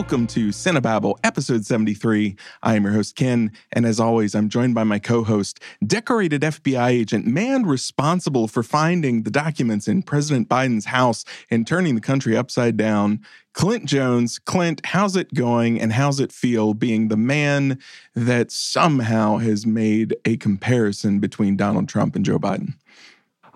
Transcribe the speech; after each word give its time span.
Welcome 0.00 0.28
to 0.28 0.48
Cinebabble, 0.48 1.18
episode 1.24 1.66
73. 1.66 2.34
I 2.62 2.74
am 2.74 2.84
your 2.84 2.94
host, 2.94 3.16
Ken, 3.16 3.52
and 3.70 3.84
as 3.84 4.00
always, 4.00 4.34
I'm 4.34 4.48
joined 4.48 4.74
by 4.74 4.82
my 4.82 4.98
co 4.98 5.22
host, 5.22 5.60
decorated 5.86 6.40
FBI 6.40 6.88
agent, 6.88 7.26
man 7.26 7.64
responsible 7.64 8.48
for 8.48 8.62
finding 8.62 9.24
the 9.24 9.30
documents 9.30 9.86
in 9.86 10.02
President 10.02 10.48
Biden's 10.48 10.86
house 10.86 11.26
and 11.50 11.66
turning 11.66 11.96
the 11.96 12.00
country 12.00 12.34
upside 12.34 12.78
down, 12.78 13.20
Clint 13.52 13.84
Jones. 13.84 14.38
Clint, 14.38 14.80
how's 14.86 15.16
it 15.16 15.34
going 15.34 15.78
and 15.78 15.92
how's 15.92 16.18
it 16.18 16.32
feel 16.32 16.72
being 16.72 17.08
the 17.08 17.18
man 17.18 17.78
that 18.14 18.50
somehow 18.50 19.36
has 19.36 19.66
made 19.66 20.16
a 20.24 20.38
comparison 20.38 21.18
between 21.18 21.58
Donald 21.58 21.90
Trump 21.90 22.16
and 22.16 22.24
Joe 22.24 22.38
Biden? 22.38 22.72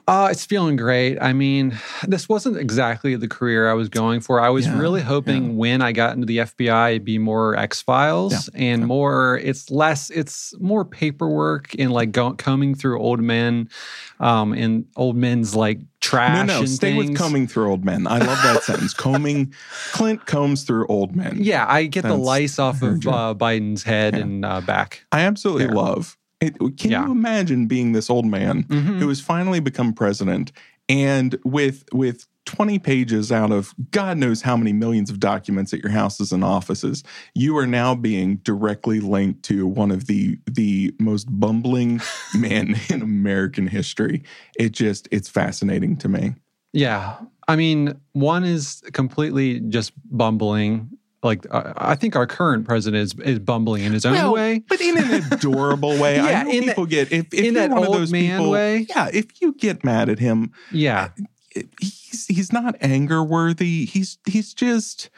Uh, 0.06 0.28
it's 0.30 0.44
feeling 0.44 0.76
great. 0.76 1.16
I 1.18 1.32
mean, 1.32 1.78
this 2.06 2.28
wasn't 2.28 2.58
exactly 2.58 3.16
the 3.16 3.26
career 3.28 3.70
I 3.70 3.72
was 3.74 3.88
going 3.88 4.20
for. 4.20 4.38
I 4.38 4.50
was 4.50 4.66
Yeah, 4.66 4.78
really 4.78 5.00
hoping 5.00 5.44
yeah. 5.46 5.52
when 5.52 5.80
I 5.82 5.92
got 5.92 6.14
into 6.14 6.26
the 6.26 6.38
FBI, 6.38 6.90
it'd 6.90 7.04
be 7.06 7.18
more 7.18 7.56
X 7.56 7.80
Files 7.80 8.50
Yeah, 8.54 8.60
and 8.60 8.86
more. 8.86 9.38
It's 9.42 9.70
less. 9.70 10.10
It's 10.10 10.52
more 10.60 10.84
paperwork 10.84 11.74
and 11.78 11.90
like 11.90 12.12
go, 12.12 12.32
combing 12.34 12.74
through 12.74 13.00
old 13.00 13.20
men, 13.20 13.70
um, 14.20 14.52
and 14.52 14.84
old 14.96 15.16
men's 15.16 15.54
like 15.56 15.80
trash. 16.00 16.46
No, 16.46 16.54
no, 16.54 16.58
and 16.60 16.68
stay 16.68 16.94
with 16.94 17.16
combing 17.16 17.46
through 17.46 17.70
old 17.70 17.84
men. 17.84 18.06
I 18.06 18.18
love 18.18 18.38
that 18.42 18.62
sentence. 18.62 18.92
Combing, 19.04 19.54
Clint 19.92 20.26
combs 20.26 20.64
through 20.64 20.86
old 20.88 21.16
men. 21.16 21.38
Yeah, 21.40 21.64
I 21.66 21.86
get 21.86 22.02
the 22.02 22.14
lice 22.16 22.58
off 22.58 22.82
of 22.82 23.06
uh, 23.06 23.34
Biden's 23.36 23.82
head 23.82 24.14
and 24.14 24.44
uh, 24.44 24.60
back. 24.60 25.04
I 25.12 25.20
absolutely 25.22 25.68
love 25.68 26.18
it. 26.46 26.58
Can 26.78 26.90
Yeah. 26.90 27.04
you 27.06 27.12
imagine 27.12 27.66
being 27.66 27.92
this 27.92 28.08
old 28.10 28.26
man 28.26 28.64
Mhm. 28.64 28.98
who 28.98 29.08
has 29.08 29.20
finally 29.20 29.60
become 29.60 29.92
president 29.92 30.52
and 30.88 31.36
with 31.44 31.84
with 31.92 32.26
20 32.46 32.78
pages 32.78 33.32
out 33.32 33.50
of 33.50 33.74
God 33.90 34.18
knows 34.18 34.42
how 34.42 34.54
many 34.54 34.74
millions 34.74 35.08
of 35.08 35.18
documents 35.18 35.72
at 35.72 35.80
your 35.82 35.90
houses 35.90 36.30
and 36.30 36.44
offices, 36.44 37.02
you 37.34 37.56
are 37.56 37.66
now 37.66 37.94
being 37.94 38.36
directly 38.44 39.00
linked 39.00 39.42
to 39.44 39.66
one 39.66 39.90
of 39.90 40.06
the 40.06 40.38
the 40.46 40.94
most 41.00 41.26
bumbling 41.30 42.02
men 42.38 42.76
in 42.90 43.00
American 43.00 43.66
history. 43.66 44.22
It 44.58 44.72
just 44.72 45.08
it's 45.10 45.28
fascinating 45.30 45.96
to 45.98 46.08
me. 46.08 46.34
Yeah. 46.74 47.14
I 47.48 47.56
mean, 47.56 47.94
one 48.12 48.44
is 48.44 48.82
completely 48.92 49.60
just 49.60 49.92
bumbling. 50.10 50.90
Like, 51.24 51.46
uh, 51.50 51.72
I 51.76 51.94
think 51.96 52.14
our 52.16 52.26
current 52.26 52.66
president 52.66 53.02
is, 53.02 53.14
is 53.26 53.38
bumbling 53.38 53.82
in 53.82 53.92
his 53.92 54.04
own 54.04 54.12
Well, 54.12 54.32
way. 54.34 54.58
but 54.68 54.80
in 54.80 54.98
an 54.98 55.24
adorable 55.32 55.98
way. 55.98 56.18
I 56.20 56.30
Yeah, 56.30 56.42
know 56.44 56.50
in 56.50 56.60
that- 56.60 56.66
people 56.68 56.86
get 56.86 57.10
if, 57.12 57.26
if 57.32 57.44
in 57.44 57.54
that 57.54 57.70
one 57.70 57.82
of 57.82 57.88
old 57.88 57.96
those 57.96 58.12
man 58.12 58.38
people, 58.38 58.50
way. 58.52 58.86
yeah. 58.90 59.08
If 59.12 59.40
you 59.40 59.54
get 59.54 59.82
mad 59.82 60.08
at 60.10 60.18
him, 60.18 60.52
Yeah. 60.70 61.08
he's 61.80 62.26
he's 62.28 62.52
not 62.52 62.76
anger 62.80 63.22
worthy. 63.24 63.86
He's 63.86 64.18
he's 64.26 64.52
just 64.54 65.08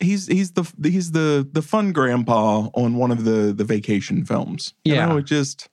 he's 0.00 0.26
he's 0.26 0.52
the 0.52 0.70
he's 0.82 1.12
the 1.12 1.48
the 1.50 1.62
fun 1.62 1.92
grandpa 1.92 2.68
on 2.74 2.96
one 2.96 3.10
of 3.10 3.24
the 3.24 3.52
the 3.56 3.64
vacation 3.64 4.24
films. 4.24 4.74
You 4.84 4.94
Yeah. 4.94 5.06
know, 5.06 5.16
it 5.18 5.24
just 5.26 5.68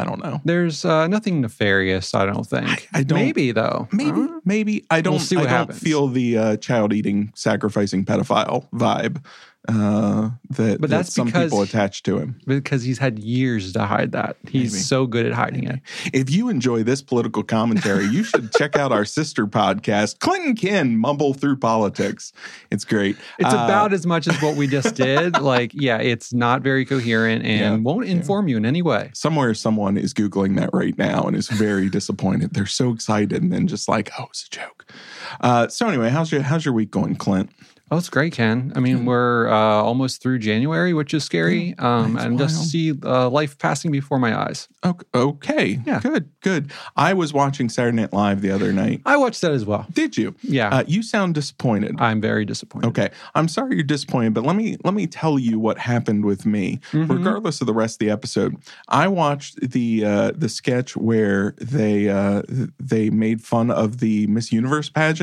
I 0.00 0.04
don't 0.04 0.22
know. 0.22 0.40
There's 0.44 0.84
uh, 0.84 1.06
nothing 1.08 1.40
nefarious, 1.42 2.14
I 2.14 2.24
don't 2.26 2.46
think. 2.46 2.88
I- 2.94 3.00
I 3.00 3.02
don't- 3.02 3.18
Maybe, 3.18 3.52
though. 3.52 3.88
Maybe 3.92 4.20
Uh, 4.22 4.40
maybe 4.44 4.84
I 4.90 5.00
don't 5.02 5.18
see 5.18 5.36
I 5.36 5.40
what 5.40 5.44
don't 5.48 5.58
happens. 5.58 5.78
feel 5.80 6.08
the 6.08 6.38
uh, 6.38 6.56
child 6.56 6.92
eating 6.92 7.32
sacrificing 7.34 8.04
pedophile 8.04 8.68
vibe 8.72 9.22
uh, 9.68 10.30
that, 10.50 10.80
But 10.80 10.90
that 10.90 10.96
that's 10.96 11.14
some 11.14 11.26
people 11.28 11.42
because- 11.42 11.68
attach 11.68 12.02
to 12.04 12.18
him. 12.18 12.36
because 12.46 12.82
he's 12.82 12.98
had 12.98 13.18
years 13.20 13.72
to 13.74 13.84
hide 13.84 14.10
that. 14.12 14.36
He's 14.48 14.72
Maybe. 14.72 14.82
so 14.82 15.06
good 15.06 15.24
at 15.24 15.32
hiding 15.32 15.64
it. 15.68 15.80
If 16.12 16.30
you 16.30 16.48
enjoy 16.48 16.82
this 16.82 17.00
political 17.00 17.42
commentary, 17.44 18.06
you 18.06 18.24
should 18.24 18.52
check 18.52 18.76
out 18.76 18.90
our 18.90 19.04
sister 19.04 19.46
podcast, 19.46 20.18
Clinton 20.18 20.56
Ken 20.56 20.96
Mumble 20.96 21.32
Through 21.32 21.56
Politics. 21.58 22.32
It's 22.72 22.84
great. 22.84 23.16
It's 23.38 23.54
Uh, 23.54 23.56
about 23.64 23.92
as 23.92 24.04
much 24.04 24.26
as 24.26 24.40
what 24.42 24.56
we 24.56 24.66
just 24.66 24.94
did. 24.96 25.40
like, 25.40 25.70
yeah, 25.74 25.98
it's 25.98 26.32
not 26.32 26.62
very 26.62 26.84
coherent 26.84 27.44
and 27.44 27.60
Yeah, 27.60 27.76
won't 27.76 28.06
inform 28.06 28.48
you 28.48 28.56
in 28.56 28.66
any 28.66 28.82
way. 28.82 29.10
somewhere 29.14 29.54
someone 29.54 29.96
is 29.96 30.12
googling 30.12 30.56
that 30.56 30.70
right 30.72 30.98
now 30.98 31.22
and 31.22 31.36
is 31.36 31.48
very 31.48 31.88
disappointed. 31.88 32.52
They're 32.54 32.66
so 32.66 32.90
excited 32.92 33.40
and 33.42 33.52
then 33.52 33.68
just 33.68 33.88
like, 33.88 34.10
oh, 34.18 34.26
it's 34.30 34.46
a 34.46 34.50
joke. 34.50 34.86
Uh, 35.40 35.68
so 35.68 35.88
anyway, 35.88 36.08
how's 36.10 36.30
your 36.32 36.42
how's 36.42 36.64
your 36.64 36.74
week 36.74 36.90
going, 36.90 37.16
Clint? 37.16 37.50
Oh, 37.90 37.98
it's 37.98 38.08
great, 38.08 38.32
Ken. 38.32 38.72
I 38.74 38.80
mean, 38.80 39.04
we're 39.04 39.48
uh, 39.48 39.54
almost 39.54 40.22
through 40.22 40.38
January, 40.38 40.94
which 40.94 41.12
is 41.12 41.24
scary. 41.24 41.74
Um, 41.78 42.16
It's 42.16 42.24
and 42.24 42.38
wild. 42.38 42.48
just 42.48 42.70
see 42.70 42.94
uh, 43.04 43.28
life 43.28 43.58
passing 43.58 43.90
before 43.90 44.18
my 44.18 44.34
eyes. 44.34 44.66
Okay, 44.82 45.04
okay, 45.14 45.80
Yeah. 45.84 46.00
good, 46.00 46.30
good. 46.40 46.72
I 46.96 47.12
was 47.12 47.34
watching 47.34 47.68
Saturday 47.68 47.98
Night 47.98 48.14
Live 48.14 48.40
the 48.40 48.50
other 48.50 48.72
night. 48.72 49.02
I 49.04 49.18
watched 49.18 49.42
that 49.42 49.52
as 49.52 49.66
well. 49.66 49.84
Did 49.92 50.16
you? 50.16 50.34
Yeah, 50.42 50.70
Uh, 50.70 50.84
you 50.86 51.02
sound 51.02 51.34
disappointed. 51.34 51.96
I'm 51.98 52.22
very 52.22 52.46
disappointed. 52.46 52.86
Okay, 52.88 53.10
I'm 53.34 53.46
sorry 53.46 53.74
you're 53.74 53.84
disappointed, 53.84 54.32
but 54.32 54.44
let 54.44 54.56
me 54.56 54.78
let 54.84 54.94
me 54.94 55.06
tell 55.06 55.38
you 55.38 55.58
what 55.58 55.76
happened 55.76 56.24
with 56.24 56.46
me. 56.46 56.80
Mhm. 56.92 57.10
Regardless 57.10 57.60
of 57.60 57.66
the 57.66 57.74
rest 57.74 57.96
of 57.96 58.06
the 58.06 58.10
episode, 58.10 58.56
I 58.88 59.06
watched 59.08 59.60
the 59.70 60.02
uh, 60.06 60.32
the 60.34 60.48
sketch 60.48 60.96
where 60.96 61.54
they 61.60 62.08
uh, 62.08 62.40
they 62.80 63.10
made 63.10 63.42
fun 63.42 63.70
of 63.70 63.98
the 63.98 64.26
Miss 64.28 64.50
Universe 64.50 64.88
pageant. 64.88 65.21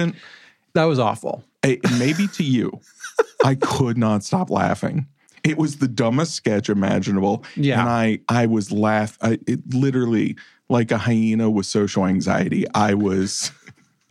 That 0.74 0.86
was 0.86 1.00
awful. 1.00 1.44
It, 1.64 1.80
maybe 1.98 2.28
to 2.28 2.44
you, 2.44 2.80
I 3.44 3.56
could 3.56 3.98
not 3.98 4.24
stop 4.24 4.50
laughing. 4.50 5.08
It 5.44 5.58
was 5.58 5.78
the 5.78 5.88
dumbest 5.88 6.36
sketch 6.36 6.70
imaginable. 6.70 7.44
Yeah. 7.56 7.82
and 7.82 7.90
I 7.90 8.20
I 8.30 8.46
was 8.46 8.72
laugh. 8.72 9.18
I, 9.22 9.40
it 9.48 9.60
literally 9.74 10.36
like 10.70 10.92
a 10.92 10.98
hyena 10.98 11.50
with 11.50 11.66
social 11.66 12.06
anxiety. 12.06 12.66
I 12.74 12.94
was. 12.94 13.52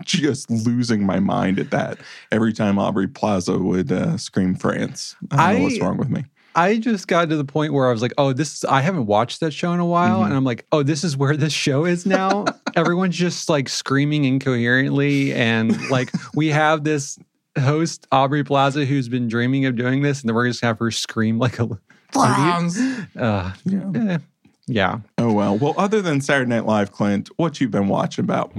Just 0.04 0.48
losing 0.48 1.04
my 1.04 1.18
mind 1.18 1.58
at 1.58 1.72
that 1.72 1.98
every 2.30 2.52
time 2.52 2.78
Aubrey 2.78 3.08
Plaza 3.08 3.58
would 3.58 3.90
uh, 3.90 4.16
scream 4.16 4.54
France. 4.54 5.16
I 5.32 5.54
don't 5.54 5.58
know 5.58 5.64
what's 5.64 5.80
wrong 5.80 5.96
with 5.96 6.08
me. 6.08 6.24
I 6.62 6.78
just 6.78 7.06
got 7.08 7.28
to 7.30 7.36
the 7.36 7.44
point 7.44 7.72
where 7.72 7.88
I 7.88 7.92
was 7.92 8.02
like, 8.02 8.12
oh, 8.18 8.32
this, 8.32 8.64
I 8.64 8.80
haven't 8.80 9.06
watched 9.06 9.40
that 9.40 9.52
show 9.52 9.72
in 9.72 9.80
a 9.80 9.86
while. 9.86 10.20
Mhm. 10.20 10.26
And 10.26 10.34
I'm 10.34 10.44
like, 10.44 10.66
oh, 10.72 10.82
this 10.82 11.04
is 11.04 11.16
where 11.16 11.36
this 11.36 11.52
show 11.52 11.84
is 11.84 12.04
now. 12.06 12.44
Everyone's 12.76 13.16
just 13.16 13.48
like 13.48 13.68
screaming 13.68 14.24
incoherently. 14.24 15.32
And 15.34 15.88
like, 15.90 16.10
we 16.34 16.48
have 16.48 16.84
this 16.84 17.18
host, 17.58 18.06
Aubrey 18.12 18.44
Plaza, 18.44 18.84
who's 18.84 19.08
been 19.08 19.28
dreaming 19.28 19.66
of 19.66 19.76
doing 19.76 20.02
this. 20.02 20.20
And 20.20 20.28
then 20.28 20.34
we're 20.34 20.48
just 20.48 20.60
going 20.60 20.68
to 20.68 20.74
have 20.74 20.78
her 20.80 20.90
scream 20.90 21.38
like 21.38 21.58
a, 21.58 21.68
France. 22.12 22.78
uh, 23.16 23.52
Yeah. 23.64 23.90
eh, 23.94 24.18
yeah. 24.66 24.98
Oh 25.16 25.32
well. 25.32 25.56
Well, 25.56 25.74
other 25.78 26.02
than 26.02 26.20
Saturday 26.20 26.48
Night 26.50 26.66
Live, 26.66 26.92
Clint, 26.92 27.30
what 27.36 27.60
you 27.60 27.68
been 27.68 27.88
watching 27.88 28.24
about? 28.24 28.52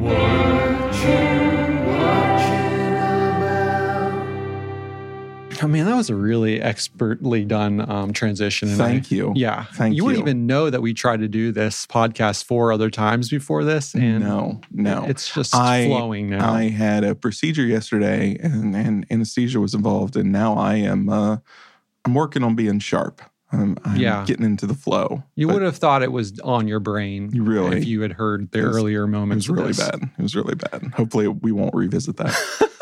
Oh 5.62 5.68
man, 5.68 5.86
that 5.86 5.96
was 5.96 6.10
a 6.10 6.16
really 6.16 6.62
expertly 6.62 7.44
done 7.44 7.90
um, 7.90 8.14
transition. 8.14 8.70
and 8.70 8.82
I- 8.82 8.86
Thank 8.88 9.12
you. 9.12 9.34
Yeah. 9.36 9.66
Thank 9.74 9.96
you 9.96 10.06
wouldn't 10.06 10.22
even 10.24 10.48
know 10.48 10.70
that 10.70 10.82
we 10.82 10.94
tried 10.94 11.20
to 11.20 11.28
do 11.28 11.52
this 11.52 11.86
podcast 11.86 12.46
four 12.46 12.72
other 12.72 12.90
times 12.90 13.30
before 13.30 13.64
this. 13.64 13.94
And 13.94 14.22
no, 14.22 14.62
no. 14.72 15.06
it's 15.06 15.34
just 15.34 15.54
I- 15.54 15.88
flowing 15.88 16.30
now. 16.30 16.54
I 16.54 16.70
had 16.70 17.04
a 17.04 17.14
procedure 17.16 17.66
yesterday, 17.66 18.38
and, 18.42 18.76
and 18.76 19.06
anesthesia 19.12 19.60
was 19.60 19.74
involved, 19.74 20.16
and 20.16 20.32
now 20.32 20.56
I 20.56 20.76
am 20.76 21.10
uh, 21.10 21.38
I'm 22.06 22.14
working 22.14 22.44
on 22.44 22.56
being 22.56 22.80
sharp. 22.80 23.22
I'm, 23.52 23.78
I'm 23.84 23.98
Yeah. 23.98 24.24
getting 24.26 24.46
into 24.46 24.68
the 24.68 24.76
flow. 24.76 25.24
you 25.36 25.48
would 25.48 25.64
have 25.64 25.76
thought 25.76 26.04
it 26.04 26.12
was 26.12 26.40
on 26.42 26.68
your 26.68 26.80
brain 26.80 27.32
You 27.34 27.44
really- 27.44 27.78
if 27.80 27.86
you 27.86 28.02
had 28.02 28.14
heard 28.14 28.52
the 28.52 28.60
It 28.60 28.68
was- 28.68 28.78
earlier 28.78 29.04
It 29.04 29.08
moments. 29.08 29.50
was 29.50 29.58
of 29.60 29.66
really 29.66 29.74
bad. 30.00 30.10
It 30.18 30.22
was 30.22 30.36
really 30.36 30.56
bad. 30.56 30.94
Hopefully, 30.96 31.28
we 31.28 31.52
won't 31.52 31.74
revisit 31.74 32.16
that. 32.18 32.38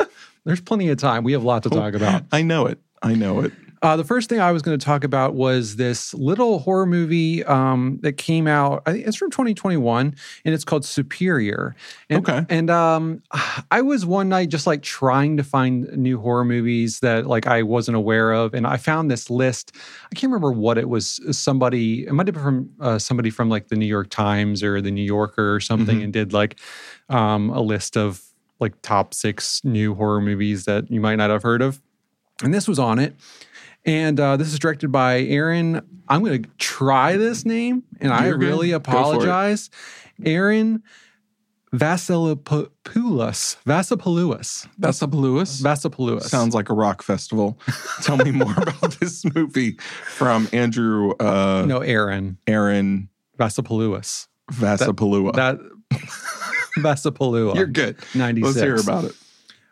There's 0.48 0.60
plenty 0.62 0.88
of 0.88 0.96
time. 0.98 1.24
We 1.24 1.32
have 1.32 1.44
a 1.44 1.46
lot 1.46 1.62
to 1.64 1.70
talk 1.70 1.94
about. 1.94 2.24
I 2.32 2.42
know 2.42 2.66
it. 2.66 2.78
I 3.02 3.14
know 3.14 3.40
it. 3.40 3.52
Uh, 3.80 3.96
the 3.96 4.02
first 4.02 4.28
thing 4.28 4.40
I 4.40 4.50
was 4.50 4.60
going 4.60 4.76
to 4.76 4.84
talk 4.84 5.04
about 5.04 5.34
was 5.36 5.76
this 5.76 6.12
little 6.12 6.58
horror 6.58 6.84
movie 6.84 7.44
um, 7.44 8.00
that 8.02 8.14
came 8.14 8.48
out. 8.48 8.82
I 8.86 8.92
think 8.92 9.06
it's 9.06 9.16
from 9.16 9.30
2021, 9.30 10.16
and 10.44 10.54
it's 10.54 10.64
called 10.64 10.84
Superior. 10.84 11.76
And, 12.10 12.28
Okay. 12.28 12.44
And 12.48 12.70
um, 12.70 13.22
I 13.70 13.82
was 13.82 14.04
one 14.04 14.28
night 14.28 14.48
just 14.48 14.66
like 14.66 14.82
trying 14.82 15.36
to 15.36 15.44
find 15.44 15.84
new 15.96 16.18
horror 16.18 16.44
movies 16.44 16.98
that 17.00 17.26
like 17.28 17.46
I 17.46 17.62
wasn't 17.62 17.96
aware 17.96 18.32
of, 18.32 18.52
and 18.52 18.66
I 18.66 18.78
found 18.78 19.12
this 19.12 19.30
list. 19.30 19.70
I 20.10 20.14
can't 20.16 20.32
remember 20.32 20.50
what 20.50 20.76
it 20.76 20.88
was. 20.88 21.20
Somebody, 21.38 22.04
it 22.04 22.12
might 22.12 22.26
have 22.26 22.34
been 22.34 22.42
from 22.42 22.70
uh, 22.80 22.98
somebody 22.98 23.30
from 23.30 23.48
like 23.48 23.68
the 23.68 23.76
New 23.76 23.86
York 23.86 24.10
Times 24.10 24.64
or 24.64 24.80
the 24.80 24.90
New 24.90 25.04
Yorker 25.04 25.54
or 25.54 25.60
something, 25.60 26.00
Mhm. 26.00 26.04
and 26.04 26.12
did 26.12 26.32
like 26.32 26.58
um, 27.10 27.50
a 27.50 27.60
list 27.60 27.96
of 27.96 28.22
like 28.60 28.80
top 28.82 29.14
six 29.14 29.62
new 29.64 29.94
horror 29.94 30.20
movies 30.20 30.64
that 30.64 30.90
you 30.90 31.00
might 31.00 31.16
not 31.16 31.30
have 31.30 31.42
heard 31.42 31.62
of. 31.62 31.80
And 32.42 32.52
this 32.54 32.68
was 32.68 32.78
on 32.78 32.98
it. 32.98 33.14
And 33.84 34.18
uh, 34.20 34.36
this 34.36 34.52
is 34.52 34.58
directed 34.58 34.92
by 34.92 35.20
Erin. 35.22 35.80
I'm 36.08 36.22
going 36.22 36.42
to 36.42 36.48
try 36.58 37.16
this 37.16 37.44
name, 37.44 37.84
and 38.00 38.12
I 38.12 38.26
You're 38.26 38.36
good. 38.36 38.46
really 38.48 38.68
Go 38.70 38.80
for 38.80 38.90
it. 38.90 38.94
apologize. 38.94 39.70
Erin 40.24 40.82
Vassilopoulos. 41.72 43.56
Vassilopoulos. 43.64 44.66
Vassilopoulos 44.80 45.60
Vassilopoulos. 45.62 46.22
sounds 46.22 46.54
like 46.54 46.68
a 46.70 46.74
rock 46.74 47.02
festival. 47.02 47.58
Tell 48.02 48.16
me 48.16 48.30
more 48.30 48.52
about 48.56 48.98
this 49.00 49.24
movie 49.34 49.72
from 50.06 50.48
Andrew 50.52 51.12
uh, 51.20 51.64
no 51.66 51.80
Erin 51.80 52.38
Erin 52.46 53.08
Vassilopoulos. 53.38 54.26
Vasapalua. 54.52 55.34
That 55.34 55.58
Vassilopoulos. 56.82 57.54
You're 57.56 57.66
good. 57.66 57.96
96. 58.14 58.42
Let's 58.56 58.60
hear 58.64 58.76
about 58.76 59.04
it. 59.04 59.14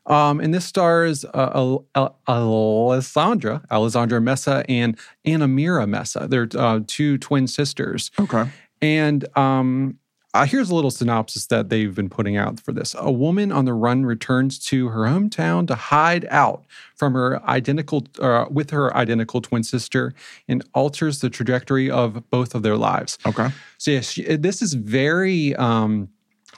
Um, 0.07 0.39
and 0.39 0.55
this 0.55 0.65
stars 0.65 1.25
uh, 1.25 1.51
Al- 1.55 1.85
Al- 1.97 2.17
Alessandra, 2.29 3.63
Alessandra 3.71 4.21
Mesa, 4.21 4.65
and 4.69 4.97
Anna 5.25 5.49
Mira 5.49 5.87
Mesa. 5.87 6.27
They're 6.31 6.49
uh, 6.57 6.81
two 6.87 7.19
twin 7.19 7.47
sisters. 7.49 8.11
Okay. 8.21 8.49
And 8.81 9.27
um, 9.37 9.99
uh, 10.33 10.45
here's 10.47 10.71
a 10.71 10.75
little 10.77 10.93
synopsis 10.93 11.47
that 11.47 11.71
they've 11.71 11.93
been 11.95 12.09
putting 12.11 12.37
out 12.37 12.61
for 12.61 12.71
this. 12.71 12.95
A 12.99 13.11
woman 13.11 13.51
on 13.51 13.65
the 13.65 13.73
run 13.73 14.05
returns 14.07 14.59
to 14.67 14.89
her 14.91 15.01
hometown 15.07 15.67
to 15.67 15.75
hide 15.75 16.27
out 16.31 16.65
from 16.95 17.15
her 17.15 17.43
identical 17.49 18.07
uh, 18.21 18.45
with 18.51 18.71
her 18.71 18.95
identical 18.97 19.41
twin 19.41 19.65
sister 19.65 20.13
and 20.47 20.63
alters 20.75 21.19
the 21.21 21.31
trajectory 21.31 21.91
of 21.91 22.29
both 22.31 22.55
of 22.55 22.63
their 22.63 22.77
lives. 22.77 23.19
Okay. 23.27 23.49
So 23.79 23.91
yes, 23.91 24.11
she- 24.11 24.37
this 24.37 24.63
is 24.63 24.75
very 24.75 25.57
um, 25.57 26.11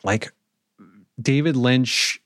like 0.05 0.33
David 1.21 1.57
Lynch, 1.57 2.21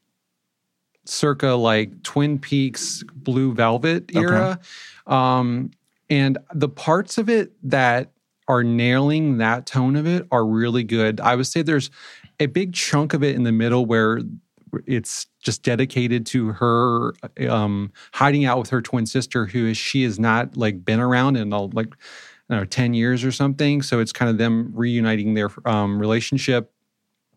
circa 1.04 1.50
like 1.50 2.02
Twin 2.02 2.38
Peaks, 2.38 3.02
Blue 3.14 3.54
Velvet 3.54 4.14
era, 4.14 4.58
um, 5.06 5.70
and 6.10 6.38
the 6.54 6.68
parts 6.68 7.18
of 7.18 7.28
it 7.28 7.52
that 7.62 8.12
are 8.48 8.62
nailing 8.62 9.38
that 9.38 9.66
tone 9.66 9.96
of 9.96 10.06
it 10.06 10.26
are 10.30 10.44
really 10.44 10.84
good. 10.84 11.20
I 11.20 11.36
would 11.36 11.46
say 11.46 11.62
there's 11.62 11.90
a 12.38 12.46
big 12.46 12.74
chunk 12.74 13.14
of 13.14 13.22
it 13.22 13.34
in 13.34 13.44
the 13.44 13.52
middle 13.52 13.86
where 13.86 14.20
it's 14.86 15.26
just 15.40 15.62
dedicated 15.62 16.26
to 16.26 16.48
her 16.52 17.14
um, 17.48 17.92
hiding 18.12 18.44
out 18.44 18.58
with 18.58 18.70
her 18.70 18.82
twin 18.82 19.06
sister, 19.06 19.46
who 19.46 19.66
is 19.68 19.76
she 19.76 20.02
has 20.04 20.18
not 20.18 20.56
like 20.56 20.84
been 20.84 21.00
around 21.00 21.36
in 21.36 21.50
like 21.50 21.94
I 22.48 22.54
don't 22.54 22.60
know, 22.60 22.64
10 22.64 22.94
years 22.94 23.24
or 23.24 23.32
something. 23.32 23.82
So 23.82 24.00
it's 24.00 24.12
kind 24.12 24.30
of 24.30 24.38
them 24.38 24.72
reuniting 24.74 25.34
their 25.34 25.50
um, 25.64 25.98
relationship 25.98 26.71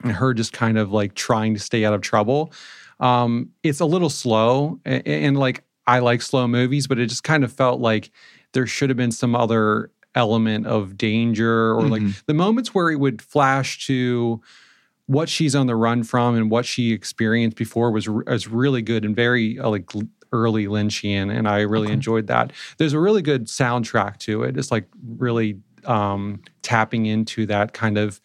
her 0.03 0.33
just 0.33 0.53
kind 0.53 0.77
of 0.77 0.91
like 0.91 1.13
trying 1.15 1.53
to 1.53 1.59
stay 1.59 1.85
out 1.85 1.93
of 1.93 2.01
trouble. 2.01 2.51
Um, 2.99 3.49
it's 3.63 3.79
a 3.79 3.85
little 3.85 4.09
slow 4.09 4.79
and, 4.85 5.05
and 5.07 5.37
like 5.39 5.63
I 5.87 5.99
like 5.99 6.21
slow 6.21 6.47
movies, 6.47 6.87
but 6.87 6.99
it 6.99 7.07
just 7.07 7.23
kind 7.23 7.43
of 7.43 7.51
felt 7.51 7.79
like 7.79 8.11
there 8.53 8.65
should 8.67 8.89
have 8.89 8.97
been 8.97 9.11
some 9.11 9.35
other 9.35 9.91
element 10.15 10.65
of 10.65 10.97
danger 10.97 11.73
or 11.73 11.89
like 11.89 12.01
Mhm. 12.01 12.23
the 12.25 12.33
moments 12.33 12.73
where 12.73 12.89
it 12.89 12.95
would 12.99 13.21
flash 13.21 13.85
to 13.87 14.41
what 15.07 15.29
she's 15.29 15.55
on 15.55 15.67
the 15.67 15.75
run 15.75 16.03
from 16.03 16.35
and 16.35 16.49
what 16.49 16.65
she 16.65 16.91
experienced 16.91 17.57
before 17.57 17.91
was 17.91 18.07
was 18.09 18.47
really 18.47 18.81
good 18.81 19.05
and 19.05 19.15
very 19.15 19.59
uh, 19.59 19.69
like 19.69 19.91
early 20.31 20.65
Lynchian, 20.65 21.31
and 21.35 21.47
I 21.47 21.61
really 21.61 21.87
Okay. 21.87 21.93
enjoyed 21.93 22.27
that. 22.27 22.51
There's 22.77 22.93
a 22.93 22.99
really 22.99 23.21
good 23.21 23.45
soundtrack 23.47 24.17
to 24.19 24.43
it. 24.43 24.57
It's 24.57 24.71
like 24.71 24.87
really 25.17 25.59
um, 25.85 26.41
tapping 26.63 27.05
into 27.05 27.45
that 27.45 27.73
kind 27.73 27.97
of 27.97 28.19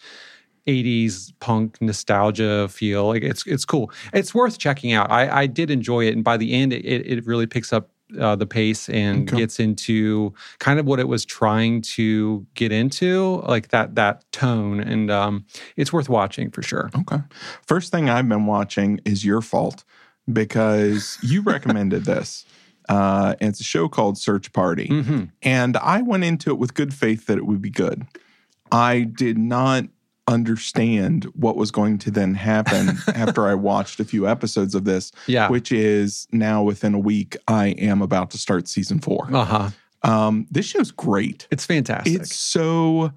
80s 0.66 1.32
punk 1.40 1.80
nostalgia 1.80 2.68
feel. 2.68 3.06
Like 3.08 3.22
it's 3.22 3.46
it's 3.46 3.64
cool. 3.64 3.90
It's 4.12 4.34
worth 4.34 4.58
checking 4.58 4.92
out. 4.92 5.10
I, 5.10 5.42
I 5.42 5.46
did 5.46 5.70
enjoy 5.70 6.06
it, 6.06 6.14
and 6.14 6.24
by 6.24 6.36
the 6.36 6.52
end, 6.54 6.72
it 6.72 6.84
it 6.84 7.26
really 7.26 7.46
picks 7.46 7.72
up. 7.72 7.90
Uh, 8.18 8.34
the 8.34 8.44
pace 8.44 8.88
and 8.88 9.28
Okay. 9.28 9.36
gets 9.36 9.60
into 9.60 10.34
kind 10.58 10.80
of 10.80 10.84
what 10.86 10.98
it 10.98 11.06
was 11.06 11.24
trying 11.24 11.80
to 11.80 12.44
get 12.54 12.72
into, 12.72 13.36
like 13.46 13.68
that 13.68 13.94
that 13.94 14.24
tone, 14.32 14.80
and 14.80 15.12
um, 15.12 15.44
it's 15.76 15.92
worth 15.92 16.08
watching 16.08 16.50
for 16.50 16.60
sure. 16.60 16.90
Okay. 16.98 17.18
First 17.68 17.92
thing 17.92 18.10
I've 18.10 18.28
been 18.28 18.46
watching 18.46 18.98
is 19.04 19.24
your 19.24 19.40
fault 19.40 19.84
because 20.32 21.18
you 21.22 21.40
recommended 21.54 22.04
this. 22.04 22.44
Uh, 22.88 23.36
and 23.40 23.50
it's 23.50 23.60
a 23.60 23.64
show 23.64 23.88
called 23.88 24.18
Search 24.18 24.52
Party. 24.52 24.88
hmm 24.88 25.24
And 25.42 25.76
I 25.76 26.02
went 26.02 26.24
into 26.24 26.50
it 26.50 26.58
with 26.58 26.74
good 26.74 26.92
faith 26.92 27.26
that 27.26 27.38
it 27.38 27.46
would 27.46 27.62
be 27.62 27.70
good. 27.70 28.08
I 28.72 29.02
did 29.02 29.38
not 29.38 29.84
understand 30.30 31.24
what 31.34 31.56
was 31.56 31.70
going 31.70 31.98
to 31.98 32.10
then 32.10 32.34
happen 32.34 32.96
after 33.14 33.46
I 33.46 33.54
watched 33.54 34.00
a 34.00 34.04
few 34.04 34.26
episodes 34.28 34.74
of 34.74 34.84
this, 34.84 35.12
Yeah. 35.26 35.48
which 35.50 35.72
is 35.72 36.26
now 36.32 36.62
within 36.62 36.94
a 36.94 36.98
week, 36.98 37.36
I 37.48 37.68
am 37.78 38.00
about 38.00 38.30
to 38.30 38.38
start 38.38 38.68
season 38.68 39.00
four. 39.00 39.28
Uh 39.32 39.44
huh. 39.44 39.70
Um, 40.02 40.46
this 40.50 40.66
show's 40.66 40.90
great. 40.92 41.46
It's 41.50 41.66
fantastic. 41.66 42.14
It's 42.20 42.34
so. 42.34 43.12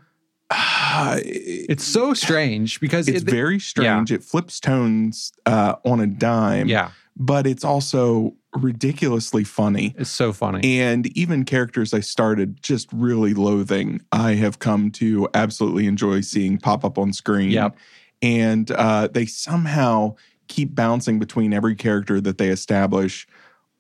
Uh, 0.50 1.20
It's 1.70 1.84
so 1.84 2.14
strange 2.14 2.80
because 2.80 3.08
it's 3.08 3.22
it, 3.24 3.30
very 3.30 3.60
strange. 3.60 4.12
It 4.12 4.24
flips 4.24 4.60
tones 4.60 5.32
uh, 5.46 5.76
on 5.86 6.00
a 6.02 6.08
dime, 6.08 6.68
yeah, 6.68 6.92
but 7.16 7.48
it's 7.48 7.64
also 7.64 8.36
ridiculously 8.56 9.44
funny. 9.44 9.96
it's 9.98 10.10
so 10.10 10.34
funny. 10.34 10.80
And 10.80 11.08
even 11.18 11.46
characters 11.46 11.94
I 11.94 12.00
started 12.00 12.62
just 12.62 12.88
really 12.92 13.34
loathing, 13.34 14.02
I 14.12 14.36
have 14.36 14.60
come 14.60 14.92
to 14.92 15.28
absolutely 15.34 15.88
enjoy 15.88 16.22
seeing 16.22 16.58
pop 16.58 16.86
up 16.86 16.98
on 16.98 17.14
screen. 17.14 17.52
Yep. 17.52 17.78
And 18.22 18.72
uh, 18.72 19.10
they 19.12 19.26
somehow 19.26 20.16
keep 20.48 20.76
bouncing 20.76 21.20
between 21.20 21.54
every 21.54 21.76
character 21.76 22.22
that 22.22 22.38
they 22.38 22.50
establish, 22.50 23.28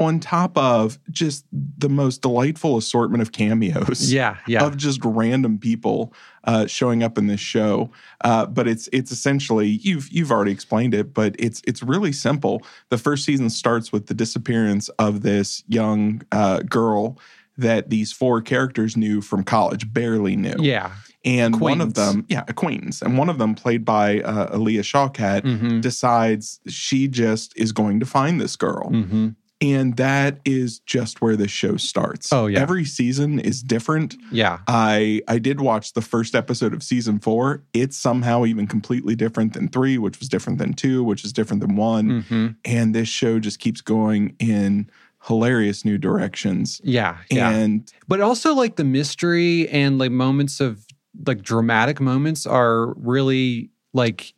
on 0.03 0.19
top 0.19 0.57
of 0.57 0.99
just 1.09 1.45
the 1.51 1.89
most 1.89 2.21
delightful 2.21 2.77
assortment 2.77 3.21
of 3.21 3.31
cameos 3.31 4.11
yeah, 4.13 4.37
yeah, 4.47 4.65
of 4.65 4.77
just 4.77 4.99
random 5.03 5.57
people 5.57 6.13
uh, 6.43 6.65
showing 6.67 7.03
up 7.03 7.17
in 7.17 7.27
this 7.27 7.39
show. 7.39 7.89
Uh, 8.23 8.45
but 8.45 8.67
it's 8.67 8.87
it's 8.93 9.11
essentially 9.11 9.67
you've 9.81 10.09
you've 10.09 10.31
already 10.31 10.51
explained 10.51 10.93
it, 10.93 11.13
but 11.13 11.35
it's 11.39 11.61
it's 11.65 11.81
really 11.81 12.11
simple. 12.11 12.61
The 12.89 12.97
first 12.97 13.25
season 13.25 13.49
starts 13.49 13.91
with 13.91 14.07
the 14.07 14.13
disappearance 14.13 14.89
of 14.99 15.21
this 15.21 15.63
young 15.67 16.21
uh, 16.31 16.59
girl 16.59 17.17
that 17.57 17.89
these 17.91 18.11
four 18.11 18.41
characters 18.41 18.97
knew 18.97 19.21
from 19.21 19.43
college, 19.43 19.93
barely 19.93 20.35
knew. 20.35 20.55
yeah. 20.59 20.91
And 21.25 21.61
one 21.61 21.79
of 21.79 21.93
them, 21.93 22.25
yeah, 22.27 22.43
acquaintance, 22.49 23.01
and 23.01 23.17
one 23.17 23.29
of 23.29 23.37
them, 23.37 23.55
played 23.55 23.85
by 23.85 24.19
uh, 24.19 24.49
Alia 24.53 24.81
Shawkat, 24.81 25.43
Mm-hmm. 25.43 25.79
decides 25.79 26.59
she 26.67 27.07
just 27.07 27.57
is 27.57 27.71
going 27.71 28.01
to 28.01 28.05
find 28.05 28.41
this 28.41 28.57
girl. 28.57 28.89
Mm-hmm. 28.91 29.29
And 29.63 29.95
that 29.95 30.39
is 30.43 30.79
just 30.79 31.21
where 31.21 31.37
the 31.37 31.47
show 31.47 31.77
starts. 31.77 32.33
Oh, 32.33 32.47
yeah. 32.47 32.59
Every 32.59 32.83
season 32.83 33.39
is 33.39 33.63
different. 33.63 34.17
Yeah. 34.29 34.59
I 34.67 35.21
I 35.27 35.39
did 35.39 35.61
watch 35.61 35.93
the 35.93 36.01
first 36.01 36.35
episode 36.35 36.73
of 36.73 36.83
season 36.83 37.19
four. 37.19 37.63
It's 37.73 37.95
somehow 37.95 38.45
even 38.45 38.67
completely 38.67 39.15
different 39.15 39.53
than 39.53 39.69
three, 39.69 39.97
which 39.97 40.19
was 40.19 40.27
different 40.27 40.59
than 40.59 40.73
two, 40.73 41.01
which 41.01 41.23
is 41.23 41.31
different 41.31 41.61
than 41.61 41.77
one. 41.77 42.23
Mm-hmm. 42.23 42.47
And 42.65 42.93
this 42.93 43.07
show 43.07 43.39
just 43.39 43.59
keeps 43.59 43.79
going 43.79 44.35
in 44.37 44.89
hilarious 45.25 45.85
new 45.85 45.97
directions. 45.97 46.81
Yeah. 46.83 47.19
Yeah. 47.31 47.49
And 47.49 47.89
but 48.07 48.19
also 48.19 48.53
like 48.53 48.75
the 48.75 48.83
mystery 48.83 49.69
and 49.69 49.97
like 49.97 50.11
moments 50.11 50.59
of 50.59 50.85
like 51.25 51.41
dramatic 51.41 52.01
moments 52.01 52.45
are 52.45 52.93
really 52.95 53.69
like 53.93 54.33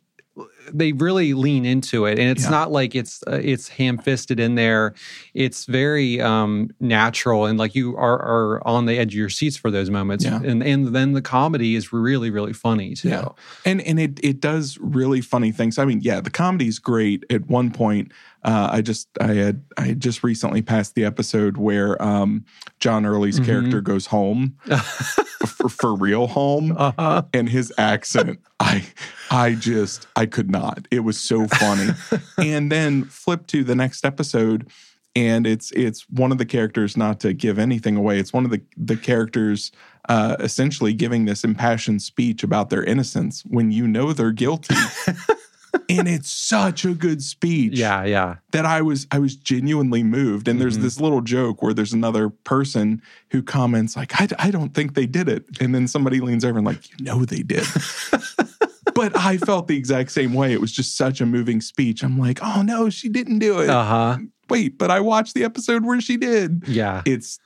they 0.72 0.92
really 0.92 1.34
lean 1.34 1.64
into 1.64 2.06
it 2.06 2.18
and 2.18 2.28
it's 2.30 2.44
Yeah. 2.44 2.50
not 2.50 2.72
like 2.72 2.94
it's 2.94 3.22
uh, 3.26 3.40
it's 3.42 3.68
ham-fisted 3.68 4.38
in 4.40 4.54
there 4.54 4.94
it's 5.34 5.64
very 5.66 6.20
um 6.20 6.70
natural 6.80 7.46
and 7.46 7.58
like 7.58 7.74
you 7.74 7.96
are 7.96 8.18
are 8.20 8.66
on 8.66 8.86
the 8.86 8.98
edge 8.98 9.14
of 9.14 9.18
your 9.18 9.28
seats 9.30 9.56
for 9.56 9.70
those 9.70 9.90
moments 9.90 10.24
Yeah. 10.24 10.40
and 10.42 10.62
and 10.62 10.88
then 10.94 11.12
the 11.12 11.22
comedy 11.22 11.74
is 11.76 11.92
really 11.92 12.30
really 12.30 12.52
funny 12.52 12.94
too 12.94 13.08
Yeah. 13.10 13.28
and 13.64 13.80
and 13.82 13.98
it 14.00 14.18
it 14.22 14.40
does 14.40 14.78
really 14.80 15.20
funny 15.20 15.52
things. 15.52 15.78
I 15.78 15.84
mean, 15.84 16.00
yeah, 16.02 16.20
the 16.20 16.30
comedy's 16.30 16.78
great. 16.78 17.24
At 17.30 17.46
one 17.48 17.70
point, 17.70 18.12
uh, 18.46 18.68
I 18.72 18.80
just 18.80 19.08
I 19.20 19.34
had 19.34 19.62
I 19.76 19.82
had 19.88 20.00
just 20.00 20.24
recently 20.24 20.62
passed 20.62 20.94
the 20.94 21.04
episode 21.04 21.56
where 21.58 22.00
um, 22.02 22.44
John 22.80 23.04
Early's 23.04 23.38
Mhm. 23.40 23.44
character 23.44 23.80
goes 23.82 24.06
home 24.06 24.56
for, 25.46 25.68
for 25.68 25.94
real 25.94 26.26
home. 26.28 26.72
uh-huh 26.78 27.22
and 27.34 27.48
his 27.48 27.72
accent 27.76 28.38
i 28.60 28.84
i 29.30 29.54
just 29.54 30.06
i 30.16 30.24
could 30.26 30.50
not 30.50 30.86
it 30.90 31.00
was 31.00 31.18
so 31.20 31.46
funny 31.48 31.90
and 32.38 32.70
then 32.72 33.04
flip 33.04 33.46
to 33.48 33.62
the 33.64 33.74
next 33.74 34.04
episode 34.04 34.68
and 35.14 35.46
it's 35.46 35.70
it's 35.72 36.08
one 36.10 36.30
of 36.32 36.38
the 36.38 36.46
characters 36.46 36.96
not 36.96 37.20
to 37.20 37.32
give 37.34 37.58
anything 37.58 37.96
away 37.96 38.18
it's 38.18 38.32
one 38.32 38.44
of 38.44 38.50
the 38.50 38.60
the 38.76 38.96
characters 38.96 39.72
uh 40.08 40.36
essentially 40.40 40.92
giving 40.94 41.24
this 41.26 41.44
impassioned 41.44 42.00
speech 42.02 42.42
about 42.42 42.70
their 42.70 42.84
innocence 42.84 43.42
when 43.46 43.70
you 43.70 43.86
know 43.88 44.12
they're 44.12 44.30
guilty 44.32 44.74
and 45.88 46.08
it's 46.08 46.30
such 46.30 46.84
a 46.84 46.94
good 46.94 47.22
speech 47.22 47.74
yeah 47.78 48.04
yeah 48.04 48.36
that 48.52 48.64
I 48.66 48.82
was 48.82 49.06
I 49.10 49.18
was 49.18 49.36
genuinely 49.36 50.02
moved. 50.02 50.48
And 50.48 50.60
there's 50.60 50.78
Mhm. 50.78 50.82
this 50.82 51.00
little 51.00 51.20
joke 51.20 51.62
where 51.62 51.74
there's 51.74 51.92
another 51.92 52.28
person 52.30 53.02
who 53.30 53.42
comments 53.42 53.96
like, 53.96 54.18
I, 54.20 54.28
I 54.38 54.50
don't 54.50 54.72
think 54.74 54.94
they 54.94 55.06
did 55.06 55.28
it. 55.28 55.44
And 55.60 55.74
then 55.74 55.86
somebody 55.88 56.20
leans 56.20 56.44
over 56.44 56.58
and 56.58 56.66
like, 56.66 56.88
you 56.98 57.04
know 57.04 57.24
they 57.24 57.42
did. 57.42 57.64
but 58.94 59.16
I 59.16 59.36
felt 59.38 59.68
the 59.68 59.76
exact 59.76 60.10
same 60.12 60.32
way. 60.32 60.52
It 60.52 60.60
was 60.60 60.72
just 60.72 60.96
such 60.96 61.20
a 61.20 61.26
moving 61.26 61.60
speech. 61.60 62.02
I'm 62.02 62.18
like, 62.18 62.38
oh 62.42 62.62
no, 62.62 62.88
she 62.90 63.08
didn't 63.08 63.38
do 63.40 63.60
it. 63.60 63.68
uh-huh 63.70 64.18
Wait, 64.48 64.78
but 64.78 64.92
I 64.92 65.00
watched 65.00 65.34
the 65.34 65.42
episode 65.42 65.84
where 65.84 66.00
she 66.00 66.16
did. 66.16 66.62
yeah 66.68 67.02
It's 67.04 67.38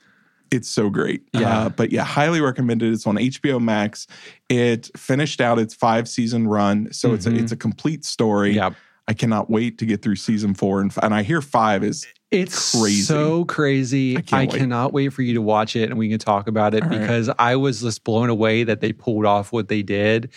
it's 0.51 0.67
so 0.69 0.89
great. 0.89 1.23
Yeah. 1.33 1.57
Uh, 1.65 1.69
but 1.69 1.91
yeah, 1.91 2.03
highly 2.03 2.41
recommended. 2.41 2.91
It's 2.93 3.07
on 3.07 3.15
HBO 3.15 3.59
Max. 3.61 4.05
It 4.49 4.89
finished 4.97 5.39
out 5.41 5.57
its 5.59 5.73
five 5.73 6.07
season 6.09 6.47
run. 6.47 6.91
So 6.91 7.13
it's 7.13 7.25
a, 7.25 7.31
Mhm. 7.31 7.39
it's 7.41 7.51
a 7.51 7.57
complete 7.57 8.03
story. 8.05 8.51
yeah 8.53 8.71
I 9.07 9.13
cannot 9.13 9.49
wait 9.49 9.77
to 9.79 9.85
get 9.85 10.01
through 10.03 10.15
season 10.17 10.53
four, 10.53 10.79
and, 10.79 10.93
and 11.01 11.13
I 11.13 11.23
hear 11.23 11.41
five 11.41 11.83
is 11.83 12.07
It's 12.29 12.79
Crazy. 12.79 13.01
so 13.01 13.43
crazy. 13.45 14.15
I 14.15 14.23
I, 14.31 14.39
wait. 14.45 14.51
cannot 14.51 14.93
wait 14.93 15.09
for 15.11 15.21
you 15.23 15.33
to 15.33 15.41
watch 15.41 15.75
it 15.75 15.89
and 15.89 15.97
we 15.97 16.07
can 16.07 16.19
talk 16.19 16.47
about 16.47 16.75
it 16.75 16.83
All 16.83 16.89
right. 16.89 16.99
because 16.99 17.29
I 17.39 17.55
was 17.57 17.81
just 17.81 18.03
blown 18.05 18.29
away 18.29 18.63
that 18.63 18.79
they 18.79 18.93
pulled 18.93 19.25
off 19.25 19.51
what 19.51 19.67
they 19.69 19.81
did. 19.81 20.29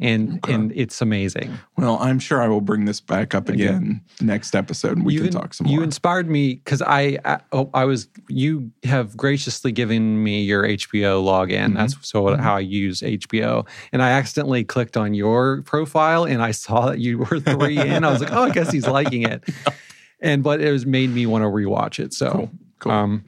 And 0.00 0.36
Okay. 0.38 0.52
and 0.54 0.72
it's 0.76 1.00
amazing. 1.02 1.58
Well, 1.76 1.98
I'm 2.00 2.18
sure 2.18 2.40
I 2.40 2.48
will 2.48 2.60
bring 2.60 2.84
this 2.84 3.00
back 3.00 3.34
up 3.34 3.48
again 3.48 4.00
next 4.20 4.54
episode 4.54 4.96
and 4.96 5.04
we 5.06 5.14
you 5.14 5.20
can 5.20 5.26
in- 5.28 5.32
talk 5.32 5.54
some 5.54 5.66
more. 5.66 5.72
You 5.72 5.78
more. 5.78 5.84
inspired 5.84 6.28
me 6.30 6.54
because 6.54 6.82
I, 6.82 7.18
I 7.24 7.40
oh, 7.52 7.68
I 7.74 7.84
was 7.84 8.08
you 8.28 8.70
have 8.84 9.16
graciously 9.16 9.72
given 9.72 10.22
me 10.22 10.42
your 10.42 10.62
HBO 10.64 11.22
login. 11.24 11.72
Mhm. 11.72 11.76
That's 11.76 11.96
so 12.08 12.22
Mhm. 12.24 12.40
how 12.40 12.54
I 12.56 12.60
use 12.60 13.02
HBO, 13.02 13.66
and 13.92 14.02
I 14.02 14.10
accidentally 14.10 14.64
clicked 14.64 14.96
on 14.96 15.14
your 15.14 15.62
profile 15.62 16.24
and 16.24 16.42
I 16.42 16.52
saw 16.52 16.86
that 16.90 16.98
you 17.00 17.18
were 17.18 17.40
three 17.40 17.78
in. 17.80 18.04
I 18.04 18.10
was 18.12 18.20
like, 18.20 18.32
oh, 18.32 18.44
I 18.44 18.50
guess 18.50 18.70
he's 18.70 18.86
liking 18.86 19.22
it, 19.22 19.42
and 20.20 20.42
but 20.42 20.60
it 20.60 20.70
was 20.72 20.86
made 20.86 21.10
me 21.10 21.26
want 21.26 21.42
to 21.42 21.48
rewatch 21.48 21.98
it. 21.98 22.12
So. 22.14 22.30
cool. 22.30 22.50
Cool. 22.80 22.92
Um, 22.92 23.24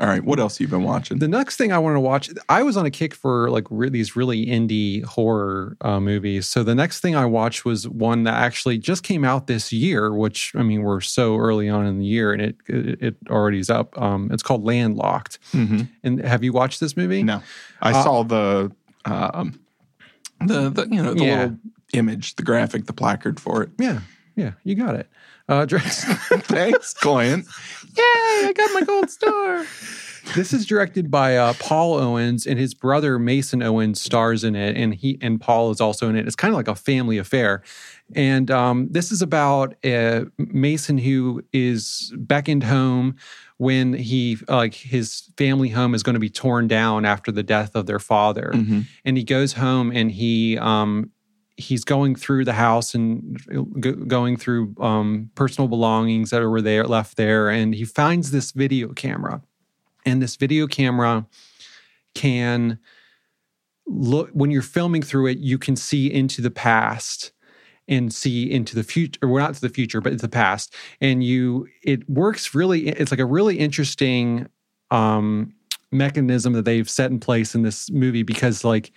All 0.00 0.06
right. 0.06 0.24
What 0.24 0.40
else 0.40 0.56
have 0.56 0.62
you 0.62 0.68
been 0.68 0.82
watching? 0.82 1.18
the 1.18 1.28
next 1.28 1.56
thing 1.56 1.72
I 1.72 1.78
wanted 1.78 1.96
to 1.96 2.00
watch, 2.00 2.30
I 2.48 2.62
was 2.62 2.78
on 2.78 2.86
a 2.86 2.90
kick 2.90 3.14
for 3.14 3.50
like 3.50 3.66
re- 3.68 3.90
these 3.90 4.16
really 4.16 4.46
indie 4.46 5.04
horror 5.04 5.76
uh, 5.82 6.00
movies. 6.00 6.48
So 6.48 6.62
the 6.64 6.74
next 6.74 7.00
thing 7.00 7.14
I 7.14 7.26
watched 7.26 7.66
was 7.66 7.86
one 7.86 8.24
that 8.24 8.32
actually 8.32 8.78
just 8.78 9.02
came 9.02 9.26
out 9.26 9.46
this 9.46 9.72
year, 9.74 10.10
which 10.14 10.52
I 10.56 10.62
mean 10.62 10.82
we're 10.84 11.02
so 11.02 11.36
early 11.36 11.68
on 11.68 11.84
in 11.86 11.98
the 11.98 12.06
year 12.06 12.32
and 12.32 12.40
it 12.40 12.56
it, 12.66 13.02
it 13.02 13.16
already 13.28 13.58
is 13.58 13.68
up. 13.68 14.00
Um, 14.00 14.30
it's 14.32 14.42
called 14.42 14.64
Landlocked. 14.64 15.38
Mhm. 15.52 15.88
And 16.02 16.20
have 16.24 16.42
you 16.42 16.54
watched 16.54 16.80
this 16.80 16.96
movie? 16.96 17.22
No, 17.22 17.42
I 17.82 17.90
Uh, 17.92 18.02
saw 18.02 18.22
the 18.24 18.72
um, 19.04 19.60
the 20.46 20.70
the 20.70 20.88
you 20.90 21.02
know 21.02 21.12
the 21.12 21.24
Yeah. 21.24 21.36
little 21.42 21.56
image, 21.92 22.36
the 22.36 22.42
graphic, 22.42 22.86
the 22.86 22.94
placard 22.94 23.38
for 23.38 23.62
it. 23.64 23.68
Yeah, 23.78 24.00
yeah, 24.34 24.52
you 24.64 24.74
got 24.76 24.94
it. 24.94 25.08
Uh, 25.50 25.64
dress- 25.66 26.04
Thanks, 26.44 26.94
Clint. 26.94 27.44
Yay! 27.96 28.02
I 28.04 28.52
got 28.56 28.70
my 28.72 28.82
gold 28.82 29.10
star. 29.10 29.66
This 30.36 30.52
is 30.52 30.64
directed 30.64 31.10
by 31.10 31.36
uh, 31.36 31.54
Paul 31.58 31.94
Owens, 31.98 32.46
and 32.46 32.56
his 32.58 32.72
brother 32.72 33.18
Mason 33.18 33.62
Owens 33.62 34.00
stars 34.00 34.44
in 34.44 34.54
it, 34.54 34.76
and 34.76 34.94
he 34.94 35.18
and 35.20 35.40
Paul 35.40 35.72
is 35.72 35.80
also 35.80 36.08
in 36.08 36.14
it. 36.14 36.26
It's 36.26 36.36
kind 36.36 36.52
of 36.52 36.56
like 36.56 36.68
a 36.68 36.76
family 36.76 37.18
affair, 37.18 37.62
and 38.14 38.48
um, 38.50 38.86
this 38.92 39.10
is 39.10 39.22
about 39.22 39.74
uh, 39.84 40.26
Mason 40.38 40.98
who 40.98 41.42
is 41.52 42.12
beckoned 42.16 42.62
home 42.62 43.16
when 43.56 43.92
he 43.94 44.38
like 44.46 44.74
his 44.74 45.30
family 45.36 45.70
home 45.70 45.94
is 45.96 46.02
going 46.04 46.14
to 46.14 46.20
be 46.20 46.30
torn 46.30 46.68
down 46.68 47.04
after 47.04 47.32
the 47.32 47.42
death 47.42 47.74
of 47.74 47.86
their 47.86 47.98
father, 47.98 48.52
Mhm. 48.54 48.84
and 49.04 49.16
he 49.16 49.24
goes 49.24 49.54
home 49.54 49.90
and 49.90 50.12
he 50.12 50.56
um, 50.58 51.10
he's 51.60 51.84
going 51.84 52.14
through 52.14 52.44
the 52.44 52.52
house 52.52 52.94
and 52.94 53.38
go, 53.80 53.92
going 53.92 54.36
through 54.36 54.74
um, 54.80 55.30
personal 55.34 55.68
belongings 55.68 56.30
that 56.30 56.42
were 56.42 56.62
there 56.62 56.84
left 56.84 57.16
there, 57.16 57.48
and 57.48 57.74
he 57.74 57.84
finds 57.84 58.30
this 58.30 58.52
video 58.52 58.92
camera, 58.92 59.42
and 60.04 60.20
this 60.22 60.36
video 60.36 60.66
camera 60.66 61.26
can 62.14 62.78
look 63.86 64.30
when 64.32 64.50
you're 64.50 64.62
filming 64.62 65.02
through 65.02 65.26
it, 65.26 65.38
you 65.38 65.58
can 65.58 65.76
see 65.76 66.12
into 66.12 66.40
the 66.40 66.50
past 66.50 67.32
and 67.88 68.14
see 68.14 68.50
into 68.50 68.76
the 68.76 68.84
future 68.84 69.18
or 69.22 69.28
well, 69.28 69.44
not 69.44 69.54
to 69.54 69.60
the 69.60 69.68
future 69.68 70.00
but 70.00 70.18
the 70.20 70.28
past. 70.28 70.74
And 71.00 71.24
you 71.24 71.66
it 71.82 72.08
works 72.08 72.54
really 72.54 72.88
it's 72.88 73.10
like 73.10 73.20
a 73.20 73.26
really 73.26 73.58
interesting 73.58 74.48
um 74.90 75.52
mechanism 75.92 76.52
that 76.52 76.64
they've 76.64 76.88
set 76.88 77.10
in 77.10 77.18
place 77.18 77.54
in 77.54 77.62
this 77.62 77.90
movie 77.90 78.22
because 78.22 78.64
like 78.64 78.92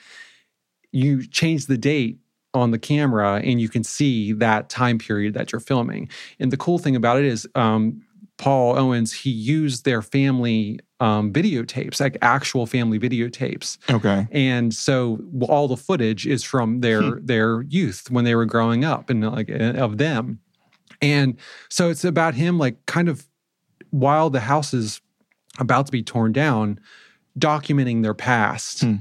you 0.92 1.26
change 1.26 1.66
the 1.66 1.78
date 1.78 2.20
on 2.54 2.72
the 2.72 2.80
camera 2.80 3.42
and 3.44 3.60
you 3.60 3.70
can 3.70 3.84
see 3.84 4.32
that 4.34 4.70
time 4.70 4.98
period 4.98 5.34
that 5.34 5.52
you're 5.52 5.60
filming. 5.60 6.10
And 6.40 6.52
the 6.52 6.58
cool 6.58 6.78
thing 6.78 6.96
about 6.96 7.18
it 7.18 7.26
is 7.26 7.48
um, 7.56 8.02
Paul 8.38 8.78
Owens, 8.78 9.14
he 9.14 9.30
used 9.30 9.86
their 9.86 10.02
family 10.02 10.80
um, 11.00 11.32
videotapes, 11.34 12.00
like 12.00 12.18
actual 12.22 12.66
family 12.66 13.00
videotapes. 13.00 13.78
Okay. 13.92 14.28
And 14.32 14.74
so 14.74 15.20
all 15.42 15.68
the 15.68 15.78
footage 15.78 16.26
is 16.26 16.44
from 16.44 16.82
their 16.82 17.02
Hmm. 17.02 17.26
their 17.26 17.62
youth 17.64 18.10
when 18.10 18.26
they 18.26 18.36
were 18.36 18.46
growing 18.46 18.86
up 18.86 19.10
and 19.10 19.24
like 19.30 19.50
uh, 19.50 19.74
of 19.74 19.98
them. 19.98 20.40
And 21.02 21.38
so 21.70 21.90
it's 21.90 22.06
about 22.06 22.36
him 22.36 22.58
like 22.58 22.86
kind 22.86 23.10
of 23.10 23.28
while 23.90 24.30
the 24.30 24.40
house 24.40 24.74
is 24.74 25.02
about 25.60 25.86
to 25.88 25.92
be 25.92 26.02
torn 26.02 26.32
down, 26.32 26.80
documenting 27.38 28.02
their 28.04 28.14
past. 28.14 28.82
Hmm. 28.82 28.96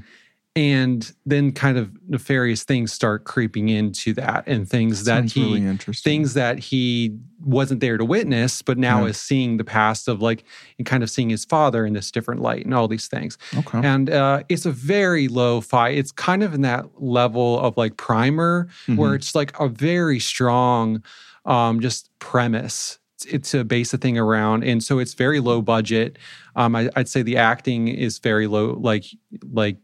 And 0.55 1.11
then 1.25 1.51
kind 1.51 1.79
of 1.79 1.91
nefarious 2.07 2.63
things 2.63 2.93
start 2.93 3.23
creeping 3.23 3.69
into 3.69 4.13
that 4.13 4.43
and 4.45 4.69
things 4.69 5.05
that 5.05 5.31
he 5.31 5.41
really 5.41 5.77
things 5.93 6.35
that 6.35 6.59
he 6.59 7.17
wasn't 7.43 7.79
there 7.79 7.97
to 7.97 8.05
witness, 8.05 8.61
but 8.61 8.77
now 8.77 9.01
Yeah. 9.03 9.09
is 9.09 9.17
seeing 9.17 9.57
the 9.57 9.63
past 9.63 10.07
of 10.07 10.21
like 10.21 10.43
and 10.77 10.85
kind 10.85 11.01
of 11.01 11.09
seeing 11.09 11.31
his 11.31 11.43
father 11.43 11.87
in 11.87 11.93
this 11.93 12.11
different 12.11 12.41
light 12.41 12.65
and 12.65 12.73
all 12.75 12.87
these 12.87 13.07
things. 13.07 13.35
Okay. 13.57 13.79
And 13.83 14.11
uh, 14.11 14.43
it's 14.47 14.67
a 14.67 14.71
very 14.71 15.27
low 15.27 15.59
fi. 15.59 15.89
It's 15.89 16.11
kind 16.11 16.43
of 16.43 16.53
in 16.53 16.61
that 16.61 16.85
level 17.01 17.59
of 17.59 17.75
like 17.75 17.97
primer, 17.97 18.67
where 18.95 19.11
Mhm. 19.11 19.15
it's 19.15 19.33
like 19.33 19.59
a 19.59 19.67
very 19.67 20.19
strong, 20.19 21.03
um, 21.45 21.79
just 21.79 22.11
premise. 22.19 22.99
It's, 23.15 23.25
it's 23.25 23.51
to 23.51 23.63
base 23.63 23.89
the 23.89 23.97
thing 23.97 24.19
around, 24.19 24.63
and 24.63 24.83
so 24.83 24.99
it's 24.99 25.15
very 25.15 25.39
low 25.39 25.63
budget. 25.63 26.17
Um, 26.55 26.75
I, 26.75 26.91
I'd 26.95 27.09
say 27.09 27.23
the 27.23 27.37
acting 27.37 27.87
is 27.87 28.19
very 28.19 28.45
low. 28.45 28.77
Like, 28.79 29.05
like 29.51 29.77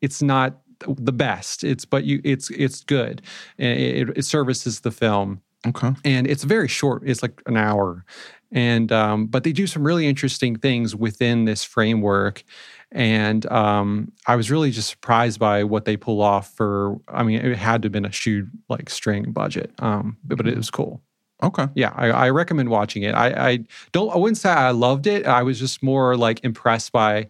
it's 0.00 0.22
not 0.22 0.60
the 0.86 1.12
best. 1.12 1.64
It's 1.64 1.84
but 1.84 2.04
you, 2.04 2.20
it's 2.24 2.50
it's 2.50 2.84
good. 2.84 3.22
And 3.58 3.78
It, 3.78 4.18
it 4.18 4.24
services 4.24 4.80
the 4.80 4.90
film 4.90 5.40
okay. 5.66 5.92
and 6.04 6.26
it's 6.26 6.44
very 6.44 6.68
short 6.68 7.02
it's 7.04 7.22
like 7.22 7.42
an 7.46 7.56
hour 7.56 8.04
and 8.52 8.92
um, 8.92 9.26
but 9.26 9.42
they 9.44 9.52
do 9.52 9.66
some 9.66 9.84
really 9.84 10.06
interesting 10.06 10.56
things 10.56 10.94
within 10.94 11.44
this 11.44 11.64
framework 11.64 12.44
and 12.92 13.46
um, 13.50 14.12
i 14.26 14.36
was 14.36 14.50
really 14.50 14.70
just 14.70 14.88
surprised 14.90 15.38
by 15.40 15.64
what 15.64 15.84
they 15.84 15.96
pull 15.96 16.20
off 16.22 16.52
for 16.54 17.00
i 17.08 17.22
mean 17.22 17.40
it 17.40 17.56
had 17.56 17.82
to 17.82 17.86
have 17.86 17.92
been 17.92 18.04
a 18.04 18.12
shoe 18.12 18.46
like 18.68 18.88
string 18.90 19.32
budget 19.32 19.72
um, 19.80 20.16
but, 20.24 20.36
but 20.36 20.46
it 20.46 20.56
was 20.56 20.70
cool 20.70 21.02
Okay. 21.42 21.66
yeah 21.74 21.92
I, 21.94 22.06
I 22.10 22.30
recommend 22.30 22.70
watching 22.70 23.02
it 23.02 23.14
I, 23.14 23.50
I 23.50 23.58
don't 23.92 24.10
i 24.10 24.16
wouldn't 24.16 24.38
say 24.38 24.48
i 24.50 24.70
loved 24.70 25.06
it 25.06 25.26
i 25.26 25.42
was 25.42 25.58
just 25.58 25.82
more 25.82 26.16
like 26.16 26.42
impressed 26.44 26.92
by 26.92 27.28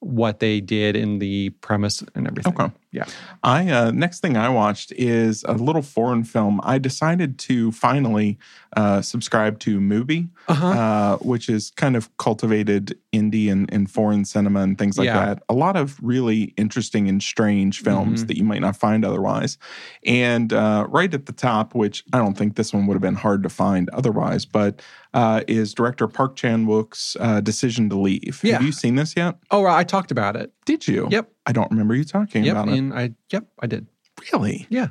what 0.00 0.40
they 0.40 0.60
did 0.60 0.96
in 0.96 1.18
the 1.18 1.50
premise 1.60 2.02
and 2.14 2.26
everything 2.26 2.54
Okay. 2.58 2.72
Yeah 2.92 3.04
I 3.42 3.68
uh, 3.70 3.90
next 3.90 4.20
thing 4.20 4.36
I 4.36 4.48
watched 4.48 4.92
is 4.92 5.44
a 5.48 5.52
little 5.54 5.82
foreign 5.82 6.24
film. 6.24 6.60
I 6.62 6.78
decided 6.78 7.38
to 7.40 7.70
finally 7.72 8.38
uh, 8.76 9.02
subscribe 9.02 9.58
to 9.60 9.80
Mubi, 9.80 10.28
uh-huh 10.48 10.66
uh, 10.66 11.16
which 11.18 11.48
is 11.48 11.72
kind 11.76 11.96
of 11.96 12.14
cultivated 12.18 12.98
indie 13.12 13.50
and, 13.50 13.72
and 13.72 13.90
foreign 13.90 14.24
cinema 14.24 14.60
and 14.60 14.76
things 14.78 14.98
like 14.98 15.06
Yeah. 15.06 15.24
that. 15.26 15.42
A 15.48 15.54
lot 15.54 15.76
of 15.76 15.98
really 16.02 16.54
interesting 16.56 17.08
and 17.08 17.22
strange 17.22 17.80
films 17.82 18.24
Mhm. 18.24 18.26
that 18.28 18.36
you 18.36 18.44
might 18.44 18.60
not 18.60 18.76
find 18.76 19.04
otherwise. 19.04 19.58
And 20.04 20.52
uh, 20.52 20.86
right 20.88 21.12
at 21.14 21.26
the 21.26 21.32
top, 21.32 21.74
which 21.74 22.04
I 22.12 22.18
don't 22.18 22.36
think 22.36 22.56
this 22.56 22.72
one 22.72 22.86
would 22.86 22.94
have 22.94 23.02
been 23.02 23.14
hard 23.14 23.42
to 23.44 23.48
find 23.48 23.88
otherwise, 23.90 24.44
but 24.44 24.82
uh, 25.14 25.42
is 25.48 25.72
director 25.74 26.06
Park 26.08 26.36
Chan 26.36 26.66
Wook's 26.66 27.16
uh, 27.20 27.40
Decision 27.40 27.88
to 27.90 27.96
Leave. 27.98 28.40
Yeah. 28.42 28.54
Have 28.54 28.62
you 28.62 28.72
seen 28.72 28.94
this 28.96 29.14
yet? 29.16 29.36
oh 29.50 29.64
i 29.66 29.84
talked 29.84 30.10
about 30.10 30.36
it 30.36 30.52
Did 30.66 30.86
you? 30.88 31.08
yep 31.10 31.30
I 31.46 31.52
don't 31.52 31.70
remember 31.70 31.94
you 31.94 32.04
talking 32.04 32.44
yep 32.44 32.56
about 32.56 32.68
it. 32.68 32.78
and 32.78 32.92
i 32.92 33.12
yep 33.32 33.44
i 33.60 33.66
did 33.66 33.86
Really? 34.32 34.66
Yeah. 34.70 34.88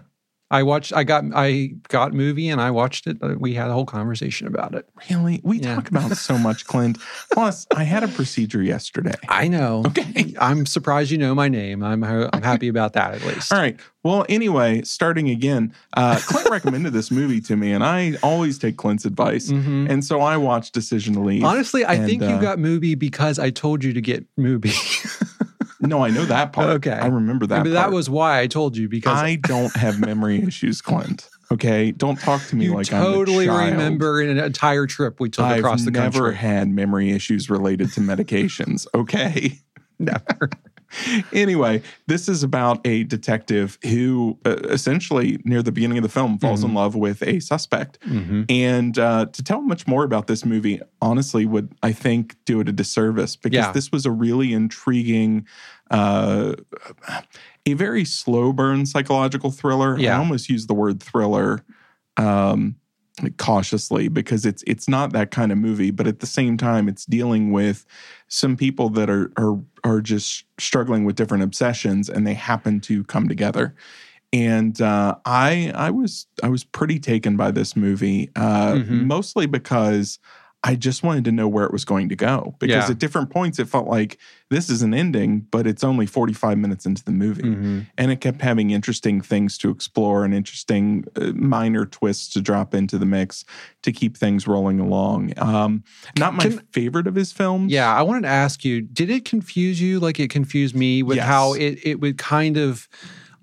I 0.52 0.62
watched 0.62 0.94
I 0.94 1.04
got 1.04 1.24
I 1.34 1.72
got 1.88 2.12
Mubi 2.12 2.52
and 2.52 2.62
I 2.62 2.70
watched 2.70 3.08
it. 3.08 3.18
We 3.42 3.56
had 3.56 3.72
a 3.72 3.74
whole 3.74 3.88
conversation 3.88 4.46
about 4.46 4.76
it. 4.76 4.88
Really? 5.10 5.42
We 5.44 5.58
Yeah. 5.60 5.74
talk 5.74 5.90
about 5.90 6.16
so 6.16 6.38
much, 6.38 6.68
Clint. 6.68 7.00
Plus, 7.34 7.66
I 7.76 7.84
had 7.84 8.04
a 8.04 8.08
procedure 8.08 8.62
yesterday. 8.62 9.16
I 9.28 9.48
know. 9.48 9.84
Okay. 9.88 10.36
I'm 10.40 10.68
surprised 10.68 11.10
you 11.10 11.18
know 11.18 11.34
my 11.34 11.50
name. 11.50 11.82
I'm 11.84 12.04
I'm 12.04 12.44
happy 12.44 12.68
about 12.68 12.94
that 12.94 13.16
at 13.16 13.24
least. 13.26 13.52
All 13.52 13.58
right. 13.60 13.78
Well, 14.04 14.24
anyway, 14.30 14.84
starting 14.84 15.32
again, 15.32 15.74
uh, 15.98 16.20
Clint 16.24 16.48
recommended 16.52 16.94
this 16.94 17.10
movie 17.10 17.42
to 17.42 17.56
me, 17.58 17.72
and 17.74 17.84
I 17.84 18.14
always 18.22 18.60
take 18.60 18.78
Clint's 18.78 19.04
advice. 19.06 19.50
Mhm. 19.52 19.90
And 19.90 20.06
so 20.06 20.22
I 20.22 20.38
watched 20.38 20.76
Decision 20.76 21.16
to 21.16 21.22
Leave. 21.22 21.44
Honestly, 21.44 21.84
I 21.84 21.96
And, 21.96 22.06
think 22.06 22.22
you 22.22 22.28
uh, 22.30 22.40
got 22.40 22.60
Mubi 22.60 22.98
because 22.98 23.40
I 23.40 23.50
told 23.50 23.84
you 23.84 23.94
to 23.94 24.02
get 24.02 24.24
Mubi. 24.38 24.72
no, 25.86 26.04
I 26.04 26.10
know 26.10 26.26
that 26.26 26.54
part. 26.54 26.68
Okay. 26.78 26.92
I 26.92 27.08
remember 27.08 27.46
that 27.48 27.64
that 27.66 27.92
was 27.92 28.10
why 28.10 28.40
I 28.40 28.48
told 28.48 28.76
you 28.78 28.88
because 28.90 29.18
I 29.18 29.36
don't 29.36 29.76
have 29.78 30.00
memory 30.00 30.42
issues, 30.44 30.82
Clint. 30.82 31.30
Okay. 31.52 31.92
Don't 31.92 32.20
talk 32.20 32.42
to 32.48 32.56
me 32.56 32.66
you 32.66 32.74
like 32.74 32.88
totally 32.88 33.48
I'm 33.48 33.56
a 33.56 33.60
child. 33.60 33.72
remember 33.74 34.22
an 34.22 34.38
entire 34.38 34.88
trip 34.88 35.20
we 35.20 35.30
took 35.30 35.46
I've 35.46 35.60
across 35.60 35.86
the 35.86 35.92
country. 35.92 36.20
never 36.20 36.32
had 36.32 36.70
memory 36.70 37.12
issues 37.12 37.50
related 37.50 37.92
to 37.94 38.02
medications. 38.02 38.88
Okay. 38.96 39.60
Never. 40.00 40.50
anyway, 41.34 41.82
this 42.08 42.28
is 42.30 42.44
about 42.44 42.86
a 42.86 43.04
detective 43.04 43.78
who 43.84 44.38
uh, 44.46 44.56
essentially, 44.70 45.40
near 45.44 45.62
the 45.62 45.72
beginning 45.72 45.98
of 45.98 46.04
the 46.04 46.10
film, 46.10 46.38
falls 46.40 46.64
in 46.64 46.72
Mhm. 46.72 46.76
love 46.76 46.96
with 46.96 47.22
a 47.24 47.40
suspect. 47.40 48.00
Mhm. 48.08 48.46
And 48.50 48.98
uh, 49.00 49.26
to 49.28 49.44
tell 49.44 49.62
much 49.62 49.88
more 49.88 50.04
about 50.04 50.28
this 50.28 50.46
movie, 50.46 50.80
honestly, 51.02 51.46
would 51.46 51.74
I 51.84 51.92
think 51.92 52.36
do 52.46 52.60
it 52.60 52.70
a 52.70 52.72
disservice 52.72 53.36
because 53.36 53.66
Yeah. 53.66 53.72
this 53.72 53.92
was 53.92 54.06
a 54.06 54.12
really 54.12 54.54
intriguing, 54.54 55.46
uh, 55.92 56.54
a 57.66 57.74
very 57.74 58.06
slow 58.06 58.54
burn 58.54 58.86
psychological 58.86 59.52
thriller. 59.52 59.98
I 60.00 60.18
almost 60.18 60.50
use 60.50 60.68
the 60.68 60.74
word 60.74 61.02
thriller 61.02 61.64
um, 62.18 62.76
cautiously 63.38 64.08
because 64.08 64.46
it's 64.46 64.64
it's 64.68 64.88
not 64.88 65.14
that 65.14 65.32
kind 65.32 65.52
of 65.52 65.58
movie, 65.58 65.92
but 65.92 66.08
at 66.08 66.20
the 66.20 66.26
same 66.28 66.58
time, 66.58 66.88
it's 66.88 67.06
dealing 67.06 67.52
with 67.52 67.86
some 68.28 68.56
people 68.58 68.90
that 68.90 69.10
are 69.10 69.32
are 69.38 69.60
are 69.84 70.02
just 70.02 70.46
struggling 70.60 71.06
with 71.06 71.16
different 71.16 71.44
obsessions, 71.44 72.10
and 72.10 72.26
they 72.26 72.34
happen 72.34 72.80
to 72.82 73.04
come 73.06 73.28
together. 73.28 73.76
and 74.34 74.82
uh, 74.82 75.16
I 75.26 75.72
I 75.76 75.92
was 75.92 76.28
I 76.44 76.50
was 76.50 76.64
pretty 76.66 77.00
taken 77.00 77.38
by 77.38 77.52
this 77.52 77.76
movie, 77.76 78.32
uh, 78.36 78.74
Mhm. 78.76 79.06
mostly 79.06 79.46
because 79.46 80.20
I 80.64 80.74
just 80.76 81.04
wanted 81.04 81.26
to 81.26 81.32
know 81.32 81.48
where 81.48 81.66
it 81.66 81.72
was 81.72 81.86
going 81.86 82.10
to 82.10 82.16
go. 82.16 82.56
Because 82.60 82.86
Yeah. 82.86 82.92
at 82.92 82.98
different 82.98 83.30
points, 83.30 83.60
it 83.60 83.70
felt 83.70 83.88
like 83.88 84.18
this 84.50 84.68
is 84.68 84.82
an 84.82 84.96
ending, 84.96 85.46
but 85.52 85.68
it's 85.68 85.84
only 85.84 86.08
forty 86.08 86.34
five 86.34 86.58
minutes 86.58 86.88
into 86.88 87.04
the 87.04 87.12
movie, 87.12 87.44
Mhm. 87.44 87.86
and 88.00 88.12
it 88.12 88.20
kept 88.20 88.42
having 88.42 88.72
interesting 88.72 89.22
things 89.22 89.60
to 89.60 89.70
explore 89.70 90.26
and 90.26 90.34
interesting 90.34 91.06
uh, 91.22 91.34
minor 91.36 91.86
twists 91.86 92.30
to 92.34 92.42
drop 92.42 92.74
into 92.74 92.98
the 92.98 93.06
mix 93.06 93.46
to 93.84 93.92
keep 93.92 94.18
things 94.18 94.48
rolling 94.48 94.80
along. 94.80 95.34
Um, 95.38 95.84
not 96.18 96.34
my 96.34 96.44
Can- 96.44 96.62
favorite 96.72 97.06
of 97.06 97.14
his 97.14 97.32
films. 97.32 97.72
Yeah, 97.72 97.94
I 97.94 98.02
wanted 98.02 98.22
to 98.24 98.30
ask 98.30 98.66
you, 98.66 98.82
did 98.82 99.12
it 99.12 99.24
confuse 99.24 99.80
you 99.80 100.00
like 100.00 100.20
it 100.20 100.32
confused 100.32 100.76
me 100.76 101.04
with 101.04 101.18
Yes. 101.18 101.28
how 101.28 101.54
it, 101.54 101.78
it 101.84 102.00
would 102.02 102.18
kind 102.18 102.58
of 102.58 102.88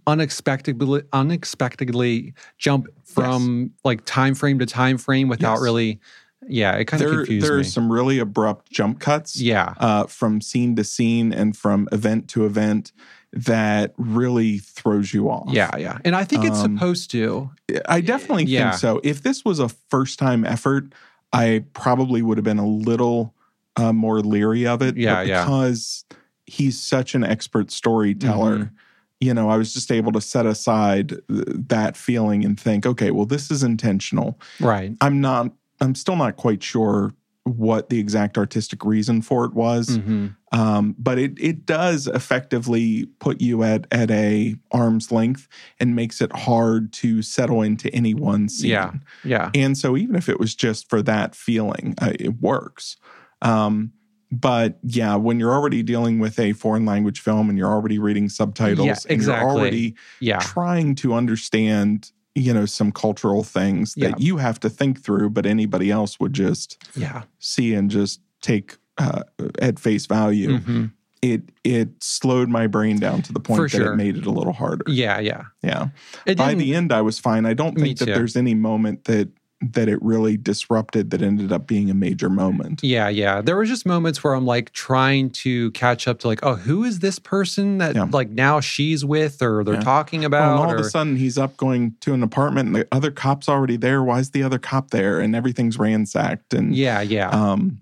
unexpectedly 0.09 1.03
unexpectedly 1.13 2.35
jump 2.59 2.89
from 3.05 3.71
like 3.85 4.05
time 4.05 4.35
frame 4.35 4.59
to 4.59 4.67
time 4.67 4.99
frame 4.99 5.29
without 5.29 5.55
Yes. 5.55 5.63
really 5.63 6.01
yeah, 6.49 6.73
it 6.77 6.85
kind 6.87 7.03
of 7.03 7.09
there 7.11 7.19
confused 7.19 7.47
there 7.47 7.59
are 7.59 7.65
some 7.65 7.91
really 7.93 8.19
abrupt 8.19 8.71
jump 8.71 9.01
cuts. 9.01 9.41
yeah. 9.41 9.75
uh, 9.79 10.05
from 10.07 10.41
scene 10.41 10.77
to 10.77 10.85
scene 10.85 11.33
and 11.33 11.57
from 11.57 11.89
event 11.93 12.29
to 12.31 12.45
event 12.47 12.93
that 13.33 13.95
really 13.97 14.59
throws 14.59 15.15
you 15.15 15.31
off. 15.31 15.49
Yeah, 15.51 15.75
yeah. 15.77 15.99
And 16.05 16.15
I 16.15 16.25
think 16.25 16.45
it's 16.45 16.59
Um, 16.61 16.77
supposed 16.77 17.11
to. 17.13 17.51
I 17.87 18.01
definitely 18.03 18.45
Yeah. 18.45 18.71
think 18.73 18.81
so. 18.81 19.01
If 19.03 19.23
this 19.23 19.45
was 19.45 19.59
a 19.59 19.69
first 19.91 20.19
time 20.19 20.45
effort, 20.45 20.93
I 21.33 21.65
probably 21.73 22.21
would 22.21 22.37
have 22.37 22.45
been 22.45 22.59
a 22.59 22.67
little 22.67 23.35
uh, 23.77 23.91
more 23.93 24.21
leery 24.21 24.67
of 24.67 24.83
it. 24.83 24.99
Yeah, 24.99 25.15
but 25.15 25.27
yeah. 25.29 25.45
because 25.45 26.05
he's 26.45 26.79
such 26.79 27.15
an 27.15 27.25
expert 27.25 27.71
storyteller. 27.71 28.59
Mhm. 28.59 28.71
You 29.19 29.33
know, 29.33 29.49
I 29.49 29.57
was 29.57 29.73
just 29.73 29.91
able 29.91 30.13
to 30.13 30.21
set 30.21 30.45
aside 30.45 31.09
th- 31.09 31.21
that 31.69 31.97
feeling 31.97 32.45
and 32.45 32.61
think, 32.61 32.85
okay, 32.85 33.11
well, 33.13 33.25
this 33.25 33.51
is 33.51 33.63
intentional. 33.63 34.39
Right. 34.61 34.93
I'm 35.01 35.23
not, 35.23 35.53
I'm 35.83 35.95
still 35.95 36.17
not 36.17 36.37
quite 36.37 36.63
sure 36.63 37.13
what 37.45 37.89
the 37.91 37.99
exact 37.99 38.39
artistic 38.39 38.85
reason 38.85 39.21
for 39.21 39.45
it 39.45 39.53
was. 39.53 39.97
hmm 39.97 40.29
Um, 40.53 40.95
but 40.99 41.19
it 41.19 41.33
it 41.41 41.67
does 41.67 42.07
effectively 42.07 43.07
put 43.19 43.41
you 43.41 43.63
at 43.65 43.87
at 43.91 44.11
a 44.13 44.55
arm's 44.71 45.11
length 45.11 45.49
and 45.81 45.97
makes 45.97 46.21
it 46.21 46.31
hard 46.37 46.93
to 46.95 47.21
settle 47.23 47.63
into 47.63 47.93
any 47.95 48.15
one 48.15 48.49
scene. 48.49 48.71
Yeah. 48.71 48.93
Yeah. 49.25 49.51
And 49.55 49.77
so 49.77 49.97
even 49.97 50.15
if 50.15 50.29
it 50.29 50.39
was 50.39 50.55
just 50.55 50.89
for 50.89 51.03
that 51.03 51.35
feeling, 51.35 51.95
uh, 52.01 52.13
it 52.19 52.41
works. 52.41 52.97
Um, 53.41 53.93
but 54.31 54.79
yeah, 54.85 55.17
when 55.17 55.41
you're 55.41 55.53
already 55.55 55.83
dealing 55.83 56.19
with 56.21 56.39
a 56.39 56.53
foreign 56.53 56.87
language 56.87 57.21
film 57.21 57.49
and 57.49 57.59
you're 57.59 57.71
already 57.73 57.99
reading 57.99 58.29
subtitles 58.29 58.87
Yeah, 58.87 58.95
and 59.05 59.11
exactly. 59.11 59.43
you're 59.43 59.51
already 59.59 59.95
Yeah. 60.21 60.39
trying 60.39 60.95
to 60.97 61.13
understand, 61.15 62.13
you 62.35 62.53
know, 62.55 62.65
some 62.67 62.91
cultural 62.93 63.43
things 63.45 63.95
Yeah. 63.97 64.09
that 64.11 64.21
you 64.21 64.39
have 64.39 64.59
to 64.61 64.71
think 64.71 65.03
through, 65.03 65.31
but 65.31 65.45
anybody 65.47 65.91
else 65.91 66.19
would 66.21 66.33
just 66.33 66.83
Yeah. 66.97 67.23
see 67.39 67.75
and 67.75 67.91
just 67.91 68.21
take 68.41 68.77
uh, 68.99 69.23
at 69.59 69.79
face 69.79 70.05
value 70.07 70.59
hmm 70.59 70.85
it 71.23 71.41
it 71.63 71.89
slowed 72.03 72.49
my 72.49 72.67
brain 72.67 72.99
down 72.99 73.23
to 73.23 73.33
the 73.33 73.39
point 73.39 73.57
For 73.57 73.63
that 73.69 73.71
sure. 73.71 73.93
it 73.93 73.97
made 73.97 74.17
it 74.17 74.27
a 74.27 74.31
little 74.31 74.53
harder. 74.53 74.85
Yeah. 74.89 75.21
Yeah. 75.21 75.45
Yeah. 75.63 75.91
By 76.37 76.55
the 76.55 76.75
end 76.75 76.93
I 76.93 77.01
was 77.01 77.19
fine. 77.21 77.47
I 77.47 77.55
don't 77.55 77.79
think 77.79 77.99
that 77.99 78.07
too. 78.07 78.13
there's 78.15 78.35
any 78.37 78.55
moment 78.55 79.05
that 79.05 79.29
that 79.63 79.89
it 79.89 80.03
really 80.03 80.37
disrupted 80.37 81.11
that 81.11 81.23
ended 81.23 81.53
up 81.53 81.67
being 81.67 81.89
a 81.89 81.95
major 81.95 82.29
moment. 82.29 82.83
Yeah, 82.83 83.09
yeah. 83.09 83.41
There 83.41 83.57
was 83.57 83.69
just 83.69 83.87
moments 83.87 84.25
where 84.25 84.35
I'm 84.35 84.45
like 84.45 84.73
trying 84.73 85.31
to 85.31 85.71
catch 85.71 86.09
up 86.09 86.19
to 86.21 86.27
like, 86.29 86.41
oh, 86.43 86.57
who 86.57 86.83
is 86.85 86.99
this 86.99 87.19
person 87.19 87.79
that 87.79 87.95
Yeah. 87.95 88.09
like 88.11 88.31
now 88.31 88.61
she's 88.61 89.05
with 89.05 89.41
or 89.41 89.63
they're 89.63 89.75
Yeah. 89.75 89.81
talking 89.81 90.21
Well, 90.21 90.27
about? 90.27 90.51
and 90.53 90.61
all 90.61 90.73
or, 90.73 90.75
of 90.77 90.81
a 90.85 90.91
sudden 90.91 91.17
he's 91.17 91.39
up 91.39 91.57
going 91.57 91.95
to 92.01 92.13
an 92.13 92.23
apartment 92.23 92.67
and 92.67 92.77
the 92.77 92.89
other 92.91 93.11
cop's 93.13 93.49
already 93.49 93.77
there. 93.77 94.03
Why 94.03 94.19
is 94.19 94.31
the 94.31 94.43
other 94.43 94.59
cop 94.59 94.91
there? 94.91 95.21
And 95.21 95.37
everything's 95.37 95.79
ransacked 95.79 96.53
and 96.55 96.75
yeah, 96.75 97.01
yeah. 97.01 97.29
um 97.31 97.79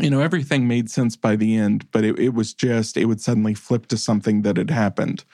you 0.00 0.08
know 0.10 0.20
everything 0.20 0.68
made 0.68 0.88
sense 0.88 1.16
by 1.16 1.34
the 1.34 1.56
end 1.56 1.84
but 1.90 2.04
it, 2.04 2.16
it 2.20 2.32
was 2.32 2.54
just 2.54 2.96
it 2.96 3.06
would 3.06 3.20
suddenly 3.20 3.52
flip 3.52 3.86
to 3.88 3.96
something 3.96 4.42
that 4.42 4.56
had 4.56 4.70
happened 4.70 5.24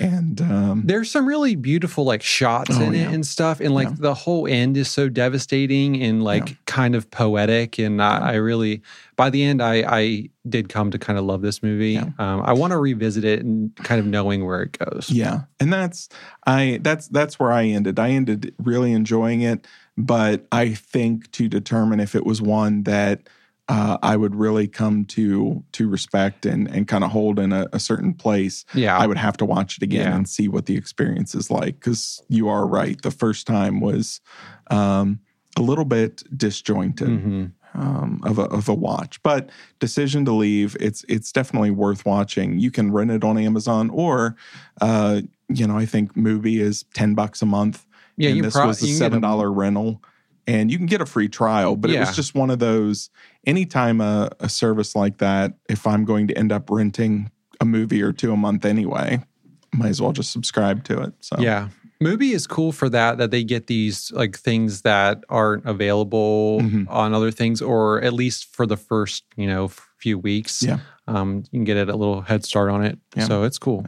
and 0.00 0.40
um 0.40 0.82
There's 0.86 1.10
some 1.10 1.26
really 1.26 1.56
beautiful 1.56 2.04
like 2.04 2.22
shots 2.22 2.76
Oh, 2.76 2.80
in 2.82 2.94
yeah. 2.94 3.08
it 3.08 3.14
and 3.14 3.26
stuff, 3.26 3.60
and 3.60 3.74
like 3.74 3.88
Yeah. 3.88 3.94
the 3.98 4.14
whole 4.14 4.46
end 4.46 4.76
is 4.76 4.90
so 4.90 5.08
devastating 5.08 6.02
and 6.02 6.22
like 6.22 6.48
Yeah. 6.48 6.54
kind 6.66 6.94
of 6.94 7.10
poetic. 7.10 7.78
And 7.78 8.02
I, 8.02 8.32
I 8.32 8.34
really, 8.34 8.82
by 9.16 9.30
the 9.30 9.42
end, 9.44 9.62
I 9.62 9.84
I 9.86 10.30
did 10.48 10.68
come 10.68 10.90
to 10.90 10.98
kind 10.98 11.18
of 11.18 11.24
love 11.24 11.42
this 11.42 11.62
movie. 11.62 11.96
Um, 11.98 12.42
I 12.44 12.52
want 12.52 12.72
to 12.72 12.78
revisit 12.78 13.24
it 13.24 13.44
and 13.44 13.74
kind 13.76 14.00
of 14.00 14.06
knowing 14.06 14.44
where 14.44 14.62
it 14.62 14.76
goes. 14.78 15.08
Yeah, 15.10 15.42
and 15.60 15.72
that's 15.72 16.08
I 16.46 16.80
that's 16.82 17.08
that's 17.08 17.38
where 17.38 17.52
I 17.52 17.64
ended. 17.66 17.98
I 17.98 18.10
ended 18.10 18.54
really 18.58 18.92
enjoying 18.92 19.40
it, 19.42 19.66
but 19.96 20.46
I 20.52 20.74
think 20.74 21.30
to 21.32 21.48
determine 21.48 22.00
if 22.00 22.14
it 22.14 22.26
was 22.26 22.42
one 22.42 22.82
that 22.84 23.20
uh, 23.68 23.96
I 24.02 24.16
would 24.16 24.34
really 24.34 24.68
come 24.68 25.04
to 25.06 25.64
to 25.72 25.88
respect 25.88 26.44
and 26.46 26.68
and 26.68 26.86
kind 26.86 27.02
of 27.04 27.10
hold 27.10 27.38
in 27.38 27.52
a, 27.52 27.66
a 27.72 27.78
certain 27.80 28.12
place, 28.14 28.64
Yeah, 28.74 28.96
I 28.98 29.06
would 29.06 29.16
have 29.18 29.36
to 29.38 29.44
watch 29.44 29.76
it 29.78 29.82
again 29.82 30.06
Yeah. 30.06 30.16
and 30.16 30.28
see 30.28 30.48
what 30.48 30.66
the 30.66 30.76
experience 30.76 31.34
is 31.34 31.50
like. 31.50 31.76
Because 31.80 32.22
you 32.28 32.48
are 32.48 32.66
right, 32.66 33.00
the 33.02 33.10
first 33.10 33.46
time 33.46 33.80
was 33.80 34.20
um, 34.70 35.18
a 35.56 35.62
little 35.62 35.84
bit 35.86 36.22
disjointed 36.36 37.08
Mhm. 37.08 37.52
um, 37.74 38.20
of 38.24 38.38
a 38.38 38.42
of 38.44 38.68
a 38.68 38.74
watch. 38.74 39.22
But 39.22 39.48
decision 39.80 40.24
to 40.26 40.32
leave, 40.32 40.76
it's 40.78 41.04
it's 41.08 41.32
definitely 41.32 41.70
worth 41.70 42.04
watching. 42.04 42.58
You 42.58 42.70
can 42.70 42.92
rent 42.92 43.10
it 43.12 43.24
on 43.24 43.38
Amazon, 43.38 43.88
or 43.90 44.36
uh, 44.82 45.22
you 45.48 45.66
know, 45.66 45.78
I 45.78 45.86
think 45.86 46.14
Mubi 46.14 46.58
is 46.60 46.84
ten 46.94 47.14
bucks 47.14 47.40
a 47.40 47.46
month. 47.46 47.86
Yeah, 48.16 48.28
and 48.28 48.36
you 48.36 48.42
this 48.42 48.54
pro- 48.54 48.66
was 48.66 48.82
a 48.82 48.86
you 48.86 48.92
can 48.92 48.98
get 48.98 49.04
seven 49.04 49.24
a- 49.24 49.48
rental, 49.50 50.02
and 50.46 50.70
you 50.70 50.76
can 50.78 50.86
get 50.86 51.00
a 51.00 51.06
free 51.06 51.28
trial. 51.28 51.76
But 51.76 51.90
it 51.90 52.00
was 52.00 52.14
just 52.16 52.34
one 52.34 52.50
of 52.50 52.58
those. 52.58 53.10
Anytime 53.46 54.00
a, 54.00 54.30
a 54.40 54.48
service 54.48 54.94
like 54.96 55.18
that, 55.18 55.54
if 55.68 55.86
I'm 55.86 56.04
going 56.04 56.28
to 56.28 56.38
end 56.38 56.52
up 56.52 56.70
renting 56.70 57.30
a 57.60 57.64
movie 57.64 58.02
or 58.02 58.12
two 58.12 58.32
a 58.32 58.36
month 58.36 58.64
anyway, 58.64 59.22
might 59.74 59.88
as 59.88 60.00
well 60.00 60.12
just 60.12 60.32
subscribe 60.32 60.84
to 60.84 61.02
it. 61.02 61.12
So 61.20 61.36
Yeah. 61.38 61.68
Mubi 62.02 62.32
is 62.34 62.46
cool 62.46 62.72
for 62.72 62.88
that, 62.90 63.18
that 63.18 63.30
they 63.30 63.44
get 63.44 63.66
these 63.68 64.10
like 64.12 64.36
things 64.36 64.82
that 64.82 65.22
aren't 65.28 65.64
available 65.64 66.60
Mhm. 66.60 66.86
on 66.90 67.14
other 67.14 67.30
things, 67.30 67.62
or 67.62 68.02
at 68.02 68.12
least 68.12 68.54
for 68.54 68.66
the 68.66 68.76
first, 68.76 69.24
you 69.36 69.46
know, 69.46 69.68
few 69.98 70.18
weeks. 70.18 70.62
Yeah. 70.62 70.78
Um, 71.06 71.44
you 71.50 71.58
can 71.58 71.64
get 71.64 71.76
it 71.76 71.88
a 71.88 71.96
little 71.96 72.20
head 72.22 72.44
start 72.44 72.70
on 72.70 72.84
it. 72.84 72.98
Yeah. 73.16 73.24
So 73.26 73.44
it's 73.44 73.58
cool. 73.58 73.86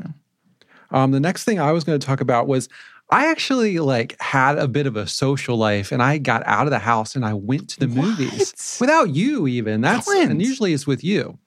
Um, 0.92 1.10
the 1.10 1.20
next 1.20 1.44
thing 1.44 1.58
I 1.58 1.72
was 1.72 1.82
going 1.84 1.98
to 1.98 2.06
talk 2.06 2.20
about 2.20 2.46
was 2.46 2.68
I 3.10 3.30
actually 3.30 3.78
like 3.78 4.20
had 4.20 4.58
a 4.58 4.66
bit 4.66 4.86
of 4.86 4.96
a 4.96 5.06
social 5.06 5.56
life 5.56 5.92
and 5.92 6.02
I 6.02 6.18
got 6.18 6.42
out 6.46 6.66
of 6.66 6.70
the 6.72 6.78
house 6.80 7.14
and 7.14 7.24
I 7.24 7.34
went 7.34 7.68
to 7.70 7.80
the 7.80 7.86
movies 7.88 8.76
without 8.80 9.10
you 9.10 9.46
even. 9.46 9.80
That's 9.80 10.08
and 10.08 10.42
usually 10.42 10.72
it's 10.72 10.86
with 10.86 11.04
you. 11.04 11.38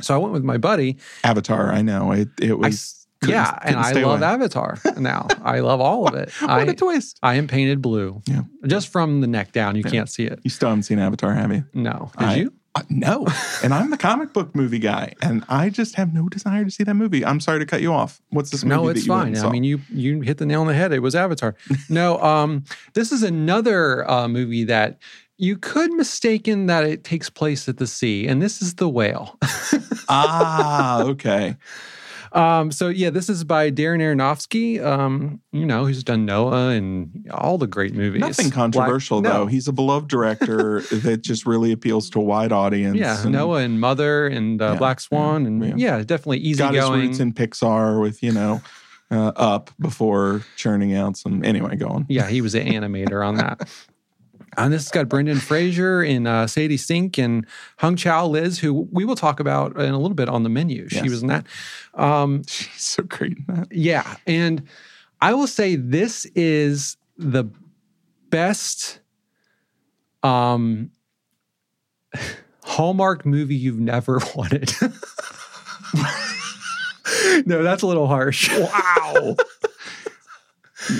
So 0.00 0.14
I 0.14 0.18
went 0.18 0.32
with 0.32 0.44
my 0.44 0.56
buddy 0.56 0.96
Avatar, 1.22 1.70
I 1.72 1.82
know 1.82 2.12
it. 2.12 2.28
It 2.40 2.58
was 2.58 3.06
couldn't- 3.20 3.34
yeah, 3.36 3.50
and 3.62 3.76
couldn't 3.76 3.84
I 3.84 3.90
stay 3.92 4.04
love 4.04 4.20
away. 4.22 4.28
Avatar 4.28 4.78
now. 4.98 5.26
I 5.42 5.60
love 5.60 5.80
all 5.80 6.08
of 6.08 6.14
it. 6.14 6.30
What 6.40 6.50
I, 6.50 6.62
a 6.62 6.74
twist! 6.74 7.18
I 7.22 7.34
am 7.36 7.48
painted 7.48 7.80
blue. 7.82 8.22
Yeah. 8.26 8.42
Just 8.66 8.88
from 8.88 9.20
the 9.20 9.26
neck 9.26 9.52
down. 9.52 9.76
You 9.76 9.82
Yeah. 9.84 9.90
can't 9.90 10.10
see 10.10 10.24
it. 10.24 10.40
You 10.42 10.50
still 10.50 10.68
haven't 10.70 10.82
seen 10.84 10.98
Avatar, 10.98 11.32
have 11.34 11.52
you? 11.52 11.64
No. 11.74 12.10
Did 12.18 12.28
I- 12.28 12.34
you? 12.36 12.52
Uh, 12.76 12.82
no, 12.88 13.24
and 13.62 13.72
I'm 13.72 13.90
the 13.90 13.96
comic 13.96 14.32
book 14.32 14.54
movie 14.54 14.80
guy, 14.80 15.14
and 15.22 15.44
I 15.48 15.70
just 15.70 15.94
have 15.94 16.12
no 16.12 16.28
desire 16.28 16.64
to 16.64 16.70
see 16.72 16.82
that 16.82 16.94
movie. 16.94 17.24
I'm 17.24 17.38
sorry 17.38 17.60
to 17.60 17.66
cut 17.66 17.80
you 17.80 17.92
off. 17.92 18.20
What's 18.30 18.50
this 18.50 18.64
movie? 18.64 18.74
No, 18.74 18.88
it's 18.88 19.06
fine. 19.06 19.36
I 19.36 19.48
mean, 19.48 19.62
you 19.62 19.80
you 19.90 20.22
hit 20.22 20.38
the 20.38 20.46
nail 20.46 20.62
on 20.62 20.66
the 20.66 20.74
head. 20.74 20.92
It 20.92 20.98
was 20.98 21.14
Avatar. 21.14 21.54
no, 21.88 22.20
um, 22.20 22.64
this 22.94 23.12
is 23.12 23.22
another 23.22 24.10
uh, 24.10 24.26
movie 24.26 24.64
that 24.64 24.98
you 25.36 25.56
could 25.56 25.92
mistaken 25.92 26.66
that 26.66 26.84
it 26.84 27.04
takes 27.04 27.30
place 27.30 27.68
at 27.68 27.78
the 27.78 27.86
sea, 27.86 28.26
and 28.26 28.42
this 28.42 28.60
is 28.60 28.74
The 28.74 28.88
Whale. 28.88 29.38
ah, 30.08 31.02
okay. 31.04 31.56
Um, 32.34 32.72
so 32.72 32.88
yeah, 32.88 33.10
this 33.10 33.28
is 33.28 33.44
by 33.44 33.70
Darren 33.70 34.00
Aronofsky. 34.00 34.84
Um, 34.84 35.40
you 35.52 35.64
know, 35.64 35.86
who's 35.86 36.02
done 36.02 36.26
Noah 36.26 36.70
and 36.70 37.26
all 37.32 37.56
the 37.58 37.66
great 37.66 37.94
movies. 37.94 38.20
Nothing 38.20 38.46
Black- 38.46 38.54
controversial 38.54 39.20
no. 39.20 39.30
though. 39.30 39.46
He's 39.46 39.68
a 39.68 39.72
beloved 39.72 40.08
director 40.08 40.80
that 40.92 41.22
just 41.22 41.46
really 41.46 41.70
appeals 41.72 42.10
to 42.10 42.18
a 42.20 42.22
wide 42.22 42.50
audience. 42.52 42.96
Yeah, 42.98 43.22
and 43.22 43.32
Noah 43.32 43.58
and 43.60 43.80
Mother 43.80 44.26
and 44.26 44.60
uh, 44.60 44.72
Yeah, 44.72 44.78
Black 44.78 45.00
Swan, 45.00 45.46
and 45.46 45.64
yeah. 45.64 45.74
yeah, 45.76 46.02
definitely 46.02 46.38
easy 46.38 46.58
got 46.58 46.74
his 46.74 46.90
roots 46.90 47.20
in 47.20 47.32
Pixar 47.32 48.00
with 48.00 48.22
you 48.22 48.32
know 48.32 48.60
uh, 49.10 49.32
Up 49.36 49.70
before 49.78 50.42
churning 50.56 50.94
out 50.94 51.16
some. 51.16 51.44
Anyway, 51.44 51.76
go 51.76 51.86
on. 51.88 52.06
yeah, 52.08 52.28
he 52.28 52.40
was 52.40 52.54
an 52.54 52.66
animator 52.66 53.26
on 53.26 53.36
that. 53.36 53.68
And 54.56 54.72
this 54.72 54.84
has 54.84 54.90
got 54.90 55.08
Brendan 55.08 55.38
Fraser 55.38 56.02
and 56.02 56.26
uh, 56.28 56.46
Sadie 56.46 56.76
Sink 56.76 57.18
and 57.18 57.46
Hong 57.78 57.96
Chau 57.96 58.26
Liz, 58.26 58.58
who 58.58 58.88
we 58.92 59.04
will 59.04 59.16
talk 59.16 59.40
about 59.40 59.76
in 59.76 59.92
a 59.92 59.98
little 59.98 60.14
bit 60.14 60.28
on 60.28 60.42
the 60.42 60.48
menu. 60.48 60.88
She 60.88 60.96
Yes. 60.96 61.10
was 61.10 61.22
in 61.22 61.28
that. 61.28 61.46
Um, 61.94 62.42
She's 62.46 62.82
so 62.82 63.02
great 63.04 63.32
in 63.36 63.44
that. 63.48 63.68
yeah, 63.72 64.16
and 64.26 64.62
I 65.20 65.34
will 65.34 65.46
say 65.46 65.76
this 65.76 66.24
is 66.34 66.96
the 67.16 67.44
best 68.30 69.00
um, 70.22 70.90
Hallmark 72.64 73.24
movie 73.26 73.54
you've 73.56 73.78
never 73.80 74.18
wanted. 74.34 74.72
no, 77.46 77.62
that's 77.62 77.82
a 77.82 77.86
little 77.86 78.06
harsh. 78.06 78.50
Wow. 78.56 79.36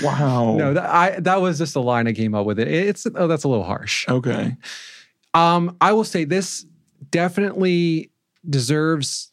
Wow. 0.03 0.55
No, 0.55 0.73
that, 0.73 0.89
I 0.89 1.19
that 1.21 1.41
was 1.41 1.57
just 1.57 1.75
a 1.75 1.79
line 1.79 2.07
I 2.07 2.13
came 2.13 2.33
up 2.35 2.45
with. 2.45 2.59
It. 2.59 2.67
It's 2.67 3.07
oh, 3.13 3.27
that's 3.27 3.43
a 3.43 3.47
little 3.47 3.63
harsh. 3.63 4.07
Okay. 4.07 4.55
Um, 5.33 5.75
I 5.81 5.93
will 5.93 6.03
say 6.03 6.23
this 6.23 6.65
definitely 7.11 8.11
deserves 8.49 9.31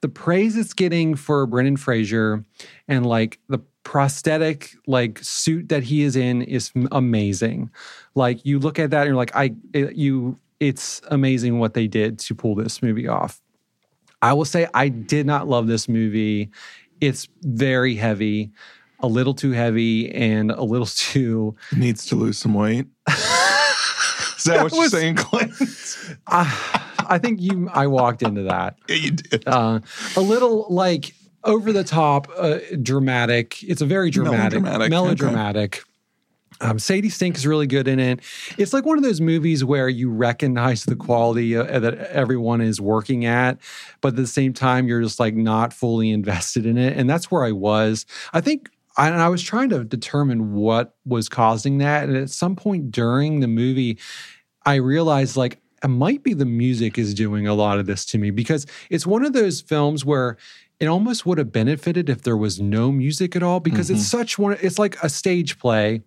the 0.00 0.08
praise 0.08 0.56
it's 0.56 0.74
getting 0.74 1.14
for 1.14 1.46
Brendan 1.46 1.76
Fraser 1.76 2.44
and 2.88 3.06
like 3.06 3.38
the 3.48 3.58
prosthetic 3.84 4.70
like 4.86 5.18
suit 5.22 5.68
that 5.68 5.82
he 5.82 6.02
is 6.02 6.16
in 6.16 6.42
is 6.42 6.70
amazing. 6.90 7.70
Like 8.14 8.44
you 8.44 8.58
look 8.58 8.78
at 8.78 8.90
that 8.90 9.02
and 9.02 9.08
you're 9.08 9.16
like 9.16 9.34
I 9.34 9.54
it, 9.72 9.96
you 9.96 10.36
it's 10.60 11.00
amazing 11.10 11.58
what 11.58 11.74
they 11.74 11.88
did 11.88 12.18
to 12.20 12.34
pull 12.34 12.54
this 12.54 12.82
movie 12.82 13.08
off. 13.08 13.40
I 14.20 14.32
will 14.34 14.44
say 14.44 14.68
I 14.74 14.88
did 14.88 15.26
not 15.26 15.48
love 15.48 15.66
this 15.66 15.88
movie. 15.88 16.50
It's 17.00 17.28
very 17.42 17.96
heavy, 17.96 18.52
a 19.02 19.06
little 19.08 19.34
too 19.34 19.52
heavy 19.52 20.12
and 20.14 20.50
a 20.50 20.62
little 20.62 20.86
too 21.12 21.56
Needs 21.76 22.06
to 22.06 22.14
lose 22.16 22.38
some 22.38 22.54
weight. 22.54 22.86
Is 23.08 24.44
that, 24.44 24.56
That 24.56 24.62
what 24.64 24.72
you're 24.72 24.88
saying, 24.88 25.16
Clint? 25.16 25.52
I, 26.26 26.94
I 27.08 27.18
think 27.18 27.40
you 27.40 27.68
I 27.72 27.86
walked 27.86 28.22
into 28.22 28.42
that. 28.44 28.76
yeah, 28.88 28.96
you 28.96 29.10
did. 29.12 29.46
uh, 29.46 29.80
a 30.16 30.20
little 30.20 30.66
like 30.68 31.14
over 31.44 31.72
the 31.72 31.84
top, 31.84 32.28
uh, 32.36 32.58
dramatic. 32.80 33.62
It's 33.64 33.80
a 33.82 33.86
very 33.86 34.10
dramatic, 34.10 34.62
Melodramatic, 34.62 34.90
melodramatic. 34.90 35.82
Um, 36.60 36.78
Sadie 36.78 37.08
Sink 37.10 37.36
is 37.36 37.44
really 37.46 37.66
good 37.66 37.88
in 37.88 37.98
it. 37.98 38.20
It's 38.56 38.72
like 38.72 38.84
one 38.84 38.96
of 38.96 39.02
those 39.02 39.20
movies 39.20 39.64
where 39.64 39.88
you 39.88 40.08
recognize 40.10 40.84
the 40.84 40.94
quality 40.94 41.56
uh, 41.56 41.80
that 41.80 41.94
everyone 42.10 42.60
is 42.60 42.80
working 42.80 43.24
at, 43.24 43.58
but 44.00 44.08
at 44.08 44.16
the 44.16 44.28
same 44.28 44.52
time, 44.52 44.86
you're 44.86 45.02
just 45.02 45.18
like 45.18 45.34
not 45.34 45.72
fully 45.72 46.10
invested 46.10 46.64
in 46.64 46.78
it. 46.78 46.96
And 46.96 47.10
that's 47.10 47.30
where 47.32 47.44
I 47.44 47.50
was. 47.50 48.06
I 48.32 48.40
think 48.40 48.70
and 48.96 49.20
I 49.20 49.28
was 49.28 49.42
trying 49.42 49.70
to 49.70 49.84
determine 49.84 50.54
what 50.54 50.96
was 51.04 51.28
causing 51.28 51.78
that. 51.78 52.08
And 52.08 52.16
at 52.16 52.30
some 52.30 52.56
point 52.56 52.90
during 52.90 53.40
the 53.40 53.48
movie, 53.48 53.98
I 54.64 54.76
realized 54.76 55.36
like 55.36 55.58
it 55.82 55.88
might 55.88 56.22
be 56.22 56.34
the 56.34 56.46
music 56.46 56.98
is 56.98 57.14
doing 57.14 57.46
a 57.46 57.54
lot 57.54 57.78
of 57.78 57.86
this 57.86 58.04
to 58.06 58.18
me 58.18 58.30
because 58.30 58.66
it's 58.90 59.06
one 59.06 59.24
of 59.24 59.32
those 59.32 59.60
films 59.60 60.04
where 60.04 60.36
it 60.78 60.86
almost 60.86 61.26
would 61.26 61.38
have 61.38 61.52
benefited 61.52 62.08
if 62.08 62.22
there 62.22 62.36
was 62.36 62.60
no 62.60 62.90
music 62.92 63.36
at 63.36 63.42
all 63.42 63.60
because 63.60 63.90
it's 63.90 64.00
mm-hmm. 64.00 64.18
such 64.18 64.38
one 64.38 64.56
it's 64.60 64.78
like 64.78 64.96
a 65.02 65.08
stage 65.08 65.58
play 65.58 66.02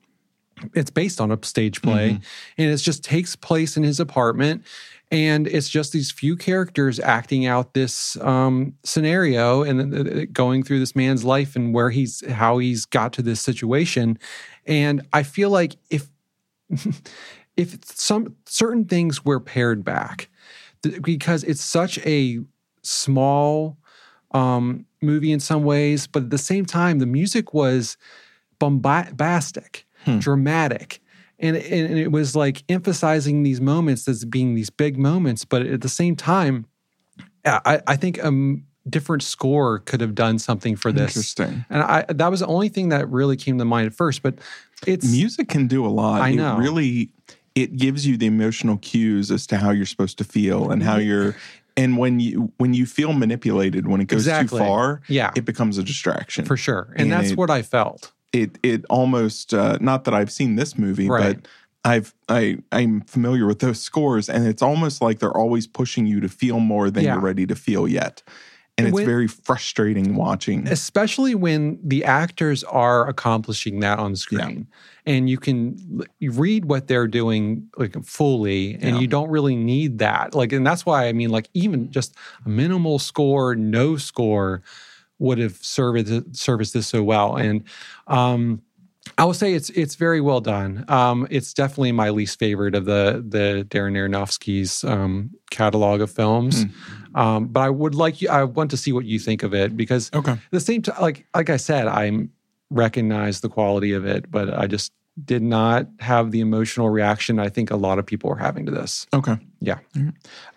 it's 0.74 0.90
based 0.90 1.20
on 1.20 1.32
a 1.32 1.40
stage 1.44 1.82
play 1.82 2.12
mm-hmm. 2.12 2.24
and 2.58 2.72
it 2.72 2.78
just 2.78 3.04
takes 3.04 3.36
place 3.36 3.76
in 3.76 3.84
his 3.84 4.00
apartment 4.00 4.64
and 5.12 5.48
it's 5.48 5.70
just 5.70 5.92
these 5.94 6.12
few 6.12 6.36
characters 6.36 7.00
acting 7.00 7.46
out 7.46 7.74
this 7.74 8.18
um, 8.22 8.74
scenario 8.84 9.62
and 9.64 9.94
uh, 9.94 10.26
going 10.34 10.64
through 10.64 10.80
this 10.80 10.96
man's 10.96 11.24
life 11.24 11.56
and 11.56 11.74
where 11.74 11.90
he's 11.92 12.26
how 12.32 12.58
he's 12.58 12.86
got 12.86 13.14
to 13.14 13.22
this 13.22 13.40
situation 13.42 14.18
and 14.66 15.02
i 15.14 15.22
feel 15.24 15.50
like 15.50 15.76
if 15.90 16.10
if 17.58 17.78
some 17.86 18.36
certain 18.46 18.86
things 18.86 19.24
were 19.24 19.40
pared 19.40 19.84
back 19.84 20.30
th- 20.84 21.02
because 21.02 21.44
it's 21.44 21.64
such 21.64 21.98
a 22.00 22.40
small 22.82 23.78
um, 24.32 24.86
movie 25.02 25.32
in 25.32 25.40
some 25.40 25.64
ways, 25.64 26.08
but 26.08 26.24
at 26.24 26.30
the 26.30 26.38
same 26.38 26.66
time, 26.66 27.00
the 27.00 27.06
music 27.06 27.54
was 27.54 27.96
bombastic, 28.60 29.86
Hmm. 30.04 30.20
dramatic. 30.20 31.02
And, 31.40 31.58
and 31.58 31.98
it 32.00 32.12
was 32.12 32.36
like 32.36 32.64
emphasizing 32.70 33.44
these 33.44 33.60
moments 33.60 34.08
as 34.08 34.24
being 34.26 34.56
these 34.56 34.70
big 34.70 34.98
moments, 34.98 35.44
but 35.46 35.64
at 35.64 35.82
the 35.82 35.90
same 35.90 36.16
time, 36.16 36.66
I, 37.46 37.82
I 37.86 37.96
think 37.96 38.18
a 38.20 38.32
different 38.90 39.22
score 39.24 39.80
could 39.80 40.00
have 40.02 40.16
done 40.16 40.40
something 40.40 40.76
for 40.76 40.92
this. 40.92 41.16
Interesting. 41.16 41.66
And 41.70 41.84
I, 41.84 42.06
that 42.08 42.32
was 42.32 42.40
the 42.40 42.48
only 42.48 42.70
thing 42.70 42.90
that 42.90 43.10
really 43.10 43.36
came 43.36 43.58
to 43.58 43.66
mind 43.66 43.88
at 43.88 43.94
first. 43.94 44.22
But 44.24 44.36
it's 44.88 45.10
Music 45.12 45.50
can 45.50 45.68
do 45.68 45.86
a 45.86 45.90
lot. 45.90 46.22
I 46.22 46.30
It 46.30 46.36
know. 46.38 46.58
really, 46.58 47.10
it 47.54 47.76
gives 47.78 48.08
you 48.08 48.18
the 48.18 48.26
emotional 48.28 48.78
cues 48.78 49.30
as 49.32 49.46
to 49.48 49.58
how 49.58 49.72
you're 49.72 49.86
supposed 49.86 50.18
to 50.20 50.24
feel 50.24 50.72
and 50.72 50.82
how 50.84 50.98
you're. 50.98 51.36
And 51.78 51.98
when 51.98 52.22
you 52.22 52.54
when 52.58 52.74
you 52.74 52.86
feel 52.86 53.12
manipulated, 53.12 53.86
when 53.88 54.00
it 54.00 54.06
goes 54.08 54.22
Exactly. 54.22 54.60
too 54.60 54.66
far, 54.66 55.02
yeah, 55.10 55.32
it 55.36 55.44
becomes 55.44 55.78
a 55.78 55.84
distraction. 55.84 56.46
for 56.46 56.56
sure. 56.56 56.88
And, 56.94 57.02
and 57.04 57.12
that's 57.12 57.32
it- 57.32 57.38
what 57.38 57.50
I 57.50 57.62
felt. 57.64 58.14
It 58.42 58.58
it 58.64 58.86
almost 58.90 59.54
uh, 59.54 59.78
not 59.82 60.04
that 60.06 60.14
I've 60.14 60.32
seen 60.32 60.56
this 60.56 60.78
movie, 60.78 61.10
Right. 61.10 61.38
but 61.38 61.48
I've 61.84 62.14
I 62.30 62.58
I'm 62.72 63.02
familiar 63.02 63.46
with 63.48 63.60
those 63.60 63.80
scores, 63.80 64.30
and 64.30 64.46
it's 64.48 64.62
almost 64.62 65.02
like 65.02 65.20
they're 65.20 65.38
always 65.38 65.68
pushing 65.68 66.06
you 66.06 66.20
to 66.22 66.30
feel 66.30 66.60
more 66.60 66.90
than 66.90 67.04
Yeah. 67.04 67.14
you're 67.14 67.22
ready 67.22 67.46
to 67.46 67.56
feel 67.56 67.88
yet, 67.88 68.24
and 68.78 68.88
it's 68.88 69.00
very 69.00 69.28
frustrating 69.28 70.16
watching. 70.16 70.68
especially 70.68 71.36
when 71.36 71.80
the 71.84 72.04
actors 72.04 72.64
are 72.66 73.08
accomplishing 73.08 73.80
that 73.82 74.00
on 74.00 74.16
screen 74.16 74.68
and 75.06 75.30
you 75.30 75.38
can 75.38 75.78
you 76.20 76.32
read 76.32 76.66
what 76.66 76.88
they're 76.88 77.08
doing 77.08 77.68
like 77.78 77.96
fully 78.04 78.74
and 78.74 78.96
Yeah. 78.96 79.00
you 79.02 79.08
don't 79.08 79.30
really 79.30 79.56
need 79.56 80.00
that 80.00 80.34
like 80.34 80.52
and 80.52 80.66
that's 80.66 80.86
why 80.86 81.08
i 81.08 81.14
mean 81.14 81.30
like 81.30 81.48
even 81.54 81.92
just 81.92 82.16
a 82.46 82.50
minimal 82.50 82.98
score 83.00 83.56
no 83.56 83.96
score 83.98 84.62
would 85.20 85.38
have 85.38 85.56
serviced 85.56 86.36
serviced 86.36 86.74
this 86.74 86.88
so 86.88 87.04
well 87.04 87.36
and 87.36 87.64
um 88.08 88.62
I 89.18 89.24
will 89.24 89.34
say 89.34 89.54
it's 89.54 89.70
it's 89.70 89.96
very 89.96 90.20
well 90.20 90.42
done. 90.42 90.84
Um, 90.88 91.28
it's 91.30 91.54
definitely 91.54 91.92
my 91.92 92.10
least 92.10 92.40
favorite 92.40 92.76
of 92.76 92.86
the 92.86 93.24
the 93.26 93.66
Darren 93.70 93.94
Aronofsky's 93.94 94.84
um, 94.84 95.32
catalog 95.52 96.02
of 96.02 96.12
films. 96.12 96.66
Um, 97.14 97.48
but 97.48 97.62
I 97.62 97.70
would 97.70 97.96
like 97.96 98.22
you. 98.22 98.28
I 98.28 98.44
want 98.44 98.72
to 98.72 98.78
see 98.78 98.92
what 98.92 99.06
you 99.06 99.20
think 99.20 99.44
of 99.44 99.54
it 99.54 99.78
because 99.78 100.12
Okay, 100.14 100.34
at 100.34 100.40
the 100.52 100.60
same 100.60 100.82
time, 100.82 101.00
like 101.00 101.26
like 101.34 101.50
I 101.50 101.56
said, 101.58 101.88
I 101.88 102.28
recognize 102.70 103.40
the 103.40 103.48
quality 103.48 103.94
of 103.94 104.06
it, 104.06 104.30
but 104.30 104.54
I 104.54 104.68
just 104.68 104.92
did 105.24 105.42
not 105.42 105.88
have 106.00 106.32
the 106.32 106.42
emotional 106.42 106.90
reaction 106.90 107.40
I 107.40 107.48
think 107.50 107.72
a 107.72 107.78
lot 107.78 108.00
of 108.00 108.06
people 108.06 108.30
are 108.32 108.36
having 108.38 108.66
to 108.66 108.72
this. 108.72 109.08
okay, 109.14 109.38
Yeah. 109.62 109.80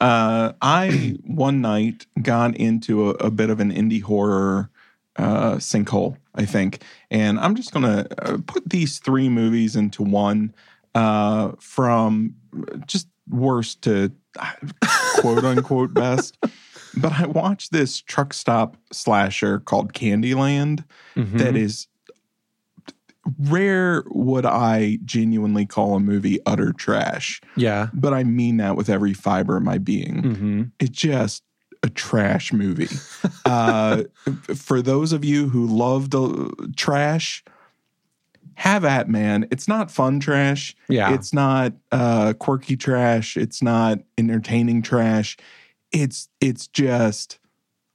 Uh, 0.00 0.52
I 0.60 1.16
one 1.24 1.60
night 1.60 2.06
got 2.20 2.56
into 2.56 3.10
a, 3.10 3.14
a 3.14 3.30
bit 3.30 3.50
of 3.50 3.60
an 3.60 3.72
indie 3.72 4.02
horror 4.02 4.70
uh, 5.16 5.56
sinkhole, 5.56 6.16
I 6.34 6.44
think, 6.44 6.82
and 7.10 7.38
I'm 7.40 7.54
just 7.54 7.72
gonna 7.72 8.06
uh, 8.18 8.38
put 8.46 8.68
these 8.68 8.98
three 8.98 9.28
movies 9.28 9.76
into 9.76 10.02
one 10.02 10.54
uh, 10.94 11.52
from 11.60 12.34
just 12.86 13.08
worst 13.28 13.82
to 13.82 14.10
uh, 14.38 14.52
quote 15.20 15.44
unquote 15.44 15.92
best. 16.04 16.36
But 16.96 17.12
I 17.20 17.26
watched 17.26 17.70
this 17.72 18.00
truck 18.00 18.32
stop 18.32 18.76
slasher 18.92 19.60
called 19.60 19.92
Candyland 19.92 20.84
Mhm. 21.16 21.38
that 21.38 21.56
is 21.56 21.86
rare 23.38 24.04
would 24.06 24.46
I 24.46 24.98
genuinely 25.04 25.66
call 25.66 25.94
a 25.94 26.00
movie 26.00 26.38
utter 26.46 26.72
trash, 26.72 27.40
yeah. 27.56 27.88
but 27.92 28.14
I 28.14 28.24
mean 28.24 28.58
that 28.58 28.76
with 28.76 28.88
every 28.88 29.14
fiber 29.14 29.56
of 29.56 29.62
my 29.62 29.78
being 29.78 30.22
hmm 30.22 30.62
it's 30.80 30.98
just 30.98 31.42
a 31.82 31.88
trash 31.88 32.52
movie. 32.52 32.88
uh, 33.44 34.04
for 34.54 34.82
those 34.82 35.12
of 35.12 35.24
you 35.24 35.48
who 35.48 35.66
love 35.66 36.10
the 36.10 36.72
trash, 36.76 37.44
have 38.54 38.84
at 38.84 39.08
man. 39.08 39.46
It's 39.52 39.68
not 39.68 39.90
fun 39.90 40.18
trash. 40.18 40.74
Yeah. 40.88 41.14
It's 41.14 41.32
not 41.32 41.74
uh, 41.92 42.32
quirky 42.38 42.76
trash. 42.76 43.36
It's 43.36 43.62
not 43.62 44.00
entertaining 44.16 44.82
trash. 44.82 45.36
It's 45.92 46.28
it's 46.40 46.66
just 46.66 47.38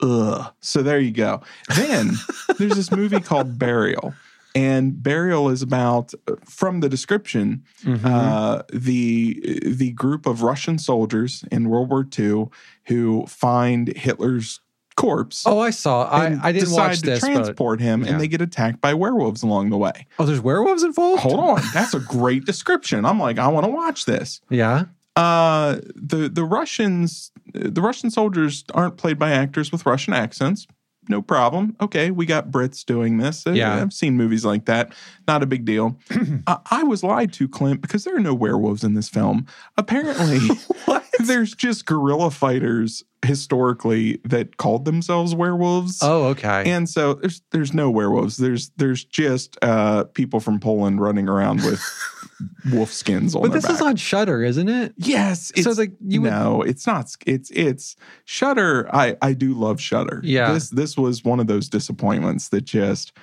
ugh. 0.01 0.53
So 0.61 0.81
there 0.81 0.99
you 0.99 1.11
go. 1.11 1.41
Then 1.75 2.13
there's 2.57 2.75
this 2.75 2.91
movie 2.91 3.19
called 3.19 3.59
Burial. 3.59 4.13
And 4.55 5.01
Burial 5.01 5.49
is 5.49 5.61
about, 5.63 6.13
from 6.45 6.81
the 6.81 6.89
description, 6.89 7.63
Mhm. 7.83 8.05
uh, 8.05 8.61
the 8.71 9.59
the 9.65 9.91
group 9.93 10.25
of 10.27 10.43
Russian 10.43 10.77
soldiers 10.77 11.43
in 11.51 11.69
World 11.69 11.89
War 11.89 12.05
II 12.17 12.49
who 12.85 13.25
find 13.27 13.87
Hitler's 13.95 14.59
corpse. 14.95 15.41
oh, 15.47 15.57
I 15.59 15.71
saw. 15.71 16.03
I, 16.03 16.37
I 16.41 16.51
didn't 16.51 16.69
decide 16.69 16.87
watch 16.89 16.99
to 16.99 17.05
this, 17.07 17.21
but 17.21 17.31
transport 17.33 17.81
him, 17.81 18.03
yeah. 18.03 18.11
and 18.11 18.21
they 18.21 18.27
get 18.27 18.41
attacked 18.41 18.79
by 18.79 18.93
werewolves 18.93 19.41
along 19.41 19.71
the 19.71 19.77
way. 19.77 20.05
oh, 20.19 20.25
there's 20.25 20.39
werewolves 20.41 20.83
involved. 20.83 21.21
Hold 21.23 21.39
on, 21.39 21.61
that's 21.73 21.95
a 21.95 21.99
great 21.99 22.45
description. 22.45 23.05
I'm 23.05 23.19
like, 23.19 23.39
I 23.39 23.47
want 23.47 23.65
to 23.65 23.71
watch 23.71 24.05
this. 24.05 24.39
Yeah. 24.51 24.85
Uh, 25.15 25.77
the 25.95 26.29
the 26.31 26.43
Russians, 26.43 27.31
the 27.53 27.81
Russian 27.81 28.11
soldiers 28.11 28.63
aren't 28.75 28.97
played 28.97 29.17
by 29.17 29.31
actors 29.31 29.71
with 29.71 29.85
Russian 29.87 30.13
accents. 30.13 30.67
No 31.09 31.21
problem. 31.21 31.75
Okay, 31.81 32.11
we 32.11 32.25
got 32.25 32.49
Brits 32.51 32.85
doing 32.85 33.17
this. 33.17 33.45
Uh, 33.45 33.51
Yeah. 33.51 33.75
I've 33.75 33.93
seen 33.93 34.15
movies 34.17 34.45
like 34.45 34.65
that. 34.65 34.93
Not 35.27 35.43
a 35.43 35.45
big 35.45 35.65
deal. 35.65 35.97
I, 36.47 36.57
I 36.71 36.83
was 36.83 37.03
lied 37.03 37.33
to, 37.33 37.47
Clint, 37.47 37.81
because 37.81 38.03
there 38.03 38.15
are 38.15 38.19
no 38.21 38.33
werewolves 38.33 38.83
in 38.83 38.93
this 38.93 39.09
film. 39.09 39.45
Apparently, 39.77 40.39
What? 40.85 41.05
there's 41.19 41.53
just 41.53 41.85
guerrilla 41.85 42.31
fighters 42.31 43.03
historically 43.25 44.19
that 44.25 44.57
called 44.57 44.85
themselves 44.85 45.33
werewolves. 45.35 45.99
Oh, 46.01 46.25
okay. 46.25 46.69
And 46.69 46.89
so 46.89 47.13
there's 47.15 47.41
there's 47.51 47.73
no 47.73 47.89
werewolves. 47.89 48.37
There's 48.37 48.69
there's 48.77 49.03
just 49.05 49.57
uh, 49.61 50.05
people 50.05 50.39
from 50.39 50.59
Poland 50.59 50.99
running 51.01 51.29
around 51.29 51.63
with 51.63 51.81
wolf 52.71 52.91
skins 52.91 53.35
on 53.35 53.41
but 53.43 53.51
this 53.51 53.69
is 53.69 53.81
on 53.81 53.95
Shudder, 53.95 54.43
isn't 54.43 54.69
it? 54.69 54.93
Yes, 54.97 55.51
So 55.55 55.69
it's 55.69 55.79
like 55.79 55.93
you 56.05 56.21
would. 56.21 56.31
no, 56.31 56.61
it's 56.61 56.85
not. 56.87 57.15
It's 57.25 57.49
it's 57.51 57.95
Shudder. 58.25 58.89
I 58.93 59.15
I 59.21 59.33
do 59.33 59.53
love 59.53 59.79
Shudder. 59.81 60.21
Yeah. 60.23 60.53
this 60.53 60.69
this 60.69 60.97
was 60.97 61.23
one 61.23 61.39
of 61.39 61.47
those 61.47 61.69
disappointments 61.69 62.49
that 62.49 62.61
just 62.65 63.13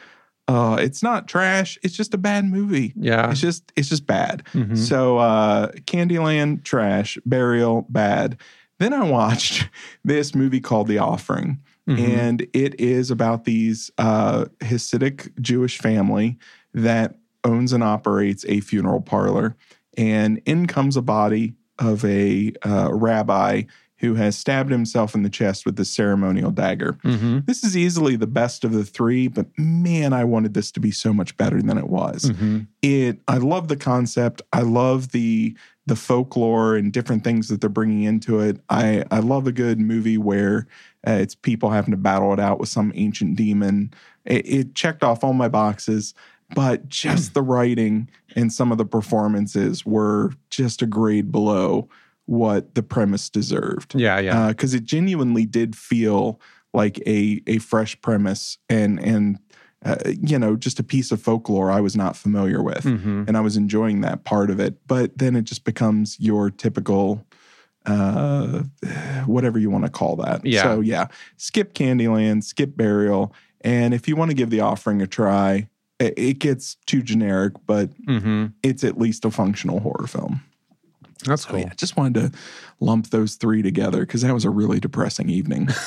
uh, 0.49 0.77
it's 0.81 1.01
not 1.03 1.29
trash. 1.29 1.79
It's 1.85 1.95
just 1.97 2.13
a 2.13 2.19
bad 2.19 2.45
movie. 2.45 2.93
Yeah. 2.97 3.31
It's 3.31 3.41
just 3.41 3.71
it's 3.77 3.89
just 3.89 4.07
bad. 4.07 4.43
Mhm. 4.53 4.77
So 4.77 5.19
uh 5.19 5.71
Candyland 5.87 6.65
trash, 6.65 7.19
Burial 7.25 7.87
bad. 7.89 8.37
Then 8.79 8.93
I 8.93 9.05
watched 9.05 9.69
this 10.05 10.35
movie 10.35 10.61
called 10.61 10.89
The 10.89 10.99
Offering 10.99 11.61
Mhm. 11.89 11.99
and 12.19 12.47
it 12.53 12.79
is 12.81 13.11
about 13.11 13.45
these 13.45 13.91
uh 13.99 14.47
Hasidic 14.61 15.31
Jewish 15.41 15.79
family 15.79 16.37
that 16.75 17.15
owns 17.45 17.73
and 17.73 17.83
operates 17.83 18.45
a 18.49 18.61
funeral 18.61 19.01
parlor 19.01 19.57
and 19.97 20.41
in 20.47 20.67
comes 20.67 20.97
a 20.97 21.03
body 21.03 21.55
of 21.79 22.05
a 22.05 22.53
uh, 22.65 22.91
rabbi 22.93 23.63
who 23.97 24.15
has 24.15 24.37
stabbed 24.37 24.71
himself 24.71 25.15
in 25.15 25.23
the 25.25 25.29
chest 25.29 25.67
with 25.67 25.77
the 25.77 25.85
ceremonial 25.85 26.51
dagger. 26.51 26.95
Mhm. 27.05 27.45
This 27.45 27.63
is 27.63 27.77
easily 27.77 28.17
the 28.17 28.27
best 28.27 28.65
of 28.65 28.73
the 28.73 28.85
three, 28.85 29.29
but 29.29 29.47
man, 29.59 30.15
I 30.15 30.25
wanted 30.25 30.55
this 30.55 30.71
to 30.73 30.81
be 30.81 30.91
so 30.91 31.13
much 31.13 31.37
better 31.37 31.61
than 31.61 31.77
it 31.77 31.89
was. 31.89 32.31
Mhm. 32.31 32.67
It, 32.81 33.21
I 33.29 33.37
love 33.37 33.69
the 33.69 33.77
concept. 33.77 34.43
I 34.53 34.63
love 34.63 35.13
the 35.13 35.55
the 35.87 35.97
folklore 35.97 36.77
and 36.77 36.93
different 36.93 37.25
things 37.25 37.49
that 37.49 37.61
they're 37.61 37.69
bringing 37.69 38.05
into 38.05 38.39
it. 38.41 38.61
I 38.71 39.05
I 39.11 39.19
love 39.19 39.47
a 39.47 39.53
good 39.53 39.79
movie 39.81 40.19
where 40.19 40.67
uh, 41.07 41.13
it's 41.13 41.35
people 41.35 41.71
having 41.71 41.91
to 41.91 41.97
battle 41.97 42.33
it 42.33 42.39
out 42.41 42.61
with 42.61 42.69
some 42.69 42.93
ancient 42.95 43.37
demon. 43.37 43.93
It, 44.25 44.47
it 44.49 44.75
checked 44.75 45.03
off 45.03 45.25
all 45.25 45.33
my 45.33 45.49
boxes, 45.49 46.15
but 46.55 46.89
just 47.05 47.35
the 47.35 47.43
writing 47.43 48.09
and 48.37 48.53
some 48.53 48.73
of 48.73 48.79
the 48.79 48.85
performances 48.87 49.85
were 49.87 50.33
just 50.51 50.83
a 50.83 50.87
grade 50.87 51.31
below 51.33 51.89
what 52.27 52.75
the 52.75 52.83
premise 52.83 53.29
deserved 53.29 53.95
Yeah, 53.95 54.19
yeah. 54.21 54.49
because 54.49 54.73
it 54.75 54.85
genuinely 54.85 55.47
did 55.47 55.75
feel 55.77 56.41
like 56.73 56.99
a 57.07 57.43
a 57.49 57.59
fresh 57.59 58.01
premise 58.01 58.57
and 58.69 59.01
and 59.01 59.39
uh, 59.85 59.97
you 60.07 60.39
know 60.39 60.55
just 60.57 60.79
a 60.79 60.85
piece 60.85 61.11
of 61.11 61.21
folklore 61.21 61.71
I 61.73 61.81
was 61.81 61.97
not 61.97 62.15
familiar 62.17 62.63
with, 62.63 62.85
Mhm. 62.85 63.27
and 63.27 63.37
I 63.37 63.41
was 63.41 63.57
enjoying 63.57 64.03
that 64.03 64.25
part 64.25 64.51
of 64.51 64.61
it. 64.61 64.87
But 64.87 65.17
then 65.19 65.35
it 65.35 65.43
just 65.45 65.65
becomes 65.65 66.21
your 66.21 66.51
typical. 66.51 67.25
Uh, 67.87 68.65
whatever 69.25 69.59
you 69.59 69.71
want 69.71 69.85
to 69.85 69.91
call 69.91 70.17
that. 70.17 70.45
Yeah. 70.45 70.63
So 70.65 70.81
yeah, 70.81 71.07
skip 71.39 71.73
Candyland, 71.73 72.45
skip 72.45 72.77
Burial, 72.77 73.35
and 73.63 73.95
if 73.95 74.07
you 74.07 74.17
want 74.17 74.31
to 74.31 74.35
give 74.37 74.51
the 74.51 74.61
offering 74.61 75.01
a 75.01 75.07
try, 75.07 75.67
it, 76.01 76.39
gets 76.39 76.77
too 76.87 77.03
generic, 77.03 77.53
but 77.67 77.91
Mhm. 78.07 78.53
it's 78.63 78.83
at 78.85 78.99
least 78.99 79.25
a 79.25 79.31
functional 79.31 79.81
horror 79.81 80.07
film. 80.07 80.41
That's 81.27 81.43
So 81.43 81.51
cool. 81.51 81.61
yeah, 81.61 81.73
just 81.77 81.99
wanted 81.99 82.15
to 82.33 82.39
lump 82.81 83.11
those 83.11 83.35
three 83.35 83.61
together 83.61 84.01
because 84.01 84.23
that 84.23 84.33
was 84.33 84.47
a 84.47 84.51
really 84.51 84.81
depressing 84.81 85.29
evening. 85.31 85.69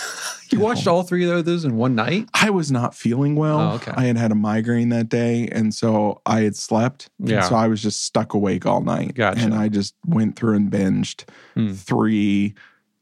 You 0.51 0.59
watched 0.59 0.85
all 0.85 1.01
three 1.01 1.27
of 1.27 1.45
those 1.45 1.65
in 1.65 1.77
one 1.77 1.95
night? 1.95 2.29
I 2.35 2.51
was 2.51 2.71
not 2.71 2.93
feeling 2.93 3.35
well. 3.35 3.59
Oh, 3.59 3.73
okay. 3.75 3.91
I 3.95 4.03
had 4.03 4.17
had 4.17 4.31
a 4.31 4.35
migraine 4.35 4.89
that 4.89 5.09
day, 5.09 5.47
and 5.51 5.73
so 5.73 6.21
I 6.27 6.41
had 6.41 6.55
slept. 6.55 7.09
and 7.19 7.29
Yeah. 7.29 7.41
so 7.41 7.55
I 7.55 7.67
was 7.67 7.81
just 7.81 8.01
stuck 8.05 8.35
awake 8.35 8.67
all 8.67 8.81
night. 8.83 9.15
Gotcha. 9.15 9.39
And 9.41 9.55
I 9.55 9.67
just 9.67 9.95
went 10.05 10.35
through 10.35 10.55
and 10.57 10.69
binged 10.71 11.23
Hmm. 11.55 11.71
three 11.71 12.53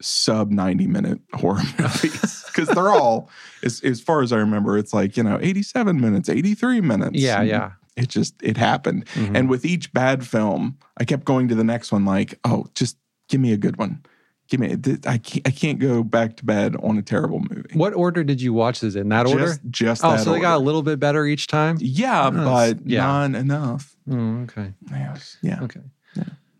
sub 0.02 0.50
90 0.50 0.86
minute 0.86 1.20
horror 1.34 1.62
movies 1.78 2.44
because 2.46 2.68
they're 2.68 2.90
all, 2.90 3.30
as, 3.62 3.80
as 3.82 4.00
far 4.00 4.22
as 4.22 4.32
I 4.32 4.36
remember, 4.36 4.76
it's 4.76 4.92
like, 4.92 5.16
you 5.16 5.22
know, 5.22 5.38
87 5.40 6.00
minutes, 6.00 6.28
83 6.28 6.80
minutes. 6.80 7.18
Yeah, 7.18 7.42
yeah. 7.42 7.72
It 7.96 8.08
just, 8.08 8.34
it 8.42 8.56
happened. 8.56 9.06
Mhm. 9.14 9.36
And 9.36 9.50
with 9.50 9.64
each 9.64 9.92
bad 9.92 10.26
film, 10.26 10.78
I 10.98 11.04
kept 11.04 11.24
going 11.24 11.48
to 11.48 11.54
the 11.54 11.64
next 11.64 11.92
one 11.92 12.04
like, 12.04 12.38
oh, 12.44 12.66
just 12.74 12.96
give 13.28 13.40
me 13.40 13.52
a 13.52 13.56
good 13.58 13.76
one. 13.76 14.02
Give 14.48 14.60
me, 14.60 14.76
I 15.06 15.18
can't, 15.18 15.46
I 15.48 15.50
can't 15.50 15.78
go 15.78 16.02
back 16.02 16.36
to 16.38 16.44
bed 16.44 16.76
on 16.82 16.98
a 16.98 17.02
terrible 17.02 17.40
movie. 17.40 17.70
What 17.74 17.94
order 17.94 18.22
did 18.24 18.42
you 18.42 18.52
watch 18.52 18.80
this 18.80 18.94
in? 18.94 19.08
That 19.08 19.26
order? 19.26 19.46
Just, 19.46 19.60
just 19.70 20.04
oh, 20.04 20.16
so 20.18 20.32
they 20.32 20.40
got 20.40 20.56
a 20.56 20.58
little 20.58 20.82
bit 20.82 21.00
better 21.00 21.24
each 21.24 21.46
time? 21.46 21.76
Yeah, 21.80 22.28
That's- 22.28 22.74
but 22.74 22.86
yeah. 22.86 23.00
not 23.06 23.34
enough. 23.34 23.96
Mm, 24.08 24.44
okay. 24.44 24.74
Yes. 24.90 25.38
Yeah. 25.42 25.62
Okay. 25.62 25.80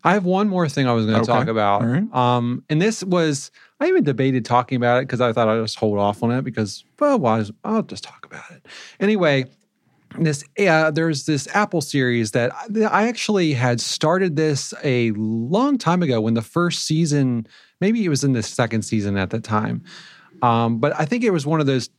I 0.03 0.13
have 0.13 0.25
one 0.25 0.49
more 0.49 0.67
thing 0.67 0.87
I 0.87 0.93
was 0.93 1.05
going 1.05 1.15
to 1.15 1.21
Okay. 1.31 1.39
talk 1.39 1.47
about. 1.47 1.83
Right. 1.83 2.13
Um, 2.13 2.63
and 2.69 2.81
this 2.81 3.03
was 3.03 3.51
I 3.79 3.87
even 3.87 4.03
debated 4.03 4.45
talking 4.45 4.75
about 4.75 4.99
it 4.99 5.07
because 5.07 5.21
I 5.21 5.33
thought 5.33 5.47
I'd 5.47 5.61
just 5.61 5.77
hold 5.77 5.97
off 5.97 6.23
on 6.23 6.31
it 6.31 6.43
because 6.43 6.83
well, 6.99 7.19
why 7.19 7.43
I'll 7.63 7.83
just 7.83 8.03
talk 8.03 8.25
about 8.25 8.43
it 8.51 8.65
anyway. 8.99 9.45
This 10.19 10.43
uh, 10.59 10.91
there's 10.91 11.25
this 11.25 11.47
Apple 11.55 11.81
series 11.81 12.31
that 12.31 12.51
I 12.53 12.83
I 12.83 13.07
actually 13.07 13.53
had 13.53 13.81
started 13.81 14.35
this 14.35 14.73
a 14.83 15.11
long 15.11 15.77
time 15.77 16.03
ago 16.03 16.21
when 16.21 16.35
the 16.35 16.41
first 16.43 16.85
season, 16.85 17.47
maybe 17.81 18.05
it 18.05 18.09
was 18.09 18.23
in 18.23 18.33
the 18.33 18.43
second 18.43 18.83
season 18.83 19.17
at 19.17 19.31
the 19.31 19.39
time, 19.39 19.83
um, 20.43 20.77
but 20.77 20.93
I 20.99 21.05
think 21.05 21.23
it 21.23 21.31
was 21.31 21.47
one 21.47 21.59
of 21.59 21.65
those 21.65 21.89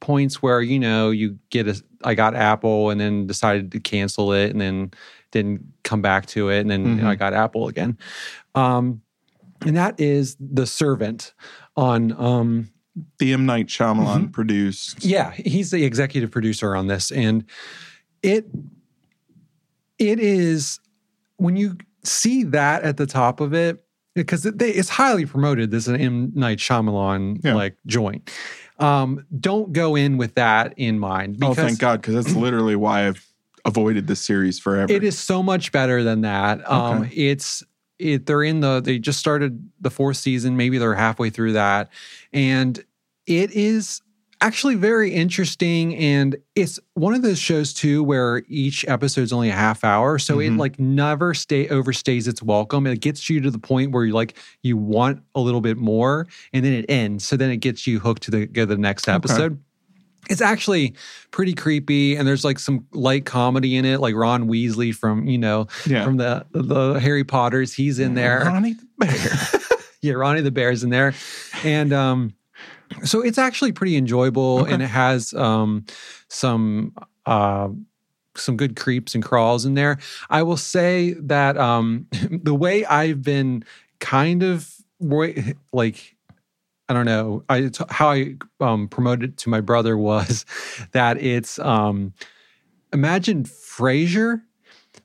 points 0.00 0.42
where 0.42 0.60
you 0.62 0.80
know 0.80 1.10
you 1.10 1.38
get 1.50 1.68
a 1.68 1.80
I 2.02 2.14
got 2.14 2.34
Apple 2.34 2.90
and 2.90 3.00
then 3.00 3.26
decided 3.28 3.70
to 3.72 3.80
cancel 3.80 4.32
it 4.32 4.50
and 4.50 4.60
then 4.60 4.90
didn't 5.32 5.62
come 5.84 6.02
back 6.02 6.26
to 6.26 6.48
it 6.48 6.60
and 6.60 6.70
then 6.70 6.98
Mhm. 6.98 7.04
I 7.06 7.14
got 7.14 7.32
Apple 7.34 7.68
again. 7.68 7.96
Um, 8.54 9.02
and 9.64 9.76
that 9.76 9.98
is 10.00 10.36
The 10.40 10.66
Servant 10.66 11.32
on 11.76 12.12
um 12.12 12.70
The 13.18 13.32
M 13.32 13.46
Night 13.46 13.66
Shyamalan 13.68 14.16
Mm-hmm. 14.22 14.26
produced. 14.32 15.04
yeah, 15.04 15.32
he's 15.32 15.70
the 15.70 15.84
executive 15.84 16.30
producer 16.30 16.74
on 16.76 16.86
this 16.88 17.10
and 17.10 17.44
it 18.22 18.46
it 19.98 20.18
is 20.18 20.80
when 21.36 21.56
you 21.56 21.76
see 22.04 22.42
that 22.44 22.82
at 22.82 22.96
the 22.96 23.06
top 23.06 23.40
of 23.40 23.52
it 23.54 23.84
because 24.14 24.44
it, 24.44 24.60
it's 24.60 24.88
highly 24.88 25.24
promoted 25.26 25.70
this 25.70 25.84
is 25.84 25.88
an 25.88 26.00
M 26.00 26.32
Night 26.34 26.58
Shyamalan 26.58 27.40
Yeah. 27.44 27.54
like 27.54 27.76
joint. 27.86 28.30
Um, 28.78 29.24
don't 29.38 29.72
go 29.74 29.94
in 29.94 30.16
with 30.16 30.34
that 30.36 30.72
in 30.78 30.98
mind 30.98 31.36
Oh, 31.42 31.54
thank 31.54 31.78
God, 31.78 32.00
because 32.00 32.14
that's 32.14 32.34
literally 32.34 32.76
why 32.76 33.06
I've 33.06 33.24
avoided 33.64 34.06
the 34.06 34.16
series 34.16 34.58
forever. 34.58 34.92
It 34.92 35.04
is 35.04 35.18
so 35.18 35.42
much 35.42 35.72
better 35.72 36.02
than 36.02 36.22
that. 36.22 36.68
Um, 36.70 37.08
It's 37.12 37.62
it. 37.98 38.26
They're 38.26 38.42
in 38.42 38.60
the. 38.60 38.80
They 38.80 38.98
just 38.98 39.18
started 39.18 39.70
the 39.80 39.90
fourth 39.90 40.16
season. 40.16 40.56
Maybe 40.56 40.78
they're 40.78 40.94
halfway 40.94 41.30
through 41.30 41.52
that, 41.52 41.90
and 42.32 42.82
it 43.26 43.50
is 43.52 44.00
actually 44.42 44.74
very 44.74 45.12
interesting. 45.12 45.94
And 45.96 46.34
it's 46.54 46.80
one 46.94 47.12
of 47.12 47.20
those 47.20 47.38
shows 47.38 47.74
too 47.74 48.02
where 48.02 48.42
each 48.48 48.86
episode's 48.88 49.34
only 49.34 49.50
a 49.50 49.54
half 49.54 49.84
hour, 49.84 50.18
so 50.18 50.38
it 50.40 50.52
Mhm. 50.52 50.58
like 50.58 50.80
never 50.80 51.34
stay 51.34 51.66
overstays 51.68 52.26
its 52.26 52.42
welcome. 52.42 52.86
It 52.86 53.00
gets 53.02 53.28
you 53.28 53.42
to 53.42 53.50
the 53.50 53.58
point 53.58 53.92
where 53.92 54.06
you 54.06 54.14
like 54.14 54.34
you 54.62 54.78
want 54.78 55.20
a 55.34 55.40
little 55.40 55.60
bit 55.60 55.76
more, 55.76 56.26
and 56.54 56.64
then 56.64 56.72
it 56.72 56.86
ends. 56.88 57.26
So 57.26 57.36
then 57.36 57.50
it 57.50 57.58
gets 57.58 57.86
you 57.86 57.98
hooked 57.98 58.22
to 58.22 58.30
the 58.30 58.46
go 58.46 58.62
to 58.62 58.66
the 58.66 58.78
next 58.78 59.06
Okay. 59.06 59.56
It's 60.30 60.40
actually 60.40 60.94
pretty 61.32 61.54
creepy, 61.54 62.16
and 62.16 62.26
there's 62.26 62.44
like 62.44 62.58
some 62.58 62.86
light 62.92 63.26
comedy 63.26 63.76
in 63.76 63.84
it, 63.84 64.00
like 64.00 64.14
Ron 64.14 64.48
Weasley 64.48 64.94
from 64.94 65.26
you 65.26 65.38
know 65.38 65.66
yeah. 65.86 66.04
from 66.04 66.16
the 66.16 66.46
the 66.52 67.00
Harry 67.00 67.24
Potters. 67.24 67.74
He's 67.74 67.98
in 67.98 68.14
there. 68.14 68.44
Ronnie 68.44 68.74
the 68.74 68.86
Bear. 68.98 69.60
Yeah, 70.02 70.14
Ronnie 70.14 70.40
the 70.40 70.50
Bear's 70.50 70.82
in 70.82 70.88
there, 70.88 71.12
and 71.62 71.92
um, 71.92 72.32
so 73.04 73.20
it's 73.20 73.36
actually 73.36 73.72
pretty 73.72 73.96
enjoyable, 73.96 74.60
Okay. 74.60 74.72
and 74.72 74.82
it 74.82 74.86
has 74.88 75.34
um 75.34 75.84
some 76.28 76.94
uh 77.26 77.68
some 78.36 78.56
good 78.56 78.76
creeps 78.76 79.14
and 79.14 79.22
crawls 79.22 79.66
in 79.66 79.74
there. 79.74 79.98
I 80.30 80.42
will 80.42 80.56
say 80.56 81.14
that 81.20 81.58
um 81.58 82.06
the 82.30 82.54
way 82.54 82.84
I've 82.86 83.20
been 83.22 83.64
kind 83.98 84.42
of 84.42 84.72
like 85.72 86.16
I 86.90 86.92
don't 86.92 87.06
know. 87.06 87.44
I 87.48 87.58
it's 87.58 87.78
how 87.88 88.10
I 88.10 88.34
um, 88.60 88.88
promoted 88.88 89.30
it 89.30 89.36
to 89.38 89.48
my 89.48 89.60
brother 89.60 89.96
was 89.96 90.44
that 90.92 91.22
it's 91.22 91.56
um, 91.60 92.12
imagine 92.92 93.44
Frasier, 93.44 94.42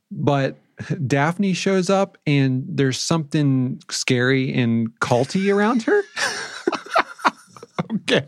but 0.09 0.57
Daphne 1.05 1.53
shows 1.53 1.91
up 1.91 2.17
and 2.25 2.65
there's 2.67 2.99
something 2.99 3.79
scary 3.91 4.51
and 4.51 4.99
culty 4.99 5.53
around 5.53 5.83
her. 5.83 6.01
okay. 7.93 8.27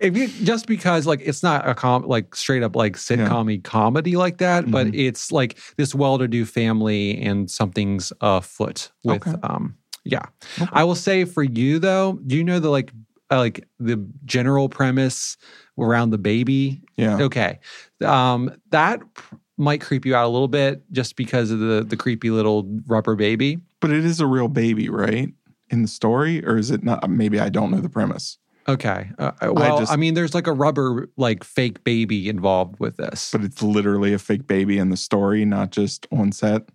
If 0.00 0.16
you, 0.16 0.28
just 0.28 0.66
because 0.66 1.06
like 1.08 1.20
it's 1.24 1.42
not 1.42 1.68
a 1.68 1.74
com 1.74 2.02
like 2.06 2.36
straight 2.36 2.62
up 2.62 2.76
like 2.76 2.96
sitcom 2.96 3.62
comedy 3.64 4.16
like 4.16 4.38
that, 4.38 4.70
but 4.70 4.86
Mhm. 4.86 4.94
it's 4.94 5.32
like 5.32 5.58
this 5.76 5.92
well-to-do 5.92 6.44
family 6.44 7.20
and 7.20 7.50
something's 7.50 8.12
afoot 8.20 8.92
with 9.02 9.26
Okay. 9.26 9.36
um 9.42 9.76
yeah. 10.06 10.26
Okay. 10.60 10.70
I 10.72 10.84
will 10.84 10.94
say 10.94 11.24
for 11.24 11.42
you 11.42 11.78
though, 11.78 12.18
do 12.26 12.36
you 12.36 12.44
know 12.44 12.58
the 12.60 12.70
like 12.70 12.92
uh, 13.30 13.38
like 13.38 13.66
the 13.78 13.96
general 14.24 14.68
premise 14.68 15.36
around 15.78 16.10
the 16.10 16.18
baby? 16.18 16.82
Yeah. 16.96 17.20
Okay. 17.22 17.58
Um 18.04 18.54
that 18.70 19.00
might 19.58 19.80
creep 19.80 20.04
you 20.04 20.14
out 20.14 20.26
a 20.26 20.28
little 20.28 20.48
bit 20.48 20.82
just 20.92 21.16
because 21.16 21.50
of 21.50 21.58
the 21.58 21.84
the 21.86 21.96
creepy 21.96 22.30
little 22.30 22.66
rubber 22.86 23.16
baby. 23.16 23.58
But 23.80 23.90
it 23.90 24.04
is 24.04 24.20
a 24.20 24.26
real 24.26 24.48
baby, 24.48 24.88
right? 24.88 25.28
In 25.70 25.82
the 25.82 25.88
story, 25.88 26.44
or 26.46 26.56
is 26.56 26.70
it 26.70 26.84
not? 26.84 27.08
Maybe 27.10 27.40
I 27.40 27.48
don't 27.48 27.72
know 27.72 27.80
the 27.80 27.88
premise, 27.88 28.38
Okay. 28.68 29.10
Uh, 29.18 29.32
uh, 29.40 29.52
well, 29.52 29.76
I, 29.76 29.80
just- 29.80 29.96
mean, 29.98 30.14
there's 30.14 30.34
like 30.34 30.46
a 30.46 30.52
rubber, 30.52 31.08
like 31.16 31.44
fake 31.44 31.84
baby 31.84 32.28
involved 32.28 32.78
with 32.80 32.96
this. 32.96 33.30
but 33.32 33.42
it's 33.44 33.62
literally 33.62 34.12
a 34.12 34.18
fake 34.18 34.46
baby 34.46 34.78
in 34.78 34.90
the 34.90 34.96
story, 34.96 35.44
not 35.44 35.70
just 35.70 36.06
on 36.12 36.32
set. 36.32 36.68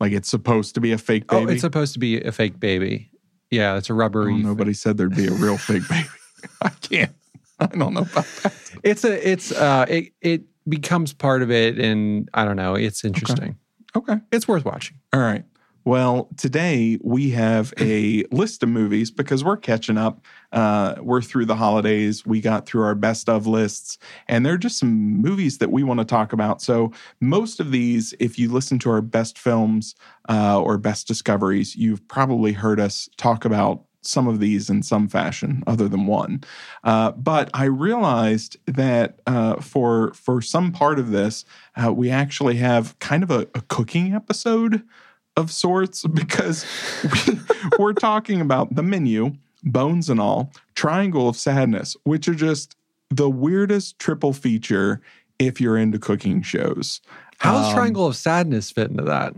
Like 0.00 0.12
it's 0.12 0.28
supposed 0.28 0.74
to 0.74 0.80
be 0.80 0.92
a 0.92 0.98
fake 0.98 1.26
baby. 1.28 1.44
oh, 1.44 1.48
it's 1.52 1.62
supposed 1.62 1.94
to 1.94 1.98
be 1.98 2.20
a 2.20 2.32
fake 2.32 2.60
baby. 2.60 3.10
Yeah, 3.50 3.76
it's 3.76 3.88
a 3.88 3.92
Oh, 3.92 3.96
rubbery. 3.96 4.36
nobody 4.36 4.72
said 4.74 4.96
there'd 4.96 5.14
be 5.16 5.26
a 5.28 5.32
real 5.32 5.56
fake 5.56 5.88
baby. 5.88 6.08
I 6.62 6.68
can't. 6.68 7.12
I 7.58 7.66
don't 7.66 7.94
know 7.94 8.00
about 8.02 8.26
that. 8.42 8.52
It's 8.82 9.04
a. 9.04 9.28
It's 9.30 9.52
uh. 9.52 9.86
It 9.88 10.12
it 10.20 10.42
becomes 10.68 11.12
part 11.14 11.42
of 11.42 11.50
it, 11.50 11.78
and 11.78 12.28
I 12.34 12.44
don't 12.44 12.56
know. 12.56 12.74
It's 12.74 13.04
interesting. 13.04 13.56
Okay. 13.94 14.16
It's 14.32 14.46
worth 14.46 14.64
watching. 14.66 14.98
All 15.14 15.20
right. 15.20 15.44
Well, 15.86 16.28
today 16.36 16.98
we 17.00 17.30
have 17.30 17.72
a 17.78 18.24
list 18.32 18.64
of 18.64 18.68
movies 18.68 19.12
because 19.12 19.44
we're 19.44 19.56
catching 19.56 19.96
up. 19.96 20.20
Uh, 20.50 20.96
we're 21.00 21.22
through 21.22 21.44
the 21.44 21.54
holidays. 21.54 22.26
We 22.26 22.40
got 22.40 22.66
through 22.66 22.82
our 22.82 22.96
best 22.96 23.28
of 23.28 23.46
lists, 23.46 23.96
and 24.26 24.44
there 24.44 24.54
are 24.54 24.58
just 24.58 24.80
some 24.80 24.90
movies 24.90 25.58
that 25.58 25.70
we 25.70 25.84
want 25.84 26.00
to 26.00 26.04
talk 26.04 26.32
about. 26.32 26.60
So, 26.60 26.90
most 27.20 27.60
of 27.60 27.70
these, 27.70 28.14
if 28.18 28.36
you 28.36 28.50
listen 28.50 28.80
to 28.80 28.90
our 28.90 29.00
best 29.00 29.38
films 29.38 29.94
uh, 30.28 30.60
or 30.60 30.76
best 30.76 31.06
discoveries, 31.06 31.76
you've 31.76 32.06
probably 32.08 32.50
heard 32.50 32.80
us 32.80 33.08
talk 33.16 33.44
about 33.44 33.84
some 34.02 34.26
of 34.26 34.40
these 34.40 34.68
in 34.68 34.82
some 34.82 35.06
fashion, 35.06 35.62
other 35.68 35.88
than 35.88 36.06
one. 36.06 36.42
Uh, 36.82 37.12
but 37.12 37.48
I 37.54 37.66
realized 37.66 38.56
that 38.66 39.20
uh, 39.28 39.60
for 39.60 40.12
for 40.14 40.42
some 40.42 40.72
part 40.72 40.98
of 40.98 41.12
this, 41.12 41.44
uh, 41.76 41.92
we 41.92 42.10
actually 42.10 42.56
have 42.56 42.98
kind 42.98 43.22
of 43.22 43.30
a, 43.30 43.42
a 43.54 43.60
cooking 43.68 44.12
episode 44.14 44.82
of 45.36 45.50
sorts 45.52 46.04
because 46.06 46.64
we, 47.26 47.38
we're 47.78 47.92
talking 47.92 48.40
about 48.40 48.74
the 48.74 48.82
menu, 48.82 49.34
bones 49.62 50.08
and 50.08 50.20
all, 50.20 50.52
triangle 50.74 51.28
of 51.28 51.36
sadness, 51.36 51.96
which 52.04 52.28
are 52.28 52.34
just 52.34 52.76
the 53.10 53.28
weirdest 53.30 53.98
triple 53.98 54.32
feature 54.32 55.00
if 55.38 55.60
you're 55.60 55.76
into 55.76 55.98
cooking 55.98 56.42
shows. 56.42 57.00
How 57.38 57.52
does 57.58 57.68
Um, 57.68 57.74
Triangle 57.74 58.06
of 58.06 58.16
Sadness 58.16 58.70
fit 58.70 58.90
into 58.90 59.04
that? 59.04 59.34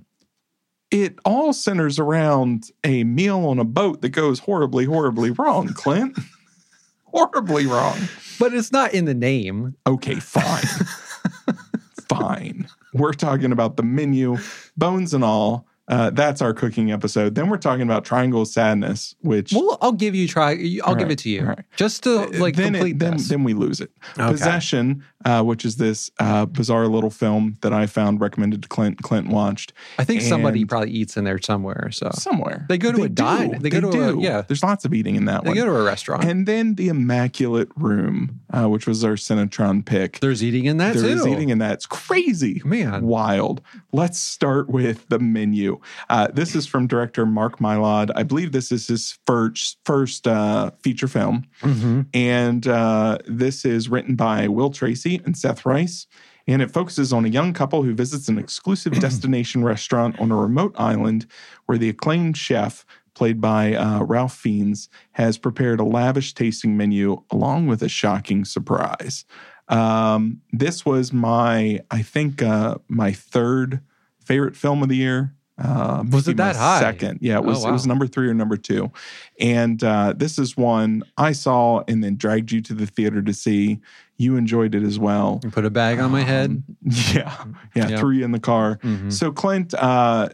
It 0.91 1.19
all 1.25 1.53
centers 1.53 1.99
around 1.99 2.71
a 2.85 3.05
meal 3.05 3.41
on 3.41 3.59
a 3.59 3.65
boat 3.65 4.01
that 4.01 4.11
goes 4.11 4.39
horribly, 4.39 4.85
horribly 4.87 5.33
wrong, 5.33 5.69
Clint. 5.75 6.17
horribly 7.05 7.67
wrong. 7.67 7.99
But 8.39 8.55
it's 8.55 8.73
not 8.73 8.95
in 8.95 9.05
the 9.05 9.15
name. 9.15 9.75
Okay, 9.87 10.15
fine. 10.15 10.65
fine. 12.09 12.69
We're 12.95 13.13
talking 13.13 13.53
about 13.53 13.77
the 13.77 13.83
menu, 13.83 14.39
bones 14.77 15.13
and 15.13 15.25
all. 15.25 15.67
Uh, 15.89 16.11
that's 16.11 16.43
our 16.43 16.53
cooking 16.53 16.93
episode. 16.93 17.35
Then 17.35 17.49
we're 17.49 17.57
talking 17.57 17.83
about 17.83 18.05
Triangle 18.05 18.45
Sadness, 18.45 19.15
which 19.23 19.53
Well, 19.55 19.79
I'll 19.81 19.93
give 19.93 20.15
you 20.15 20.29
try. 20.29 20.51
I'll 20.85 20.95
give 20.95 21.11
it 21.11 21.19
to 21.21 21.31
you 21.31 21.45
right. 21.45 21.65
just 21.77 22.03
to 22.03 22.27
like 22.39 22.57
then, 22.57 22.75
complete 22.75 22.97
it, 22.97 22.99
then, 22.99 23.17
then 23.29 23.43
we 23.45 23.55
lose 23.55 23.81
it. 23.81 23.91
Okay. 24.19 24.31
Possession, 24.31 25.03
uh, 25.25 25.43
which 25.43 25.65
is 25.65 25.77
this 25.77 26.11
uh, 26.19 26.45
bizarre 26.45 26.87
little 26.89 27.09
film 27.11 27.57
that 27.63 27.73
I 27.73 27.87
found 27.87 28.21
recommended 28.21 28.63
to 28.63 28.69
Clint. 28.69 29.03
Clint 29.03 29.29
watched 29.29 29.73
I 29.99 30.05
think 30.05 30.21
somebody 30.21 30.65
probably 30.67 30.91
eats 30.91 31.17
in 31.17 31.25
there 31.25 31.41
somewhere. 31.41 31.89
So 31.91 32.11
somewhere. 32.13 32.67
They 32.69 32.77
go 32.79 32.93
to 32.93 33.03
a 33.05 33.09
do. 33.09 33.15
dine. 33.15 33.59
They 33.63 33.71
go 33.71 33.81
to 33.81 34.11
a- 34.11 34.21
yeah. 34.21 34.43
There's 34.43 34.63
lots 34.63 34.85
of 34.85 34.93
eating 34.93 35.17
in 35.17 35.25
that 35.25 35.45
one. 35.45 35.55
they 35.55 35.61
one. 35.61 35.69
go 35.69 35.75
to 35.75 35.81
a 35.81 35.85
restaurant. 35.85 36.25
and 36.25 36.47
then 36.47 36.75
the 36.75 36.89
Immaculate 36.89 37.71
Room, 37.77 38.41
uh, 38.53 38.69
which 38.69 38.87
was 38.87 39.05
our 39.05 39.13
Cinetron 39.15 39.85
pick. 39.87 40.21
There's 40.21 40.45
eating 40.45 40.67
in 40.67 40.77
that 40.77 40.95
There 40.95 41.03
too. 41.05 41.09
is 41.09 41.27
eating 41.27 41.49
in 41.49 41.59
that. 41.59 41.73
It's 41.73 41.87
crazy. 41.87 42.61
Man. 42.65 43.07
Wild. 43.07 43.63
Let's 43.93 44.19
start 44.19 44.69
with 44.69 45.09
the 45.09 45.19
menu. 45.19 45.78
Uh, 46.09 46.29
this 46.33 46.55
is 46.55 46.67
from 46.67 46.87
director 46.87 47.27
Mark 47.27 47.59
Mylod. 47.59 48.11
I 48.15 48.23
believe 48.23 48.53
this 48.53 48.71
is 48.73 48.87
his 48.87 49.19
first 49.27 49.79
first 49.85 50.27
uh, 50.27 50.71
feature 50.83 51.09
film. 51.09 51.45
Mhm. 51.61 52.07
And 52.15 52.67
uh, 52.67 53.19
this 53.27 53.65
is 53.65 53.89
written 53.89 54.15
by 54.17 54.49
Will 54.49 54.71
Tracy 54.71 55.21
and 55.25 55.37
Seth 55.37 55.65
Reiss. 55.65 56.07
And 56.47 56.63
it 56.63 56.71
focuses 56.71 57.13
on 57.13 57.27
a 57.27 57.29
young 57.29 57.53
couple 57.53 57.83
who 57.83 57.93
visits 57.95 58.29
an 58.29 58.39
exclusive 58.39 58.93
destination 59.01 59.63
restaurant 59.65 60.19
on 60.19 60.31
a 60.31 60.37
remote 60.37 60.75
island 60.79 61.27
where 61.67 61.77
the 61.79 61.91
acclaimed 61.91 62.37
chef, 62.37 62.87
played 63.15 63.41
by 63.41 63.75
uh, 63.75 64.03
Ralph 64.05 64.35
Fiennes, 64.35 64.89
has 65.13 65.37
prepared 65.37 65.79
a 65.81 65.85
lavish 65.85 66.33
tasting 66.35 66.77
menu 66.77 67.23
along 67.31 67.67
with 67.67 67.83
a 67.83 67.89
shocking 67.89 68.45
surprise. 68.45 69.25
Um, 69.69 70.41
this 70.53 70.87
was 70.87 71.13
my, 71.13 71.81
I 71.91 72.01
think, 72.01 72.41
uh, 72.41 72.77
my 72.89 73.13
third 73.13 73.81
favorite 74.25 74.57
film 74.57 74.83
of 74.83 74.89
the 74.89 74.97
year. 74.97 75.35
Uh, 75.59 76.05
Was 76.13 76.29
it 76.29 76.37
that 76.37 76.55
high? 76.57 76.79
Second, 76.81 77.19
yeah, 77.21 77.35
it 77.35 77.39
Oh, 77.39 77.43
was. 77.43 77.65
It 77.65 77.71
was 77.73 77.87
number 77.87 78.07
three 78.07 78.29
or 78.29 78.35
number 78.35 78.57
two, 78.57 78.93
and 79.41 79.83
uh, 79.83 80.15
this 80.17 80.39
is 80.39 80.57
one 80.57 81.03
I 81.17 81.33
saw 81.33 81.83
and 81.89 82.03
then 82.05 82.17
dragged 82.17 82.53
you 82.53 82.61
to 82.63 82.75
the 82.75 82.87
theater 82.87 83.21
to 83.23 83.35
see. 83.35 83.81
You 84.19 84.37
enjoyed 84.37 84.75
it 84.75 84.83
as 84.83 84.99
well. 84.99 85.41
You 85.45 85.51
put 85.51 85.65
a 85.65 85.71
bag 85.71 85.99
on 86.01 86.11
my 86.13 86.23
head. 86.23 86.51
Um, 86.51 86.65
yeah, 86.85 87.45
yeah, 87.75 87.99
threw 87.99 88.11
you 88.11 88.25
in 88.25 88.33
the 88.33 88.41
car. 88.41 88.79
Mhm. 88.83 89.13
So, 89.13 89.31
Clint, 89.33 89.75
uh, 89.75 90.29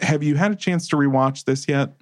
have 0.00 0.22
you 0.22 0.34
had 0.36 0.52
a 0.52 0.56
chance 0.56 0.88
to 0.88 0.96
rewatch 0.96 1.44
this 1.44 1.66
yet? 1.68 1.92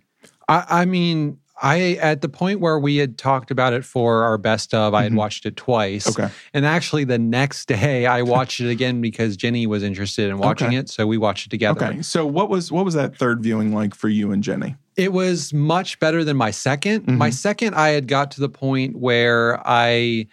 I, 0.48 0.64
I 0.68 0.84
mean, 0.84 1.38
I 1.62 1.92
at 2.00 2.20
the 2.20 2.28
point 2.28 2.60
where 2.60 2.78
we 2.78 2.96
had 2.96 3.16
talked 3.16 3.50
about 3.50 3.72
it 3.72 3.84
for 3.84 4.24
our 4.24 4.36
best 4.38 4.74
of, 4.74 4.92
I 4.92 5.04
had 5.04 5.12
Mhm. 5.12 5.16
watched 5.16 5.46
it 5.46 5.56
twice. 5.56 6.08
Okay, 6.08 6.28
And 6.52 6.66
actually, 6.66 7.04
the 7.04 7.18
next 7.18 7.66
day, 7.66 8.06
I 8.06 8.22
watched 8.22 8.60
it 8.60 8.68
again 8.70 9.00
because 9.00 9.36
Jenny 9.36 9.66
was 9.66 9.82
interested 9.82 10.28
in 10.30 10.38
watching 10.38 10.68
Okay. 10.68 10.76
it, 10.78 10.88
so 10.88 11.06
we 11.06 11.16
watched 11.16 11.46
it 11.46 11.50
together. 11.50 11.84
okay. 11.86 12.02
So, 12.02 12.26
what 12.26 12.48
was 12.50 12.72
what 12.72 12.84
was 12.84 12.94
that 12.94 13.16
third 13.16 13.42
viewing 13.42 13.72
like 13.74 13.94
for 13.94 14.08
you 14.08 14.32
and 14.32 14.42
Jenny? 14.42 14.74
It 14.96 15.12
was 15.12 15.52
much 15.52 15.98
better 16.00 16.24
than 16.24 16.36
my 16.36 16.50
2nd 16.50 17.06
Mhm. 17.06 17.16
My 17.18 17.30
second, 17.30 17.74
I 17.74 17.90
had 17.90 18.08
got 18.08 18.30
to 18.32 18.40
the 18.40 18.48
point 18.48 18.96
where 18.96 19.60
I 19.66 20.26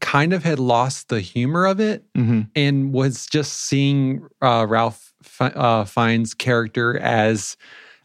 kind 0.00 0.32
of 0.32 0.44
had 0.44 0.58
lost 0.58 1.08
the 1.08 1.20
humor 1.20 1.66
of 1.66 1.80
it 1.80 2.04
Mm-hmm. 2.16 2.40
and 2.54 2.92
was 2.92 3.26
just 3.26 3.52
seeing 3.66 4.22
uh, 4.40 4.64
Ralph 4.68 5.12
Fi- 5.22 5.48
uh, 5.48 5.84
Fiennes' 5.84 6.34
character 6.34 6.96
as 6.98 7.56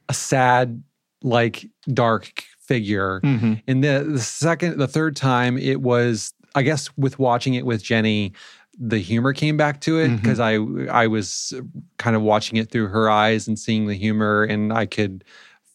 a 0.09 0.13
sad, 0.13 0.81
like 1.21 1.67
dark 1.93 2.43
figure. 2.73 3.21
Mm-hmm. 3.21 3.53
And 3.67 3.83
the, 3.83 4.05
the 4.13 4.19
second, 4.19 4.77
the 4.79 4.87
third 4.87 5.15
time, 5.15 5.57
it 5.57 5.81
was, 5.81 6.33
I 6.55 6.63
guess, 6.63 6.89
with 6.97 7.19
watching 7.19 7.53
it 7.53 7.65
with 7.65 7.83
Jenny, 7.83 8.33
the 8.79 8.97
humor 8.97 9.33
came 9.33 9.55
back 9.57 9.81
to 9.81 9.99
it 9.99 10.09
because 10.15 10.39
I 10.39 10.55
I 10.91 11.05
was 11.07 11.53
kind 11.97 12.15
of 12.15 12.23
watching 12.23 12.57
it 12.57 12.71
through 12.71 12.87
her 12.87 13.09
eyes 13.09 13.47
and 13.47 13.57
seeing 13.59 13.85
the 13.85 13.93
humor, 13.93 14.43
and 14.43 14.73
I 14.73 14.87
could 14.87 15.23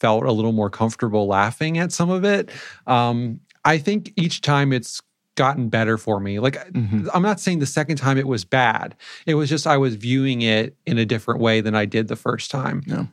felt 0.00 0.24
a 0.24 0.32
little 0.32 0.52
more 0.52 0.70
comfortable 0.70 1.26
laughing 1.26 1.78
at 1.78 1.92
some 1.92 2.10
of 2.10 2.24
it. 2.24 2.50
Um, 2.86 3.40
I 3.64 3.78
think 3.78 4.12
each 4.16 4.40
time 4.40 4.72
it's 4.72 5.00
gotten 5.36 5.68
better 5.68 5.96
for 5.98 6.18
me. 6.18 6.40
Like 6.40 6.56
Mhm. 6.72 7.08
I'm 7.14 7.22
not 7.22 7.38
saying 7.38 7.60
the 7.60 7.66
second 7.66 7.96
time 7.98 8.18
it 8.18 8.26
was 8.26 8.44
bad. 8.44 8.96
It 9.26 9.34
was 9.34 9.48
just 9.48 9.66
I 9.66 9.76
was 9.76 9.94
viewing 9.94 10.42
it 10.42 10.76
in 10.86 10.98
a 10.98 11.04
different 11.04 11.40
way 11.40 11.60
than 11.60 11.74
I 11.76 11.84
did 11.84 12.08
the 12.08 12.16
first 12.16 12.50
time. 12.50 12.82
Yeah. 12.86 13.06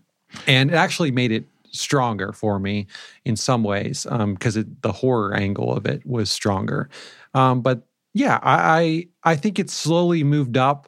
And 0.48 0.72
it 0.72 0.76
actually 0.76 1.12
made 1.12 1.32
it 1.32 1.46
stronger 1.76 2.32
for 2.32 2.60
me 2.60 2.88
in 3.26 3.36
some 3.36 3.64
ways 3.64 4.06
because 4.10 4.58
it 4.58 4.82
the 4.82 4.92
horror 4.92 5.34
angle 5.36 5.76
of 5.76 5.86
it 5.86 6.06
was 6.06 6.30
stronger. 6.32 6.90
Um, 7.34 7.62
but 7.62 7.84
yeah, 8.14 8.40
I, 8.42 9.08
I 9.24 9.32
I 9.34 9.36
think 9.36 9.60
it's 9.60 9.74
slowly 9.74 10.24
moved 10.24 10.58
up 10.58 10.88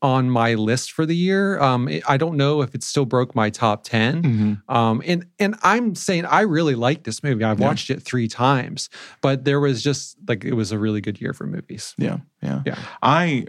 on 0.00 0.28
my 0.28 0.54
list 0.54 0.90
for 0.90 1.06
the 1.06 1.14
year. 1.14 1.60
Um, 1.60 1.86
it- 1.86 2.02
I 2.08 2.16
don't 2.16 2.36
know 2.36 2.60
if 2.60 2.74
it 2.74 2.82
still 2.82 3.04
broke 3.04 3.36
my 3.36 3.50
top 3.50 3.84
10 3.84 4.22
Mm-hmm. 4.22 4.74
um, 4.74 5.00
and 5.06 5.26
and 5.38 5.54
I'm 5.62 5.94
saying 5.94 6.24
I 6.26 6.40
really 6.40 6.74
like 6.74 7.04
this 7.04 7.22
movie. 7.22 7.44
I've 7.44 7.60
Yeah. 7.60 7.68
watched 7.68 7.88
it 7.88 8.02
three 8.02 8.26
times, 8.26 8.88
but 9.20 9.44
there 9.44 9.60
was 9.60 9.80
just 9.80 10.16
like 10.26 10.44
it 10.44 10.54
was 10.54 10.72
a 10.72 10.78
really 10.78 11.00
good 11.00 11.20
year 11.20 11.32
for 11.32 11.46
movies. 11.46 11.94
Yeah, 11.98 12.16
yeah, 12.42 12.62
Yeah. 12.66 12.78
I 13.02 13.46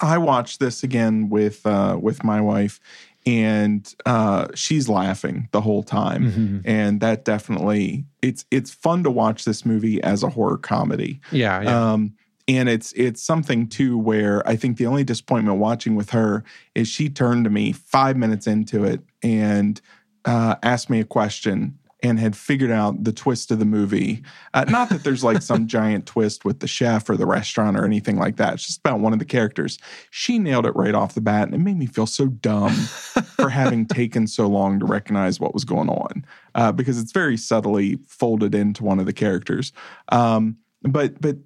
I 0.00 0.18
watched 0.18 0.58
this 0.58 0.82
again 0.82 1.28
with 1.28 1.64
uh, 1.66 1.98
with 2.02 2.24
my 2.24 2.40
wife, 2.40 2.80
and 3.26 3.92
uh, 4.06 4.46
she's 4.54 4.88
laughing 4.88 5.48
the 5.52 5.60
whole 5.60 5.82
time, 5.82 6.30
Mhm. 6.30 6.62
and 6.64 7.00
that 7.00 7.24
definitely 7.24 8.06
it's 8.22 8.44
it's 8.50 8.72
fun 8.72 9.02
to 9.02 9.10
watch 9.10 9.44
this 9.44 9.66
movie 9.66 10.02
as 10.02 10.22
a 10.22 10.28
horror 10.30 10.58
comedy. 10.58 11.20
Yeah, 11.32 11.62
yeah. 11.62 11.92
Um, 11.92 12.14
and 12.48 12.68
it's 12.68 12.92
it's 12.92 13.22
something 13.22 13.66
too 13.68 13.98
where 13.98 14.46
I 14.48 14.54
think 14.56 14.76
the 14.76 14.86
only 14.86 15.02
disappointment 15.04 15.58
watching 15.58 15.96
with 15.96 16.10
her 16.10 16.44
is 16.76 16.86
she 16.88 17.08
turned 17.08 17.44
to 17.44 17.50
me 17.50 17.72
five 17.72 18.16
minutes 18.16 18.46
into 18.46 18.84
it 18.84 19.00
and 19.22 19.80
uh, 20.24 20.54
asked 20.62 20.88
me 20.88 21.00
a 21.00 21.04
question 21.04 21.78
and 22.02 22.20
had 22.20 22.36
figured 22.36 22.70
out 22.70 23.04
the 23.04 23.12
twist 23.12 23.50
of 23.50 23.58
the 23.58 23.64
movie. 23.64 24.22
Uh, 24.52 24.64
not 24.68 24.90
that 24.90 25.02
there's 25.02 25.24
like 25.24 25.40
some 25.40 25.66
giant 25.76 26.06
twist 26.06 26.44
with 26.44 26.60
the 26.60 26.68
chef 26.68 27.08
or 27.08 27.16
the 27.16 27.26
restaurant 27.26 27.78
or 27.78 27.84
anything 27.84 28.16
like 28.16 28.36
that. 28.36 28.54
It's 28.54 28.66
just 28.66 28.80
about 28.80 29.00
one 29.00 29.12
of 29.12 29.18
the 29.18 29.24
characters. 29.24 29.78
She 30.10 30.38
nailed 30.38 30.66
it 30.66 30.76
right 30.76 30.94
off 30.94 31.14
the 31.14 31.20
bat, 31.20 31.44
and 31.44 31.54
it 31.54 31.58
made 31.58 31.78
me 31.78 31.86
feel 31.86 32.06
so 32.06 32.26
dumb 32.26 32.72
for 32.72 33.48
having 33.48 33.86
taken 33.86 34.26
so 34.26 34.46
long 34.46 34.78
to 34.80 34.86
recognize 34.86 35.40
what 35.40 35.54
was 35.54 35.64
going 35.64 35.88
on 35.88 36.24
uh, 36.54 36.72
because 36.72 37.00
it's 37.00 37.12
very 37.12 37.36
subtly 37.36 37.96
folded 38.06 38.54
into 38.54 38.84
one 38.84 39.00
of 39.00 39.06
the 39.06 39.12
characters. 39.12 39.72
Um, 40.10 40.56
but 40.82 41.20
but 41.20 41.36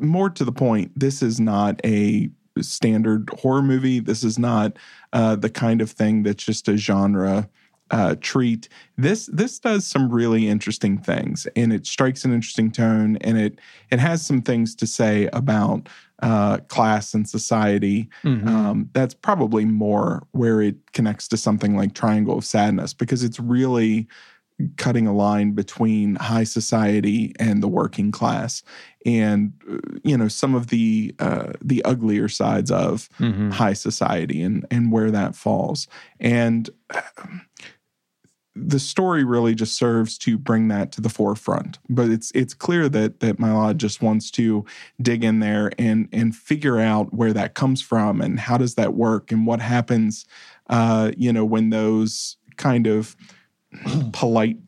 more 0.00 0.28
to 0.30 0.44
the 0.44 0.52
point, 0.52 0.92
this 0.98 1.22
is 1.22 1.40
not 1.40 1.80
a 1.84 2.30
standard 2.60 3.30
horror 3.38 3.62
movie. 3.62 4.00
This 4.00 4.24
is 4.24 4.38
not 4.38 4.76
uh, 5.12 5.36
the 5.36 5.50
kind 5.50 5.80
of 5.80 5.90
thing 5.90 6.22
that's 6.22 6.44
just 6.44 6.68
a 6.68 6.76
genre 6.76 7.48
uh, 7.90 8.14
treat. 8.20 8.68
This 8.96 9.26
this 9.32 9.58
does 9.58 9.86
some 9.86 10.10
really 10.10 10.48
interesting 10.48 10.98
things, 10.98 11.46
and 11.56 11.72
it 11.72 11.86
strikes 11.86 12.24
an 12.24 12.32
interesting 12.32 12.70
tone, 12.70 13.16
and 13.18 13.38
it 13.38 13.58
it 13.90 13.98
has 13.98 14.24
some 14.24 14.42
things 14.42 14.74
to 14.76 14.86
say 14.86 15.28
about 15.32 15.88
uh, 16.22 16.58
class 16.68 17.14
and 17.14 17.28
society. 17.28 18.08
Mhm. 18.24 18.46
Um, 18.46 18.90
that's 18.92 19.14
probably 19.14 19.64
more 19.64 20.26
where 20.32 20.60
it 20.60 20.76
connects 20.92 21.28
to 21.28 21.36
something 21.36 21.76
like 21.76 21.94
Triangle 21.94 22.36
of 22.38 22.44
Sadness 22.44 22.92
because 22.92 23.24
it's 23.24 23.40
really 23.40 24.06
cutting 24.76 25.06
a 25.06 25.14
line 25.14 25.52
between 25.52 26.16
high 26.16 26.44
society 26.44 27.32
and 27.40 27.62
the 27.62 27.68
working 27.68 28.12
class, 28.12 28.62
and 29.06 29.52
uh, 29.72 29.78
you 30.04 30.14
know 30.18 30.28
some 30.28 30.54
of 30.54 30.66
the 30.66 31.14
uh, 31.18 31.52
the 31.64 31.82
uglier 31.86 32.28
sides 32.28 32.70
of 32.70 33.08
Mhm. 33.18 33.50
high 33.52 33.72
society 33.72 34.42
and 34.42 34.66
and 34.70 34.92
where 34.92 35.10
that 35.10 35.34
falls. 35.34 35.88
And 36.20 36.68
um, 37.16 37.40
the 38.56 38.80
story 38.80 39.22
really 39.24 39.54
just 39.54 39.76
serves 39.76 40.18
to 40.18 40.36
bring 40.36 40.68
that 40.68 40.90
to 40.92 41.00
the 41.00 41.08
forefront. 41.08 41.78
But 41.88 42.10
it's 42.10 42.30
it's 42.32 42.52
clear 42.54 42.88
that 42.88 43.20
that 43.20 43.36
Mylod 43.38 43.76
just 43.76 44.02
wants 44.02 44.30
to 44.32 44.64
dig 45.00 45.22
in 45.24 45.38
there 45.40 45.70
and 45.78 46.08
and 46.12 46.34
figure 46.34 46.78
out 46.78 47.14
where 47.14 47.32
that 47.32 47.54
comes 47.54 47.80
from 47.80 48.20
and 48.20 48.40
how 48.40 48.56
does 48.58 48.74
that 48.74 48.94
work 48.94 49.30
and 49.30 49.46
what 49.46 49.60
happens, 49.60 50.26
uh, 50.68 51.12
you 51.16 51.32
know, 51.32 51.44
when 51.44 51.70
those 51.70 52.36
kind 52.56 52.86
of 52.88 53.16
polite 54.12 54.58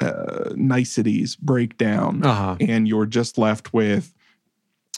uh, 0.00 0.52
niceties 0.54 1.36
break 1.36 1.76
down 1.76 2.24
Uh-huh. 2.24 2.56
and 2.60 2.86
you're 2.88 3.06
just 3.06 3.36
left 3.38 3.72
with 3.72 4.14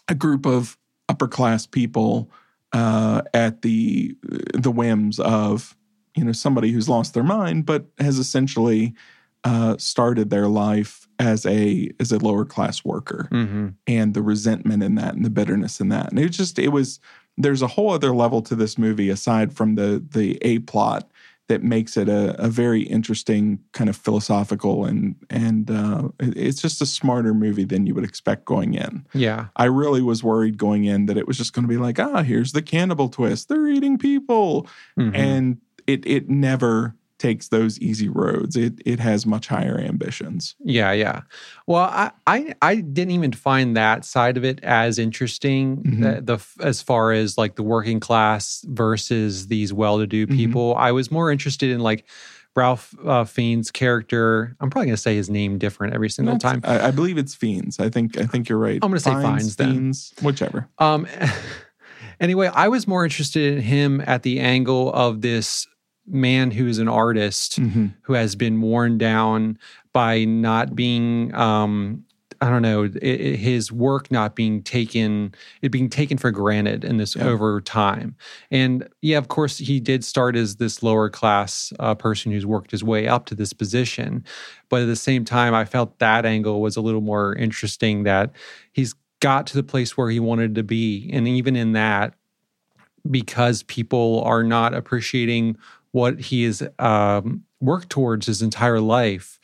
a 0.09 0.15
group 0.15 0.47
of 0.47 0.77
upper 1.09 1.29
class 1.29 1.67
people 1.67 2.31
uh, 2.73 3.23
at 3.33 3.63
the 3.63 4.17
the 4.55 4.71
whims 4.71 5.19
of 5.21 5.77
you 6.17 6.25
know 6.25 6.33
somebody 6.33 6.71
who's 6.73 6.89
lost 6.89 7.15
their 7.15 7.23
mind 7.23 7.67
but 7.67 7.87
has 7.99 8.19
essentially 8.19 8.95
uh, 9.45 9.77
started 9.79 10.31
their 10.31 10.49
life 10.49 11.07
as 11.19 11.47
a 11.47 11.91
as 12.01 12.11
a 12.11 12.19
lower 12.19 12.45
class 12.45 12.85
worker 12.85 13.29
hmm 13.31 13.69
and 13.87 14.15
the 14.15 14.23
resentment 14.23 14.83
in 14.83 14.97
that 14.97 15.15
and 15.15 15.25
the 15.25 15.31
bitterness 15.31 15.81
in 15.81 15.89
that 15.89 16.11
and 16.11 16.19
it 16.19 16.31
just 16.31 16.59
it 16.59 16.69
was 16.69 16.99
there's 17.39 17.63
a 17.63 17.67
whole 17.69 17.91
other 17.91 18.13
level 18.15 18.43
to 18.43 18.57
this 18.57 18.77
movie 18.79 19.11
aside 19.11 19.53
from 19.53 19.75
the 19.77 20.05
the 20.11 20.39
a 20.43 20.59
plot 20.61 21.09
that 21.49 21.63
makes 21.63 21.97
it 21.97 22.09
a, 22.09 22.35
a 22.43 22.49
very 22.49 22.83
interesting 22.83 23.61
kind 23.73 23.89
of 23.89 23.95
philosophical 23.97 24.85
and 24.85 25.15
and 25.31 25.71
uh, 25.71 26.09
it's 26.19 26.61
just 26.61 26.83
a 26.83 26.87
smarter 26.87 27.33
movie 27.33 27.63
than 27.65 27.87
you 27.87 27.95
would 27.95 28.03
expect 28.03 28.45
going 28.47 28.75
in. 28.75 29.07
Yeah. 29.15 29.47
I 29.55 29.67
really 29.67 30.03
was 30.03 30.25
worried 30.25 30.59
going 30.59 30.87
in 30.87 31.07
that 31.07 31.17
it 31.17 31.29
was 31.29 31.37
just 31.39 31.53
going 31.53 31.63
to 31.63 31.69
be 31.69 31.77
like, 31.77 32.01
ah, 32.01 32.25
here's 32.25 32.51
the 32.51 32.63
cannibal 32.63 33.09
twist. 33.09 33.49
They're 33.49 33.69
eating 33.69 33.97
people, 33.97 34.67
Mhm. 34.99 35.15
and 35.15 35.59
it 35.87 36.07
it 36.07 36.29
never 36.29 36.95
takes 37.19 37.49
those 37.49 37.79
easy 37.81 38.11
roads. 38.11 38.57
It 38.57 38.75
it 38.85 39.01
has 39.01 39.25
much 39.25 39.47
higher 39.49 39.79
ambitions. 39.79 40.55
Yeah, 40.63 40.93
yeah. 40.93 41.23
Well, 41.67 41.85
I, 41.85 42.11
I 42.27 42.55
I 42.61 42.77
didn't 42.77 43.13
even 43.13 43.33
find 43.33 43.75
that 43.77 44.05
side 44.05 44.37
of 44.37 44.45
it 44.45 44.63
as 44.63 44.99
interesting. 44.99 45.79
Mhm. 45.83 46.03
The, 46.27 46.37
the 46.37 46.65
as 46.67 46.83
far 46.83 47.13
as 47.13 47.39
like 47.39 47.57
the 47.57 47.63
working 47.63 48.01
class 48.01 48.65
versus 48.69 49.47
these 49.47 49.73
well-to-do 49.73 50.27
Mhm. 50.27 50.37
people, 50.37 50.75
I 50.77 50.93
was 50.93 51.11
more 51.11 51.31
interested 51.33 51.71
in 51.71 51.81
like 51.81 52.05
Ralph 52.55 52.95
uh, 53.05 53.25
Fiennes' 53.25 53.71
character. 53.71 54.55
I'm 54.61 54.69
probably 54.69 54.87
gonna 54.89 54.97
say 54.99 55.17
his 55.17 55.31
name 55.31 55.57
different 55.59 55.95
every 55.95 56.11
single 56.11 56.37
That's- 56.37 56.61
time. 56.63 56.71
I, 56.71 56.89
I 56.89 56.91
believe 56.91 57.17
it's 57.17 57.35
fiends. 57.35 57.81
I 57.81 57.89
think 57.89 58.19
I 58.19 58.27
think 58.27 58.49
you're 58.51 58.59
right. 58.59 58.79
I'm 58.83 58.91
gonna 58.91 59.01
say 59.01 59.15
Fiennes 59.15 59.57
then. 59.57 59.73
fiends, 59.73 60.13
whichever. 60.23 60.69
Um, 60.79 61.07
anyway, 62.21 62.51
I 62.53 62.69
was 62.69 62.87
more 62.87 63.05
interested 63.05 63.55
in 63.55 63.63
him 63.63 64.03
at 64.07 64.23
the 64.23 64.41
angle 64.41 64.93
of 64.93 65.21
this 65.23 65.67
man 66.07 66.51
who's 66.51 66.79
an 66.79 66.89
artist 66.89 67.61
Mhm. 67.61 67.93
who 68.03 68.13
has 68.15 68.37
been 68.37 68.61
worn 68.61 68.99
down 68.99 69.59
by 69.93 70.25
not 70.25 70.75
being 70.77 71.35
um 71.35 72.03
I 72.43 72.51
don't 72.51 72.61
know 72.61 72.85
i 72.85 72.89
i- 73.03 73.37
his 73.37 73.73
work 73.73 74.11
not 74.13 74.37
being 74.37 74.63
taken 74.63 75.35
it 75.63 75.71
being 75.73 75.89
taken 75.89 76.19
for 76.19 76.31
granted 76.31 76.85
in 76.85 76.99
this 76.99 77.17
Yeah. 77.17 77.25
over 77.29 77.63
time 77.63 78.15
and 78.51 78.87
yeah 79.01 79.17
of 79.17 79.29
course 79.29 79.57
he 79.57 79.81
did 79.81 80.05
start 80.05 80.37
as 80.37 80.57
this 80.57 80.83
lower 80.83 81.09
class 81.09 81.73
uh, 81.81 81.95
person 81.95 82.31
who's 82.33 82.45
worked 82.45 82.71
his 82.73 82.85
way 82.85 83.09
up 83.09 83.25
to 83.27 83.35
this 83.35 83.55
position 83.55 84.23
but 84.69 84.83
at 84.83 84.87
the 84.87 84.97
same 84.97 85.25
time 85.25 85.55
I 85.55 85.65
felt 85.65 85.99
that 85.99 86.27
angle 86.27 86.61
was 86.61 86.77
a 86.77 86.83
little 86.83 87.01
more 87.01 87.35
interesting 87.37 88.03
that 88.03 88.33
he's 88.73 88.95
got 89.21 89.47
to 89.47 89.55
the 89.57 89.63
place 89.63 89.97
where 89.97 90.11
he 90.11 90.21
wanted 90.21 90.55
to 90.57 90.63
be 90.63 91.09
and 91.15 91.27
even 91.27 91.57
in 91.57 91.73
that 91.73 92.13
because 93.11 93.63
people 93.63 94.23
are 94.27 94.43
not 94.43 94.75
appreciating 94.75 95.57
what 95.93 96.21
he 96.21 96.45
has 96.45 96.63
um, 96.79 97.45
worked 97.61 97.91
towards 97.91 98.27
his 98.27 98.43
entire 98.43 98.81
life, 98.81 99.39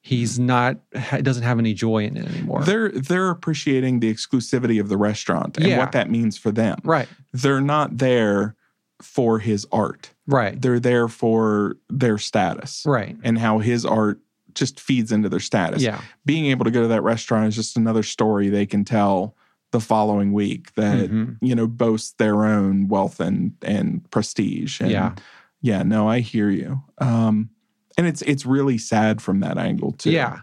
he's 0.00 0.38
not 0.38 0.78
ha- 0.96 1.18
doesn't 1.20 1.42
have 1.42 1.58
any 1.58 1.74
joy 1.74 2.04
in 2.04 2.16
it 2.16 2.26
anymore. 2.26 2.62
They're 2.64 2.90
they're 2.90 3.30
appreciating 3.30 4.00
the 4.00 4.12
exclusivity 4.12 4.80
of 4.80 4.88
the 4.88 4.96
restaurant 4.96 5.56
and 5.58 5.66
Yeah. 5.66 5.78
what 5.78 5.92
that 5.92 6.10
means 6.10 6.38
for 6.38 6.50
them. 6.50 6.78
right, 6.84 7.08
They're 7.32 7.60
not 7.60 7.98
there 7.98 8.54
for 9.02 9.38
his 9.38 9.66
art. 9.70 10.10
right, 10.26 10.60
They're 10.60 10.80
there 10.80 11.08
for 11.08 11.76
their 11.88 12.18
status 12.18 12.82
right. 12.86 13.16
and 13.22 13.38
how 13.38 13.58
his 13.58 13.84
art 13.84 14.20
just 14.54 14.80
feeds 14.80 15.12
into 15.12 15.28
their 15.28 15.38
status. 15.40 15.82
Yeah, 15.82 16.00
Being 16.24 16.46
able 16.46 16.64
to 16.64 16.70
go 16.72 16.82
to 16.82 16.88
that 16.88 17.02
restaurant 17.02 17.46
is 17.48 17.54
just 17.54 17.76
another 17.76 18.02
story 18.02 18.48
they 18.48 18.66
can 18.66 18.84
tell 18.84 19.36
the 19.70 19.78
following 19.80 20.32
week 20.32 20.74
that 20.74 21.10
Mhm. 21.10 21.36
you 21.42 21.54
know 21.54 21.66
boasts 21.66 22.12
their 22.18 22.44
own 22.46 22.88
wealth 22.88 23.20
and 23.20 23.52
and 23.62 24.08
prestige. 24.10 24.80
And 24.80 24.90
Yeah. 24.90 25.14
Yeah. 25.60 25.82
No, 25.82 26.08
I 26.08 26.20
hear 26.20 26.50
you. 26.50 26.82
Um, 26.98 27.50
and 27.96 28.06
it's 28.06 28.22
it's 28.22 28.46
really 28.46 28.78
sad 28.78 29.20
from 29.20 29.40
that 29.40 29.58
angle 29.58 29.92
too. 29.92 30.10
yeah, 30.10 30.40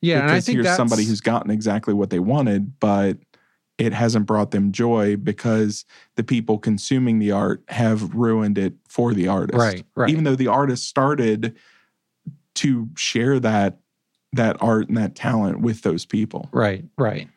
yeah. 0.00 0.20
And 0.20 0.24
I 0.24 0.26
because 0.34 0.46
think 0.46 0.56
here's 0.56 0.66
that's 0.66 0.76
somebody 0.76 1.04
who's 1.04 1.20
gotten 1.20 1.50
exactly 1.50 1.94
what 1.94 2.10
they 2.10 2.18
wanted, 2.18 2.78
but 2.80 3.18
it 3.76 3.92
hasn't 3.92 4.26
brought 4.26 4.52
them 4.52 4.72
joy 4.72 5.16
because 5.16 5.84
the 6.14 6.22
people 6.22 6.58
consuming 6.58 7.18
the 7.18 7.32
art 7.32 7.62
have 7.68 8.14
ruined 8.14 8.56
it 8.56 8.74
for 8.88 9.12
the 9.12 9.28
artist. 9.28 9.58
Right, 9.58 9.84
right. 9.96 10.10
Even 10.10 10.24
though 10.24 10.36
the 10.36 10.46
artist 10.46 10.88
started 10.88 11.56
to 12.56 12.88
share 12.96 13.40
that 13.40 13.78
that 14.32 14.56
art 14.60 14.88
and 14.88 14.96
that 14.96 15.14
talent 15.14 15.60
with 15.60 15.82
those 15.82 16.04
people. 16.04 16.48
Right, 16.52 16.84
right. 16.98 17.28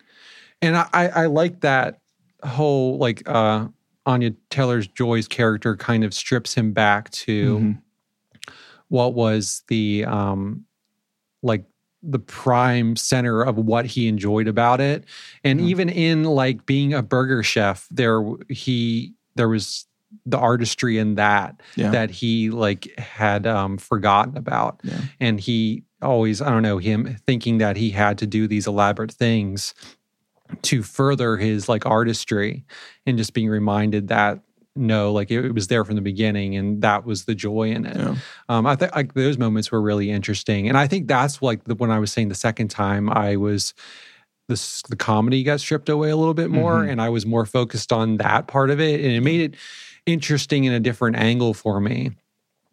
And 0.61 0.75
I, 0.75 0.87
I, 0.93 1.07
I 1.07 1.25
like 1.27 1.61
that 1.61 1.99
whole 2.43 2.97
like 2.97 3.27
uh 3.27 3.67
Anya 4.07 4.31
Taylor's 4.49 4.87
Joy's 4.87 5.27
character 5.27 5.75
kind 5.75 6.03
of 6.03 6.13
strips 6.13 6.55
him 6.55 6.71
back 6.71 7.09
to 7.11 7.59
Mhm. 7.59 7.81
what 8.87 9.13
was 9.13 9.63
the 9.67 10.05
um 10.05 10.63
like 11.43 11.65
the 12.01 12.19
prime 12.19 12.95
center 12.95 13.41
of 13.41 13.57
what 13.57 13.85
he 13.85 14.07
enjoyed 14.07 14.47
about 14.47 14.79
it. 14.79 15.03
And 15.43 15.59
Mhm. 15.59 15.63
even 15.67 15.89
in 15.89 16.23
like 16.23 16.65
being 16.65 16.93
a 16.93 17.03
burger 17.03 17.43
chef, 17.43 17.87
there 17.91 18.21
he 18.49 19.13
there 19.35 19.49
was 19.49 19.85
the 20.25 20.37
artistry 20.37 20.97
in 20.97 21.15
that 21.15 21.61
Yeah. 21.75 21.91
that 21.91 22.09
he 22.09 22.49
like 22.49 22.97
had 22.97 23.45
um 23.45 23.77
forgotten 23.77 24.37
about 24.37 24.79
Yeah. 24.83 25.01
and 25.19 25.37
he 25.39 25.83
always 26.01 26.41
i 26.41 26.49
don't 26.49 26.61
know 26.63 26.77
him 26.77 27.17
thinking 27.27 27.57
that 27.57 27.75
he 27.75 27.89
had 27.89 28.17
to 28.19 28.25
do 28.27 28.47
these 28.47 28.67
elaborate 28.67 29.11
things 29.11 29.73
to 30.63 30.83
further 30.83 31.37
his 31.37 31.67
like 31.69 31.85
artistry 31.85 32.65
and 33.05 33.17
just 33.17 33.33
being 33.33 33.49
reminded 33.49 34.07
that 34.09 34.39
no 34.75 35.11
like 35.11 35.31
it, 35.31 35.43
it 35.43 35.53
was 35.55 35.67
there 35.67 35.83
from 35.83 35.95
the 35.95 36.01
beginning 36.01 36.55
and 36.55 36.81
that 36.83 37.03
was 37.05 37.25
the 37.25 37.33
joy 37.33 37.63
in 37.71 37.85
it 37.85 37.97
Yeah. 37.97 38.15
um 38.47 38.67
i 38.67 38.75
think 38.75 38.95
like 38.95 39.13
those 39.15 39.37
moments 39.37 39.71
were 39.71 39.81
really 39.81 40.11
interesting 40.11 40.69
and 40.69 40.77
i 40.77 40.85
think 40.87 41.07
that's 41.07 41.41
like 41.41 41.63
the, 41.63 41.73
when 41.75 41.89
i 41.89 41.97
was 41.99 42.11
saying 42.11 42.29
the 42.29 42.35
second 42.35 42.67
time 42.69 43.09
i 43.09 43.35
was 43.37 43.73
this 44.47 44.81
the 44.83 44.95
comedy 44.95 45.43
got 45.43 45.59
stripped 45.59 45.89
away 45.89 46.09
a 46.09 46.15
little 46.15 46.33
bit 46.35 46.49
more 46.51 46.81
Mhm. 46.81 46.91
and 46.91 47.01
i 47.01 47.09
was 47.09 47.25
more 47.25 47.45
focused 47.45 47.91
on 47.91 48.17
that 48.17 48.47
part 48.47 48.69
of 48.69 48.79
it 48.79 49.01
and 49.03 49.11
it 49.13 49.21
made 49.21 49.41
it 49.41 49.55
interesting 50.05 50.63
in 50.65 50.73
a 50.73 50.79
different 50.79 51.15
angle 51.17 51.53
for 51.53 51.79
me 51.81 52.11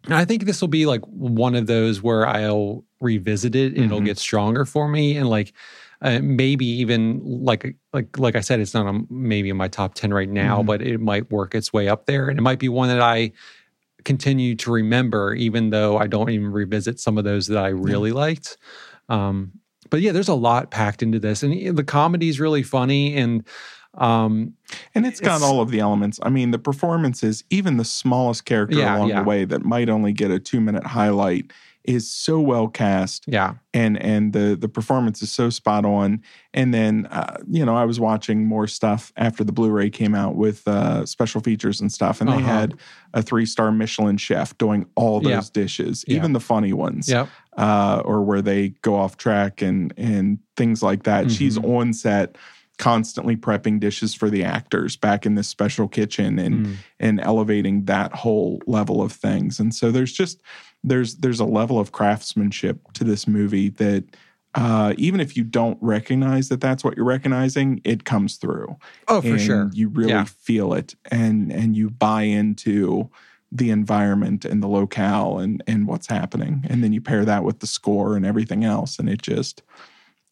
and 0.05 0.13
I 0.13 0.23
think 0.23 0.45
this 0.45 0.61
will 0.61 0.67
be 0.67 0.85
like 0.85 1.01
one 1.07 1.55
of 1.55 1.65
those 1.65 1.99
where 2.03 2.27
I'll 2.27 2.83
revisit 3.01 3.55
it 3.55 3.73
and 3.73 3.85
it'll 3.85 4.01
Mhm. 4.01 4.05
get 4.05 4.19
stronger 4.19 4.63
for 4.63 4.87
me 4.87 5.17
and 5.17 5.27
like 5.27 5.51
uh, 6.05 6.19
maybe 6.21 6.65
even 6.65 7.19
like 7.23 7.75
like 7.91 8.17
like 8.17 8.35
I 8.35 8.41
said 8.41 8.59
it's 8.59 8.73
not 8.73 8.85
on 8.85 9.07
maybe 9.09 9.49
in 9.49 9.57
my 9.57 9.67
top 9.67 9.95
10 9.95 10.13
right 10.13 10.29
now 10.29 10.61
Mhm. 10.61 10.65
but 10.67 10.81
it 10.81 10.99
might 11.01 11.29
work 11.31 11.55
its 11.55 11.73
way 11.73 11.89
up 11.89 12.05
there 12.05 12.29
and 12.29 12.37
it 12.39 12.41
might 12.43 12.59
be 12.59 12.69
one 12.69 12.89
that 12.89 13.01
I 13.01 13.31
continue 14.03 14.55
to 14.55 14.71
remember 14.71 15.33
even 15.33 15.71
though 15.71 15.97
I 15.97 16.07
don't 16.07 16.29
even 16.29 16.51
revisit 16.51 16.99
some 16.99 17.17
of 17.17 17.23
those 17.23 17.47
that 17.47 17.57
I 17.57 17.69
really 17.69 18.11
liked 18.11 18.57
um 19.09 19.51
but 19.89 20.01
yeah 20.01 20.11
there's 20.11 20.27
a 20.27 20.35
lot 20.35 20.69
packed 20.71 21.01
into 21.01 21.19
this 21.19 21.41
and 21.43 21.75
the 21.77 21.83
comedy 21.83 22.29
is 22.29 22.39
really 22.39 22.63
funny 22.63 23.15
and 23.17 23.43
um 23.97 24.53
And 24.93 25.05
it's 25.07 25.19
got 25.19 25.37
It's- 25.37 25.41
all 25.49 25.61
of 25.61 25.71
the 25.71 25.79
elements. 25.79 26.19
I 26.21 26.29
mean, 26.29 26.51
the 26.51 26.59
performances, 26.59 27.45
even 27.49 27.77
the 27.77 27.85
smallest 27.85 28.43
character 28.43 28.77
Yeah, 28.77 28.97
along 28.97 29.09
yeah. 29.09 29.19
the 29.21 29.23
way 29.23 29.45
that 29.45 29.63
might 29.63 29.89
only 29.89 30.11
get 30.11 30.31
a 30.31 30.39
two 30.39 30.59
minute 30.59 30.85
highlight 30.85 31.51
is 31.87 32.11
so 32.11 32.39
well 32.39 32.67
cast. 32.67 33.25
yeah 33.27 33.55
and 33.73 34.01
and 34.01 34.31
the 34.33 34.55
the 34.55 34.69
performance 34.69 35.21
is 35.21 35.31
so 35.31 35.49
spot 35.49 35.85
on. 35.85 36.21
And 36.53 36.73
then 36.73 37.05
uh, 37.07 37.37
you 37.49 37.65
know 37.65 37.75
I 37.75 37.85
was 37.85 37.99
watching 37.99 38.45
more 38.45 38.67
stuff 38.67 39.11
after 39.17 39.43
the 39.43 39.51
Blu-ray 39.51 39.89
came 39.89 40.15
out 40.15 40.35
with 40.35 40.67
uh, 40.67 41.05
special 41.05 41.41
features 41.41 41.81
and 41.81 41.91
stuff, 41.91 42.21
and 42.21 42.29
they 42.29 42.35
Uh-huh. 42.35 42.45
had 42.59 42.73
a 43.13 43.21
three 43.21 43.45
star 43.45 43.71
Michelin 43.71 44.17
chef 44.17 44.57
doing 44.57 44.85
all 44.95 45.19
those 45.19 45.31
Yeah. 45.31 45.41
dishes, 45.61 46.05
Yeah. 46.07 46.17
even 46.17 46.33
the 46.33 46.39
funny 46.39 46.73
ones, 46.73 47.09
yep 47.09 47.27
uh, 47.57 48.01
or 48.05 48.21
where 48.23 48.41
they 48.41 48.69
go 48.81 48.95
off 48.95 49.17
track 49.17 49.61
and 49.61 49.93
and 49.97 50.39
things 50.55 50.81
like 50.81 51.03
that. 51.03 51.29
She's 51.31 51.57
Mm-hmm. 51.57 51.71
on 51.75 51.93
set. 51.93 52.37
constantly 52.77 53.37
prepping 53.37 53.79
dishes 53.79 54.13
for 54.13 54.29
the 54.29 54.43
actors 54.43 54.97
back 54.97 55.25
in 55.25 55.35
this 55.35 55.47
special 55.47 55.87
kitchen 55.87 56.37
and 56.37 56.65
Mm. 56.65 56.75
and 56.99 57.19
elevating 57.21 57.85
that 57.85 58.11
whole 58.13 58.59
level 58.67 59.01
of 59.01 59.13
things. 59.13 59.61
And 59.61 59.73
so 59.73 59.91
there's 59.91 60.11
just 60.11 60.41
there's 60.87 61.15
there's 61.17 61.39
a 61.39 61.45
level 61.45 61.79
of 61.79 61.91
craftsmanship 61.91 62.79
to 62.93 63.03
this 63.03 63.27
movie 63.27 63.69
that 63.69 64.03
uh, 64.53 64.93
even 64.97 65.19
if 65.19 65.35
you 65.35 65.43
don't 65.43 65.77
recognize 65.81 66.47
that 66.47 66.61
that's 66.61 66.81
what 66.81 66.95
you're 66.95 67.05
recognizing, 67.05 67.81
it 67.83 68.05
comes 68.05 68.37
through. 68.37 68.77
Oh, 69.09 69.19
for 69.19 69.27
and 69.29 69.41
sure. 69.41 69.69
You 69.73 69.89
really 69.89 70.11
Yeah. 70.13 70.23
feel 70.25 70.73
it, 70.73 70.95
and 71.11 71.51
and 71.51 71.75
you 71.75 71.89
buy 71.89 72.23
into 72.23 73.09
the 73.51 73.69
environment 73.69 74.45
and 74.45 74.61
the 74.63 74.67
locale 74.67 75.39
and 75.39 75.61
and 75.67 75.87
what's 75.87 76.07
happening, 76.07 76.65
and 76.69 76.83
then 76.83 76.93
you 76.93 77.01
pair 77.01 77.25
that 77.25 77.43
with 77.43 77.59
the 77.59 77.67
score 77.67 78.15
and 78.15 78.25
everything 78.25 78.63
else, 78.63 78.97
and 78.99 79.09
it 79.09 79.21
just 79.21 79.61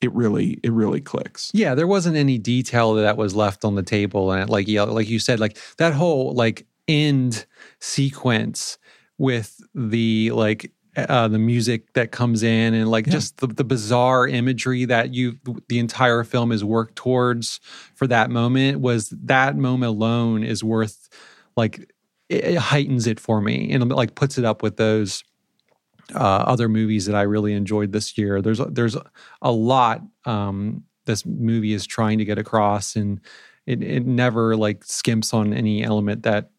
it 0.01 0.11
really 0.13 0.59
it 0.63 0.71
really 0.71 1.01
clicks. 1.01 1.51
Yeah, 1.53 1.75
there 1.75 1.87
wasn't 1.87 2.15
any 2.17 2.37
detail 2.37 2.93
that 2.93 3.17
was 3.17 3.35
left 3.35 3.65
on 3.65 3.75
the 3.75 3.83
table, 3.83 4.31
and 4.31 4.49
like 4.49 4.67
yeah, 4.69 4.83
like 4.83 5.09
you 5.09 5.19
said, 5.19 5.39
like 5.39 5.57
that 5.77 5.93
whole 5.93 6.33
like 6.33 6.65
end 6.87 7.45
sequence 7.79 8.77
with 9.17 9.61
the 9.75 10.31
like 10.31 10.71
uh, 10.95 11.27
the 11.27 11.39
music 11.39 11.91
that 11.93 12.11
comes 12.11 12.43
in 12.43 12.73
and 12.75 12.89
like 12.89 13.07
Yeah. 13.07 13.13
just 13.13 13.37
the, 13.37 13.47
the 13.47 13.63
bizarre 13.63 14.27
imagery 14.27 14.85
that 14.85 15.13
you 15.13 15.39
the 15.67 15.79
entire 15.79 16.23
film 16.23 16.51
is 16.51 16.63
worked 16.63 16.95
towards 16.95 17.59
for 17.95 18.05
that 18.07 18.29
moment 18.29 18.79
was 18.79 19.09
that 19.09 19.55
moment 19.57 19.89
alone 19.89 20.43
is 20.43 20.63
worth 20.63 21.09
like 21.57 21.79
it, 22.29 22.43
it 22.43 22.57
heightens 22.57 23.07
it 23.07 23.19
for 23.19 23.41
me 23.41 23.71
and 23.71 23.89
like 23.91 24.13
puts 24.15 24.37
it 24.37 24.45
up 24.45 24.61
with 24.61 24.77
those 24.77 25.23
uh, 26.13 26.17
other 26.45 26.67
movies 26.69 27.05
that 27.05 27.15
I 27.15 27.21
really 27.23 27.53
enjoyed 27.53 27.91
this 27.91 28.17
year. 28.17 28.41
There's 28.41 28.59
a- 28.59 28.65
there's 28.69 28.97
a 29.41 29.51
lot 29.51 30.01
um, 30.25 30.83
this 31.05 31.25
movie 31.25 31.73
is 31.73 31.87
trying 31.87 32.17
to 32.17 32.25
get 32.25 32.37
across, 32.37 32.95
and 32.95 33.19
it 33.65 33.81
it 33.81 34.05
never 34.05 34.55
like 34.55 34.81
skimps 34.85 35.33
on 35.33 35.53
any 35.53 35.83
element 35.83 36.23
that 36.23 36.49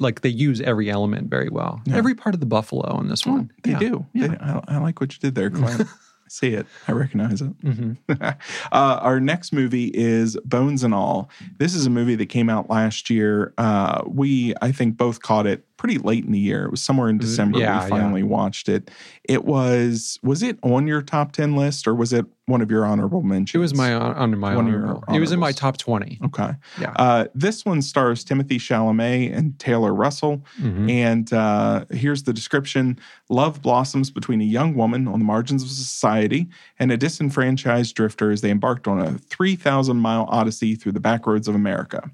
like 0.00 0.20
they 0.20 0.28
use 0.28 0.60
every 0.60 0.90
element 0.90 1.30
very 1.30 1.48
well. 1.48 1.80
Yeah. 1.86 1.96
Every 1.96 2.14
part 2.14 2.34
of 2.34 2.40
the 2.40 2.46
buffalo 2.46 2.98
in 3.00 3.08
this 3.08 3.24
one, 3.26 3.50
They 3.62 3.70
Yeah. 3.72 3.78
do. 3.78 4.06
Yeah. 4.12 4.26
They- 4.28 4.36
I, 4.38 4.60
I 4.68 4.78
like 4.78 5.00
what 5.00 5.12
you 5.14 5.20
did 5.20 5.34
there, 5.34 5.50
Clint. 5.50 5.80
I 5.90 6.28
see 6.28 6.48
it. 6.54 6.66
I 6.88 6.92
recognize 6.92 7.40
it. 7.42 7.58
Mhm. 7.60 7.96
uh, 8.20 8.34
our 8.72 9.20
next 9.20 9.52
movie 9.52 9.90
is 9.94 10.36
Bones 10.44 10.82
and 10.84 10.94
All. 10.94 11.30
This 11.58 11.74
is 11.74 11.84
a 11.86 11.90
movie 11.90 12.14
that 12.16 12.26
came 12.26 12.48
out 12.48 12.70
last 12.70 13.10
year. 13.10 13.52
Uh, 13.58 14.02
we, 14.06 14.54
I 14.62 14.72
think, 14.72 14.96
both 14.96 15.20
caught 15.22 15.46
it 15.46 15.66
pretty 15.82 15.98
late 15.98 16.24
in 16.24 16.30
the 16.30 16.38
year. 16.38 16.64
It 16.64 16.70
was 16.70 16.80
somewhere 16.80 17.08
in 17.08 17.18
December. 17.18 17.58
yeah, 17.58 17.78
we 17.78 17.82
yeah. 17.82 17.88
finally 17.88 18.22
watched 18.22 18.68
it. 18.68 18.88
It 19.24 19.44
was 19.44 20.20
was 20.22 20.40
it 20.40 20.56
on 20.62 20.86
your 20.86 21.02
top 21.02 21.32
ten 21.32 21.56
list 21.56 21.88
or 21.88 21.94
was 21.96 22.12
it 22.12 22.24
one 22.46 22.60
of 22.60 22.70
your 22.70 22.86
honorable 22.86 23.22
mentions? 23.22 23.56
It 23.56 23.58
was 23.58 23.74
my 23.74 23.92
under 23.92 24.36
my 24.36 24.54
One 24.54 24.68
honorable. 24.68 25.02
It 25.12 25.18
was 25.18 25.32
in 25.32 25.40
my 25.40 25.50
top 25.50 25.78
twenty. 25.78 26.20
okay. 26.24 26.50
Yeah. 26.80 26.92
Uh, 26.94 27.24
this 27.34 27.64
one 27.64 27.82
stars 27.82 28.24
Timothée 28.24 28.60
Chalamet 28.60 29.36
and 29.36 29.58
Taylor 29.58 29.92
Russell. 29.92 30.44
Mhm. 30.60 30.88
And 30.88 31.32
uh, 31.32 31.84
here's 31.90 32.22
the 32.22 32.32
description 32.32 32.96
Love 33.28 33.60
blossoms 33.60 34.08
between 34.08 34.40
a 34.40 34.44
young 34.44 34.74
woman 34.76 35.08
on 35.08 35.18
the 35.18 35.24
margins 35.24 35.64
of 35.64 35.68
society 35.68 36.48
and 36.78 36.92
a 36.92 36.96
disenfranchised 36.96 37.92
drifter 37.96 38.30
as 38.30 38.40
they 38.40 38.50
embarked 38.50 38.86
on 38.86 39.00
a 39.00 39.18
3,000 39.18 39.96
mile 39.96 40.26
odyssey 40.28 40.76
through 40.76 40.92
the 40.92 41.00
back 41.00 41.26
roads 41.26 41.48
of 41.48 41.56
America. 41.56 42.08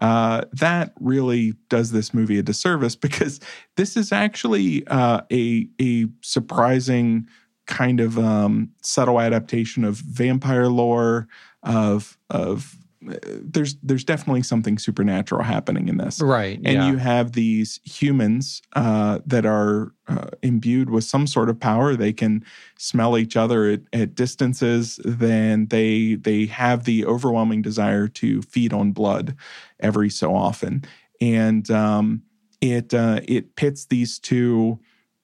Uh, 0.00 0.42
that 0.52 0.92
really 1.00 1.54
does 1.68 1.92
this 1.92 2.12
movie 2.12 2.38
a 2.38 2.42
disservice 2.42 2.96
because 2.96 3.40
this 3.76 3.96
is 3.96 4.12
actually 4.12 4.86
uh, 4.88 5.20
a, 5.32 5.68
a 5.80 6.06
surprising 6.20 7.26
kind 7.66 8.00
of 8.00 8.18
um, 8.18 8.70
subtle 8.82 9.20
adaptation 9.20 9.84
of 9.84 9.96
vampire 9.96 10.68
lore 10.68 11.26
of 11.62 12.18
of 12.28 12.76
there's 13.04 13.76
there's 13.82 14.04
definitely 14.04 14.42
something 14.42 14.78
supernatural 14.78 15.42
happening 15.42 15.88
in 15.88 15.96
this 15.96 16.20
Right. 16.20 16.56
and 16.56 16.66
yeah. 16.66 16.90
you 16.90 16.96
have 16.96 17.32
these 17.32 17.80
humans 17.84 18.62
uh, 18.74 19.18
that 19.26 19.44
are 19.46 19.92
uh, 20.08 20.28
imbued 20.42 20.90
with 20.90 21.04
some 21.04 21.26
sort 21.26 21.48
of 21.48 21.58
power. 21.58 21.96
They 21.96 22.12
can 22.12 22.44
smell 22.78 23.16
each 23.16 23.36
other 23.36 23.70
at, 23.70 23.80
at 23.92 24.14
distances. 24.14 25.00
Then 25.04 25.66
they 25.66 26.14
they 26.16 26.46
have 26.46 26.84
the 26.84 27.04
overwhelming 27.06 27.62
desire 27.62 28.08
to 28.08 28.42
feed 28.42 28.72
on 28.72 28.92
blood 28.92 29.36
every 29.80 30.10
so 30.10 30.34
often, 30.34 30.84
and 31.20 31.70
um, 31.70 32.22
it 32.60 32.92
uh, 32.94 33.20
it 33.24 33.56
pits 33.56 33.86
these 33.86 34.18
two 34.18 34.78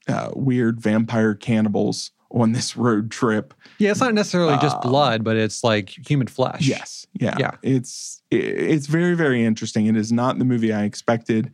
uh, 0.09 0.31
weird 0.35 0.81
vampire 0.81 1.35
cannibals 1.35 2.11
on 2.33 2.53
this 2.53 2.77
road 2.77 3.11
trip 3.11 3.55
yeah, 3.79 3.91
it's 3.91 4.01
not 4.01 4.13
necessarily 4.15 4.57
just 4.59 4.77
Um, 4.77 4.83
blood, 4.91 5.25
but 5.25 5.37
it's 5.37 5.65
like 5.65 5.89
human 6.07 6.27
flesh. 6.27 6.69
Yes. 6.69 7.07
Yeah. 7.19 7.35
Yeah. 7.39 7.53
It's 7.63 8.23
it- 8.31 8.37
it's 8.45 8.87
very 8.87 9.15
very 9.15 9.43
interesting. 9.45 9.87
It 9.87 9.97
is 9.97 10.13
not 10.13 10.39
the 10.39 10.45
movie 10.45 10.71
I 10.73 10.85
expected, 10.85 11.51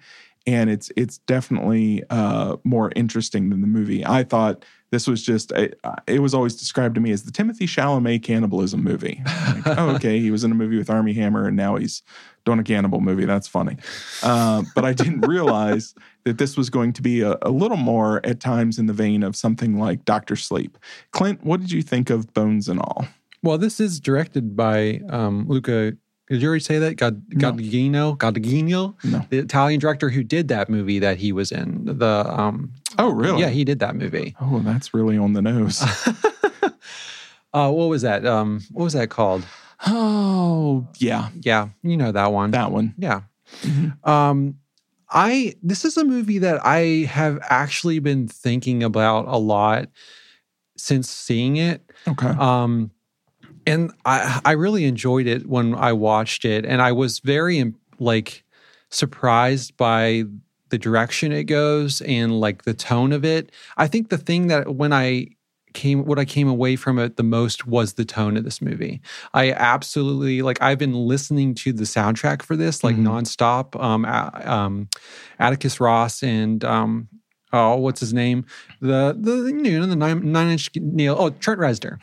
and 0.47 0.69
it's 0.69 0.91
it's 0.97 1.19
definitely 1.19 2.03
uh, 2.11 2.57
more 2.65 2.91
interesting 2.97 3.51
than 3.51 3.61
the 3.61 3.67
movie. 3.69 4.05
I 4.05 4.25
thought 4.25 4.65
this 4.93 5.07
was 5.07 5.23
just 5.23 5.53
it, 5.53 5.79
it 6.07 6.21
was 6.21 6.35
always 6.35 6.55
described 6.55 6.95
to 6.95 7.01
me 7.01 7.11
as 7.11 7.25
the 7.25 7.33
Timothée 7.33 7.63
Chalamet 7.63 8.23
cannibalism 8.23 8.83
movie. 8.83 9.21
Like, 9.25 9.79
oh, 9.79 9.91
okay, 9.97 10.21
he 10.21 10.31
was 10.31 10.45
in 10.45 10.53
a 10.53 10.55
movie 10.55 10.79
with 10.79 10.91
Armie 10.91 11.15
Hammer, 11.15 11.47
and 11.47 11.57
now 11.57 11.77
he's 11.77 12.03
doing 12.45 12.59
a 12.59 12.65
cannibal 12.65 13.01
movie. 13.01 13.25
That's 13.25 13.49
funny. 13.49 13.77
Uh, 14.23 14.63
but 14.75 14.85
I 14.85 14.93
didn't 14.93 15.21
realize 15.27 15.95
that 16.25 16.39
this 16.39 16.57
was 16.57 16.71
going 16.71 16.93
to 16.95 17.03
be 17.03 17.21
a, 17.21 17.37
a 17.43 17.51
little 17.51 17.77
more 17.77 18.25
at 18.25 18.41
times 18.41 18.79
in 18.79 18.87
the 18.87 18.93
vein 18.93 19.23
of 19.23 19.35
something 19.37 19.79
like 19.79 20.05
Doctor 20.05 20.37
Sleep. 20.37 20.79
Clint, 21.11 21.45
what 21.45 21.61
did 21.61 21.73
you 21.73 21.83
think 21.83 22.11
of 22.11 22.33
Bones 22.33 22.69
and 22.69 22.81
All? 22.81 23.07
Well, 23.43 23.59
this 23.59 23.81
is 23.81 24.01
directed 24.01 24.57
by 24.57 25.01
um, 25.11 25.47
Luca. 25.49 25.97
Did 26.29 26.43
you 26.43 26.49
already 26.49 26.63
say 26.65 26.79
that? 26.81 26.97
God, 26.97 27.23
No. 27.31 27.53
Guadagnino, 27.53 28.17
Guadagnino, 28.19 28.95
No. 29.05 29.25
the 29.31 29.39
Italian 29.39 29.79
director 29.81 30.11
who 30.11 30.25
did 30.25 30.49
that 30.49 30.69
movie 30.69 30.99
that 30.99 31.19
he 31.19 31.31
was 31.33 31.53
in. 31.53 31.85
The 31.85 32.27
um, 32.29 32.73
Oh, 32.99 33.11
really? 33.11 33.41
yeah, 33.41 33.49
he 33.51 33.65
did 33.65 33.79
that 33.79 33.95
movie. 33.95 34.35
Oh, 34.41 34.59
that's 34.61 34.93
really 34.93 35.17
on 35.19 35.35
the 35.35 35.43
nose. 35.43 35.83
uh, 37.53 37.71
what 37.71 37.89
was 37.89 38.03
that? 38.03 38.27
Um, 38.27 38.63
what 38.73 38.85
was 38.85 38.93
that 38.95 39.09
called? 39.11 39.45
oh, 39.87 40.89
yeah, 40.99 41.29
Yeah, 41.41 41.69
you 41.83 41.97
know 41.97 42.11
that 42.13 42.33
one. 42.33 42.51
that 42.53 42.73
one. 42.73 42.95
yeah. 42.99 43.21
Mhm. 43.63 44.07
Um, 44.09 44.57
I 45.11 45.55
this 45.63 45.85
is 45.85 45.97
a 45.97 46.05
movie 46.05 46.39
that 46.39 46.65
I 46.67 47.07
have 47.09 47.39
actually 47.43 48.01
been 48.01 48.27
thinking 48.27 48.83
about 48.83 49.27
a 49.29 49.37
lot 49.39 49.89
since 50.77 51.09
seeing 51.09 51.57
it. 51.57 51.89
Okay. 52.09 52.27
Um, 52.29 52.91
and 53.67 53.93
I 54.05 54.41
I 54.45 54.53
really 54.53 54.85
enjoyed 54.85 55.27
it 55.27 55.47
when 55.49 55.75
I 55.75 55.93
watched 55.93 56.45
it, 56.45 56.65
and 56.65 56.81
I 56.83 56.93
was 56.93 57.19
very 57.21 57.73
like 57.99 58.45
surprised 58.91 59.77
by 59.77 60.25
the 60.69 60.79
direction 60.79 61.33
it 61.33 61.45
goes 61.45 62.01
and 62.03 62.41
like 62.41 62.65
the 62.65 62.75
tone 62.75 63.13
of 63.13 63.25
it. 63.25 63.53
I 63.77 63.87
think 63.87 64.09
the 64.09 64.19
thing 64.19 64.49
that 64.49 64.75
when 64.77 64.93
I 64.93 65.29
came 65.75 66.05
what 66.07 66.19
I 66.19 66.25
came 66.25 66.49
away 66.49 66.75
from 66.75 66.99
it 66.99 67.17
the 67.19 67.23
most 67.23 67.67
was 67.67 67.95
the 67.95 68.05
tone 68.05 68.37
of 68.39 68.45
this 68.45 68.63
movie. 68.63 69.01
I 69.35 69.53
absolutely 69.53 70.41
like 70.43 70.61
I've 70.63 70.79
been 70.79 70.95
listening 70.95 71.55
to 71.57 71.73
the 71.73 71.85
soundtrack 71.85 72.41
for 72.43 72.57
this 72.57 72.83
like 72.83 72.97
Mhm. 72.97 73.05
nonstop. 73.05 73.79
Um, 73.83 74.05
um, 74.07 74.89
Atticus 75.39 75.79
Ross 75.79 76.23
and 76.23 76.65
um, 76.65 77.09
oh, 77.57 77.77
what's 77.77 78.01
his 78.01 78.13
name? 78.13 78.45
The 78.81 79.17
the 79.19 79.37
you 79.47 79.79
know 79.81 79.87
the 79.87 79.97
nine, 79.97 80.33
nine 80.33 80.49
inch 80.49 80.71
nail. 80.75 81.17
Oh, 81.19 81.31
Trent 81.31 81.61
Reznor. 81.61 82.01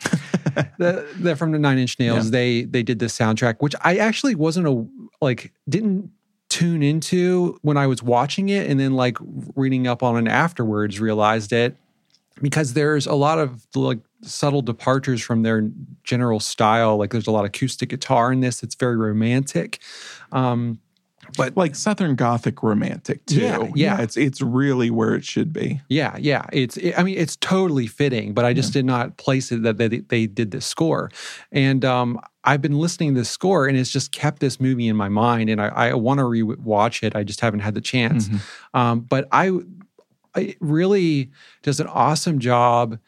the, 0.78 1.06
the 1.18 1.36
from 1.36 1.52
the 1.52 1.58
Nine 1.58 1.78
Inch 1.78 1.98
Nails. 1.98 2.26
Yeah. 2.26 2.30
They 2.30 2.62
they 2.64 2.82
did 2.82 2.98
this 2.98 3.16
soundtrack, 3.16 3.56
which 3.58 3.74
I 3.82 3.96
actually 3.96 4.34
wasn't 4.34 4.66
a 4.66 4.86
like 5.20 5.52
didn't 5.68 6.10
tune 6.48 6.82
into 6.82 7.58
when 7.62 7.76
I 7.76 7.86
was 7.86 8.02
watching 8.02 8.48
it, 8.48 8.68
and 8.68 8.78
then 8.78 8.94
like 8.94 9.18
reading 9.56 9.86
up 9.86 10.02
on 10.02 10.26
it 10.26 10.30
afterwards, 10.30 11.00
realized 11.00 11.52
it 11.52 11.76
because 12.42 12.72
there's 12.72 13.06
a 13.06 13.14
lot 13.14 13.38
of 13.38 13.66
like 13.74 14.00
subtle 14.22 14.62
departures 14.62 15.22
from 15.22 15.42
their 15.42 15.70
general 16.02 16.40
style. 16.40 16.96
Like 16.96 17.10
there's 17.10 17.26
a 17.26 17.30
lot 17.30 17.40
of 17.40 17.46
acoustic 17.46 17.90
guitar 17.90 18.32
in 18.32 18.40
this. 18.40 18.62
It's 18.62 18.74
very 18.74 18.96
romantic. 18.96 19.80
Um, 20.32 20.80
but 21.36 21.56
like 21.56 21.74
Southern 21.74 22.14
Gothic 22.14 22.62
romantic 22.62 23.24
too. 23.26 23.40
Yeah, 23.40 23.70
yeah. 23.74 24.00
It's 24.00 24.16
it's 24.16 24.40
really 24.40 24.90
where 24.90 25.14
it 25.14 25.24
should 25.24 25.52
be. 25.52 25.80
Yeah, 25.88 26.16
yeah. 26.18 26.46
It's 26.52 26.76
it, 26.76 26.98
I 26.98 27.02
mean 27.02 27.18
it's 27.18 27.36
totally 27.36 27.86
fitting, 27.86 28.34
but 28.34 28.44
I 28.44 28.52
just 28.52 28.72
did 28.72 28.84
not 28.84 29.16
place 29.16 29.52
it 29.52 29.62
that 29.62 29.78
they, 29.78 29.88
they 29.88 30.26
did 30.26 30.50
this 30.50 30.66
score. 30.66 31.10
And 31.52 31.84
um 31.84 32.20
I've 32.44 32.60
been 32.60 32.78
listening 32.78 33.14
to 33.14 33.20
this 33.20 33.30
score 33.30 33.66
and 33.66 33.76
it's 33.76 33.90
just 33.90 34.12
kept 34.12 34.40
this 34.40 34.60
movie 34.60 34.88
in 34.88 34.96
my 34.96 35.08
mind 35.08 35.48
and 35.50 35.60
I, 35.60 35.68
I 35.68 35.94
want 35.94 36.18
to 36.18 36.24
rewatch 36.24 37.02
it. 37.02 37.16
I 37.16 37.24
just 37.24 37.40
haven't 37.40 37.60
had 37.60 37.74
the 37.74 37.80
chance. 37.80 38.28
Mhm. 38.28 38.40
Um 38.74 39.00
but 39.00 39.28
I 39.32 39.50
it 40.36 40.56
really 40.60 41.30
does 41.62 41.80
an 41.80 41.86
awesome 41.86 42.38
job 42.38 42.98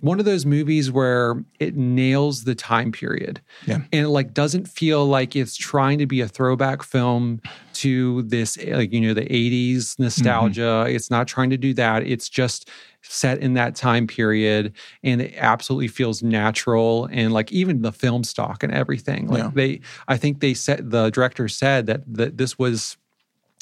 one 0.00 0.18
of 0.18 0.24
those 0.24 0.44
movies 0.46 0.90
where 0.90 1.44
it 1.58 1.76
nails 1.76 2.44
the 2.44 2.54
time 2.54 2.92
period. 2.92 3.40
Yeah. 3.66 3.76
And 3.92 4.06
it 4.06 4.08
like 4.08 4.34
doesn't 4.34 4.66
feel 4.66 5.06
like 5.06 5.34
it's 5.36 5.56
trying 5.56 5.98
to 5.98 6.06
be 6.06 6.20
a 6.20 6.28
throwback 6.28 6.82
film 6.82 7.40
to 7.74 8.22
this 8.22 8.56
like 8.66 8.92
you 8.92 9.00
know 9.00 9.14
the 9.14 9.22
80s 9.26 9.98
nostalgia. 9.98 10.60
Mm-hmm. 10.86 10.96
It's 10.96 11.10
not 11.10 11.26
trying 11.28 11.50
to 11.50 11.56
do 11.56 11.74
that. 11.74 12.02
It's 12.02 12.28
just 12.28 12.68
set 13.02 13.38
in 13.38 13.54
that 13.54 13.76
time 13.76 14.06
period 14.06 14.72
and 15.04 15.20
it 15.22 15.34
absolutely 15.36 15.86
feels 15.88 16.22
natural 16.22 17.08
and 17.12 17.32
like 17.32 17.52
even 17.52 17.82
the 17.82 17.92
film 17.92 18.24
stock 18.24 18.62
and 18.62 18.72
everything. 18.72 19.28
Like 19.28 19.44
Yeah. 19.44 19.50
they 19.54 19.80
I 20.08 20.16
think 20.16 20.40
they 20.40 20.54
said 20.54 20.90
the 20.90 21.10
director 21.10 21.48
said 21.48 21.86
that 21.86 22.02
that 22.14 22.36
this 22.36 22.58
was 22.58 22.96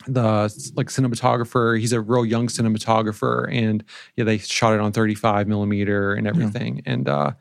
the 0.06 0.72
like 0.76 0.88
cinematographer 0.88 1.78
he's 1.78 1.92
a 1.92 2.00
real 2.00 2.24
young 2.26 2.46
cinematographer 2.48 3.48
and 3.52 3.84
yeah 4.16 4.24
they 4.24 4.38
shot 4.38 4.74
it 4.74 4.80
on 4.80 4.92
35 4.92 5.48
millimeter 5.48 6.12
and 6.14 6.26
everything 6.26 6.82
and 6.86 7.08
uh 7.08 7.32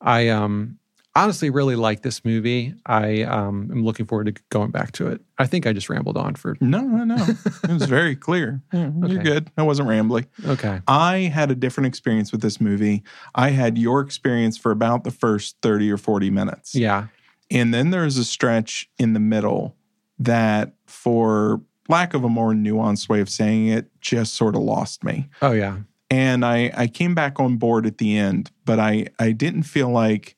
i 0.00 0.28
um 0.28 0.78
honestly 1.16 1.48
really 1.48 1.76
like 1.76 2.02
this 2.02 2.24
movie 2.24 2.74
i 2.86 3.22
um 3.22 3.68
am 3.70 3.84
looking 3.84 4.04
forward 4.04 4.26
to 4.34 4.42
going 4.50 4.70
back 4.70 4.92
to 4.92 5.06
it 5.06 5.20
i 5.38 5.46
think 5.46 5.66
i 5.66 5.72
just 5.72 5.88
rambled 5.88 6.16
on 6.16 6.34
for 6.34 6.56
No, 6.60 6.80
no, 6.82 7.04
no. 7.04 7.24
it 7.24 7.70
was 7.70 7.84
very 7.86 8.16
clear. 8.26 8.60
Yeah, 8.72 8.90
You're 9.06 9.22
good. 9.22 9.50
I 9.56 9.62
wasn't 9.62 9.88
rambling. 9.88 10.26
okay 10.46 10.80
I 10.88 11.30
had 11.32 11.50
a 11.50 11.54
different 11.54 11.86
experience 11.86 12.32
with 12.32 12.42
this 12.42 12.60
movie. 12.60 13.02
I 13.34 13.50
had 13.50 13.78
your 13.78 14.00
experience 14.00 14.58
for 14.58 14.72
about 14.72 15.04
the 15.04 15.10
first 15.10 15.56
30 15.62 15.90
or 15.92 15.96
40 15.98 16.30
minutes. 16.30 16.74
yeah 16.74 17.06
And 17.50 17.72
then 17.72 17.90
there's 17.90 18.16
a 18.18 18.24
stretch 18.24 18.90
in 18.98 19.12
the 19.12 19.20
middle 19.20 19.76
that, 20.18 20.74
for 20.86 21.60
lack 21.88 22.14
of 22.14 22.24
a 22.24 22.28
more 22.28 22.52
nuanced 22.52 23.08
way 23.08 23.20
of 23.20 23.28
saying 23.28 23.68
it, 23.68 23.90
just 24.00 24.34
sort 24.34 24.54
of 24.56 24.62
lost 24.62 25.04
me. 25.04 25.28
oh 25.42 25.52
yeah 25.52 25.78
And 26.10 26.44
I, 26.44 26.70
I 26.76 26.86
came 26.86 27.14
back 27.14 27.40
on 27.40 27.56
board 27.56 27.86
at 27.86 27.98
the 27.98 28.16
end, 28.16 28.50
but 28.64 28.78
I, 28.78 29.06
I 29.18 29.32
didn't 29.32 29.64
feel 29.64 29.90
like 29.90 30.36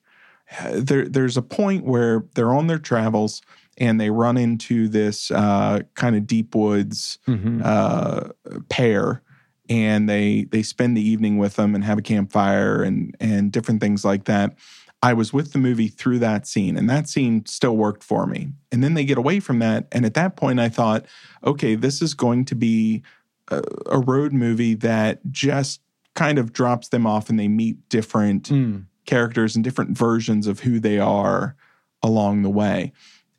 there, 0.73 1.07
there's 1.07 1.37
a 1.37 1.41
point 1.41 1.83
where 1.85 2.23
they're 2.35 2.53
on 2.53 2.67
their 2.67 2.79
travels 2.79 3.41
and 3.77 3.99
they 3.99 4.09
run 4.09 4.37
into 4.37 4.87
this 4.87 5.29
uh, 5.31 5.81
kind 5.93 6.15
of 6.15 6.25
deep 6.25 6.55
woods 6.55 7.19
Mhm. 7.27 7.61
uh, 7.63 8.29
pair 8.69 9.21
and 9.69 10.07
they 10.09 10.45
they 10.49 10.63
spend 10.63 10.95
the 10.95 11.01
evening 11.01 11.37
with 11.37 11.57
them 11.57 11.75
and 11.75 11.83
have 11.83 11.97
a 11.97 12.01
campfire 12.01 12.81
and 12.83 13.15
and 13.19 13.51
different 13.51 13.81
things 13.81 14.05
like 14.05 14.23
that. 14.23 14.55
I 15.03 15.13
was 15.13 15.31
with 15.31 15.53
the 15.53 15.59
movie 15.59 15.87
through 15.89 16.19
that 16.19 16.47
scene 16.47 16.75
and 16.77 16.89
that 16.89 17.07
scene 17.07 17.45
still 17.45 17.77
worked 17.77 18.03
for 18.03 18.25
me. 18.25 18.49
And 18.71 18.83
then 18.83 18.95
they 18.95 19.05
get 19.05 19.17
away 19.17 19.39
from 19.39 19.59
that 19.59 19.87
and 19.91 20.05
at 20.05 20.15
that 20.15 20.35
point 20.35 20.59
I 20.59 20.69
thought, 20.69 21.05
okay, 21.45 21.75
this 21.75 22.01
is 22.01 22.13
going 22.13 22.45
to 22.45 22.55
be 22.55 23.03
a, 23.49 23.61
a 23.85 23.99
road 23.99 24.33
movie 24.33 24.73
that 24.75 25.19
just 25.31 25.81
kind 26.15 26.39
of 26.39 26.51
drops 26.51 26.87
them 26.89 27.05
off 27.05 27.29
and 27.29 27.39
they 27.39 27.47
meet 27.47 27.87
different 27.89 28.49
Mm. 28.49 28.85
characters 29.05 29.55
and 29.55 29.63
different 29.63 29.95
versions 29.97 30.47
of 30.47 30.61
who 30.61 30.79
they 30.79 30.97
are 30.99 31.55
along 32.01 32.41
the 32.41 32.49
way. 32.49 32.91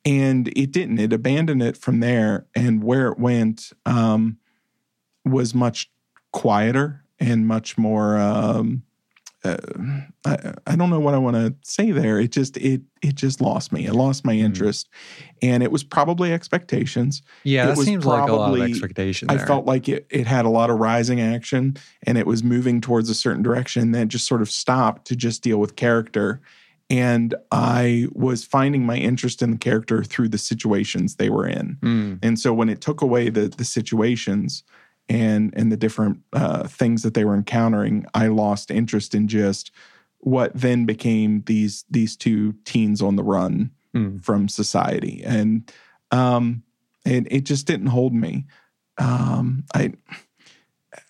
And 0.04 0.48
it 0.56 0.70
didn't. 0.70 0.98
It 1.00 1.12
abandoned 1.12 1.62
it 1.62 1.76
from 1.76 2.00
there. 2.00 2.46
And 2.54 2.82
where 2.84 3.08
it 3.08 3.18
went 3.18 3.72
um, 3.84 4.38
was 5.24 5.54
much 5.54 5.90
quieter 6.32 7.04
and 7.18 7.46
much 7.46 7.76
more. 7.76 8.16
Um, 8.16 8.84
uh, 9.54 9.56
I, 10.24 10.54
I 10.66 10.76
don't 10.76 10.90
know 10.90 11.00
what 11.00 11.14
I 11.14 11.18
want 11.18 11.36
to 11.36 11.54
say 11.62 11.90
there. 11.92 12.18
It 12.20 12.32
just 12.32 12.56
it 12.56 12.82
it 13.02 13.14
just 13.14 13.40
lost 13.40 13.72
me. 13.72 13.86
It 13.86 13.94
lost 13.94 14.24
my 14.24 14.34
Mhm. 14.34 14.40
interest, 14.44 14.88
and 15.42 15.62
it 15.62 15.70
was 15.72 15.84
probably 15.84 16.32
expectations. 16.32 17.22
yeah 17.44 17.64
It 17.64 17.66
that 17.68 17.76
was 17.76 17.86
seems 17.86 18.04
like 18.04 18.28
a 18.28 18.32
lot 18.32 18.50
of 18.50 18.54
probably- 18.56 18.70
expectation 18.70 19.30
I 19.30 19.38
felt 19.38 19.66
like 19.66 19.88
it, 19.88 20.06
it 20.10 20.26
had 20.26 20.44
a 20.44 20.48
lot 20.50 20.70
of 20.70 20.78
rising 20.78 21.20
action 21.20 21.76
and 22.06 22.18
it 22.18 22.26
was 22.26 22.42
moving 22.42 22.80
towards 22.80 23.08
a 23.10 23.14
certain 23.14 23.42
direction. 23.42 23.92
Then 23.92 24.08
just 24.08 24.26
sort 24.26 24.42
of 24.42 24.50
stopped 24.50 25.06
to 25.08 25.16
just 25.16 25.42
deal 25.42 25.58
with 25.58 25.76
character. 25.76 26.40
And 26.90 27.34
I 27.52 28.08
was 28.12 28.44
finding 28.44 28.86
my 28.86 28.96
interest 28.96 29.42
in 29.42 29.50
the 29.50 29.58
character 29.58 30.02
through 30.02 30.30
the 30.30 30.38
situations 30.38 31.16
they 31.16 31.28
were 31.28 31.46
in. 31.46 31.76
Mm. 31.82 32.18
And 32.22 32.38
so 32.40 32.54
when 32.54 32.68
it 32.70 32.80
took 32.80 33.02
away 33.02 33.28
the 33.28 33.48
the 33.48 33.64
situations 33.64 34.64
and 35.08 35.52
and 35.56 35.72
the 35.72 35.76
different 35.76 36.20
uh, 36.32 36.66
things 36.68 37.02
that 37.02 37.14
they 37.14 37.24
were 37.24 37.34
encountering, 37.34 38.06
I 38.14 38.28
lost 38.28 38.70
interest 38.70 39.14
in 39.14 39.28
just 39.28 39.70
what 40.18 40.52
then 40.54 40.84
became 40.84 41.42
these 41.46 41.84
these 41.90 42.16
two 42.16 42.54
teens 42.64 43.02
on 43.02 43.16
the 43.16 43.22
run 43.22 43.70
Mm. 43.94 44.22
from 44.22 44.48
society, 44.50 45.22
and 45.24 45.72
um, 46.10 46.62
it 47.06 47.26
it 47.30 47.44
just 47.44 47.66
didn't 47.66 47.86
hold 47.86 48.12
me. 48.12 48.44
Um, 48.98 49.64
I 49.74 49.94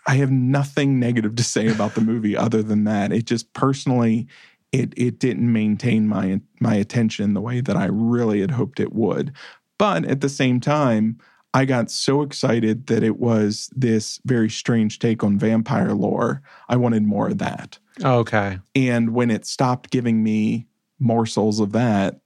I 0.07 0.15
have 0.15 0.31
nothing 0.31 1.01
negative 1.01 1.35
to 1.37 1.43
say 1.43 1.69
about 1.69 1.95
the 1.95 2.01
movie 2.01 2.37
other 2.37 2.63
than 2.63 2.85
that. 2.85 3.13
It 3.13 3.25
just 3.25 3.53
personally. 3.53 4.29
It, 4.71 4.93
it 4.99 5.19
didn't 5.19 5.51
maintain 5.51 6.07
my 6.07 6.43
my 6.61 6.75
attention 6.75 7.33
the 7.33 7.41
way 7.41 7.63
that 7.63 7.75
I 7.75 7.87
really 7.87 8.43
had 8.43 8.51
hoped 8.51 8.81
it 8.81 8.93
would. 8.93 9.33
But 9.79 10.05
at 10.05 10.21
the 10.21 10.29
same 10.29 10.61
time, 10.61 11.19
I 11.55 11.65
got 11.65 11.91
so 11.91 12.23
excited 12.23 12.87
that 12.89 13.03
it 13.03 13.19
was 13.19 13.71
this 13.75 14.21
very 14.25 14.51
strange 14.51 14.99
take 14.99 15.25
on 15.25 15.39
vampire 15.39 15.93
lore. 15.93 16.43
I 16.69 16.77
wanted 16.77 17.05
more 17.05 17.29
of 17.29 17.39
that. 17.39 17.79
okay 18.03 18.59
And 18.75 19.15
when 19.15 19.31
it 19.31 19.47
stopped 19.47 19.91
giving 19.91 20.23
me 20.23 20.67
morsels 20.99 21.59
of 21.61 21.73
that, 21.73 22.21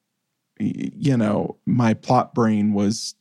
you 0.59 1.16
know, 1.16 1.57
my 1.66 1.95
plot 1.95 2.35
brain 2.35 2.73
was 2.73 3.14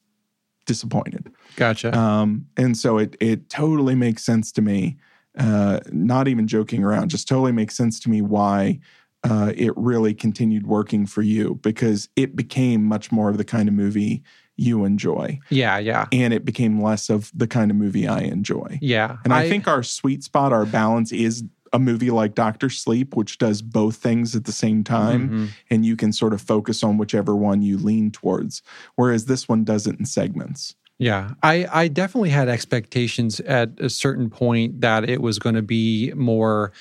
disappointed. 0.66 1.32
gotcha 1.56 1.97
Um, 1.97 2.47
and 2.58 2.78
so 2.78 2.97
it 2.97 3.16
it 3.20 3.49
totally 3.49 3.95
makes 3.95 4.24
sense 4.24 4.52
to 4.54 4.62
me. 4.62 4.97
Uh, 5.38 5.80
not 5.93 6.28
even 6.28 6.45
joking 6.45 6.84
around, 6.84 7.10
just 7.10 7.26
totally 7.26 7.54
makes 7.54 7.76
sense 7.76 8.02
to 8.02 8.10
me 8.10 8.22
why 8.22 8.78
uh, 9.24 9.54
it 9.56 9.72
really 9.78 10.14
continued 10.14 10.68
working 10.68 11.06
for 11.06 11.22
you 11.22 11.56
because 11.62 12.10
it 12.16 12.36
became 12.36 12.84
much 12.84 13.12
more 13.12 13.30
of 13.30 13.38
the 13.38 13.45
kind 13.45 13.70
of 13.70 13.76
movie 13.76 14.24
you 14.58 14.86
enjoy, 14.86 15.39
yeah 15.49 15.78
yeah 15.80 16.06
and 16.12 16.34
it 16.34 16.45
became 16.45 16.82
less 16.82 17.10
of 17.10 17.32
the 17.34 17.47
kind 17.47 17.72
of 17.72 17.78
movie 17.78 18.08
I 18.08 18.20
enjoy. 18.22 18.80
yeah 18.82 19.18
And 19.24 19.34
I, 19.34 19.49
think 19.49 19.68
our 19.68 19.82
sweet 19.84 20.24
spot, 20.24 20.54
our 20.54 20.66
balance 20.66 21.12
is 21.12 21.43
a 21.74 21.80
movie 21.80 22.12
like 22.12 22.36
Doctor 22.36 22.70
Sleep, 22.70 23.16
which 23.16 23.38
does 23.38 23.62
both 23.62 23.95
things 23.95 24.36
at 24.36 24.43
the 24.43 24.52
same 24.52 24.84
time, 24.84 25.30
Mhm. 25.30 25.47
and 25.70 25.86
you 25.86 25.95
can 25.95 26.12
sort 26.12 26.34
of 26.34 26.41
focus 26.41 26.84
on 26.84 26.97
whichever 26.97 27.34
one 27.36 27.62
you 27.62 27.78
lean 27.78 28.12
towards. 28.12 28.62
Whereas 28.95 29.26
this 29.26 29.47
one 29.47 29.64
does 29.64 29.88
it 29.88 29.97
in 29.97 30.06
segments. 30.06 30.76
Yeah, 30.99 31.32
I, 31.41 31.66
I 31.72 31.88
definitely 31.88 32.30
had 32.30 32.47
expectations 32.49 33.39
at 33.39 33.70
a 33.80 33.89
certain 33.89 34.30
point 34.30 34.82
that 34.82 35.10
it 35.10 35.22
was 35.22 35.39
going 35.39 35.56
to 35.56 35.62
be 35.64 36.12
more 36.14 36.74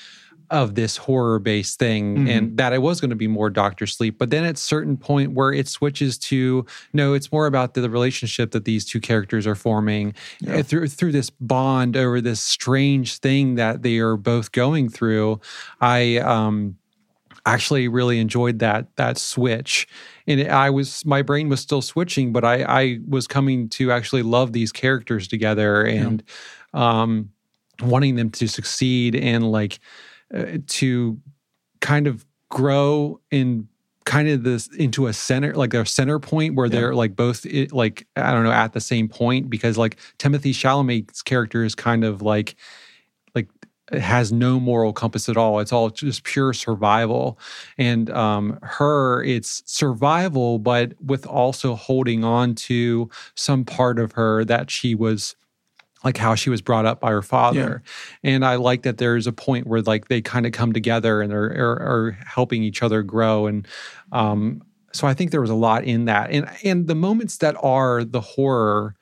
of 0.51 0.75
this 0.75 0.97
horror 0.97 1.39
based 1.39 1.79
thing 1.79 2.17
Mhm. 2.17 2.29
and 2.29 2.57
that 2.57 2.73
it 2.73 2.81
was 2.81 2.99
going 3.01 3.09
to 3.09 3.15
be 3.15 3.27
more 3.27 3.49
Doctor 3.49 3.87
Sleep. 3.87 4.17
But 4.19 4.29
then 4.29 4.43
at 4.43 4.55
a 4.55 4.59
certain 4.59 4.97
point 4.97 5.31
where 5.31 5.51
it 5.53 5.67
switches 5.67 6.17
to 6.19 6.65
no, 6.93 7.13
it's 7.13 7.31
more 7.31 7.47
about 7.47 7.73
the, 7.73 7.81
the 7.81 7.89
relationship 7.89 8.51
that 8.51 8.65
these 8.65 8.85
two 8.85 8.99
characters 8.99 9.47
are 9.47 9.55
forming 9.55 10.13
Yeah. 10.41 10.57
uh, 10.57 10.63
through 10.63 10.87
through 10.89 11.13
this 11.13 11.29
bond 11.29 11.95
over 11.97 12.21
this 12.21 12.41
strange 12.41 13.17
thing 13.17 13.55
that 13.55 13.81
they 13.81 13.97
are 13.99 14.17
both 14.17 14.51
going 14.51 14.89
through. 14.89 15.39
I 15.79 16.17
um 16.17 16.75
actually 17.45 17.87
really 17.87 18.19
enjoyed 18.19 18.59
that 18.59 18.85
that 18.97 19.17
switch 19.17 19.87
and 20.27 20.39
it, 20.41 20.47
i 20.49 20.69
was 20.69 21.03
my 21.07 21.23
brain 21.23 21.49
was 21.49 21.59
still 21.59 21.81
switching 21.81 22.31
but 22.31 22.43
i 22.45 22.61
i 22.65 22.99
was 23.09 23.25
coming 23.25 23.67
to 23.67 23.91
actually 23.91 24.21
love 24.21 24.53
these 24.53 24.71
characters 24.71 25.27
together 25.27 25.83
and 25.83 26.21
um 26.75 27.29
wanting 27.81 28.15
them 28.15 28.29
to 28.29 28.47
succeed 28.47 29.15
and 29.15 29.51
like 29.51 29.79
uh, 30.33 30.57
to 30.67 31.19
kind 31.81 32.07
of 32.07 32.25
grow 32.49 33.19
in 33.31 33.67
kind 34.05 34.27
of 34.27 34.43
this 34.43 34.67
into 34.75 35.05
a 35.07 35.13
center 35.13 35.53
like 35.53 35.69
their 35.71 35.85
center 35.85 36.19
point 36.19 36.55
where 36.55 36.65
Yeah. 36.67 36.71
they're 36.71 36.95
like 36.95 37.15
both 37.15 37.45
like 37.71 38.07
i 38.15 38.31
don't 38.31 38.43
know 38.43 38.51
at 38.51 38.73
the 38.73 38.81
same 38.81 39.07
point 39.07 39.49
because 39.49 39.77
like 39.77 39.95
timothée 40.17 40.51
chalamet's 40.53 41.21
character 41.21 41.63
is 41.63 41.75
kind 41.75 42.03
of 42.03 42.21
like 42.23 42.55
like 43.35 43.47
has 43.91 44.31
no 44.31 44.59
moral 44.59 44.91
compass 44.91 45.29
at 45.29 45.37
all 45.37 45.59
it's 45.59 45.71
all 45.71 45.91
just 45.91 46.23
pure 46.23 46.51
survival 46.51 47.37
and 47.77 48.09
um 48.09 48.57
her 48.63 49.23
it's 49.23 49.61
survival 49.65 50.57
but 50.57 50.93
with 51.01 51.25
also 51.27 51.75
holding 51.75 52.23
on 52.23 52.55
to 52.55 53.07
some 53.35 53.63
part 53.63 53.99
of 53.99 54.13
her 54.13 54.43
that 54.43 54.71
she 54.71 54.95
was 54.95 55.35
like 56.03 56.17
how 56.17 56.33
she 56.35 56.49
was 56.49 56.61
brought 56.61 56.85
up 56.85 56.99
by 56.99 57.11
her 57.11 57.21
father. 57.21 57.83
And 58.23 58.43
i 58.45 58.55
like 58.55 58.81
that 58.83 58.97
there's 58.97 59.27
a 59.27 59.31
point 59.31 59.67
where 59.67 59.81
like 59.81 60.07
they 60.07 60.21
kind 60.21 60.45
of 60.45 60.51
come 60.51 60.73
together 60.73 61.21
and 61.21 61.31
are, 61.33 61.45
are, 61.45 61.81
are 61.81 62.11
helping 62.25 62.63
each 62.63 62.81
other 62.83 63.03
grow. 63.03 63.47
And 63.47 63.67
um 64.11 64.61
so 64.93 65.07
i 65.07 65.13
think 65.13 65.31
there 65.31 65.41
was 65.41 65.49
a 65.49 65.55
lot 65.55 65.83
in 65.83 66.05
that. 66.05 66.31
And 66.31 66.49
and 66.63 66.87
the 66.87 66.95
moments 66.95 67.37
that 67.37 67.55
are 67.61 68.03
the 68.03 68.21
horror 68.21 68.95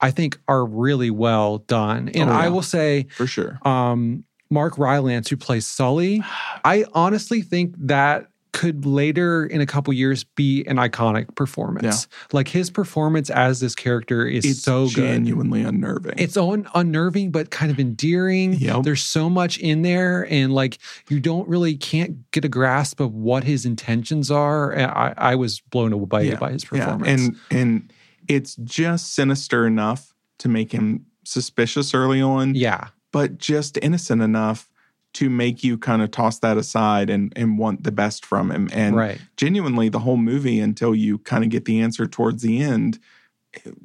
i 0.00 0.10
think 0.10 0.38
are 0.48 0.64
really 0.66 1.10
well 1.10 1.58
done. 1.58 2.08
And 2.10 2.28
Oh, 2.30 2.32
i 2.32 2.48
will 2.48 2.62
say 2.62 3.06
For 3.16 3.26
sure. 3.26 3.58
um, 3.66 4.24
Mark 4.50 4.78
Rylance, 4.78 5.28
who 5.30 5.36
plays 5.36 5.66
Sully, 5.66 6.22
I 6.64 6.84
honestly 6.92 7.40
think 7.42 7.74
that 7.78 8.28
could 8.54 8.86
later 8.86 9.44
in 9.44 9.60
a 9.60 9.66
couple 9.66 9.92
years 9.92 10.24
be 10.24 10.64
an 10.64 10.76
iconic 10.76 11.34
performance. 11.34 12.08
Yeah. 12.10 12.16
Like 12.32 12.48
his 12.48 12.70
performance 12.70 13.28
as 13.28 13.60
this 13.60 13.74
character 13.74 14.26
is 14.26 14.46
It's 14.46 14.62
so 14.62 14.86
good. 14.86 14.94
genuinely 14.94 15.62
unnerving. 15.62 16.14
It's 16.16 16.36
un- 16.38 16.66
unnerving, 16.74 17.32
but 17.32 17.50
kind 17.50 17.70
of 17.70 17.78
endearing. 17.78 18.54
Yep. 18.54 18.84
There's 18.84 19.02
so 19.02 19.28
much 19.28 19.58
in 19.58 19.82
there, 19.82 20.26
and 20.30 20.54
like 20.54 20.78
you 21.10 21.20
don't 21.20 21.46
really 21.48 21.76
can't 21.76 22.30
get 22.30 22.44
a 22.46 22.48
grasp 22.48 23.00
of 23.00 23.12
what 23.12 23.44
his 23.44 23.66
intentions 23.66 24.30
are. 24.30 24.74
I, 24.78 25.12
I 25.18 25.34
was 25.34 25.60
blown 25.60 25.92
away 25.92 26.28
Yeah, 26.30 26.36
by 26.36 26.52
his 26.52 26.64
performance. 26.64 27.20
Yeah, 27.20 27.26
and 27.26 27.36
and 27.50 27.92
it's 28.28 28.56
just 28.56 29.12
sinister 29.14 29.66
enough 29.66 30.14
to 30.38 30.48
make 30.48 30.72
him 30.72 31.04
suspicious 31.24 31.92
early 31.92 32.22
on, 32.22 32.54
yeah, 32.54 32.88
but 33.12 33.36
just 33.38 33.78
innocent 33.82 34.22
enough 34.22 34.70
to 35.14 35.30
make 35.30 35.64
you 35.64 35.78
kind 35.78 36.02
of 36.02 36.10
toss 36.10 36.38
that 36.40 36.56
aside 36.56 37.08
and 37.10 37.32
and 37.36 37.58
want 37.58 37.84
the 37.84 37.92
best 37.92 38.24
from 38.26 38.50
him. 38.50 38.68
And 38.72 38.96
right. 38.96 39.20
genuinely, 39.36 39.88
the 39.88 40.00
whole 40.00 40.16
movie 40.16 40.60
until 40.60 40.94
you 40.94 41.18
kind 41.18 41.44
of 41.44 41.50
get 41.50 41.64
the 41.64 41.80
answer 41.80 42.06
towards 42.06 42.42
the 42.42 42.60
end, 42.60 42.98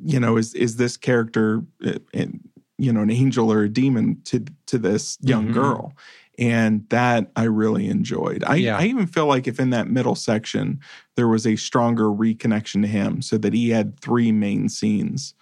you 0.04 0.20
know, 0.20 0.38
is 0.38 0.54
is 0.56 0.76
this 0.78 0.98
character, 0.98 1.64
uh, 1.86 2.00
you 2.78 2.94
know, 2.94 3.02
an 3.02 3.12
angel 3.12 3.52
or 3.52 3.64
a 3.64 3.70
demon 3.70 4.22
to 4.26 4.44
to 4.68 4.78
this 4.78 5.18
young 5.22 5.50
Mhm. 5.50 5.54
girl? 5.54 5.94
And 6.40 6.88
that 6.90 7.32
I 7.36 7.44
really 7.44 7.88
enjoyed. 7.90 8.46
I, 8.46 8.56
Yeah. 8.56 8.78
I 8.78 8.86
even 8.86 9.08
feel 9.08 9.26
like 9.28 9.46
if 9.46 9.60
in 9.60 9.72
that 9.72 9.90
middle 9.90 10.16
section 10.16 10.80
there 11.18 11.28
was 11.28 11.46
a 11.46 11.58
stronger 11.58 12.06
reconnection 12.06 12.82
to 12.82 12.88
him, 12.88 13.22
so 13.22 13.38
that 13.40 13.54
he 13.54 13.70
had 13.72 14.00
three 14.00 14.32
main 14.32 14.70
scenes 14.70 15.34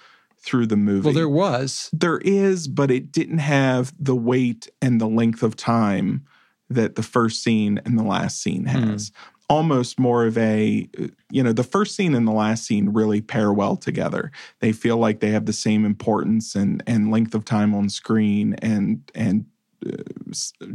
through 0.48 0.66
the 0.68 0.78
movie. 0.78 1.06
Well, 1.06 1.14
there 1.14 1.28
was. 1.30 1.90
There 1.92 2.20
is, 2.20 2.68
but 2.70 2.90
it 2.90 3.12
didn't 3.12 3.40
have 3.40 3.94
the 4.00 4.16
weight 4.16 4.70
and 4.82 5.02
the 5.02 5.08
length 5.08 5.44
of 5.44 5.56
time 5.58 6.26
that 6.70 6.96
the 6.96 7.04
first 7.04 7.44
scene 7.44 7.82
and 7.86 8.00
the 8.00 8.04
last 8.04 8.42
scene 8.42 8.66
Hmm. 8.66 8.90
has. 8.92 9.12
Almost 9.50 9.98
more 9.98 10.26
of 10.26 10.38
a, 10.38 10.90
you 11.32 11.42
know, 11.42 11.54
the 11.54 11.64
first 11.64 11.96
scene 11.96 12.14
and 12.16 12.28
the 12.28 12.34
last 12.34 12.66
scene 12.66 12.90
really 12.90 13.22
pair 13.22 13.54
well 13.54 13.78
together. 13.78 14.30
They 14.60 14.74
feel 14.74 14.98
like 14.98 15.20
they 15.22 15.30
have 15.32 15.46
the 15.46 15.54
same 15.54 15.86
importance 15.86 16.54
and 16.54 16.84
and 16.86 17.12
length 17.12 17.34
of 17.34 17.46
time 17.46 17.74
on 17.74 17.88
screen 17.90 18.56
and 18.62 19.10
and 19.16 19.46
uh, 19.86 19.92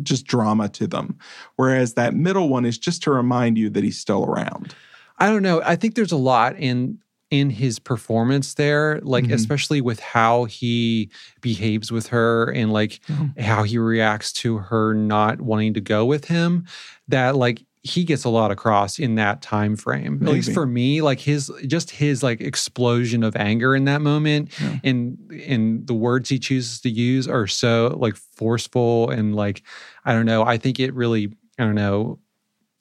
just 0.03 0.27
drama 0.27 0.71
to 0.71 0.87
them. 0.87 1.19
Whereas 1.57 1.95
that 1.95 2.15
middle 2.15 2.49
one 2.49 2.65
is 2.65 2.79
just 2.79 3.03
to 3.03 3.11
remind 3.11 3.59
you 3.59 3.69
that 3.71 3.85
he's 3.85 3.99
still 3.99 4.25
around. 4.25 4.75
I 5.19 5.27
don't 5.27 5.43
know. 5.43 5.61
I 5.63 5.77
think 5.77 5.95
there's 5.95 6.13
a 6.13 6.17
lot 6.17 6.57
in 6.59 6.99
in 7.33 7.49
his 7.49 7.79
performance 7.79 8.55
there, 8.55 9.01
like 9.03 9.25
Mhm. 9.25 9.33
especially 9.33 9.81
with 9.81 10.01
how 10.01 10.45
he 10.45 11.09
behaves 11.41 11.91
with 11.91 12.09
her 12.09 12.51
and 12.53 12.71
like 12.71 13.01
Yeah. 13.09 13.43
how 13.43 13.63
he 13.63 13.79
reacts 13.79 14.33
to 14.35 14.59
her 14.59 14.93
not 14.93 15.41
wanting 15.41 15.73
to 15.75 15.81
go 15.81 16.05
with 16.05 16.27
him. 16.27 16.65
That 17.09 17.35
like 17.35 17.65
he 17.85 18.05
gets 18.05 18.23
a 18.25 18.29
lot 18.29 18.51
across 18.53 18.99
in 18.99 19.15
that 19.17 19.41
time 19.41 19.77
frame. 19.77 20.19
At 20.23 20.29
least 20.33 20.53
for 20.53 20.67
me, 20.67 21.01
like 21.01 21.19
his 21.21 21.51
just 21.67 21.91
his 21.91 22.23
like 22.23 22.41
explosion 22.43 23.23
of 23.25 23.35
anger 23.35 23.75
in 23.75 23.87
that 23.87 24.03
moment 24.03 24.51
Yeah. 24.61 24.79
and 24.85 25.19
and 25.49 25.87
the 25.87 25.95
words 25.95 26.29
he 26.29 26.39
chooses 26.39 26.81
to 26.83 26.91
use 26.91 27.27
are 27.27 27.47
so 27.47 27.97
like 27.99 28.15
forceful 28.37 29.09
and 29.11 29.35
like 29.35 29.63
I 30.05 30.13
don't 30.13 30.27
know. 30.27 30.45
I 30.45 30.59
think 30.59 30.79
it 30.79 30.93
really 30.95 31.33
I 31.59 31.65
don't 31.65 31.75
know 31.75 32.19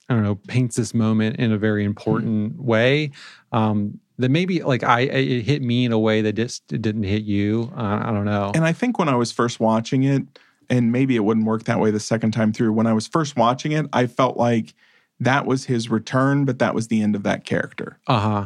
I 0.09 0.13
don't 0.13 0.23
know, 0.23 0.35
paints 0.35 0.75
this 0.75 0.93
moment 0.93 1.37
in 1.37 1.53
a 1.53 1.57
very 1.57 1.85
important 1.85 2.61
way. 2.61 3.11
Um, 3.53 3.97
that 4.21 4.29
maybe 4.29 4.63
like 4.63 4.83
I, 4.83 5.01
it 5.01 5.43
hit 5.43 5.61
me 5.61 5.85
in 5.85 5.91
a 5.91 5.99
way 5.99 6.21
that 6.21 6.33
just 6.33 6.67
didn't 6.67 7.03
hit 7.03 7.23
you. 7.23 7.71
Uh, 7.75 8.01
I 8.03 8.11
don't 8.11 8.25
know. 8.25 8.51
And 8.55 8.65
I 8.65 8.73
think 8.73 8.97
when 8.97 9.09
I 9.09 9.15
was 9.15 9.31
first 9.31 9.59
watching 9.59 10.03
it, 10.03 10.23
and 10.69 10.91
maybe 10.91 11.15
it 11.15 11.19
wouldn't 11.19 11.45
work 11.45 11.65
that 11.65 11.79
way 11.79 11.91
the 11.91 11.99
second 11.99 12.31
time 12.31 12.53
through, 12.53 12.73
when 12.73 12.87
I 12.87 12.93
was 12.93 13.07
first 13.07 13.35
watching 13.35 13.73
it, 13.73 13.85
I 13.91 14.07
felt 14.07 14.37
like 14.37 14.73
that 15.19 15.45
was 15.45 15.65
his 15.65 15.89
return, 15.89 16.45
but 16.45 16.59
that 16.59 16.73
was 16.73 16.87
the 16.87 17.01
end 17.01 17.15
of 17.15 17.23
that 17.23 17.45
character. 17.45 17.99
Uh 18.07 18.19
huh. 18.19 18.45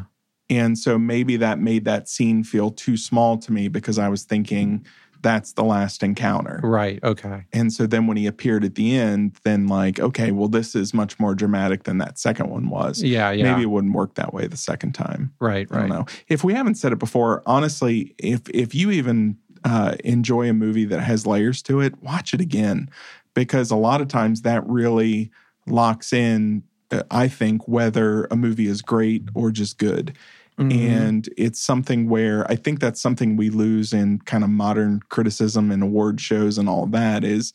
And 0.49 0.77
so 0.77 0.99
maybe 0.99 1.37
that 1.37 1.59
made 1.59 1.85
that 1.85 2.07
scene 2.07 2.43
feel 2.43 2.71
too 2.71 2.97
small 2.97 3.37
to 3.39 3.51
me 3.51 3.67
because 3.67 3.97
I 3.97 4.09
was 4.09 4.23
thinking 4.23 4.85
that's 5.25 5.53
the 5.53 5.63
last 5.63 6.03
encounter. 6.03 6.59
Right. 6.63 7.03
Okay. 7.03 7.45
And 7.51 7.73
so 7.73 7.87
then 7.87 8.05
when 8.05 8.15
he 8.15 8.27
appeared 8.27 8.63
at 8.63 8.75
the 8.75 8.95
end, 8.95 9.37
then 9.43 9.65
like, 9.67 9.99
okay, 9.99 10.29
well, 10.31 10.47
this 10.47 10.75
is 10.75 10.93
much 10.93 11.19
more 11.19 11.33
dramatic 11.33 11.83
than 11.83 11.97
that 11.97 12.19
second 12.19 12.51
one 12.51 12.69
was. 12.69 13.01
Yeah. 13.01 13.31
Yeah. 13.31 13.51
Maybe 13.51 13.63
it 13.63 13.71
wouldn't 13.71 13.95
work 13.95 14.13
that 14.15 14.35
way 14.35 14.45
the 14.45 14.55
second 14.55 14.93
time. 14.93 15.33
right. 15.39 15.69
Right. 15.71 15.77
I 15.77 15.79
don't 15.79 15.89
know. 15.89 16.05
If 16.27 16.43
we 16.43 16.53
haven't 16.53 16.75
said 16.75 16.91
it 16.93 16.99
before, 16.99 17.41
honestly, 17.47 18.13
if 18.19 18.47
if 18.51 18.75
you 18.75 18.91
even 18.91 19.37
uh, 19.63 19.95
enjoy 20.03 20.47
a 20.47 20.53
movie 20.53 20.85
that 20.85 20.99
has 21.01 21.25
layers 21.25 21.63
to 21.63 21.81
it, 21.81 22.01
watch 22.03 22.33
it 22.35 22.39
again 22.41 22.87
because 23.33 23.71
a 23.71 23.75
lot 23.75 23.99
of 24.01 24.07
times 24.07 24.43
that 24.43 24.63
really 24.67 25.31
locks 25.65 26.13
in. 26.13 26.61
uh, 26.91 27.01
I 27.09 27.27
think 27.27 27.67
whether 27.67 28.25
a 28.25 28.35
movie 28.35 28.67
is 28.67 28.83
great 28.83 29.23
or 29.33 29.49
just 29.49 29.79
good. 29.79 30.15
Mhm. 30.57 30.73
And 30.73 31.29
it's 31.37 31.59
something 31.59 32.09
where 32.09 32.49
I 32.49 32.55
think 32.55 32.79
that's 32.79 33.01
something 33.01 33.35
we 33.35 33.49
lose 33.49 33.91
in 33.91 34.19
kind 34.19 34.43
of 34.43 34.49
modern 34.49 35.01
criticism 35.09 35.71
and 35.71 35.83
award 35.83 36.21
shows 36.21 36.57
and 36.57 36.69
all 36.69 36.85
that 36.87 37.23
is 37.23 37.53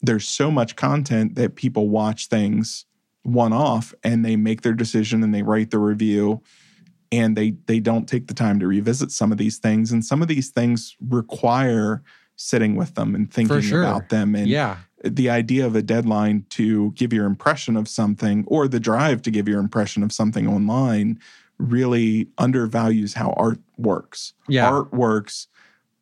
there's 0.00 0.26
so 0.26 0.50
much 0.50 0.76
content 0.76 1.34
that 1.34 1.56
people 1.56 1.88
watch 1.88 2.28
things 2.28 2.86
one 3.22 3.52
off 3.52 3.92
and 4.02 4.24
they 4.24 4.36
make 4.36 4.62
their 4.62 4.72
decision 4.72 5.22
and 5.22 5.34
they 5.34 5.42
write 5.42 5.70
the 5.70 5.78
review 5.78 6.40
and 7.10 7.36
they 7.36 7.54
they 7.66 7.80
don't 7.80 8.06
take 8.06 8.26
the 8.26 8.34
time 8.34 8.58
to 8.60 8.66
revisit 8.66 9.10
some 9.10 9.32
of 9.32 9.38
these 9.38 9.58
things 9.58 9.92
and 9.92 10.04
some 10.04 10.22
of 10.22 10.28
these 10.28 10.50
things 10.50 10.96
require 11.08 12.02
sitting 12.36 12.76
with 12.76 12.94
them 12.94 13.14
and 13.14 13.32
thinking 13.32 13.60
sure. 13.60 13.82
about 13.82 14.08
them 14.08 14.34
and 14.34 14.46
yeah. 14.48 14.76
the 15.04 15.28
idea 15.28 15.66
of 15.66 15.74
a 15.74 15.82
deadline 15.82 16.46
to 16.50 16.92
give 16.92 17.12
your 17.12 17.26
impression 17.26 17.76
of 17.76 17.88
something 17.88 18.44
or 18.46 18.68
the 18.68 18.80
drive 18.80 19.20
to 19.22 19.30
give 19.30 19.48
your 19.48 19.58
impression 19.58 20.02
of 20.02 20.12
something 20.12 20.46
online 20.46 21.18
really 21.58 22.28
undervalues 22.38 23.14
how 23.14 23.34
art 23.36 23.58
works. 23.76 24.32
Yeah. 24.48 24.70
Art 24.70 24.92
works 24.92 25.48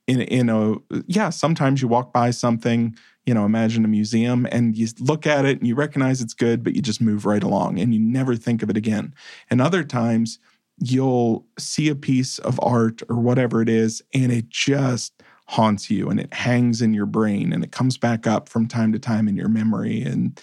in 0.07 0.20
in 0.22 0.48
a 0.48 0.74
yeah, 1.07 1.30
sometimes 1.30 1.82
you 1.82 1.88
walk 1.88 2.12
by 2.12 2.30
something, 2.30 2.96
you 3.24 3.34
know, 3.34 3.44
imagine 3.44 3.84
a 3.84 3.88
museum 3.88 4.46
and 4.50 4.76
you 4.76 4.88
look 5.00 5.26
at 5.26 5.44
it 5.44 5.59
and 5.59 5.66
you 5.66 5.74
recognize 5.74 6.20
it's 6.20 6.34
good 6.34 6.62
but 6.62 6.74
you 6.74 6.82
just 6.82 7.00
move 7.00 7.26
right 7.26 7.42
along 7.42 7.78
and 7.78 7.92
you 7.94 8.00
never 8.00 8.36
think 8.36 8.62
of 8.62 8.70
it 8.70 8.76
again. 8.76 9.14
And 9.50 9.61
other 9.61 9.84
times 9.84 10.38
you'll 10.78 11.46
see 11.59 11.88
a 11.88 11.94
piece 11.94 12.38
of 12.40 12.61
art 12.62 13.02
or 13.09 13.16
whatever 13.16 13.62
it 13.62 13.68
is 13.68 14.02
and 14.12 14.30
it 14.30 14.48
just 14.48 15.22
haunts 15.48 15.90
you 15.90 16.11
and 16.11 16.20
it 16.20 16.32
hangs 16.34 16.82
in 16.82 16.92
your 16.92 17.07
brain 17.07 17.52
and 17.52 17.64
it 17.64 17.72
comes 17.72 17.96
back 17.96 18.26
up 18.26 18.48
from 18.48 18.66
time 18.66 18.92
to 18.92 18.98
time 18.98 19.28
in 19.28 19.36
your 19.36 19.48
memory 19.48 20.02
and 20.02 20.40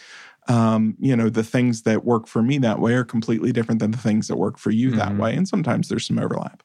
um, 0.47 0.95
you 0.99 1.15
know 1.15 1.29
the 1.29 1.43
things 1.43 1.83
that 1.83 2.03
work 2.05 2.27
for 2.27 2.41
me 2.41 2.57
that 2.57 2.79
way 2.79 2.93
are 2.93 3.03
completely 3.05 3.51
different 3.51 3.79
than 3.79 3.91
the 3.91 3.97
things 3.97 4.27
that 4.27 4.35
work 4.35 4.57
for 4.57 4.71
you 4.71 4.91
that 4.91 5.13
Mhm. 5.13 5.17
way 5.17 5.35
and 5.35 5.47
sometimes 5.47 5.87
there's 5.89 6.05
some 6.07 6.19
overlap 6.19 6.63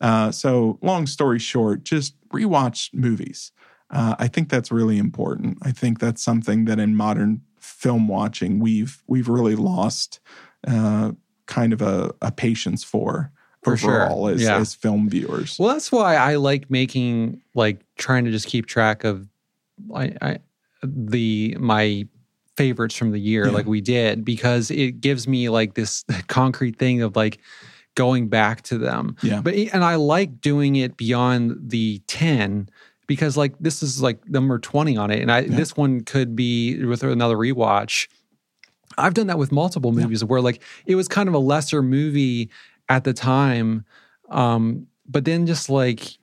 uh, 0.00 0.30
so 0.30 0.78
long 0.82 1.06
story 1.06 1.38
short 1.38 1.84
just 1.84 2.14
rewatch 2.28 2.92
movies 2.92 3.52
uh, 3.90 4.14
i 4.18 4.28
think 4.28 4.48
that's 4.48 4.70
really 4.70 4.98
important 4.98 5.56
i 5.62 5.70
think 5.72 5.98
that's 5.98 6.22
something 6.22 6.66
that 6.66 6.78
in 6.78 6.94
modern 6.94 7.40
film 7.58 8.06
watching 8.08 8.58
we've 8.60 9.02
we've 9.06 9.28
really 9.28 9.56
lost 9.56 10.20
uh, 10.68 11.12
kind 11.46 11.72
of 11.72 11.80
a, 11.80 12.12
a 12.20 12.30
patience 12.32 12.82
for 12.84 13.30
For 13.62 13.76
sure. 13.76 14.02
overall 14.02 14.28
as, 14.28 14.42
Yeah. 14.42 14.58
as 14.60 14.74
film 14.74 15.08
viewers 15.08 15.58
Well, 15.58 15.70
that's 15.70 15.90
why 15.90 16.16
I 16.16 16.36
like 16.36 16.70
making 16.70 17.40
like 17.54 17.80
trying 17.96 18.24
to 18.26 18.30
just 18.30 18.46
keep 18.46 18.66
track 18.66 19.04
of 19.04 19.28
I, 19.94 20.12
I 20.20 20.38
the 20.82 21.56
my 21.58 22.06
favorites 22.56 22.94
from 22.96 23.10
the 23.12 23.20
year 23.20 23.46
Yeah. 23.46 23.52
like 23.52 23.66
we 23.66 23.80
did 23.80 24.24
because 24.24 24.70
it 24.70 25.00
gives 25.00 25.28
me 25.28 25.48
like 25.48 25.74
this 25.74 26.04
concrete 26.28 26.78
thing 26.78 27.02
of 27.02 27.16
like 27.16 27.38
going 27.94 28.28
back 28.28 28.62
to 28.62 28.78
them. 28.78 29.16
Yeah. 29.22 29.40
But 29.40 29.54
and 29.54 29.82
I 29.84 29.94
like 29.96 30.40
doing 30.40 30.76
it 30.76 30.96
beyond 30.96 31.56
the 31.70 32.00
10 32.06 32.68
because 33.06 33.36
like 33.36 33.54
this 33.60 33.82
is 33.82 34.02
like 34.02 34.26
number 34.28 34.58
20 34.58 34.96
on 34.96 35.10
it 35.10 35.20
and 35.20 35.30
I 35.32 35.40
Yeah. 35.40 35.56
this 35.56 35.76
one 35.76 36.00
could 36.02 36.34
be 36.36 36.84
with 36.84 37.02
another 37.02 37.36
rewatch. 37.36 38.08
I've 38.98 39.14
done 39.14 39.26
that 39.28 39.38
with 39.38 39.52
multiple 39.52 39.92
Yeah. 39.94 40.02
movies 40.04 40.24
where 40.24 40.40
like 40.40 40.62
it 40.86 40.94
was 40.94 41.08
kind 41.08 41.28
of 41.28 41.34
a 41.34 41.38
lesser 41.38 41.82
movie 41.82 42.50
at 42.88 43.04
the 43.04 43.12
time 43.12 43.84
um 44.30 44.86
but 45.08 45.24
then 45.24 45.46
just 45.46 45.68
like 45.70 46.18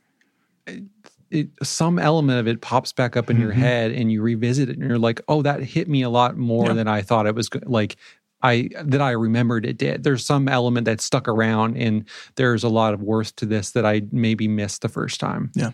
it, 1.34 1.50
some 1.64 2.00
element 2.00 2.40
of 2.40 2.48
it 2.48 2.62
pops 2.62 2.94
back 2.94 3.18
up 3.18 3.30
in 3.30 3.40
your 3.40 3.52
Mhm. 3.52 3.56
head 3.56 3.92
and 3.92 4.12
you 4.12 4.22
revisit 4.22 4.70
it 4.70 4.78
and 4.78 4.88
you're 4.88 5.00
like 5.00 5.22
oh 5.28 5.42
that 5.42 5.62
hit 5.64 5.88
me 5.90 6.02
a 6.04 6.10
lot 6.10 6.38
more 6.38 6.68
Yeah. 6.68 6.74
than 6.74 6.88
i 6.88 7.02
thought 7.02 7.26
it 7.28 7.36
was 7.36 7.50
go- 7.50 7.60
like 7.66 7.96
i 8.42 8.70
that 8.84 9.02
i 9.02 9.12
remembered 9.12 9.66
it 9.66 9.78
did 9.78 10.04
there's 10.04 10.26
some 10.26 10.48
element 10.48 10.86
that 10.86 11.02
stuck 11.02 11.28
around 11.28 11.76
and 11.78 12.06
there's 12.36 12.64
a 12.64 12.70
lot 12.70 12.94
of 12.94 13.02
worth 13.02 13.36
to 13.38 13.46
this 13.46 13.72
that 13.72 13.86
i 13.86 14.02
maybe 14.12 14.48
missed 14.48 14.82
the 14.82 14.90
first 14.90 15.20
time 15.20 15.52
Yeah. 15.56 15.72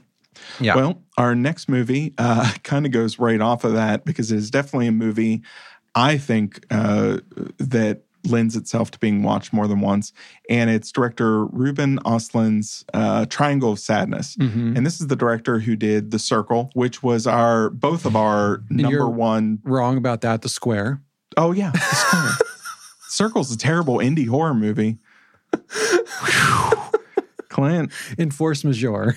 yeah 0.59 0.75
Well, 0.75 1.03
our 1.17 1.35
next 1.35 1.67
movie 1.69 2.13
uh, 2.17 2.51
kind 2.63 2.85
of 2.85 2.91
goes 2.91 3.19
right 3.19 3.41
off 3.41 3.63
of 3.63 3.73
that 3.73 4.05
because 4.05 4.31
it 4.31 4.37
is 4.37 4.49
definitely 4.49 4.87
a 4.87 4.91
movie 4.93 5.41
I 5.95 6.19
think 6.19 6.65
uh, 6.69 7.17
that 7.57 8.03
lends 8.25 8.55
itself 8.55 8.91
to 8.91 8.99
being 8.99 9.23
watched 9.23 9.53
more 9.53 9.67
than 9.67 9.79
once. 9.81 10.11
And 10.49 10.69
it's 10.69 10.91
director 10.91 11.45
Ruben 11.45 11.99
Ostlund's 12.05 12.83
uh, 12.93 13.25
Triangle 13.27 13.71
of 13.71 13.79
Sadness. 13.79 14.35
Mhm. 14.37 14.75
And 14.77 14.85
this 14.85 14.99
is 15.01 15.07
the 15.07 15.15
director 15.15 15.59
who 15.59 15.75
did 15.75 16.11
The 16.11 16.19
Circle, 16.19 16.71
which 16.73 17.01
was 17.01 17.25
our 17.27 17.69
both 17.69 18.05
of 18.05 18.15
our 18.15 18.61
number 18.69 19.07
one 19.09 19.59
wrong 19.63 19.97
about 19.97 20.21
that 20.21 20.41
the 20.41 20.49
square 20.49 21.01
Oh 21.37 21.51
yeah, 21.51 21.71
The 21.71 21.79
Square. 21.79 22.31
Circle's 23.09 23.51
a 23.51 23.57
terrible 23.57 23.97
indie 23.97 24.27
horror 24.27 24.53
movie. 24.53 24.97
Clint, 27.49 27.91
In 28.17 28.31
force 28.31 28.63
majeure. 28.63 29.15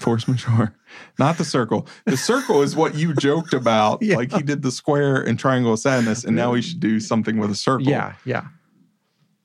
Force 0.00 0.26
majeure. 0.28 0.74
Not 1.18 1.38
the 1.38 1.44
circle. 1.44 1.86
The 2.06 2.16
circle 2.16 2.62
is 2.62 2.74
what 2.74 2.94
you 2.94 3.14
joked 3.14 3.54
about. 3.54 4.02
Yeah. 4.10 4.16
Like 4.16 4.32
he 4.32 4.42
did 4.42 4.62
the 4.62 4.70
square 4.70 5.20
and 5.22 5.38
triangle 5.38 5.72
of 5.74 5.78
sadness, 5.78 6.24
and 6.24 6.34
now 6.34 6.54
he 6.54 6.62
should 6.62 6.80
do 6.80 6.98
something 7.00 7.38
with 7.38 7.50
a 7.50 7.54
circle. 7.54 7.86
Yeah, 7.86 8.14
yeah. 8.24 8.46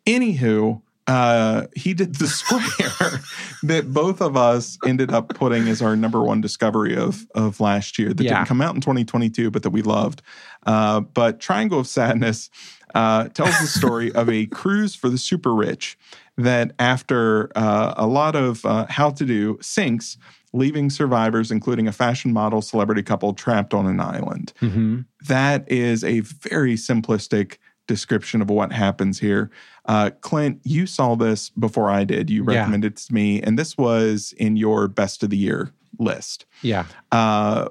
Anywho, 0.08 0.82
uh, 1.08 1.66
he 1.76 1.93
did 1.93 2.16
the 2.16 2.28
square 2.41 3.20
that 3.64 3.91
both 3.93 4.22
of 4.22 4.38
us 4.38 4.78
ended 4.86 5.12
up 5.12 5.30
putting 5.30 5.68
as 5.68 5.82
our 5.82 5.95
number 5.95 6.22
one 6.24 6.41
discovery 6.41 6.95
of 6.95 7.26
of 7.36 7.60
last 7.60 7.97
year 7.99 8.14
that 8.14 8.24
Yeah. 8.24 8.36
didn't 8.36 8.47
come 8.47 8.62
out 8.62 8.76
in 8.76 8.82
2022, 8.82 9.51
but 9.51 9.64
that 9.64 9.72
we 9.72 9.82
loved. 9.82 10.22
Uh, 10.66 11.01
but 11.01 11.39
Triangle 11.39 11.80
of 11.80 11.88
Sadness 11.88 12.49
uh, 12.93 13.28
tells 13.30 13.60
the 13.60 13.68
story 13.68 14.12
of 14.14 14.30
a 14.30 14.45
cruise 14.47 14.95
for 14.95 15.10
the 15.10 15.18
super 15.18 15.53
rich 15.53 15.97
that 16.38 16.72
after 16.80 17.51
uh, 17.56 17.93
a 17.97 18.08
lot 18.08 18.36
of 18.36 18.66
uh, 18.66 18.86
how 18.89 19.10
to 19.10 19.26
do 19.26 19.58
sinks, 19.62 20.18
leaving 20.56 20.89
survivors, 20.89 21.51
including 21.51 21.88
a 21.88 21.91
fashion 21.91 22.32
model 22.34 22.62
celebrity 22.62 23.03
couple, 23.03 23.34
trapped 23.34 23.74
on 23.74 23.86
an 23.86 23.99
island 23.99 24.53
hmm 24.60 25.01
that 25.28 25.70
is 25.72 26.03
a 26.03 26.20
very 26.20 26.76
simplistic 26.76 27.58
description 27.88 28.41
of 28.43 28.49
what 28.49 28.72
happens 28.72 29.20
here. 29.20 29.49
Uh, 29.86 30.12
Clint, 30.22 30.60
you 30.64 30.86
saw 30.86 31.16
this 31.16 31.49
before 31.49 31.89
I 31.89 32.03
did. 32.03 32.30
You 32.30 32.43
Yeah. 32.43 32.60
recommended 32.60 32.93
it 32.93 32.97
to 33.08 33.14
me, 33.14 33.41
and 33.41 33.58
this 33.58 33.76
was 33.78 34.34
in 34.38 34.56
your 34.56 34.88
best 34.88 35.24
of 35.24 35.30
the 35.32 35.38
year 35.38 35.72
list. 35.99 36.45
Yeah. 36.62 36.86
Uh, 37.12 37.70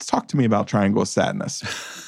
talk 0.00 0.28
to 0.28 0.36
me 0.36 0.44
about 0.44 0.66
Triangle 0.66 1.02
of 1.02 1.08
Sadness. 1.08 1.62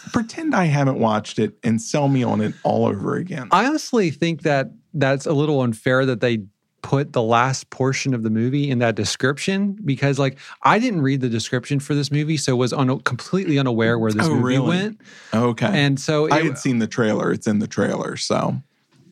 Pretend 0.12 0.54
I 0.54 0.64
haven't 0.64 0.98
watched 0.98 1.38
it 1.38 1.56
and 1.62 1.80
sell 1.80 2.08
me 2.08 2.22
on 2.22 2.40
it 2.40 2.54
all 2.62 2.86
over 2.86 3.16
again. 3.16 3.48
I 3.50 3.66
honestly 3.66 4.10
think 4.10 4.42
that 4.42 4.70
that's 4.94 5.26
a 5.26 5.32
little 5.32 5.60
unfair 5.60 6.06
that 6.06 6.20
they 6.20 6.38
put 6.84 7.14
the 7.14 7.22
last 7.22 7.70
portion 7.70 8.12
of 8.12 8.22
the 8.22 8.28
movie 8.28 8.70
in 8.70 8.78
that 8.78 8.94
description 8.94 9.72
because 9.86 10.18
like 10.18 10.36
I 10.64 10.78
didn't 10.78 11.00
read 11.00 11.22
the 11.22 11.30
description 11.30 11.80
for 11.80 11.94
this 11.94 12.10
movie 12.12 12.36
so 12.36 12.54
was 12.56 12.74
un- 12.74 13.00
completely 13.00 13.58
unaware 13.58 13.98
where 13.98 14.12
this 14.12 14.26
Oh, 14.26 14.34
movie 14.34 14.42
really? 14.42 14.68
went 14.68 15.00
okay. 15.32 15.70
and 15.72 15.98
so 15.98 16.30
I 16.30 16.42
had 16.42 16.58
seen 16.58 16.80
the 16.80 16.86
trailer. 16.86 17.32
It's 17.32 17.46
in 17.46 17.58
the 17.58 17.66
trailer. 17.66 18.18
So, 18.18 18.60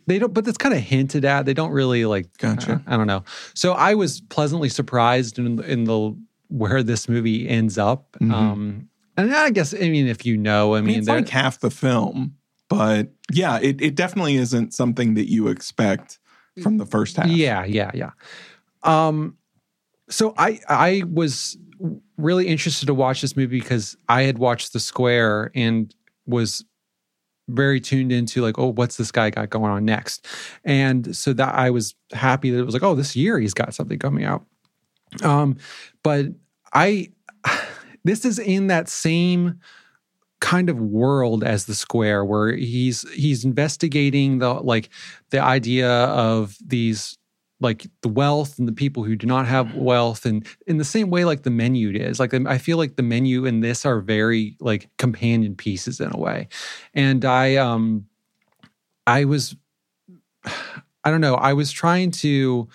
they 0.06 0.18
don't 0.18 0.34
but 0.34 0.46
it's 0.46 0.58
kind 0.58 0.74
of 0.74 0.82
hinted 0.82 1.24
at 1.24 1.46
they 1.46 1.54
don't 1.54 1.70
really 1.72 2.04
like 2.04 2.26
Gotcha. 2.36 2.74
uh, 2.74 2.78
I 2.86 2.98
don't 2.98 3.06
know 3.06 3.24
so 3.54 3.72
I 3.72 3.94
was 3.94 4.20
pleasantly 4.20 4.68
surprised 4.68 5.38
in, 5.38 5.62
in 5.64 5.84
the 5.84 6.14
where 6.48 6.82
this 6.82 7.08
movie 7.08 7.48
ends 7.48 7.78
up 7.78 8.12
Mhm. 8.20 8.32
um 8.32 8.88
and 9.16 9.34
I 9.34 9.48
guess 9.48 9.72
I 9.72 9.88
mean 9.88 10.08
if 10.08 10.26
you 10.26 10.36
know 10.36 10.74
I 10.74 10.78
I 10.78 10.80
mean, 10.82 10.86
mean, 10.88 10.98
it's 10.98 11.08
like 11.08 11.28
half 11.30 11.58
the 11.60 11.70
film, 11.70 12.34
but 12.68 13.08
yeah, 13.32 13.58
it, 13.62 13.80
it 13.80 13.94
definitely 13.94 14.36
isn't 14.36 14.74
something 14.74 15.14
that 15.14 15.30
you 15.30 15.48
expect 15.48 16.18
from 16.60 16.78
the 16.78 16.86
first 16.86 17.16
half. 17.16 17.26
Yeah, 17.26 17.64
yeah, 17.64 17.90
yeah. 17.94 18.10
Um, 18.82 19.36
so 20.08 20.34
I 20.36 20.60
I 20.68 21.02
was 21.10 21.56
really 22.16 22.46
interested 22.46 22.86
to 22.86 22.94
watch 22.94 23.20
this 23.20 23.36
movie 23.36 23.60
because 23.60 23.96
I 24.08 24.22
had 24.22 24.38
watched 24.38 24.72
The 24.72 24.80
Square 24.80 25.52
and 25.54 25.94
was 26.26 26.64
very 27.48 27.80
tuned 27.80 28.12
into 28.12 28.40
like, 28.40 28.58
oh, 28.58 28.68
what's 28.68 28.96
this 28.96 29.10
guy 29.10 29.30
got 29.30 29.50
going 29.50 29.70
on 29.70 29.84
next? 29.84 30.26
And 30.64 31.14
so 31.16 31.32
that 31.32 31.54
I 31.54 31.70
was 31.70 31.94
happy 32.12 32.50
that 32.50 32.58
it 32.58 32.64
was 32.64 32.74
like, 32.74 32.82
oh, 32.82 32.94
this 32.94 33.16
year 33.16 33.38
he's 33.38 33.54
got 33.54 33.74
something 33.74 33.98
coming 33.98 34.24
out. 34.24 34.44
Um, 35.22 35.56
but 36.02 36.26
I 36.72 37.10
this 38.04 38.24
is 38.24 38.38
in 38.38 38.68
that 38.68 38.88
same 38.88 39.60
kind 40.42 40.68
of 40.68 40.80
world 40.80 41.44
as 41.44 41.66
the 41.66 41.74
square 41.74 42.24
where 42.24 42.52
he's 42.56 43.08
he's 43.12 43.44
investigating 43.44 44.40
the 44.40 44.52
like 44.54 44.90
the 45.30 45.38
idea 45.38 45.88
of 45.88 46.56
these 46.66 47.16
like 47.60 47.86
the 48.00 48.08
wealth 48.08 48.58
and 48.58 48.66
the 48.66 48.72
people 48.72 49.04
who 49.04 49.14
do 49.14 49.24
not 49.24 49.46
have 49.46 49.76
wealth 49.76 50.26
and 50.26 50.44
in 50.66 50.78
the 50.78 50.84
same 50.84 51.10
way 51.10 51.24
like 51.24 51.44
the 51.44 51.50
menu 51.50 51.90
is. 51.90 52.18
Like 52.18 52.34
i 52.34 52.58
feel 52.58 52.76
like 52.76 52.96
the 52.96 53.04
menu 53.04 53.46
and 53.46 53.62
this 53.62 53.86
are 53.86 54.00
very 54.00 54.56
like 54.58 54.90
companion 54.98 55.54
pieces 55.54 56.00
in 56.00 56.10
a 56.12 56.18
way. 56.18 56.48
And 56.92 57.24
i 57.24 57.54
um 57.54 58.06
i 59.06 59.24
was 59.24 59.54
i 60.44 61.10
don't 61.10 61.20
know 61.20 61.36
i 61.36 61.52
was 61.52 61.70
trying 61.70 62.10
to 62.10 62.68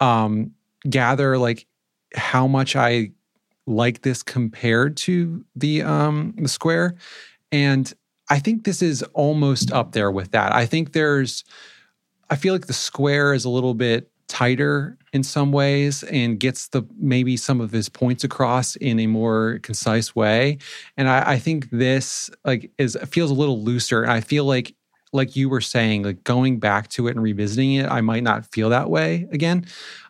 um 0.00 0.52
gather 0.88 1.36
like 1.36 1.66
how 2.14 2.46
much 2.46 2.74
i 2.74 3.10
like 3.70 4.02
this 4.02 4.22
compared 4.22 4.96
to 4.98 5.44
the 5.54 5.82
um 5.82 6.34
the 6.36 6.48
square. 6.48 6.96
And 7.52 7.92
i 8.28 8.38
think 8.38 8.64
this 8.64 8.82
is 8.82 9.02
almost 9.14 9.72
up 9.72 9.92
there 9.92 10.10
with 10.10 10.32
that. 10.32 10.52
I 10.52 10.66
think 10.66 10.92
there's 10.92 11.44
i 12.28 12.36
feel 12.36 12.54
like 12.54 12.66
the 12.66 12.72
square 12.72 13.32
is 13.32 13.44
a 13.44 13.50
little 13.50 13.74
bit 13.74 14.10
tighter 14.28 14.96
in 15.12 15.24
some 15.24 15.50
ways 15.50 16.04
and 16.04 16.38
gets 16.38 16.68
the 16.68 16.82
maybe 16.96 17.36
some 17.36 17.60
of 17.60 17.72
his 17.72 17.88
points 17.88 18.22
across 18.22 18.76
in 18.76 19.00
a 19.00 19.06
more 19.08 19.58
concise 19.62 20.14
way. 20.14 20.58
And 20.96 21.08
i, 21.08 21.32
I 21.32 21.38
think 21.38 21.70
this 21.70 22.30
like 22.44 22.70
is 22.78 22.96
feels 23.08 23.30
a 23.30 23.34
little 23.34 23.62
looser. 23.62 24.02
And 24.02 24.12
i 24.12 24.20
feel 24.20 24.44
like 24.44 24.74
like 25.12 25.34
you 25.34 25.48
were 25.48 25.60
saying 25.60 26.04
like 26.04 26.22
going 26.22 26.60
back 26.60 26.88
to 26.90 27.08
it 27.08 27.16
and 27.16 27.22
revisiting 27.22 27.74
it 27.74 27.90
i 27.90 28.00
might 28.00 28.22
not 28.22 28.46
feel 28.52 28.70
that 28.70 28.90
way 28.90 29.26
again. 29.32 29.66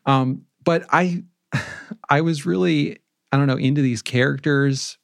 Um 0.06 0.42
but 0.64 0.84
i 0.90 1.24
i 2.08 2.20
was 2.20 2.46
really 2.46 2.98
I 3.32 3.36
don't 3.36 3.46
know, 3.46 3.56
into 3.56 3.82
these 3.82 4.02
characters. 4.02 4.98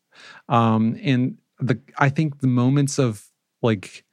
Um, 0.49 0.99
and 1.03 1.39
the 1.61 1.81
I 1.99 2.09
think 2.11 2.41
the 2.41 2.47
moments 2.49 2.99
of 2.99 3.25
like 3.63 4.05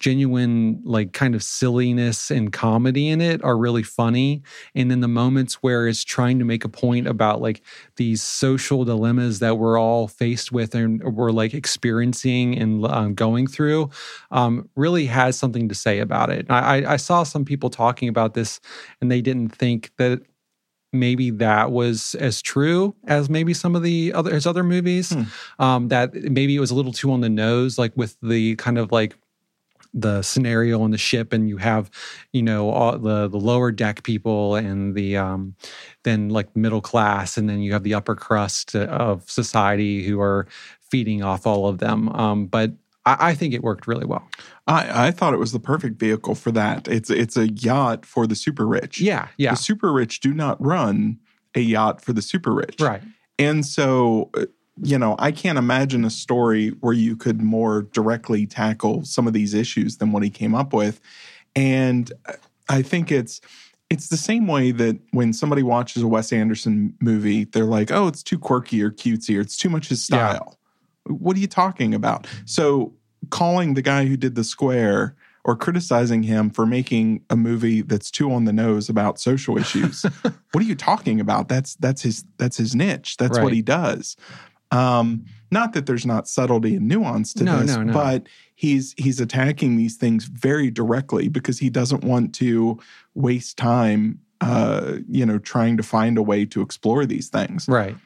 genuine, 0.00 0.82
like 0.84 1.12
kind 1.12 1.34
of 1.34 1.42
silliness 1.42 2.30
and 2.30 2.52
comedy 2.52 3.08
in 3.08 3.20
it 3.20 3.42
are 3.44 3.56
really 3.56 3.82
funny. 3.82 4.42
And 4.74 4.90
then 4.90 5.00
the 5.00 5.08
moments 5.08 5.54
where 5.62 5.86
it's 5.88 6.04
trying 6.04 6.38
to 6.40 6.44
make 6.44 6.64
a 6.64 6.68
point 6.68 7.06
about 7.06 7.40
like 7.40 7.62
these 7.96 8.22
social 8.22 8.84
dilemmas 8.84 9.38
that 9.38 9.56
we're 9.58 9.78
all 9.78 10.08
faced 10.08 10.52
with 10.52 10.74
and 10.74 11.02
we're 11.02 11.30
like 11.32 11.54
experiencing 11.54 12.58
and 12.58 12.84
um, 12.86 13.14
going 13.14 13.46
through 13.46 13.90
um, 14.32 14.68
really 14.76 15.06
has 15.06 15.38
something 15.38 15.68
to 15.68 15.74
say 15.74 16.00
about 16.00 16.30
it. 16.30 16.46
I, 16.50 16.78
I- 16.84 16.92
I 16.94 16.96
saw 16.96 17.22
some 17.22 17.44
people 17.44 17.70
talking 17.70 18.08
about 18.08 18.34
this 18.34 18.60
and 19.00 19.10
they 19.10 19.20
didn't 19.22 19.50
think 19.50 19.90
that 19.98 20.20
maybe 20.94 21.30
that 21.30 21.70
was 21.70 22.14
as 22.14 22.40
true 22.40 22.94
as 23.06 23.28
maybe 23.28 23.52
some 23.52 23.76
of 23.76 23.82
the 23.82 24.12
other 24.14 24.32
his 24.32 24.46
other 24.46 24.62
movies. 24.62 25.12
Hmm. 25.12 25.22
Um, 25.58 25.88
that 25.88 26.14
maybe 26.14 26.56
it 26.56 26.60
was 26.60 26.70
a 26.70 26.74
little 26.74 26.92
too 26.92 27.12
on 27.12 27.20
the 27.20 27.28
nose, 27.28 27.78
like 27.78 27.92
with 27.96 28.16
the 28.22 28.56
kind 28.56 28.78
of 28.78 28.92
like 28.92 29.16
the 29.92 30.22
scenario 30.22 30.82
on 30.82 30.90
the 30.90 30.98
ship, 30.98 31.32
and 31.32 31.48
you 31.48 31.56
have 31.58 31.90
you 32.32 32.42
know 32.42 32.70
all 32.70 32.98
the 32.98 33.28
the 33.28 33.38
lower 33.38 33.70
deck 33.70 34.02
people 34.02 34.56
and 34.56 34.94
the 34.94 35.16
um, 35.16 35.54
then 36.02 36.28
like 36.28 36.54
middle 36.56 36.80
class, 36.80 37.36
and 37.36 37.48
then 37.48 37.60
you 37.60 37.72
have 37.72 37.82
the 37.82 37.94
upper 37.94 38.14
crust 38.14 38.74
of 38.74 39.28
society 39.30 40.04
who 40.04 40.20
are 40.20 40.46
feeding 40.80 41.22
off 41.22 41.46
all 41.46 41.66
of 41.66 41.78
them. 41.78 42.08
Um, 42.10 42.46
but 42.46 42.72
I, 43.06 43.30
I 43.30 43.34
think 43.34 43.54
it 43.54 43.62
worked 43.62 43.86
really 43.86 44.06
well. 44.06 44.28
I, 44.66 45.08
I 45.08 45.10
thought 45.10 45.34
it 45.34 45.38
was 45.38 45.52
the 45.52 45.60
perfect 45.60 45.98
vehicle 45.98 46.34
for 46.34 46.50
that. 46.52 46.88
It's 46.88 47.10
it's 47.10 47.36
a 47.36 47.48
yacht 47.48 48.06
for 48.06 48.26
the 48.26 48.34
super 48.34 48.66
rich. 48.66 49.00
Yeah, 49.00 49.28
yeah, 49.36 49.50
The 49.50 49.56
super 49.56 49.92
rich 49.92 50.20
do 50.20 50.32
not 50.32 50.62
run 50.64 51.18
a 51.54 51.60
yacht 51.60 52.00
for 52.00 52.12
the 52.12 52.22
super 52.22 52.52
rich. 52.52 52.80
right. 52.80 53.02
And 53.38 53.66
so, 53.66 54.30
uh, 54.36 54.46
you 54.82 54.98
know, 54.98 55.16
I 55.18 55.32
can't 55.32 55.58
imagine 55.58 56.04
a 56.04 56.10
story 56.10 56.68
where 56.80 56.92
you 56.92 57.16
could 57.16 57.40
more 57.42 57.82
directly 57.82 58.46
tackle 58.46 59.04
some 59.04 59.26
of 59.26 59.32
these 59.32 59.54
issues 59.54 59.98
than 59.98 60.12
what 60.12 60.22
he 60.22 60.30
came 60.30 60.54
up 60.54 60.72
with. 60.72 61.00
And 61.54 62.12
uh, 62.26 62.32
I 62.68 62.82
think 62.82 63.12
it's 63.12 63.40
it's 63.90 64.08
the 64.08 64.16
same 64.16 64.46
way 64.46 64.70
that 64.72 64.98
when 65.12 65.32
somebody 65.32 65.62
watches 65.62 66.02
a 66.02 66.08
Wes 66.08 66.32
Anderson 66.32 66.94
movie, 67.00 67.44
they're 67.44 67.64
like, 67.64 67.92
"Oh, 67.92 68.08
it's 68.08 68.22
too 68.22 68.38
quirky 68.38 68.82
or 68.82 68.90
cutesy 68.90 69.36
or 69.36 69.40
it's 69.40 69.56
too 69.56 69.68
much 69.68 69.88
his 69.88 70.02
style." 70.02 70.58
What 71.06 71.36
are 71.36 71.40
you 71.40 71.46
talking 71.46 71.94
about? 71.94 72.26
So, 72.44 72.94
calling 73.30 73.74
the 73.74 73.82
guy 73.82 74.06
who 74.06 74.16
did 74.16 74.34
The 74.34 74.44
Square 74.44 75.16
or 75.44 75.56
criticizing 75.56 76.22
him 76.22 76.48
for 76.50 76.64
making 76.64 77.22
a 77.28 77.36
movie 77.36 77.82
that's 77.82 78.10
too 78.10 78.32
on 78.32 78.44
the 78.44 78.52
nose 78.52 78.88
about 78.88 79.20
social 79.20 79.58
issues. 79.58 80.02
what 80.22 80.62
are 80.62 80.66
you 80.66 80.74
talking 80.74 81.20
about? 81.20 81.48
That's 81.48 81.74
that's 81.76 82.02
his 82.02 82.24
that's 82.38 82.56
his 82.56 82.74
niche. 82.74 83.16
That's 83.18 83.38
what 83.38 83.52
he 83.52 83.62
does. 83.62 84.16
Um, 84.70 85.26
not 85.50 85.72
that 85.74 85.86
there's 85.86 86.06
not 86.06 86.26
subtlety 86.26 86.76
and 86.76 86.88
nuance 86.88 87.32
to 87.34 87.44
No, 87.44 87.60
this, 87.60 87.76
no, 87.76 87.84
no. 87.84 87.92
but 87.92 88.26
he's 88.54 88.94
he's 88.96 89.20
attacking 89.20 89.76
these 89.76 89.96
things 89.96 90.24
very 90.24 90.70
directly 90.70 91.28
because 91.28 91.58
he 91.58 91.70
doesn't 91.70 92.02
want 92.02 92.34
to 92.36 92.78
waste 93.14 93.56
time 93.56 94.20
uh, 94.40 94.98
you 95.08 95.24
know, 95.24 95.38
trying 95.38 95.76
to 95.76 95.82
find 95.82 96.18
a 96.18 96.22
way 96.22 96.44
to 96.44 96.60
explore 96.60 97.06
these 97.06 97.28
things. 97.28 97.66
Right. 97.68 97.96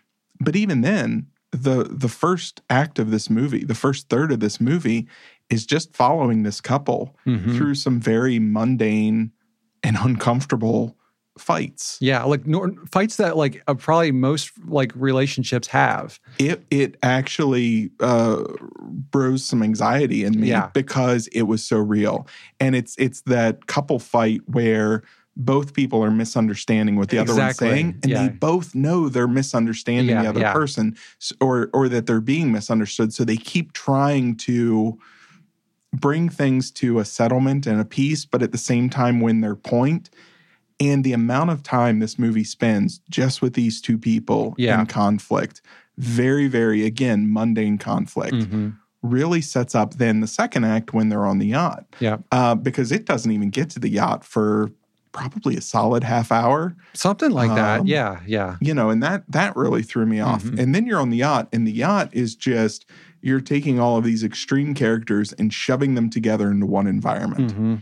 But 0.41 0.55
even 0.55 0.83
then, 0.83 1.27
the 1.53 1.85
the 1.85 2.09
first 2.09 2.61
act 2.71 2.99
of 2.99 3.11
this 3.11 3.31
movie, 3.31 3.65
the 3.65 3.75
first 3.75 4.09
third 4.09 4.33
of 4.33 4.41
this 4.41 4.61
movie 4.61 5.07
is 5.51 5.65
just 5.65 5.97
following 5.97 6.43
this 6.43 6.61
couple 6.61 7.17
Mhm. 7.27 7.57
through 7.57 7.75
some 7.75 8.01
very 8.01 8.39
mundane 8.39 9.33
and 9.83 9.97
uncomfortable 10.01 10.95
fights. 11.39 11.97
Yeah, 12.01 12.25
like 12.25 12.47
nor- 12.47 12.75
fights 12.91 13.17
that 13.17 13.37
like 13.37 13.63
uh, 13.69 13.75
probably 13.75 14.11
most 14.13 14.51
like 14.67 14.93
relationships 14.95 15.69
have. 15.69 16.19
It 16.39 16.65
it 16.71 16.97
actually 17.03 17.91
uh, 18.01 18.43
rose 19.15 19.45
some 19.45 19.63
anxiety 19.63 20.25
in 20.25 20.39
me 20.41 20.49
Yeah. 20.49 20.71
because 20.75 21.29
it 21.29 21.43
was 21.43 21.65
so 21.65 21.79
real, 21.79 22.27
and 22.61 22.75
it's 22.77 22.95
it's 22.99 23.23
that 23.23 23.67
couple 23.67 23.99
fight 24.01 24.41
where 24.47 25.03
both 25.41 25.73
people 25.73 26.03
are 26.03 26.11
misunderstanding 26.11 26.97
what 26.97 27.09
the 27.11 27.19
other 27.19 27.35
one's 27.35 27.57
saying, 27.57 27.99
and 28.03 28.11
Yeah. 28.11 28.27
they 28.27 28.29
both 28.29 28.75
know 28.75 29.09
they're 29.09 29.29
misunderstanding 29.29 30.17
Yeah, 30.17 30.23
the 30.23 30.29
other 30.29 30.41
yeah. 30.41 30.53
person, 30.53 30.97
or 31.41 31.71
or 31.73 31.89
that 31.89 32.07
they're 32.07 32.21
being 32.21 32.51
misunderstood. 32.53 33.15
So 33.15 33.25
they 33.25 33.37
keep 33.37 33.73
trying 33.73 34.35
to 34.39 34.99
bring 35.95 36.29
things 36.29 36.71
to 36.73 36.99
a 36.99 37.05
settlement 37.05 37.67
and 37.67 37.81
a 37.81 37.85
peace, 37.85 38.25
but 38.27 38.43
at 38.43 38.53
the 38.53 38.59
same 38.59 38.91
time 38.91 39.21
win 39.21 39.41
their 39.41 39.57
point. 39.57 40.11
And 40.81 41.03
the 41.03 41.13
amount 41.13 41.51
of 41.51 41.63
time 41.63 41.99
this 41.99 42.19
movie 42.19 42.45
spends 42.45 43.01
just 43.11 43.41
with 43.41 43.55
these 43.55 43.81
two 43.81 43.97
people 43.99 44.55
in 44.81 44.87
conflict, 44.87 45.63
very, 45.97 46.47
very, 46.47 46.85
again, 46.85 47.33
mundane 47.33 47.79
conflict, 47.79 48.35
Mhm. 48.35 48.75
really 49.03 49.41
sets 49.41 49.75
up 49.75 49.95
then 49.95 50.21
the 50.21 50.27
second 50.27 50.65
act 50.65 50.93
when 50.93 51.09
they're 51.09 51.27
on 51.27 51.39
the 51.39 51.47
yacht. 51.47 51.87
Yeah, 52.01 52.19
Uh, 52.33 52.55
because 52.55 52.93
it 52.93 53.07
doesn't 53.07 53.31
even 53.33 53.51
get 53.51 53.71
to 53.71 53.81
the 53.81 53.89
yacht 53.89 54.25
for 54.25 54.71
probably 55.13 55.57
a 55.57 55.61
solid 55.61 56.05
half 56.05 56.31
hour. 56.33 56.75
Something 56.95 57.31
like 57.31 57.55
that. 57.55 57.81
Um, 57.81 57.87
Yeah, 57.87 58.21
yeah, 58.27 58.57
you 58.61 58.75
know 58.75 58.91
and 58.91 59.03
that 59.03 59.25
that 59.31 59.57
really 59.57 59.83
threw 59.83 60.07
me 60.07 60.21
off. 60.21 60.45
Mhm. 60.45 60.59
and 60.59 60.75
then 60.75 60.87
you're 60.87 61.01
on 61.01 61.11
the 61.11 61.19
yacht 61.19 61.49
and 61.53 61.67
the 61.67 61.73
yacht 61.73 62.11
is 62.13 62.35
just 62.35 62.87
you're 63.21 63.41
taking 63.41 63.81
all 63.81 63.97
of 63.97 64.05
these 64.05 64.23
extreme 64.23 64.75
characters 64.75 65.33
and 65.33 65.53
shoving 65.53 65.95
them 65.95 66.09
together 66.09 66.51
into 66.51 66.67
one 66.67 66.87
environment. 66.87 67.51
Hmm 67.53 67.75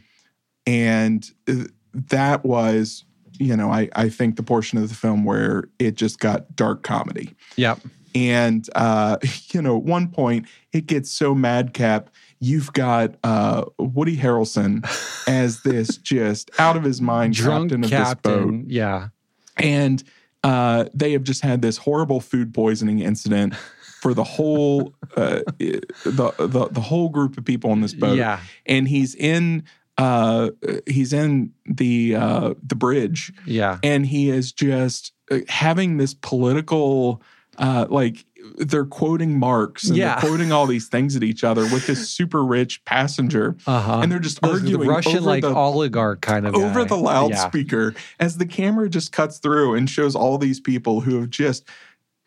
and 0.67 1.31
uh, 1.49 1.65
that 1.95 2.45
was 2.45 3.05
you 3.39 3.57
know 3.57 3.71
I, 3.71 3.89
I 3.95 4.09
think 4.09 4.37
the 4.37 4.43
portion 4.43 4.79
of 4.79 4.89
the 4.89 4.95
film 4.95 5.25
where 5.25 5.65
it 5.79 5.95
just 5.95 6.19
got 6.19 6.55
dark 6.57 6.83
comedy. 6.83 7.35
Yep, 7.57 7.81
and 8.15 8.69
uh, 8.75 9.19
you 9.53 9.63
know 9.63 9.77
at 9.77 9.85
one 9.85 10.09
point 10.09 10.47
it 10.73 10.87
gets 10.87 11.11
so 11.11 11.35
madcap 11.35 12.11
you've 12.41 12.73
got 12.73 13.17
uh, 13.25 13.65
woody 13.79 14.17
harrelson 14.17 14.85
as 15.29 15.63
this 15.63 15.97
just 16.13 16.51
out 16.59 16.77
of 16.77 16.85
his 16.85 17.01
mind 17.01 17.35
drunk 17.35 17.71
captain 17.71 17.85
of 17.85 17.91
this 17.91 18.15
boat. 18.15 18.65
Yeah, 18.67 19.09
and 19.57 20.03
uh, 20.45 20.87
they 20.95 21.13
have 21.13 21.25
just 21.25 21.43
had 21.43 21.63
this 21.63 21.79
horrible 21.79 22.21
food 22.21 22.55
poisoning 22.55 23.01
incident 23.01 23.55
for 24.01 24.15
the 24.15 24.25
whole 24.25 24.95
uh, 25.17 25.41
the, 25.59 25.83
the 26.05 26.69
the 26.71 26.81
whole 26.81 27.09
group 27.09 27.37
of 27.39 27.45
people 27.45 27.71
on 27.71 27.81
this 27.81 27.95
boat. 27.95 28.17
yeah, 28.17 28.41
and 28.67 28.87
he's 28.89 29.15
in 29.15 29.65
uh, 29.99 30.51
he's 30.87 31.13
in 31.13 31.53
the 31.65 32.15
uh, 32.15 32.55
the 32.63 32.75
bridge, 32.75 33.33
yeah, 33.47 33.79
and 33.83 34.07
he 34.07 34.31
is 34.31 34.53
just 34.53 35.13
uh, 35.31 35.39
having 35.49 35.97
this 35.97 36.15
political 36.15 37.23
uh, 37.59 37.87
like 37.89 38.25
they're 38.59 38.85
quoting 38.85 39.39
Marx 39.39 39.85
and 39.89 39.97
Yeah. 39.97 40.19
they're 40.21 40.29
quoting 40.31 40.53
all 40.53 40.67
these 40.67 40.89
things 40.89 41.17
at 41.17 41.23
each 41.23 41.45
other 41.45 41.63
with 41.63 41.87
this 41.87 42.09
super 42.09 42.45
rich 42.45 42.85
passenger, 42.85 43.57
uh 43.67 43.81
huh. 43.81 44.01
and 44.03 44.11
they're 44.13 44.19
just 44.19 44.41
the, 44.41 44.49
arguing 44.51 44.81
the 44.81 44.93
Russian 44.93 45.19
over 45.19 45.27
like 45.27 45.43
the 45.43 45.55
oligarch 45.55 46.21
kind 46.21 46.47
of 46.47 46.55
over 46.55 46.83
guy. 46.83 46.89
the 46.89 46.97
Yeah. 46.97 47.03
loudspeaker 47.03 47.95
as 48.21 48.39
the 48.39 48.47
camera 48.47 48.89
just 48.89 49.13
cuts 49.13 49.39
through 49.39 49.75
and 49.75 49.89
shows 49.91 50.15
all 50.15 50.39
these 50.39 50.61
people 50.61 51.01
who 51.01 51.21
have 51.21 51.31
just 51.31 51.65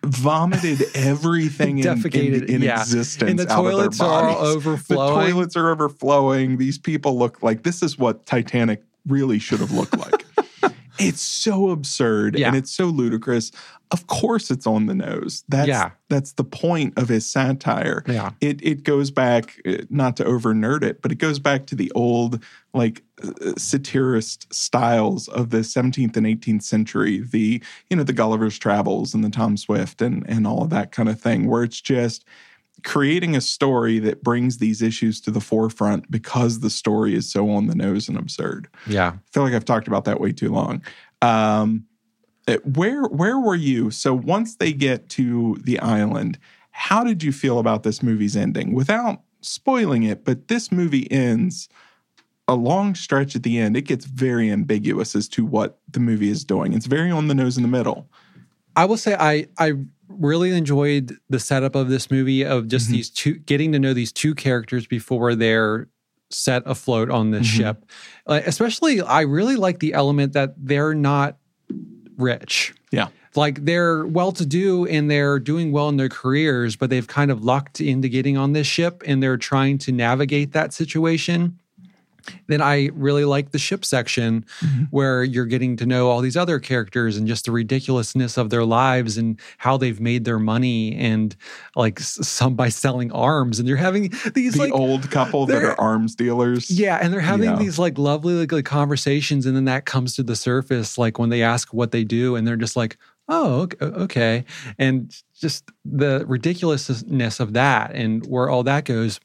vomited 0.04 0.82
everything 0.96 1.80
in, 1.80 1.88
in, 2.14 2.44
in 2.46 2.62
yeah. 2.62 2.80
existence 2.82 3.30
and 3.30 3.40
the 3.40 3.52
out 3.52 3.66
of 3.66 3.66
their 3.66 3.74
toilets 3.74 4.00
are 4.00 4.30
all 4.30 4.38
overflowing. 4.46 5.16
The 5.26 5.32
toilets 5.34 5.56
are 5.58 5.70
overflowing. 5.72 6.58
These 6.58 6.78
people 6.78 7.18
look 7.18 7.44
like 7.44 7.64
this 7.64 7.84
is 7.84 7.98
what 7.98 8.26
Titanic 8.26 8.82
really 9.08 9.40
should 9.40 9.60
have 9.60 9.72
looked 9.72 9.98
like. 9.98 10.26
It's 11.00 11.22
so 11.22 11.70
absurd 11.70 12.38
Yeah. 12.38 12.48
and 12.50 12.56
it's 12.58 12.72
so 12.72 12.86
ludicrous. 12.86 13.52
Of 13.92 14.06
course, 14.06 14.52
it's 14.52 14.68
on 14.68 14.86
the 14.86 14.94
nose. 14.94 15.44
That's 15.50 15.68
Yeah. 15.68 15.92
that's 16.10 16.34
the 16.34 16.44
point 16.44 16.94
of 16.98 17.10
his 17.10 17.26
satire 17.26 18.04
yeah, 18.08 18.32
it 18.42 18.60
it 18.62 18.84
goes 18.84 19.10
back 19.10 19.60
uh, 19.66 19.78
not 19.90 20.16
to 20.18 20.26
over 20.26 20.54
nerd 20.54 20.84
it, 20.84 21.02
but 21.02 21.12
it 21.12 21.18
goes 21.18 21.40
back 21.40 21.66
to 21.68 21.76
the 21.76 21.92
old 21.96 22.44
like 22.74 23.02
uh, 23.24 23.54
satirist 23.58 24.54
styles 24.54 25.28
of 25.30 25.50
the 25.50 25.60
17th 25.64 26.16
and 26.18 26.26
18th 26.28 26.62
century, 26.64 27.20
the 27.20 27.62
you 27.90 27.98
know 27.98 28.04
the 28.04 28.14
Gulliver's 28.14 28.60
Travels 28.60 29.14
and 29.16 29.24
the 29.24 29.30
Tom 29.30 29.58
Swift 29.58 30.02
and 30.02 30.24
and 30.30 30.46
all 30.46 30.64
of 30.64 30.70
that 30.70 30.92
kind 30.92 31.10
of 31.10 31.20
thing, 31.20 31.48
where 31.48 31.64
it's 31.64 31.82
just 31.82 32.26
creating 32.84 33.36
a 33.36 33.42
story 33.42 34.00
that 34.00 34.24
brings 34.24 34.58
these 34.58 34.82
issues 34.82 35.22
to 35.22 35.32
the 35.32 35.42
forefront 35.42 36.10
because 36.10 36.60
the 36.60 36.70
story 36.70 37.16
is 37.16 37.32
so 37.32 37.50
on 37.50 37.68
the 37.68 37.76
nose 37.76 38.08
and 38.08 38.18
absurd. 38.18 38.68
yeah. 38.88 39.14
I 39.16 39.20
feel 39.32 39.44
like 39.44 39.54
I've 39.54 39.66
talked 39.66 39.88
about 39.88 40.06
that 40.06 40.20
way 40.20 40.32
too 40.32 40.50
long. 40.50 40.82
Um, 41.22 41.86
uh, 42.48 42.58
where 42.64 43.04
where 43.04 43.40
were 43.40 43.56
you? 43.56 43.92
So 43.92 44.14
once 44.14 44.56
they 44.56 44.74
get 44.74 45.10
to 45.10 45.58
the 45.64 45.80
island, 45.80 46.40
how 46.72 47.04
did 47.04 47.22
you 47.22 47.32
feel 47.32 47.60
about 47.60 47.84
this 47.84 48.02
movie's 48.02 48.36
ending? 48.36 48.74
Without 48.74 49.22
spoiling 49.42 50.04
it, 50.04 50.26
but 50.26 50.48
this 50.48 50.72
movie 50.72 51.10
ends 51.12 51.70
a 52.48 52.56
long 52.56 52.96
stretch 52.96 53.36
at 53.36 53.44
the 53.44 53.60
end. 53.60 53.78
It 53.78 53.84
gets 53.84 54.06
very 54.06 54.52
ambiguous 54.52 55.16
as 55.16 55.28
to 55.30 55.46
what 55.46 55.80
the 55.92 56.00
movie 56.00 56.30
is 56.30 56.44
doing. 56.44 56.74
It's 56.74 56.88
very 56.88 57.12
on 57.12 57.28
the 57.28 57.36
nose 57.36 57.58
in 57.58 57.62
the 57.62 57.70
middle. 57.70 58.10
I 58.76 58.86
will 58.86 58.98
say 58.98 59.16
I 59.20 59.48
I 59.58 59.74
really 60.10 60.52
enjoyed 60.52 61.16
the 61.30 61.40
setup 61.40 61.76
of 61.76 61.88
this 61.90 62.10
movie 62.10 62.44
of 62.44 62.68
just 62.68 62.88
Mhm. 62.88 62.92
these 62.92 63.10
two 63.10 63.36
getting 63.36 63.72
to 63.74 63.80
know 63.80 63.94
these 63.94 64.12
two 64.12 64.34
characters 64.36 64.88
before 64.88 65.36
they're 65.36 65.88
set 66.32 66.64
afloat 66.66 67.10
on 67.10 67.32
this 67.32 67.48
Mhm. 67.48 67.52
ship. 67.58 67.86
Like, 68.28 68.46
especially 68.48 69.02
I 69.02 69.22
really 69.22 69.56
like 69.56 69.80
the 69.80 69.94
element 69.94 70.34
that 70.34 70.54
they're 70.58 70.94
not 70.94 71.38
rich. 72.18 72.74
Yeah. 72.92 73.08
Like 73.36 73.64
they're 73.66 74.06
well 74.06 74.32
to 74.34 74.46
do 74.46 74.86
and 74.88 75.10
they're 75.10 75.40
doing 75.40 75.72
well 75.72 75.90
in 75.90 75.98
their 75.98 76.10
careers, 76.10 76.76
but 76.76 76.90
they've 76.90 77.08
kind 77.08 77.30
of 77.32 77.44
lucked 77.44 77.80
into 77.80 78.10
getting 78.10 78.38
on 78.38 78.54
this 78.54 78.68
ship 78.68 79.04
and 79.06 79.22
they're 79.22 79.38
trying 79.38 79.78
to 79.80 79.92
navigate 79.92 80.52
that 80.54 80.74
situation. 80.74 81.58
Then 82.48 82.62
I 82.62 82.90
really 82.94 83.26
like 83.26 83.52
the 83.52 83.60
ship 83.60 83.84
section 83.86 84.46
Mhm. 84.62 84.88
where 84.92 85.24
you're 85.24 85.46
getting 85.46 85.76
to 85.78 85.86
know 85.86 86.10
all 86.10 86.22
these 86.22 86.38
other 86.38 86.60
characters 86.60 87.18
and 87.18 87.28
just 87.28 87.46
the 87.46 87.52
ridiculousness 87.52 88.38
of 88.38 88.50
their 88.50 88.66
lives 88.66 89.18
and 89.18 89.40
how 89.58 89.78
they've 89.78 90.00
made 90.00 90.26
their 90.26 90.40
money 90.40 90.96
and 90.96 91.36
like 91.76 92.00
some 92.00 92.56
by 92.56 92.70
selling 92.70 93.12
arms 93.12 93.60
and 93.60 93.68
you're 93.68 93.78
having 93.78 94.12
these 94.34 94.54
The 94.54 94.60
like 94.60 94.74
old 94.74 95.10
couple 95.12 95.46
that 95.46 95.60
they're- 95.60 95.76
arms 95.78 96.16
dealers. 96.16 96.70
yeah 96.72 96.98
and 97.02 97.14
they're 97.14 97.20
having 97.22 97.50
Yeah. 97.52 97.56
these 97.58 97.78
like 97.80 97.98
lovely 97.98 98.34
like, 98.34 98.52
like, 98.52 98.66
conversations 98.66 99.46
and 99.46 99.56
then 99.56 99.66
that 99.66 99.86
comes 99.86 100.16
to 100.16 100.24
the 100.24 100.36
surface 100.36 100.98
like 100.98 101.20
when 101.20 101.30
they 101.30 101.42
ask 101.44 101.74
what 101.74 101.92
they 101.92 102.04
do 102.04 102.36
and 102.36 102.48
they're 102.48 102.56
just 102.58 102.76
like 102.76 102.98
oh 103.28 103.62
ok- 103.62 103.86
okay 103.86 104.46
and 104.78 105.16
just 105.40 105.64
the 105.86 106.26
ridiculousness 106.28 107.40
of 107.40 107.54
that 107.54 107.92
and 107.94 108.26
where 108.28 108.50
all 108.50 108.64
that 108.64 108.86
goes 108.86 109.20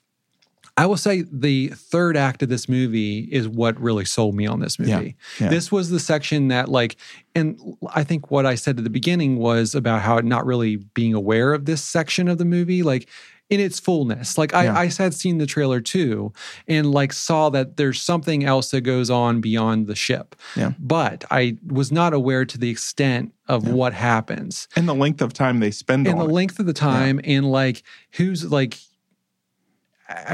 I 0.76 0.86
will 0.86 0.96
say 0.96 1.22
the 1.30 1.68
third 1.68 2.16
act 2.16 2.42
of 2.42 2.48
this 2.48 2.68
movie 2.68 3.20
is 3.30 3.46
what 3.48 3.78
really 3.80 4.04
sold 4.04 4.34
me 4.34 4.46
on 4.46 4.58
this 4.58 4.78
movie. 4.78 5.14
yeah. 5.40 5.48
This 5.48 5.70
was 5.70 5.90
the 5.90 6.00
section 6.00 6.48
that, 6.48 6.68
like, 6.68 6.96
and 7.34 7.56
I 7.92 8.02
think 8.02 8.30
what 8.32 8.44
I 8.44 8.56
said 8.56 8.78
at 8.78 8.84
the 8.84 8.90
beginning 8.90 9.38
was 9.38 9.76
about 9.76 10.02
how 10.02 10.18
not 10.18 10.44
really 10.44 10.76
being 10.76 11.14
aware 11.14 11.52
of 11.54 11.64
this 11.66 11.82
section 11.82 12.26
of 12.26 12.38
the 12.38 12.44
movie, 12.44 12.82
like 12.82 13.08
in 13.50 13.60
its 13.60 13.78
fullness. 13.78 14.36
Like, 14.36 14.52
I, 14.52 14.64
Yeah. 14.64 14.76
I 14.78 14.86
had 14.86 15.14
seen 15.14 15.38
the 15.38 15.46
trailer 15.46 15.80
too, 15.80 16.32
and 16.66 16.90
like 16.90 17.12
saw 17.12 17.50
that 17.50 17.76
there's 17.76 18.02
something 18.02 18.42
else 18.42 18.70
that 18.72 18.80
goes 18.80 19.10
on 19.10 19.40
beyond 19.40 19.86
the 19.86 19.94
ship. 19.94 20.34
Yeah. 20.56 20.72
But 20.80 21.24
I 21.30 21.56
was 21.66 21.92
not 21.92 22.14
aware 22.14 22.44
to 22.46 22.58
the 22.58 22.70
extent 22.70 23.32
of 23.46 23.64
Yeah. 23.66 23.74
what 23.74 23.92
happens 23.92 24.66
And 24.74 24.88
the 24.88 24.94
length 24.94 25.20
of 25.22 25.32
time 25.34 25.60
they 25.60 25.70
spend 25.70 26.08
and 26.08 26.18
the 26.18 26.24
it. 26.24 26.30
length 26.32 26.58
of 26.58 26.66
the 26.66 26.72
time 26.72 27.20
and 27.22 27.48
like 27.52 27.82
who's 28.12 28.50
like 28.50 28.78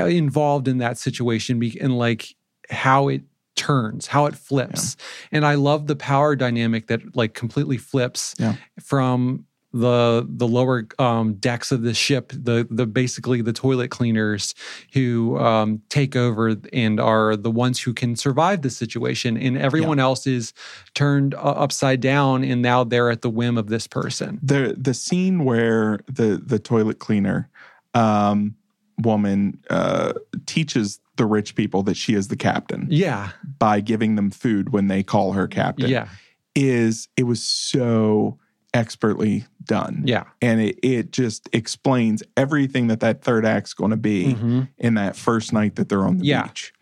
involved 0.06 0.68
in 0.68 0.78
that 0.78 0.98
situation 0.98 1.62
and 1.80 1.96
like 1.98 2.34
how 2.70 3.08
it 3.08 3.22
turns 3.56 4.06
how 4.06 4.26
it 4.26 4.34
flips. 4.34 4.96
And 5.32 5.44
i 5.44 5.54
love 5.54 5.86
the 5.86 5.96
power 5.96 6.34
dynamic 6.36 6.86
that 6.86 7.14
like 7.16 7.34
completely 7.34 7.76
flips 7.76 8.34
Yeah. 8.38 8.54
from 8.82 9.44
the 9.72 10.26
the 10.28 10.48
lower 10.48 10.88
um, 10.98 11.34
decks 11.34 11.70
of 11.70 11.82
the 11.82 11.94
ship 11.94 12.32
the 12.34 12.66
the 12.70 12.86
basically 12.86 13.40
the 13.40 13.52
toilet 13.52 13.90
cleaners 13.90 14.54
who 14.94 15.38
um, 15.38 15.80
take 15.88 16.16
over 16.16 16.56
and 16.72 16.98
are 16.98 17.36
the 17.36 17.50
ones 17.52 17.80
who 17.80 17.92
can 17.94 18.16
survive 18.16 18.62
the 18.62 18.70
situation 18.70 19.36
and 19.36 19.56
everyone 19.56 20.00
else 20.00 20.26
is 20.26 20.52
turned 20.94 21.34
uh, 21.34 21.38
upside 21.38 22.00
down 22.00 22.42
and 22.42 22.62
now 22.62 22.82
they're 22.82 23.10
at 23.10 23.22
the 23.22 23.30
whim 23.30 23.56
of 23.58 23.68
this 23.68 23.86
person. 23.86 24.40
The 24.42 24.74
the 24.76 24.94
scene 24.94 25.44
where 25.44 26.00
the 26.06 26.40
the 26.44 26.58
toilet 26.58 26.98
cleaner 26.98 27.48
um, 27.94 28.56
woman 29.02 29.58
uh, 29.70 30.12
teaches 30.46 31.00
the 31.16 31.26
rich 31.26 31.54
people 31.54 31.82
that 31.82 31.96
she 31.96 32.14
is 32.14 32.28
the 32.28 32.36
captain 32.36 32.86
yeah 32.90 33.30
by 33.58 33.80
giving 33.80 34.14
them 34.16 34.30
food 34.30 34.70
when 34.72 34.88
they 34.88 35.02
call 35.02 35.32
her 35.32 35.46
captain 35.46 35.88
yeah 35.90 36.08
is 36.54 37.08
it 37.16 37.24
was 37.24 37.42
so 37.42 38.38
expertly 38.72 39.44
done 39.64 40.02
Yeah. 40.04 40.24
and 40.40 40.60
it, 40.60 40.78
it 40.82 41.12
just 41.12 41.48
explains 41.52 42.22
everything 42.36 42.86
that 42.86 43.00
that 43.00 43.22
third 43.22 43.44
act's 43.44 43.74
going 43.74 43.90
to 43.90 43.96
be 43.96 44.34
Mhm. 44.34 44.68
in 44.78 44.94
that 44.94 45.16
first 45.16 45.52
night 45.52 45.76
that 45.76 45.88
they're 45.88 46.06
on 46.06 46.18
the 46.18 46.24
Yeah. 46.26 46.44
beach 46.44 46.72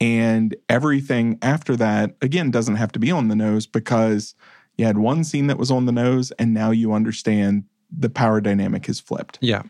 And 0.00 0.54
everything 0.68 1.38
after 1.40 1.76
that, 1.76 2.16
again, 2.20 2.50
doesn't 2.50 2.76
have 2.76 2.90
to 2.92 2.98
be 2.98 3.10
on 3.12 3.28
the 3.28 3.36
nose 3.36 3.66
because 3.66 4.34
you 4.76 4.84
had 4.84 4.98
one 4.98 5.22
scene 5.24 5.46
that 5.46 5.56
was 5.58 5.70
on 5.70 5.86
the 5.86 5.92
nose, 5.92 6.32
and 6.32 6.52
now 6.52 6.72
you 6.72 6.92
understand 6.92 7.64
the 7.96 8.10
power 8.10 8.40
dynamic 8.40 8.86
has 8.86 8.98
flipped. 8.98 9.38
Yeah. 9.40 9.62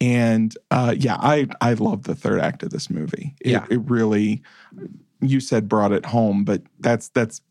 And 0.00 0.56
uh, 0.70 0.94
yeah, 0.98 1.16
I 1.20 1.46
I 1.60 1.74
love 1.74 2.04
the 2.04 2.14
third 2.14 2.40
act 2.40 2.62
of 2.62 2.70
this 2.70 2.88
movie. 2.88 3.34
It, 3.40 3.50
Yeah. 3.50 3.66
it 3.70 3.80
really, 3.90 4.42
you 5.20 5.40
said 5.40 5.68
brought 5.68 5.92
it 5.92 6.06
home, 6.06 6.44
but 6.44 6.62
that's 6.80 7.08
that's 7.10 7.42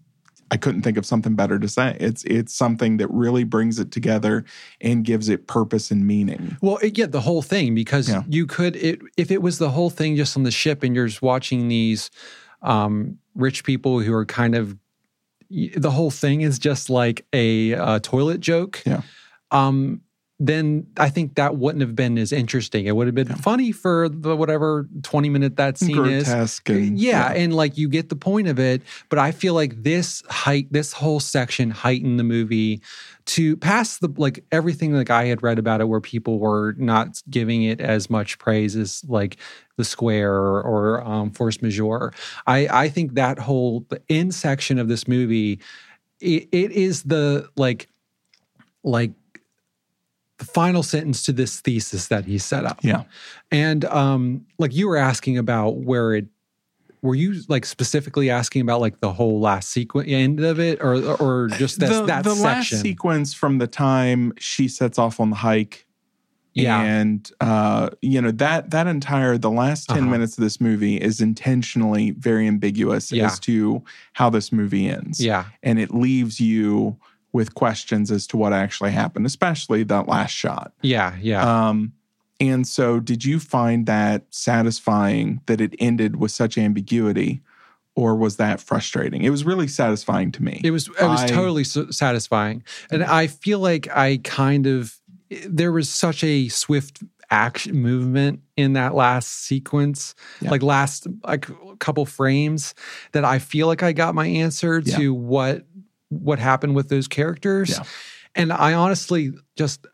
I 0.51 0.57
couldn't 0.57 0.81
think 0.81 0.97
of 0.97 1.05
something 1.05 1.35
better 1.35 1.59
to 1.59 1.67
say. 1.67 1.95
It's 1.99 2.23
it's 2.23 2.55
something 2.55 2.97
that 2.97 3.07
really 3.11 3.43
brings 3.43 3.77
it 3.77 3.91
together 3.91 4.45
and 4.81 5.05
gives 5.05 5.29
it 5.29 5.45
purpose 5.45 5.91
and 5.91 6.07
meaning. 6.07 6.57
Well, 6.59 6.77
it, 6.77 6.97
yeah, 6.97 7.05
the 7.05 7.21
whole 7.21 7.43
thing 7.43 7.75
because 7.75 8.09
Yeah. 8.09 8.23
you 8.27 8.47
could 8.47 8.75
it 8.77 8.99
if 9.15 9.29
it 9.29 9.43
was 9.43 9.59
the 9.59 9.69
whole 9.69 9.91
thing 9.91 10.15
just 10.15 10.35
on 10.35 10.41
the 10.41 10.49
ship 10.51 10.81
and 10.81 10.95
you're 10.95 11.05
just 11.07 11.21
watching 11.21 11.67
these 11.67 12.09
um, 12.63 13.19
rich 13.35 13.63
people 13.63 13.99
who 13.99 14.11
are 14.13 14.25
kind 14.25 14.55
of 14.55 14.75
the 15.77 15.91
whole 15.91 16.11
thing 16.11 16.41
is 16.41 16.57
just 16.59 16.89
like 16.89 17.25
a 17.31 17.75
uh, 17.75 17.99
toilet 17.99 18.39
joke. 18.39 18.81
Yeah. 18.87 19.01
Um, 19.51 20.01
then 20.41 20.87
I 20.95 21.09
think 21.09 21.35
that 21.35 21.57
wouldn't 21.57 21.81
have 21.81 21.95
been 21.97 22.17
as 22.17 22.31
interesting. 22.31 22.85
It 22.85 22.95
would 22.95 23.07
have 23.07 23.15
been 23.15 23.27
Yeah. 23.27 23.35
funny 23.35 23.73
for 23.73 24.07
the 24.07 24.35
whatever 24.37 24.87
twenty 25.03 25.27
minute 25.27 25.57
that 25.57 25.77
scene 25.77 26.05
is. 26.05 26.23
Grotesque 26.23 26.69
and 26.69 26.97
yeah, 26.97 27.33
and 27.33 27.53
like 27.53 27.77
you 27.77 27.89
get 27.89 28.07
the 28.07 28.15
point 28.15 28.47
of 28.47 28.57
it, 28.57 28.81
but 29.09 29.19
I 29.19 29.31
feel 29.31 29.53
like 29.53 29.83
this 29.83 30.23
height, 30.29 30.71
this 30.71 30.93
whole 30.93 31.19
section 31.19 31.71
heightened 31.71 32.17
the 32.19 32.23
movie 32.23 32.81
to 33.25 33.57
past 33.57 33.99
the 33.99 34.07
like 34.15 34.45
everything 34.51 34.93
like 34.93 35.09
I 35.09 35.25
had 35.25 35.43
read 35.43 35.59
about 35.59 35.81
it, 35.81 35.89
where 35.89 35.99
people 35.99 36.39
were 36.39 36.73
not 36.77 37.21
giving 37.29 37.63
it 37.63 37.81
as 37.81 38.09
much 38.09 38.39
praise 38.39 38.77
as 38.77 39.03
like 39.09 39.35
the 39.75 39.83
square 39.83 40.33
or, 40.33 40.61
or 40.61 41.03
um, 41.05 41.31
force 41.31 41.61
majeure. 41.61 42.13
I 42.47 42.67
I 42.85 42.89
think 42.89 43.15
that 43.15 43.39
whole 43.39 43.85
the 43.89 44.01
end 44.09 44.33
section 44.33 44.79
of 44.79 44.87
this 44.87 45.05
movie, 45.05 45.59
it, 46.21 46.47
it 46.53 46.71
is 46.71 47.03
the 47.03 47.49
like 47.57 47.89
like 48.85 49.11
the 50.39 50.45
final 50.45 50.81
sentence 50.83 51.23
to 51.25 51.31
this 51.33 51.59
thesis 51.61 52.07
that 52.07 52.25
he 52.25 52.37
set 52.37 52.65
up. 52.65 52.79
Yeah. 52.81 53.03
And 53.51 53.85
um, 53.85 54.45
like 54.57 54.73
you 54.73 54.87
were 54.87 54.97
asking 54.97 55.37
about 55.37 55.77
where 55.77 56.15
it 56.15 56.25
were 57.01 57.15
you 57.15 57.41
like 57.47 57.65
specifically 57.65 58.29
asking 58.29 58.61
about 58.61 58.81
like 58.81 58.99
the 58.99 59.13
whole 59.13 59.39
last 59.39 59.69
sequence 59.69 60.07
end 60.11 60.39
of 60.41 60.59
it 60.59 60.81
or 60.81 60.95
or 61.21 61.47
just 61.49 61.79
that 61.79 61.89
the, 61.89 62.05
that 62.05 62.23
the 62.25 62.33
last 62.35 62.69
sequence 62.81 63.33
from 63.33 63.57
the 63.57 63.67
time 63.67 64.33
she 64.37 64.67
sets 64.67 64.99
off 64.99 65.19
on 65.21 65.29
the 65.29 65.35
hike 65.37 65.85
yeah. 66.53 66.81
and 66.81 67.31
uh 67.39 67.89
you 68.01 68.21
know 68.21 68.31
that 68.31 68.71
that 68.71 68.85
entire 68.87 69.37
the 69.37 69.49
last 69.51 69.87
10 69.87 69.97
Uh-huh. 69.99 70.09
minutes 70.11 70.37
of 70.37 70.43
this 70.43 70.59
movie 70.59 70.97
is 70.97 71.21
intentionally 71.21 72.11
very 72.11 72.47
ambiguous 72.47 73.13
Yeah. 73.13 73.27
as 73.27 73.39
to 73.41 73.81
how 74.13 74.29
this 74.29 74.51
movie 74.51 74.89
ends 74.89 75.23
yeah. 75.23 75.45
and 75.63 75.79
it 75.79 75.93
leaves 75.93 76.41
you 76.41 76.97
with 77.33 77.53
questions 77.55 78.11
as 78.11 78.25
to 78.27 78.37
what 78.37 78.53
actually 78.53 78.91
happened 78.91 79.25
especially 79.25 79.83
that 79.83 80.07
last 80.07 80.31
shot 80.31 80.73
Yeah. 80.81 81.15
Yeah. 81.21 81.67
um 81.69 81.93
and 82.41 82.65
so 82.67 82.99
did 82.99 83.25
you 83.25 83.39
find 83.39 83.85
that 83.85 84.23
satisfying 84.29 85.41
that 85.47 85.59
it 85.61 85.73
ended 85.79 86.15
with 86.17 86.31
such 86.31 86.57
ambiguity 86.57 87.41
or 87.95 88.15
was 88.15 88.37
that 88.37 88.59
frustrating 88.61 89.23
it 89.23 89.29
was 89.29 89.43
really 89.43 89.67
satisfying 89.67 90.31
to 90.31 90.43
me 90.43 90.61
It 90.63 90.71
was 90.71 90.87
it 90.87 91.03
was 91.07 91.21
I- 91.23 91.27
totally 91.27 91.63
satisfying, 91.63 92.63
and 92.91 93.03
I 93.03 93.27
feel 93.27 93.59
like 93.59 93.87
I 93.95 94.17
kind 94.23 94.67
of 94.67 94.95
there 95.47 95.71
was 95.71 95.89
such 95.89 96.23
a 96.23 96.47
swift 96.47 97.03
action 97.29 97.75
movement 97.75 98.39
in 98.57 98.73
that 98.73 98.95
last 98.95 99.27
sequence, 99.45 100.15
Yeah. 100.41 100.49
like 100.49 100.63
last 100.63 101.05
like 101.23 101.47
couple 101.79 102.05
frames, 102.07 102.73
that 103.11 103.23
I 103.25 103.37
feel 103.37 103.67
like 103.67 103.83
I 103.83 103.91
got 103.93 104.15
my 104.15 104.25
answer 104.25 104.81
Yeah. 104.83 104.97
to 104.97 105.13
what 105.13 105.65
what 106.09 106.39
happened 106.39 106.75
with 106.75 106.89
those 106.89 107.07
characters, 107.07 107.69
Yeah. 107.69 107.83
and 108.35 108.51
I 108.53 108.73
honestly 108.73 109.31
just 109.55 109.85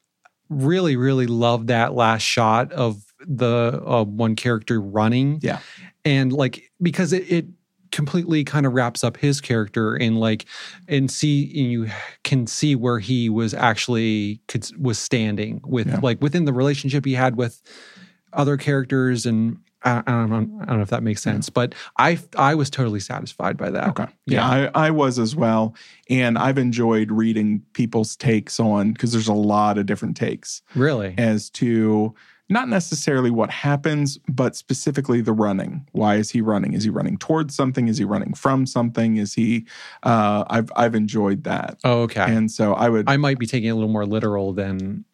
really 0.49 0.95
really 0.95 1.27
loved 1.27 1.67
that 1.67 1.93
last 1.93 2.21
shot 2.21 2.71
of 2.71 3.01
the 3.19 3.81
uh, 3.85 4.03
one 4.03 4.35
character 4.35 4.79
running, 4.81 5.39
Yeah. 5.41 5.59
and 6.03 6.31
like 6.33 6.71
because 6.81 7.13
it. 7.13 7.31
it 7.31 7.45
completely 7.91 8.43
kind 8.43 8.65
of 8.65 8.73
wraps 8.73 9.05
up 9.05 9.15
his 9.15 9.39
character 9.39 9.95
and 9.95 10.19
like 10.19 10.43
and 10.89 11.09
see 11.09 11.43
and 11.57 11.71
you 11.71 11.87
can 12.25 12.45
see 12.45 12.75
where 12.75 12.99
he 12.99 13.29
was 13.29 13.53
actually 13.53 14.41
could, 14.49 14.69
was 14.77 14.99
standing 14.99 15.61
with 15.65 15.87
Yeah. 15.87 15.99
like 16.03 16.21
within 16.21 16.43
the 16.43 16.51
relationship 16.51 17.05
he 17.05 17.13
had 17.13 17.37
with 17.37 17.61
other 18.33 18.57
characters 18.57 19.25
and 19.25 19.59
I, 19.85 19.99
I, 19.99 20.11
don't, 20.11 20.29
know, 20.29 20.59
I 20.61 20.65
don't 20.65 20.77
know 20.77 20.81
if 20.81 20.89
that 20.89 21.03
makes 21.03 21.21
sense 21.21 21.49
but 21.49 21.73
I 21.97 22.19
I 22.37 22.55
was 22.55 22.69
totally 22.69 22.99
satisfied 22.99 23.55
by 23.57 23.69
that 23.71 23.95
Okay. 23.99 24.11
Yeah, 24.25 24.47
I, 24.47 24.87
I 24.87 24.91
was 24.91 25.19
as 25.19 25.35
well. 25.35 25.75
And 26.09 26.37
I've 26.37 26.57
enjoyed 26.57 27.11
reading 27.11 27.61
people's 27.73 28.15
takes 28.15 28.59
on 28.59 28.91
because 28.91 29.11
there's 29.11 29.27
a 29.27 29.33
lot 29.33 29.77
of 29.77 29.85
different 29.85 30.17
takes 30.17 30.61
really 30.75 31.15
as 31.17 31.49
to 31.51 32.13
not 32.47 32.69
necessarily 32.69 33.31
what 33.31 33.49
happens, 33.49 34.19
but 34.29 34.55
specifically 34.55 35.19
the 35.19 35.33
running. 35.33 35.87
Why 35.93 36.15
is 36.17 36.29
he 36.29 36.41
running? 36.41 36.73
Is 36.73 36.83
he 36.83 36.91
running 36.91 37.17
towards 37.17 37.55
something? 37.55 37.87
Is 37.87 37.97
he 37.97 38.05
running 38.05 38.33
from 38.33 38.65
something? 38.65 39.17
Is 39.17 39.33
he 39.33 39.65
uh 40.03 40.43
I've 40.49 40.71
I've 40.75 40.95
enjoyed 40.95 41.43
that. 41.45 41.79
oh, 41.83 42.01
okay 42.03 42.25
And 42.27 42.51
so 42.51 42.73
I 42.73 42.89
would 42.89 43.09
I 43.09 43.17
might 43.17 43.39
be 43.39 43.47
taking 43.47 43.69
it 43.69 43.71
a 43.71 43.75
little 43.75 43.89
more 43.89 44.05
literal 44.05 44.53
than 44.53 45.05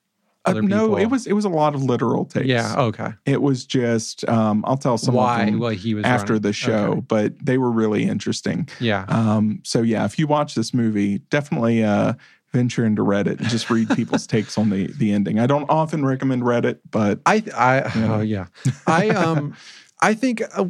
uh, 0.45 0.49
other 0.51 0.61
no, 0.61 0.81
people. 0.87 0.97
it 0.97 1.05
was 1.07 1.27
it 1.27 1.33
was 1.33 1.45
a 1.45 1.49
lot 1.49 1.75
of 1.75 1.83
literal 1.83 2.25
takes. 2.25 2.47
yeah 2.47 2.75
okay 2.77 3.09
It 3.25 3.41
was 3.41 3.65
just 3.65 4.27
um 4.27 4.63
I'll 4.67 4.77
tell 4.77 4.97
some 4.97 5.13
why 5.15 5.41
of 5.41 5.45
them 5.51 5.59
well 5.59 5.69
he 5.71 5.93
was 5.93 6.03
after 6.05 6.33
running. 6.33 6.41
the 6.43 6.53
show, 6.53 6.85
Okay. 6.91 7.01
but 7.01 7.45
they 7.45 7.57
were 7.57 7.71
really 7.71 8.03
interesting. 8.03 8.67
yeah 8.79 9.05
Um, 9.07 9.59
so 9.63 9.81
yeah, 9.81 10.05
if 10.05 10.17
you 10.17 10.27
watch 10.27 10.55
this 10.55 10.73
movie, 10.73 11.19
definitely 11.29 11.83
uh, 11.83 12.13
venture 12.53 12.85
into 12.85 13.01
Reddit 13.03 13.39
and 13.39 13.47
just 13.49 13.69
read 13.69 13.89
people's 13.91 14.27
takes 14.35 14.57
on 14.57 14.69
the 14.71 14.87
the 14.87 15.11
ending. 15.13 15.39
I 15.39 15.45
don't 15.47 15.69
often 15.69 16.03
recommend 16.05 16.41
Reddit, 16.43 16.79
but 16.89 17.19
I 17.25 17.43
I 17.55 17.75
Yeah. 17.95 18.13
oh 18.15 18.21
yeah. 18.21 18.45
I 18.87 19.09
um 19.09 19.55
I 20.03 20.15
think 20.15 20.41
uh, 20.41 20.63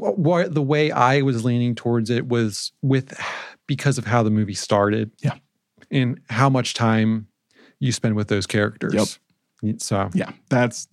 the 0.49 0.61
way 0.61 0.91
I 0.91 1.21
was 1.21 1.45
leaning 1.45 1.73
towards 1.75 2.09
it 2.09 2.27
was 2.27 2.73
with 2.81 3.17
because 3.67 3.97
of 3.97 4.05
how 4.05 4.23
the 4.23 4.29
movie 4.29 4.53
started. 4.53 5.09
Yeah. 5.23 5.35
And 5.89 6.19
how 6.29 6.49
much 6.49 6.73
time 6.73 7.27
you 7.79 7.91
spend 7.93 8.15
with 8.17 8.27
those 8.27 8.45
characters. 8.45 8.93
Yep. 8.93 9.07
So 9.77 10.09
yeah, 10.13 10.31
that's 10.49 10.87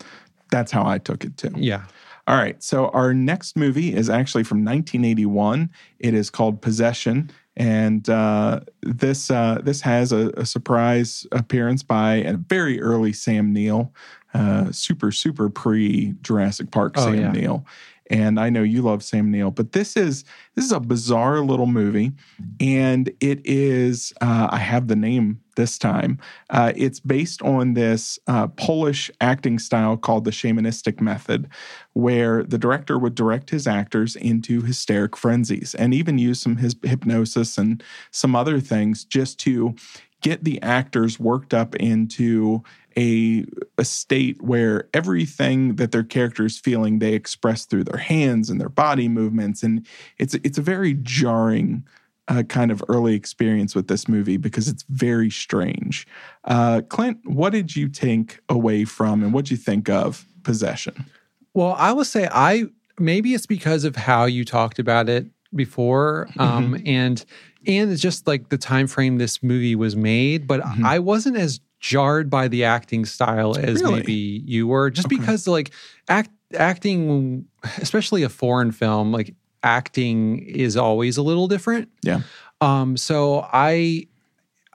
that's 0.51 0.71
how 0.73 0.87
I 0.87 0.99
took 0.99 1.25
it 1.25 1.37
too. 1.37 1.53
yeah. 1.57 1.85
All 2.27 2.37
right, 2.37 2.63
so 2.63 2.89
our 2.91 3.15
next 3.15 3.57
movie 3.57 3.95
is 3.95 4.11
actually 4.11 4.45
from 4.45 4.59
1981. 4.59 5.71
It 5.99 6.13
is 6.13 6.29
called 6.29 6.61
Possession, 6.61 7.31
and 7.57 8.07
uh, 8.11 8.61
this 8.83 9.31
uh, 9.31 9.61
this 9.63 9.81
has 9.81 10.13
a, 10.13 10.29
a 10.37 10.45
surprise 10.45 11.27
appearance 11.33 11.83
by 11.83 12.17
a 12.17 12.37
very 12.37 12.83
early 12.83 13.15
Sam 13.15 13.51
Neill, 13.55 13.95
uh, 14.35 14.71
super 14.73 15.11
super 15.11 15.49
pre 15.49 16.13
Jurassic 16.21 16.71
Park 16.71 16.95
Oh, 16.99 17.05
Sam 17.07 17.15
yeah. 17.15 17.33
Neill. 17.33 17.67
And 18.11 18.41
I 18.41 18.51
know 18.51 18.63
you 18.63 18.83
love 18.83 19.03
Sam 19.03 19.31
Neill, 19.31 19.51
but 19.51 19.73
this 19.73 19.97
is 19.97 20.25
this 20.55 20.65
is 20.65 20.73
a 20.73 20.81
bizarre 20.81 21.41
little 21.41 21.67
movie, 21.67 22.13
and 22.61 23.09
it 23.21 23.41
is 23.45 24.13
uh, 24.21 24.49
I 24.51 24.59
have 24.59 24.89
the 24.89 24.97
name 24.97 25.41
this 25.57 25.77
time. 25.77 26.19
Uh, 26.51 26.73
it's 26.77 27.01
based 27.01 27.43
on 27.43 27.75
this 27.75 28.19
uh, 28.27 28.47
Polish 28.47 29.11
acting 29.21 29.59
style 29.59 29.97
called 29.97 30.25
the 30.25 30.31
shamanistic 30.31 31.01
method, 31.01 31.49
where 31.93 32.45
the 32.45 32.59
director 32.59 32.99
would 32.99 33.15
direct 33.15 33.51
his 33.51 33.67
actors 33.67 34.17
into 34.17 34.63
hysteric 34.63 35.17
frenzies 35.17 35.75
and 35.75 35.93
even 35.93 36.17
use 36.19 36.41
some 36.41 36.57
his 36.57 36.77
hypnosis 36.83 37.59
and 37.59 37.83
some 38.11 38.35
other 38.35 38.61
things 38.61 39.05
just 39.05 39.39
to 39.41 39.75
get 40.21 40.45
the 40.45 40.61
actors 40.63 41.21
worked 41.21 41.55
up 41.55 41.75
into 41.77 42.63
a, 42.99 43.45
a 43.79 43.85
state 43.85 44.43
where 44.43 44.89
everything 44.93 45.77
that 45.77 45.93
their 45.93 46.03
character 46.03 46.45
is 46.45 46.59
feeling 46.59 46.99
they 46.99 47.15
express 47.15 47.65
through 47.65 47.85
their 47.85 48.01
hands 48.01 48.51
and 48.51 48.61
their 48.61 48.69
body 48.69 49.09
movements 49.09 49.63
and 49.63 49.87
it's 50.19 50.35
it's 50.47 50.59
a 50.59 50.63
very 50.63 50.95
jarring 51.03 51.85
uh, 52.31 52.43
kind 52.43 52.71
of 52.71 52.83
early 52.89 53.15
experience 53.15 53.75
with 53.75 53.87
this 53.89 54.07
movie 54.09 54.37
because 54.37 54.69
it's 54.69 54.85
very 54.91 55.31
strange. 55.31 56.07
Uh, 56.45 56.83
Clint, 56.89 57.19
what 57.25 57.51
did 57.53 57.75
you 57.75 57.89
take 57.89 58.41
away 58.51 58.85
from 58.85 59.23
and 59.23 59.33
what 59.33 59.47
did 59.47 59.53
you 59.53 59.57
think 59.57 59.89
of 59.89 60.27
Possession? 60.43 61.07
Well, 61.55 61.75
I 61.79 61.93
will 61.93 62.05
say 62.05 62.29
I 62.31 62.65
maybe 62.99 63.33
it's 63.35 63.47
because 63.47 63.85
of 63.85 63.97
how 63.97 64.25
you 64.27 64.45
talked 64.45 64.79
about 64.79 65.09
it 65.09 65.27
before, 65.55 66.29
um, 66.39 66.75
Mm-hmm. 66.75 66.87
and 66.87 67.25
and 67.67 67.91
it's 67.93 68.03
just 68.03 68.27
like 68.27 68.49
the 68.51 68.59
time 68.59 68.87
frame 68.87 69.19
this 69.19 69.43
movie 69.43 69.75
was 69.75 69.95
made. 69.97 70.47
But 70.47 70.61
Mhm. 70.63 70.85
I 70.85 70.99
wasn't 70.99 71.37
as 71.37 71.61
jarred 71.81 72.29
by 72.31 72.49
the 72.49 72.65
acting 72.65 73.05
style 73.05 73.57
as 73.57 73.81
Really? 73.83 73.97
maybe 74.01 74.43
you 74.47 74.67
were, 74.67 74.91
just 74.91 75.07
Okay. 75.07 75.17
because 75.17 75.47
like 75.47 75.71
act 76.09 76.31
acting, 76.55 77.47
especially 77.81 78.23
a 78.23 78.29
foreign 78.29 78.73
film, 78.73 79.13
like 79.13 79.35
acting 79.63 80.39
is 80.39 80.77
always 80.77 81.17
a 81.17 81.23
little 81.23 81.49
different. 81.49 81.89
Yeah. 82.03 82.21
Um. 82.61 82.97
So 82.97 83.47
I. 83.53 84.07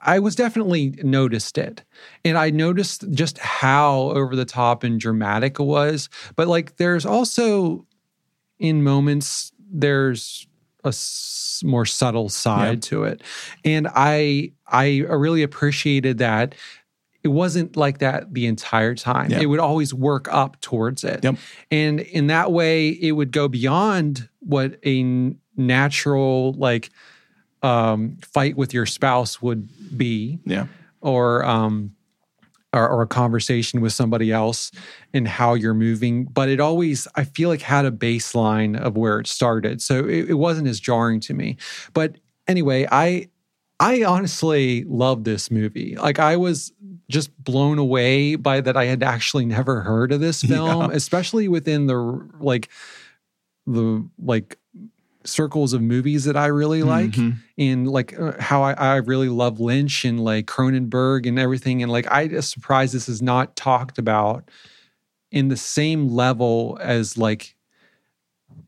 I 0.06 0.18
was 0.18 0.34
definitely 0.36 0.98
noticed 1.02 1.56
it. 1.56 1.82
And 2.26 2.36
I 2.36 2.50
noticed 2.50 3.10
just 3.12 3.38
how 3.38 4.10
over 4.10 4.36
the 4.36 4.44
top 4.44 4.84
and 4.84 5.00
dramatic 5.00 5.58
it 5.58 5.62
was. 5.62 6.10
But 6.36 6.46
like 6.46 6.76
there's 6.76 7.06
also 7.06 7.86
in 8.58 8.82
moments 8.82 9.50
there's 9.72 10.46
a 10.84 10.88
s- 10.88 11.62
more 11.64 11.86
subtle 11.86 12.28
side 12.28 12.82
to 12.82 13.04
it. 13.04 13.22
And 13.64 13.88
I 13.94 14.52
I 14.66 14.98
really 15.08 15.42
appreciated 15.42 16.18
that 16.18 16.54
it 17.24 17.28
wasn't 17.28 17.76
like 17.76 17.98
that 17.98 18.32
the 18.34 18.46
entire 18.46 18.94
time. 18.94 19.30
Yeah. 19.30 19.40
It 19.40 19.46
would 19.46 19.58
always 19.60 19.92
work 19.94 20.28
up 20.32 20.60
towards 20.60 21.02
it. 21.04 21.24
Yep. 21.24 21.36
And 21.70 22.00
in 22.00 22.26
that 22.28 22.52
way 22.52 22.90
it 22.90 23.12
would 23.12 23.32
go 23.32 23.48
beyond 23.48 24.28
what 24.40 24.78
a 24.84 25.34
natural 25.56 26.52
like 26.52 26.90
um 27.62 28.18
fight 28.22 28.56
with 28.56 28.74
your 28.74 28.86
spouse 28.86 29.40
would 29.40 29.68
be 29.96 30.38
Yeah. 30.44 30.66
or 31.00 31.44
um 31.44 31.92
or, 32.74 32.88
or 32.88 33.02
a 33.02 33.06
conversation 33.06 33.80
with 33.80 33.92
somebody 33.92 34.32
else 34.32 34.72
and 35.14 35.26
how 35.28 35.54
you're 35.54 35.74
moving 35.74 36.24
but 36.24 36.48
it 36.48 36.60
always 36.60 37.06
i 37.14 37.22
feel 37.24 37.48
like 37.48 37.62
had 37.62 37.84
a 37.86 37.90
baseline 37.92 38.76
of 38.78 38.96
where 38.96 39.20
it 39.20 39.26
started 39.28 39.80
so 39.80 40.00
it, 40.04 40.30
it 40.30 40.34
wasn't 40.34 40.66
as 40.66 40.80
jarring 40.80 41.20
to 41.20 41.32
me 41.34 41.56
but 41.94 42.16
anyway 42.48 42.86
i 42.90 43.28
i 43.80 44.04
honestly 44.04 44.84
love 44.84 45.24
this 45.24 45.50
movie 45.50 45.96
like 45.96 46.18
i 46.18 46.36
was 46.36 46.72
just 47.08 47.30
blown 47.42 47.78
away 47.78 48.34
by 48.36 48.60
that 48.60 48.76
i 48.76 48.84
had 48.84 49.02
actually 49.02 49.44
never 49.44 49.80
heard 49.82 50.12
of 50.12 50.20
this 50.20 50.42
film 50.52 50.90
Yeah. 50.90 50.96
especially 50.96 51.48
within 51.48 51.86
the 51.86 51.96
like 52.40 52.68
the 53.66 54.06
like 54.18 54.58
circles 55.24 55.72
of 55.72 55.80
movies 55.82 56.24
that 56.24 56.36
i 56.36 56.46
really 56.46 56.82
like 56.82 57.10
Mhm. 57.12 57.36
in 57.56 57.84
like 57.86 58.18
uh, 58.18 58.32
how 58.40 58.62
I, 58.62 58.72
I 58.74 58.96
really 58.96 59.28
love 59.30 59.58
Lynch 59.58 60.04
and 60.04 60.22
like 60.22 60.44
Cronenberg 60.46 61.26
and 61.26 61.38
everything. 61.38 61.82
And 61.82 61.90
like 61.90 62.06
I 62.12 62.26
just 62.28 62.50
surprised 62.50 62.92
this 62.94 63.08
is 63.08 63.22
not 63.22 63.56
talked 63.56 63.96
about 63.96 64.50
in 65.30 65.48
the 65.48 65.56
same 65.56 66.08
level 66.08 66.76
as 66.82 67.16
like 67.16 67.54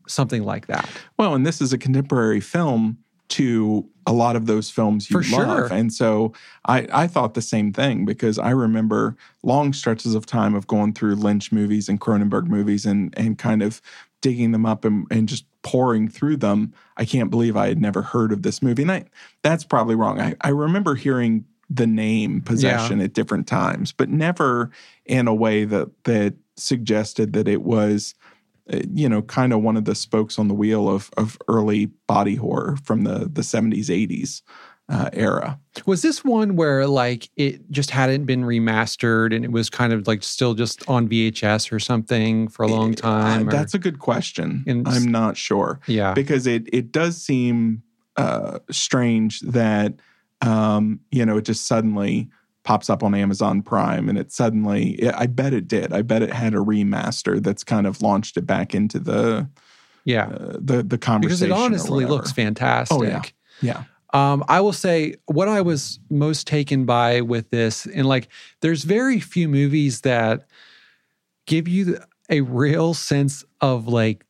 something 0.07 0.43
like 0.43 0.65
that. 0.67 0.89
Well, 1.17 1.35
and 1.35 1.45
this 1.45 1.61
is 1.61 1.73
a 1.73 1.77
contemporary 1.77 2.39
film 2.39 2.97
to 3.29 3.87
a 4.07 4.13
lot 4.13 4.37
of 4.37 4.45
those 4.45 4.69
films 4.69 5.09
you 5.09 5.21
For 5.21 5.37
love. 5.37 5.67
sure. 5.67 5.77
And 5.77 5.93
so 5.93 6.33
I, 6.65 6.87
I 6.93 7.07
thought 7.07 7.33
the 7.33 7.41
same 7.41 7.73
thing 7.73 8.05
because 8.05 8.39
I 8.39 8.51
remember 8.51 9.17
long 9.43 9.73
stretches 9.73 10.15
of 10.15 10.25
time 10.25 10.55
of 10.55 10.65
going 10.65 10.93
through 10.93 11.15
Lynch 11.15 11.51
movies 11.51 11.89
and 11.89 11.99
Cronenberg 11.99 12.43
mm-hmm. 12.43 12.53
movies 12.53 12.85
and 12.85 13.13
and 13.17 13.37
kind 13.37 13.61
of 13.61 13.81
digging 14.21 14.51
them 14.53 14.65
up 14.65 14.85
and, 14.85 15.05
and 15.11 15.29
just 15.29 15.45
pouring 15.61 16.07
through 16.07 16.37
them. 16.37 16.73
I 16.95 17.05
can't 17.05 17.29
believe 17.29 17.57
I 17.57 17.67
had 17.67 17.81
never 17.81 18.01
heard 18.01 18.31
of 18.31 18.41
this 18.41 18.61
movie. 18.61 18.81
And 18.81 18.91
I, 18.91 19.05
that's 19.43 19.65
probably 19.65 19.95
wrong. 19.95 20.19
I, 20.19 20.35
I 20.41 20.49
remember 20.49 20.95
hearing 20.95 21.45
the 21.69 21.85
name 21.85 22.41
possession 22.41 23.01
at 23.01 23.13
different 23.13 23.45
times, 23.45 23.91
but 23.91 24.09
never 24.09 24.71
in 25.05 25.27
a 25.27 25.35
way 25.35 25.65
that 25.65 25.89
that 26.05 26.33
suggested 26.55 27.33
that 27.33 27.47
it 27.47 27.61
was 27.61 28.15
you 28.93 29.07
know, 29.07 29.21
kind 29.21 29.53
of 29.53 29.61
one 29.61 29.77
of 29.77 29.85
the 29.85 29.95
spokes 29.95 30.37
on 30.37 30.47
the 30.47 30.53
wheel 30.53 30.89
of 30.89 31.09
of 31.17 31.37
early 31.47 31.87
body 32.07 32.35
horror 32.35 32.77
from 32.83 33.03
the 33.03 33.29
the 33.31 33.43
seventies 33.43 33.89
eighties 33.89 34.43
uh, 34.89 35.09
era. 35.13 35.59
Was 35.85 36.01
this 36.01 36.23
one 36.23 36.55
where 36.55 36.87
like 36.87 37.29
it 37.35 37.69
just 37.71 37.91
hadn't 37.91 38.25
been 38.25 38.43
remastered 38.43 39.35
and 39.35 39.43
it 39.43 39.51
was 39.51 39.69
kind 39.69 39.93
of 39.93 40.07
like 40.07 40.23
still 40.23 40.53
just 40.53 40.87
on 40.89 41.07
VHS 41.07 41.71
or 41.71 41.79
something 41.79 42.47
for 42.47 42.63
a 42.63 42.67
long 42.67 42.93
time? 42.93 43.43
Uh, 43.43 43.47
or- 43.47 43.51
that's 43.51 43.73
a 43.73 43.79
good 43.79 43.99
question. 43.99 44.63
And- 44.65 44.87
I'm 44.87 45.05
not 45.05 45.37
sure 45.37 45.79
yeah. 45.87 46.13
because 46.13 46.47
it 46.47 46.69
it 46.71 46.91
does 46.91 47.21
seem 47.21 47.83
uh, 48.15 48.59
strange 48.71 49.41
that 49.41 49.93
um, 50.41 50.99
you 51.11 51.25
know 51.25 51.37
it 51.37 51.45
just 51.45 51.67
suddenly 51.67 52.29
pops 52.67 52.89
up 52.89 53.01
on 53.01 53.15
Amazon 53.15 53.61
Prime 53.61 54.09
and 54.09 54.17
it 54.17 54.29
suddenly 54.29 54.99
I 55.13 55.25
bet 55.27 55.53
it 55.53 55.69
did. 55.69 55.93
I 55.93 56.01
bet 56.01 56.21
it 56.21 56.33
had 56.33 56.53
a 56.53 56.57
remaster 56.57 57.41
that's 57.41 57.63
kind 57.63 57.87
of 57.87 58.01
launched 58.01 58.35
it 58.35 58.45
back 58.45 58.75
into 58.75 58.99
the 58.99 59.47
yeah. 60.03 60.25
uh, 60.25 60.57
the 60.59 60.83
the 60.83 60.97
conversation 60.97 61.19
Because 61.19 61.41
it 61.43 61.51
honestly 61.51 62.03
looks 62.03 62.33
fantastic. 62.33 62.97
Oh, 62.97 63.03
yeah. 63.03 63.21
yeah 63.61 63.83
Um, 64.13 64.43
I 64.49 64.59
will 64.59 64.73
say 64.73 65.15
what 65.27 65.47
I 65.47 65.61
was 65.61 65.97
most 66.09 66.45
taken 66.45 66.85
by 66.85 67.21
with 67.21 67.49
this, 67.51 67.85
and 67.85 68.05
like, 68.05 68.27
there's 68.59 68.83
very 68.83 69.21
few 69.21 69.47
movies 69.47 70.01
that 70.01 70.45
give 71.45 71.69
you 71.69 71.99
a 72.29 72.41
real 72.41 72.93
sense 72.93 73.45
of 73.61 73.87
like 73.87 74.25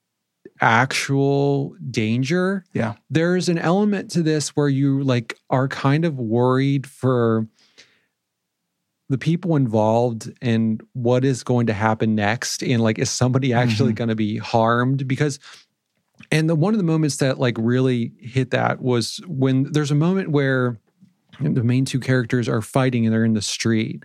actual 0.61 1.75
danger. 1.89 2.65
Yeah. 2.73 2.93
There's 3.09 3.49
an 3.49 3.57
element 3.57 4.11
to 4.11 4.21
this 4.21 4.49
where 4.49 4.69
you 4.69 5.01
like 5.03 5.39
are 5.49 5.67
kind 5.67 6.05
of 6.05 6.19
worried 6.19 6.85
for 6.87 7.47
the 9.09 9.17
people 9.17 9.55
involved 9.55 10.31
and 10.41 10.81
what 10.93 11.23
is 11.23 11.43
going 11.43 11.67
to 11.67 11.73
happen 11.73 12.13
next 12.15 12.61
and 12.61 12.81
like 12.81 12.99
is 12.99 13.09
somebody 13.09 13.53
actually 13.53 13.93
going 13.93 14.09
to 14.09 14.15
be 14.15 14.37
harmed 14.37 15.07
because 15.07 15.39
and 16.31 16.49
the 16.49 16.55
one 16.55 16.73
of 16.73 16.77
the 16.77 16.83
moments 16.83 17.17
that 17.17 17.39
like 17.39 17.55
really 17.59 18.11
hit 18.19 18.51
that 18.51 18.81
was 18.81 19.21
when 19.27 19.71
there's 19.71 19.91
a 19.91 19.95
moment 19.95 20.29
where 20.31 20.77
the 21.39 21.63
main 21.63 21.85
two 21.85 21.99
characters 21.99 22.49
are 22.49 22.61
fighting 22.61 23.05
and 23.05 23.13
they're 23.13 23.23
in 23.23 23.33
the 23.33 23.41
street 23.41 24.03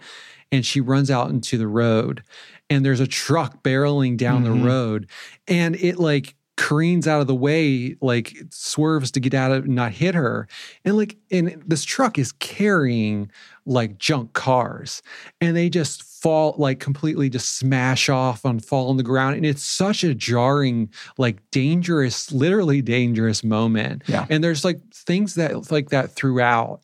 and 0.53 0.65
she 0.67 0.81
runs 0.81 1.11
out 1.11 1.31
into 1.31 1.57
the 1.59 1.67
road 1.67 2.23
and 2.71 2.85
there's 2.85 3.01
a 3.01 3.07
truck 3.07 3.63
barreling 3.63 4.17
down 4.17 4.43
Mhm. 4.43 4.45
the 4.45 4.65
road 4.67 5.11
and 5.49 5.75
it 5.77 5.99
like 5.99 6.37
careens 6.63 7.09
out 7.09 7.21
of 7.21 7.27
the 7.27 7.35
way 7.35 7.97
like 8.01 8.37
swerves 8.51 9.11
to 9.11 9.19
get 9.19 9.35
out 9.35 9.51
of 9.51 9.67
not 9.67 9.91
hit 9.91 10.15
her. 10.15 10.47
And 10.85 10.97
like 10.97 11.17
and 11.31 11.61
this 11.67 11.85
truck 11.85 12.19
is 12.19 12.31
carrying 12.33 13.31
like 13.67 13.99
junk 13.99 14.33
cars. 14.33 15.03
And 15.41 15.57
they 15.57 15.69
just 15.69 16.05
fall 16.05 16.55
like 16.59 16.79
completely 16.79 17.29
just 17.29 17.59
smash 17.59 18.09
off 18.09 18.45
and 18.45 18.65
fall 18.65 18.91
on 18.91 18.97
the 18.97 19.03
ground. 19.03 19.35
And 19.35 19.45
it's 19.45 19.63
such 19.63 20.05
a 20.05 20.15
jarring 20.15 20.89
like 21.19 21.39
dangerous 21.51 22.31
literally 22.31 22.81
dangerous 22.81 23.43
moment. 23.43 24.03
Yeah. 24.07 24.27
and 24.31 24.45
there's 24.45 24.65
like 24.65 24.81
things 24.95 25.35
that 25.35 25.73
like 25.73 25.91
that 25.91 26.13
throughout 26.13 26.83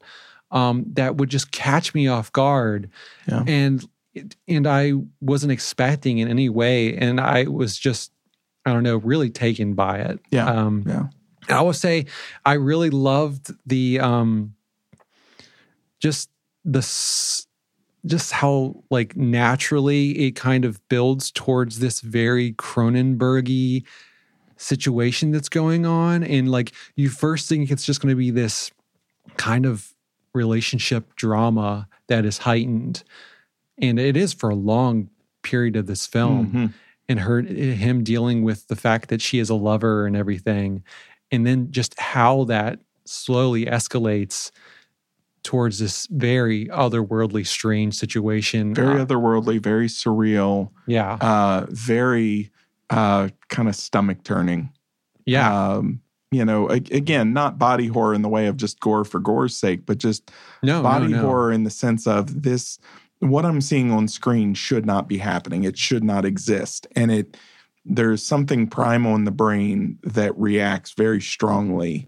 um 0.51 0.87
that 0.95 1.17
would 1.17 1.29
just 1.29 1.53
catch 1.53 1.95
me 1.95 2.09
off 2.09 2.33
guard. 2.33 2.91
Yeah. 3.29 3.45
and 3.47 3.89
and 4.49 4.67
I 4.67 4.95
wasn't 5.21 5.53
expecting 5.53 6.19
in 6.19 6.27
any 6.27 6.49
way. 6.49 6.97
And 6.97 7.21
I 7.21 7.45
was 7.45 7.79
just 7.79 8.11
I 8.69 8.73
don't 8.75 8.83
know 8.83 8.99
really 8.99 9.31
taken 9.31 9.75
by 9.75 9.99
it. 9.99 10.21
Yeah. 10.31 10.47
um 10.47 10.85
yeah. 10.87 11.07
I 11.49 11.63
will 11.63 11.73
say 11.73 12.07
I 12.45 12.55
really 12.55 12.91
loved 12.91 13.53
the 13.67 14.01
um 14.01 14.55
just 16.01 16.31
the 16.65 16.81
just 18.07 18.33
how 18.33 18.83
like 18.91 19.17
naturally 19.17 20.11
it 20.27 20.33
kind 20.33 20.65
of 20.65 20.87
builds 20.89 21.31
towards 21.31 21.79
this 21.81 22.01
very 22.01 22.53
Cronenbergy 22.53 23.85
situation 24.57 25.31
that's 25.31 25.49
going 25.49 25.87
on. 25.87 26.23
And 26.23 26.51
like 26.51 26.73
you 26.97 27.09
first 27.09 27.49
think 27.49 27.71
it's 27.71 27.85
just 27.85 28.01
going 28.01 28.11
to 28.11 28.17
be 28.17 28.31
this 28.31 28.71
kind 29.37 29.67
of 29.67 29.95
relationship 30.35 31.15
drama 31.17 31.89
that 32.09 32.25
is 32.25 32.39
heightened. 32.39 33.03
And 33.81 33.99
it 33.99 34.17
is 34.17 34.33
for 34.33 34.51
a 34.51 34.55
long 34.55 35.11
period 35.43 35.77
of 35.77 35.87
this 35.87 36.07
film. 36.07 36.53
Mhm. 36.53 36.73
And 37.09 37.21
her 37.21 37.41
him 37.41 38.05
dealing 38.05 38.43
with 38.43 38.69
the 38.69 38.77
fact 38.77 39.09
that 39.09 39.23
she 39.23 39.39
is 39.39 39.51
a 39.51 39.55
lover 39.55 40.07
and 40.07 40.17
everything. 40.17 40.83
And 41.31 41.47
then 41.47 41.71
just 41.71 41.99
how 41.99 42.45
that 42.45 42.81
slowly 43.05 43.67
escalates 43.67 44.51
towards 45.43 45.79
this 45.79 46.07
very 46.11 46.67
otherworldly 46.67 47.47
strange 47.47 47.95
situation 47.95 48.75
very 48.75 49.01
Uh, 49.01 49.07
otherworldly 49.07 49.63
very 49.63 49.89
surreal 49.89 50.71
yeah. 50.87 51.15
uh 51.21 51.65
very 51.71 52.51
uh 52.91 53.29
kind 53.49 53.69
of 53.69 53.77
stomach 53.77 54.23
turning. 54.25 54.71
Yeah. 55.25 55.75
Um 55.77 56.01
you 56.31 56.45
know 56.45 56.69
again 56.69 57.33
not 57.33 57.59
body 57.59 57.87
horror 57.87 58.13
in 58.13 58.21
the 58.21 58.29
way 58.29 58.49
of 58.49 58.57
just 58.59 58.81
gore 58.81 59.05
for 59.05 59.19
gore's 59.19 59.57
sake 59.57 59.87
but 59.87 59.97
just 59.97 60.31
no 60.63 60.83
body 60.83 61.07
no, 61.09 61.17
no. 61.17 61.23
horror 61.27 61.51
in 61.53 61.65
the 61.65 61.71
sense 61.71 62.07
of 62.07 62.43
this 62.43 62.79
what 63.21 63.45
i'm 63.45 63.61
seeing 63.61 63.91
on 63.91 64.09
screen 64.09 64.55
should 64.55 64.87
not 64.87 65.09
be 65.09 65.19
happening 65.19 65.65
it 65.65 65.77
should 65.77 66.05
not 66.05 66.25
exist 66.25 66.87
and 66.95 67.11
it 67.11 67.37
there's 67.89 68.23
something 68.23 68.67
primal 68.67 69.15
in 69.15 69.25
the 69.25 69.31
brain 69.31 69.99
that 70.03 70.39
reacts 70.39 70.93
very 70.93 71.21
strongly 71.21 72.07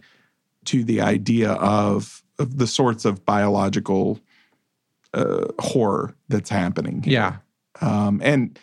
to 0.66 0.84
the 0.84 1.00
idea 1.00 1.52
of, 1.52 2.22
of 2.38 2.58
the 2.58 2.66
sorts 2.66 3.04
of 3.04 3.24
biological 3.24 4.20
uh, 5.14 5.46
horror 5.58 6.14
that's 6.28 6.50
happening 6.50 7.02
here. 7.02 7.12
yeah 7.12 7.36
Um, 7.80 8.20
and 8.22 8.58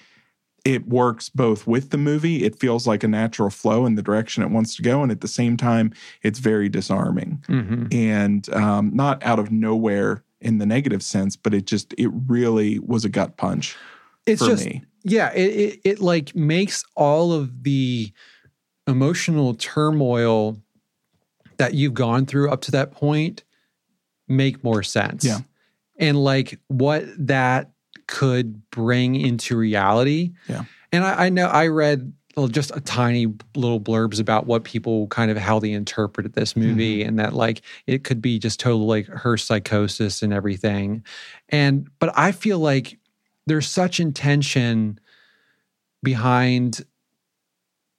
it 0.64 0.88
works 0.88 1.30
both 1.30 1.66
with 1.66 1.90
the 1.90 1.98
movie, 1.98 2.44
it 2.44 2.60
feels 2.60 2.86
like 2.86 3.04
a 3.04 3.08
natural 3.08 3.50
flow 3.50 3.86
in 3.86 3.96
the 3.96 4.04
direction 4.04 4.44
it 4.44 4.52
wants 4.52 4.76
to 4.76 4.82
go. 4.82 5.02
And 5.02 5.12
at 5.12 5.22
the 5.22 5.28
same 5.28 5.58
time, 5.58 5.94
it's 6.24 6.40
very 6.40 6.70
disarming 6.70 7.44
hmm 7.48 7.86
and 7.92 8.48
um, 8.54 8.92
not 8.94 9.24
out 9.24 9.40
of 9.40 9.50
nowhere 9.52 10.24
in 10.42 10.58
the 10.60 10.66
negative 10.66 11.02
sense, 11.04 11.36
but 11.36 11.54
it 11.54 11.66
just, 11.66 11.94
it 11.98 12.10
really 12.28 12.80
was 12.80 13.06
a 13.06 13.10
gut 13.10 13.38
punch 13.38 13.76
it's 14.26 14.42
for 14.44 14.50
just 14.52 14.66
me. 14.66 14.84
yeah 15.04 15.32
it, 15.34 15.40
it 15.56 15.80
it 15.86 16.00
like 16.02 16.36
makes 16.36 16.84
all 16.96 17.32
of 17.32 17.64
the 17.64 18.12
emotional 18.88 19.54
turmoil 19.56 20.58
that 21.58 21.74
you've 21.74 21.94
gone 21.94 22.26
through 22.26 22.52
up 22.52 22.62
to 22.62 22.72
that 22.72 22.92
point 22.92 23.44
make 24.28 24.64
more 24.64 24.84
sense 24.84 25.24
Yeah. 25.24 25.40
and 25.98 26.22
like 26.22 26.60
what 26.68 27.06
that 27.28 27.72
could 28.08 28.70
bring 28.70 29.16
into 29.16 29.56
reality 29.58 30.34
Yeah. 30.50 30.66
and 30.92 31.04
I, 31.06 31.26
I 31.26 31.30
know 31.30 31.48
i 31.48 31.68
read 31.68 32.12
just 32.46 32.76
a 32.76 32.82
tiny 32.82 33.34
little 33.56 33.80
blurbs 33.80 34.20
about 34.20 34.46
what 34.46 34.64
people 34.64 35.08
kind 35.08 35.32
of 35.32 35.38
how 35.38 35.58
they 35.58 35.72
interpreted 35.72 36.34
this 36.34 36.56
movie 36.56 37.00
mm-hmm. 37.00 37.10
and 37.10 37.20
that 37.20 37.34
like 37.34 37.62
it 37.88 38.04
could 38.04 38.22
be 38.22 38.38
just 38.38 38.60
totally 38.60 38.86
like 38.86 39.08
her 39.08 39.38
psychosis 39.38 40.22
and 40.22 40.32
everything. 40.32 41.04
And 41.50 41.90
but 41.98 42.16
I 42.16 42.32
feel 42.32 42.60
like 42.60 43.00
there's 43.48 43.68
such 43.68 44.00
intention 44.00 45.00
behind 46.04 46.86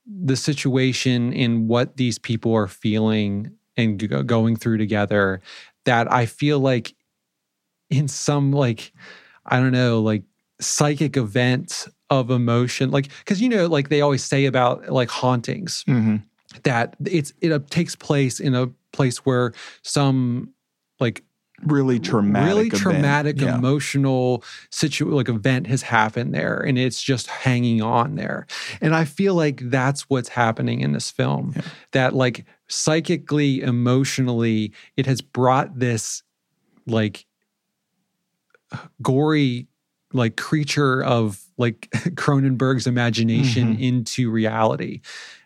the 0.06 0.36
situation 0.36 1.32
and 1.32 1.66
what 1.69 1.97
these 1.97 2.19
people 2.19 2.55
are 2.55 2.69
feeling 2.69 3.51
and 3.77 4.27
going 4.27 4.56
through 4.56 4.78
together 4.78 5.40
that 5.85 6.10
I 6.12 6.27
feel 6.27 6.60
like 6.60 6.94
in 7.90 8.06
some 8.06 8.52
like 8.52 8.93
I 9.44 9.59
don't 9.59 9.73
know 9.73 10.01
like 10.01 10.23
psychic 10.60 11.16
event 11.16 11.89
of 12.10 12.30
emotion 12.30 12.90
like 12.90 13.09
because 13.18 13.40
you 13.40 13.48
know 13.48 13.66
like 13.66 13.89
they 13.90 14.01
always 14.01 14.24
say 14.24 14.47
about 14.47 14.89
like 14.90 15.10
hauntings 15.10 15.82
hmm 15.86 16.16
that 16.62 16.97
it's 17.05 17.32
it 17.43 17.52
uh, 17.52 17.59
takes 17.68 17.94
place 17.94 18.40
in 18.40 18.55
a 18.55 18.66
place 18.93 19.18
where 19.18 19.52
some 19.82 20.52
like 20.98 21.22
Really 21.64 21.98
traumatic. 21.98 22.47
really 22.47 22.66
event. 22.68 22.82
traumatic 22.82 23.40
Yeah. 23.40 23.56
emotional 23.56 24.44
situ 24.70 25.05
like 25.10 25.28
event 25.28 25.66
has 25.66 25.82
happened 25.82 26.32
there 26.32 26.59
and 26.60 26.78
it's 26.78 27.02
just 27.02 27.26
hanging 27.26 27.82
on 27.82 28.14
there 28.14 28.47
and 28.80 28.94
i 28.94 29.05
feel 29.05 29.35
like 29.35 29.60
that's 29.68 30.02
what's 30.09 30.28
happening 30.30 30.80
in 30.80 30.93
this 30.93 31.10
film 31.10 31.52
Yeah. 31.56 31.62
that 31.93 32.14
like 32.14 32.47
psychically 32.68 33.60
emotionally 33.60 34.72
it 34.97 35.05
has 35.06 35.20
brought 35.20 35.78
this 35.78 36.22
like 36.86 37.26
gory 39.02 39.66
like 40.12 40.36
creature 40.36 41.02
of 41.05 41.40
like 41.59 41.89
cronenberg's 42.16 42.86
imagination 42.86 43.76
Mhm. 43.76 43.80
into 43.80 44.30
reality 44.30 45.01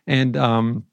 and 0.07 0.37
um 0.37 0.85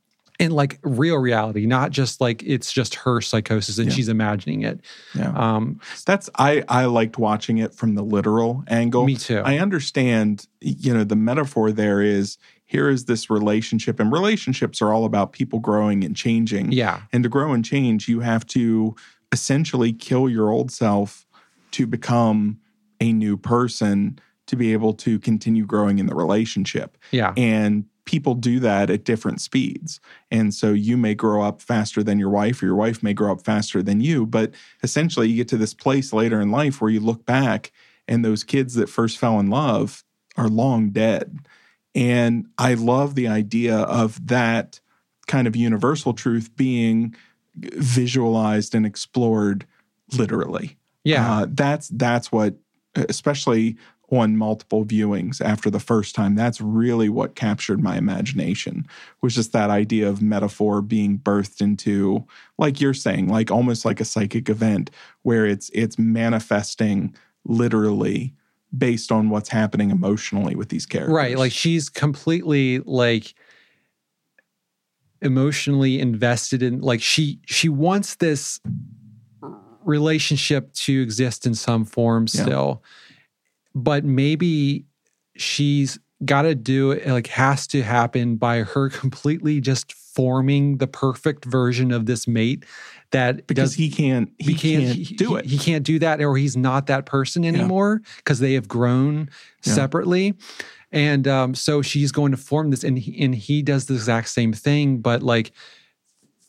and 0.41 0.53
like 0.53 0.79
real 0.83 1.17
reality 1.17 1.65
not 1.65 1.91
just 1.91 2.21
like 2.21 2.41
it's 2.43 2.71
just 2.71 2.95
her 2.95 3.19
psychosis 3.21 3.77
and 3.77 3.89
Yeah. 3.89 3.93
she's 3.95 4.07
imagining 4.09 4.61
it 4.63 4.79
Yeah. 5.13 5.31
um 5.35 5.79
That's 6.05 6.29
I 6.37 6.63
I 6.69 6.85
liked 6.85 7.17
watching 7.17 7.57
it 7.57 7.73
from 7.75 7.95
the 7.95 8.03
literal 8.03 8.63
angle. 8.67 9.05
me 9.05 9.15
too 9.17 9.41
I 9.45 9.57
understand, 9.59 10.47
you 10.61 10.93
know, 10.93 11.03
the 11.03 11.15
metaphor 11.17 11.71
there 11.71 12.01
is 12.01 12.37
here 12.65 12.87
is 12.89 13.05
this 13.05 13.29
relationship, 13.31 13.99
and 13.99 14.11
relationships 14.11 14.79
are 14.81 14.93
all 14.93 15.05
about 15.05 15.31
people 15.33 15.57
growing 15.59 16.03
and 16.03 16.15
changing. 16.15 16.71
yeah 16.71 17.01
And 17.11 17.23
to 17.23 17.29
grow 17.29 17.51
and 17.53 17.65
change, 17.65 18.07
you 18.07 18.19
have 18.21 18.45
to 18.47 18.95
essentially 19.31 19.91
kill 19.91 20.29
your 20.29 20.49
old 20.51 20.71
self 20.71 21.25
to 21.71 21.85
become 21.87 22.59
a 22.99 23.13
new 23.13 23.37
person 23.37 24.19
to 24.47 24.55
be 24.55 24.73
able 24.73 24.93
to 24.93 25.19
continue 25.19 25.65
growing 25.65 25.99
in 25.99 26.07
the 26.07 26.15
relationship. 26.15 26.97
yeah 27.11 27.33
And 27.37 27.85
people 28.05 28.33
do 28.33 28.59
that 28.59 28.89
at 28.89 29.03
different 29.03 29.39
speeds. 29.39 29.99
And 30.31 30.51
so 30.51 30.73
you 30.73 30.97
may 30.97 31.13
grow 31.13 31.43
up 31.43 31.61
faster 31.61 32.01
than 32.01 32.17
your 32.17 32.31
wife, 32.31 32.63
or 32.63 32.65
your 32.65 32.75
wife 32.75 33.03
may 33.03 33.13
grow 33.13 33.31
up 33.31 33.43
faster 33.43 33.83
than 33.83 34.01
you. 34.01 34.25
But 34.25 34.51
essentially, 34.81 35.29
you 35.29 35.35
get 35.35 35.47
to 35.49 35.57
this 35.57 35.75
place 35.75 36.11
later 36.11 36.41
in 36.41 36.49
life 36.49 36.81
where 36.81 36.89
you 36.89 36.99
look 36.99 37.23
back 37.27 37.71
and 38.07 38.25
those 38.25 38.43
kids 38.43 38.73
that 38.73 38.89
first 38.89 39.19
fell 39.19 39.39
in 39.39 39.51
love 39.51 40.03
are 40.37 40.47
long 40.47 40.89
dead. 40.89 41.37
And 41.93 42.47
I 42.57 42.73
love 42.73 43.13
the 43.13 43.27
idea 43.27 43.77
of 43.77 44.27
that 44.27 44.79
kind 45.27 45.47
of 45.47 45.55
universal 45.55 46.13
truth 46.13 46.55
being 46.55 47.15
visualized 47.55 48.73
and 48.73 48.87
explored 48.87 49.67
literally. 50.17 50.77
yeah 51.03 51.31
Uh, 51.31 51.45
that's 51.47 51.89
that's 51.89 52.31
what, 52.31 52.55
especially 52.95 53.77
on 54.11 54.35
multiple 54.37 54.85
viewings 54.85 55.39
after 55.39 55.69
the 55.69 55.79
first 55.79 56.15
time, 56.15 56.35
that's 56.35 56.59
really 56.59 57.09
what 57.09 57.35
captured 57.35 57.81
my 57.81 57.97
imagination. 57.97 58.87
Was 59.21 59.35
just 59.35 59.53
that 59.53 59.69
idea 59.69 60.07
of 60.07 60.21
metaphor 60.21 60.81
being 60.81 61.19
birthed 61.19 61.61
into, 61.61 62.25
like 62.57 62.81
you're 62.81 62.93
saying, 62.93 63.27
like 63.27 63.51
almost 63.51 63.85
like 63.85 63.99
a 63.99 64.05
psychic 64.05 64.49
event 64.49 64.89
where 65.21 65.45
it's 65.45 65.69
it's 65.73 65.99
manifesting 65.99 67.15
literally 67.45 68.33
based 68.77 69.11
on 69.11 69.29
what's 69.29 69.49
happening 69.49 69.89
emotionally 69.89 70.55
with 70.55 70.69
these 70.69 70.85
characters. 70.85 71.15
right 71.15 71.39
like 71.39 71.51
she's 71.51 71.89
completely 71.89 72.79
like 72.79 73.33
emotionally 75.21 75.99
invested 75.99 76.61
in 76.61 76.79
like 76.79 77.01
she 77.01 77.39
she 77.47 77.67
wants 77.67 78.15
this 78.15 78.59
relationship 79.89 80.71
to 80.73 81.01
exist 81.01 81.45
in 81.45 81.53
some 81.55 81.83
form 81.85 82.25
Yeah. 82.33 82.43
still 82.43 82.83
but 83.75 84.03
maybe 84.03 84.85
she's 85.35 85.99
got 86.25 86.41
to 86.43 86.55
do 86.55 86.91
it 86.91 87.07
like 87.07 87.27
has 87.27 87.67
to 87.67 87.81
happen 87.81 88.35
by 88.35 88.59
her 88.63 88.89
completely 89.01 89.59
just 89.61 89.93
forming 89.93 90.77
the 90.79 90.87
perfect 90.87 91.45
version 91.45 91.91
of 91.91 92.05
this 92.05 92.27
mate 92.27 92.65
that 93.11 93.47
because 93.47 93.71
does 93.71 93.75
he 93.75 93.89
can't 93.89 94.29
he, 94.37 94.53
can't, 94.53 94.83
he- 94.95 95.15
do 95.15 95.29
he- 95.35 95.39
it. 95.39 95.45
He 95.45 95.57
can't 95.57 95.83
do 95.85 95.97
that, 95.99 96.21
or 96.21 96.35
he's 96.37 96.57
not 96.57 96.87
that 96.87 97.05
person 97.05 97.43
anymore 97.45 98.01
because 98.17 98.39
they 98.39 98.53
have 98.53 98.67
grown 98.67 99.29
Yeah. 99.65 99.73
separately. 99.73 100.35
And 100.91 101.27
um, 101.27 101.55
so 101.55 101.81
she's 101.81 102.11
going 102.11 102.31
to 102.31 102.37
form 102.37 102.69
this, 102.71 102.83
and 102.83 102.97
he, 102.99 103.23
and 103.23 103.33
he 103.33 103.61
does 103.63 103.85
the 103.85 103.93
exact 103.95 104.29
same 104.29 104.51
thing, 104.53 104.97
but 104.99 105.23
like 105.23 105.51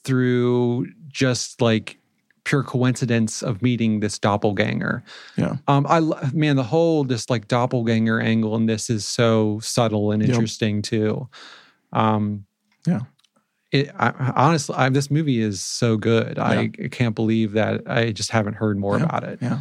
through 0.04 0.86
just 1.08 1.60
like 1.60 1.98
pure 2.44 2.62
coincidence 2.62 3.42
of 3.42 3.62
meeting 3.62 4.00
this 4.00 4.18
doppelganger. 4.18 5.02
Yeah. 5.36 5.56
Um, 5.68 5.86
I 5.88 6.00
man, 6.32 6.56
the 6.56 6.62
whole 6.64 7.04
just 7.04 7.30
like 7.30 7.48
doppelganger 7.48 8.20
angle 8.20 8.56
in 8.56 8.66
this 8.66 8.88
is 8.90 9.04
so 9.04 9.60
subtle 9.60 10.10
and 10.12 10.22
Yep. 10.22 10.30
interesting 10.30 10.82
too. 10.82 11.28
Um, 11.92 12.44
Yeah. 12.86 13.00
It, 13.72 13.90
I, 13.96 14.32
honestly, 14.34 14.74
I, 14.76 14.88
this 14.88 15.10
movie 15.12 15.40
is 15.40 15.60
so 15.60 15.96
good. 15.96 16.38
I, 16.40 16.62
I 16.82 16.88
can't 16.90 17.14
believe 17.14 17.52
that 17.52 17.82
I 17.88 18.10
just 18.10 18.32
haven't 18.32 18.54
heard 18.54 18.76
more 18.78 18.98
Yeah. 18.98 19.04
about 19.04 19.24
it. 19.24 19.38
yeah. 19.40 19.60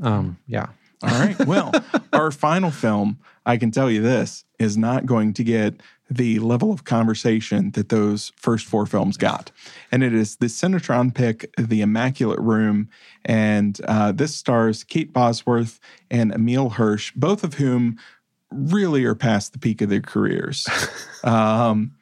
Um, 0.00 0.38
yeah. 0.46 0.66
All 1.02 1.08
right. 1.10 1.36
Well, 1.46 1.72
our 2.12 2.30
final 2.30 2.70
film, 2.70 3.18
I 3.44 3.56
can 3.56 3.72
tell 3.72 3.90
you 3.90 4.00
this, 4.00 4.44
is 4.62 4.76
not 4.76 5.06
going 5.06 5.32
to 5.34 5.44
get 5.44 5.80
the 6.10 6.38
level 6.40 6.72
of 6.72 6.84
conversation 6.84 7.70
that 7.72 7.88
those 7.88 8.32
first 8.36 8.66
four 8.66 8.86
films 8.86 9.16
got. 9.16 9.50
And 9.90 10.02
it 10.02 10.12
is 10.12 10.36
the 10.36 10.46
Cinetron 10.46 11.14
pick, 11.14 11.52
The 11.56 11.80
Immaculate 11.80 12.40
Room. 12.40 12.88
And 13.24 13.80
uh, 13.88 14.12
this 14.12 14.34
stars 14.34 14.84
Kate 14.84 15.12
Bosworth 15.12 15.80
and 16.10 16.32
Emile 16.32 16.70
Hirsch, 16.70 17.12
both 17.16 17.44
of 17.44 17.54
whom 17.54 17.98
really 18.50 19.04
are 19.04 19.14
past 19.14 19.52
the 19.52 19.58
peak 19.58 19.80
of 19.80 19.88
their 19.88 20.02
careers. 20.02 20.66
um, 21.24 21.92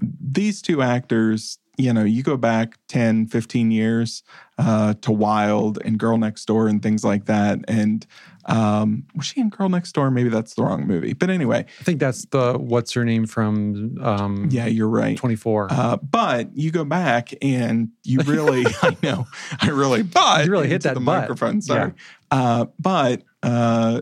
these 0.00 0.62
two 0.62 0.82
actors, 0.82 1.58
you 1.80 1.92
know, 1.92 2.04
you 2.04 2.22
go 2.22 2.36
back 2.36 2.78
10, 2.88 3.26
15 3.26 3.70
years 3.70 4.22
uh, 4.58 4.94
to 5.02 5.10
Wild 5.12 5.78
and 5.84 5.98
Girl 5.98 6.18
Next 6.18 6.44
Door 6.46 6.68
and 6.68 6.82
things 6.82 7.04
like 7.04 7.26
that. 7.26 7.58
And 7.68 8.06
um, 8.46 9.04
was 9.14 9.26
she 9.26 9.40
in 9.40 9.48
Girl 9.48 9.68
Next 9.68 9.92
Door? 9.92 10.10
Maybe 10.12 10.28
that's 10.28 10.54
the 10.54 10.62
wrong 10.62 10.86
movie. 10.86 11.12
But 11.12 11.30
anyway, 11.30 11.66
I 11.80 11.82
think 11.84 12.00
that's 12.00 12.24
the 12.26 12.54
what's 12.58 12.92
her 12.92 13.04
name 13.04 13.26
from 13.26 13.96
um, 14.02 14.48
yeah, 14.50 14.66
you're 14.66 14.88
right. 14.88 15.16
24. 15.16 15.68
Uh, 15.70 15.96
but 15.98 16.54
you 16.56 16.70
go 16.70 16.84
back 16.84 17.32
and 17.42 17.90
you 18.04 18.20
really, 18.20 18.64
I 18.82 18.96
know, 19.02 19.26
I 19.60 19.68
really, 19.70 20.02
but 20.02 20.44
You 20.46 20.50
really 20.50 20.68
hit 20.68 20.82
that 20.82 20.94
the 20.94 21.00
butt. 21.00 21.22
microphone. 21.22 21.60
Sorry, 21.62 21.92
uh, 22.30 22.66
but 22.78 23.22
uh, 23.42 24.00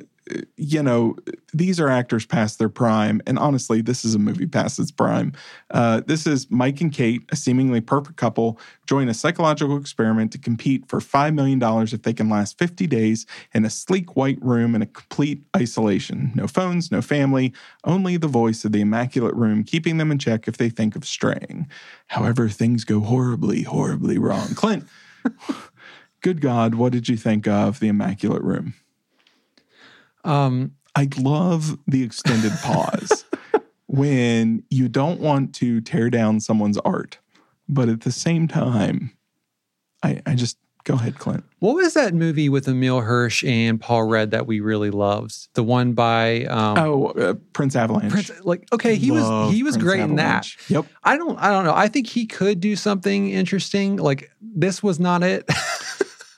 you 0.56 0.82
know, 0.82 1.16
these 1.52 1.80
are 1.80 1.88
actors 1.88 2.26
past 2.26 2.58
their 2.58 2.68
prime, 2.68 3.20
and 3.26 3.38
honestly, 3.38 3.80
this 3.80 4.04
is 4.04 4.14
a 4.14 4.18
movie 4.18 4.46
past 4.46 4.78
its 4.78 4.90
prime. 4.90 5.32
Uh, 5.70 6.02
this 6.06 6.26
is 6.26 6.50
Mike 6.50 6.80
and 6.80 6.92
Kate, 6.92 7.22
a 7.30 7.36
seemingly 7.36 7.80
perfect 7.80 8.16
couple, 8.16 8.58
join 8.86 9.08
a 9.08 9.14
psychological 9.14 9.76
experiment 9.76 10.32
to 10.32 10.38
compete 10.38 10.88
for 10.88 11.00
five 11.00 11.34
million 11.34 11.58
dollars 11.58 11.92
if 11.92 12.02
they 12.02 12.12
can 12.12 12.28
last 12.28 12.58
fifty 12.58 12.86
days 12.86 13.26
in 13.54 13.64
a 13.64 13.70
sleek 13.70 14.16
white 14.16 14.42
room 14.42 14.74
in 14.74 14.82
a 14.82 14.86
complete 14.86 15.42
isolation. 15.56 16.32
No 16.34 16.46
phones, 16.46 16.90
no 16.90 17.02
family, 17.02 17.52
only 17.84 18.16
the 18.16 18.28
voice 18.28 18.64
of 18.64 18.72
the 18.72 18.80
immaculate 18.80 19.34
room 19.34 19.64
keeping 19.64 19.98
them 19.98 20.10
in 20.10 20.18
check 20.18 20.48
if 20.48 20.56
they 20.56 20.68
think 20.68 20.96
of 20.96 21.04
straying. 21.04 21.68
However, 22.08 22.48
things 22.48 22.84
go 22.84 23.00
horribly, 23.00 23.62
horribly 23.62 24.18
wrong. 24.18 24.48
Clint, 24.54 24.84
good 26.20 26.40
God, 26.40 26.74
what 26.74 26.92
did 26.92 27.08
you 27.08 27.16
think 27.16 27.46
of 27.46 27.80
the 27.80 27.88
immaculate 27.88 28.42
room? 28.42 28.74
Um, 30.24 30.72
I 30.96 31.08
love 31.18 31.78
the 31.86 32.02
extended 32.02 32.52
pause 32.62 33.24
when 33.86 34.62
you 34.70 34.88
don't 34.88 35.20
want 35.20 35.54
to 35.56 35.80
tear 35.80 36.10
down 36.10 36.40
someone's 36.40 36.78
art, 36.78 37.18
but 37.68 37.88
at 37.88 38.02
the 38.02 38.12
same 38.12 38.48
time, 38.48 39.12
I, 40.02 40.20
I 40.26 40.34
just 40.34 40.58
go 40.84 40.94
ahead, 40.94 41.18
Clint. 41.18 41.44
what 41.58 41.74
was 41.74 41.94
that 41.94 42.14
movie 42.14 42.48
with 42.48 42.66
Emile 42.66 43.00
Hirsch 43.00 43.44
and 43.44 43.78
Paul 43.80 44.04
Rudd 44.04 44.30
that 44.30 44.46
we 44.46 44.60
really 44.60 44.90
loved? 44.90 45.48
The 45.54 45.62
one 45.62 45.92
by 45.92 46.44
um, 46.44 46.78
Oh, 46.78 47.06
uh, 47.08 47.34
Prince 47.52 47.76
Avalanche. 47.76 48.12
Prince. 48.12 48.30
Like, 48.44 48.66
okay, 48.72 48.94
he 48.96 49.10
was 49.10 49.52
he 49.52 49.62
was 49.62 49.76
Prince 49.76 49.84
great 49.84 50.00
in 50.00 50.16
that. 50.16 50.48
Yep. 50.68 50.86
I 51.04 51.16
don't 51.16 51.38
I 51.38 51.50
don't 51.50 51.64
know. 51.64 51.74
I 51.74 51.88
think 51.88 52.06
he 52.06 52.26
could 52.26 52.60
do 52.60 52.74
something 52.76 53.30
interesting. 53.30 53.96
Like 53.96 54.30
this 54.40 54.82
was 54.82 54.98
not 54.98 55.22
it. 55.22 55.48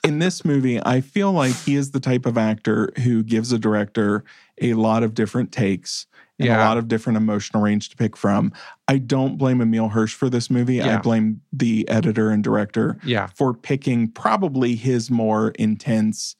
in 0.03 0.19
this 0.19 0.43
movie, 0.43 0.79
I 0.83 1.01
feel 1.01 1.31
like 1.31 1.55
he 1.55 1.75
is 1.75 1.91
the 1.91 1.99
type 1.99 2.25
of 2.25 2.37
actor 2.37 2.91
who 3.03 3.23
gives 3.23 3.51
a 3.51 3.59
director 3.59 4.23
a 4.61 4.73
lot 4.73 5.03
of 5.03 5.13
different 5.13 5.51
takes 5.51 6.05
and 6.39 6.49
a 6.49 6.57
lot 6.57 6.77
of 6.79 6.87
different 6.87 7.17
emotional 7.17 7.61
range 7.61 7.89
to 7.89 7.95
pick 7.95 8.17
from. 8.17 8.51
I 8.87 8.97
don't 8.97 9.37
blame 9.37 9.61
Emile 9.61 9.89
Hirsch 9.89 10.15
for 10.15 10.27
this 10.27 10.49
movie. 10.49 10.81
I 10.81 10.97
blame 10.97 11.41
the 11.53 11.87
editor 11.87 12.31
and 12.31 12.43
director 12.43 12.97
Yeah. 13.03 13.27
for 13.27 13.53
picking 13.53 14.07
probably 14.07 14.75
his 14.75 15.11
more 15.11 15.49
intense 15.59 16.35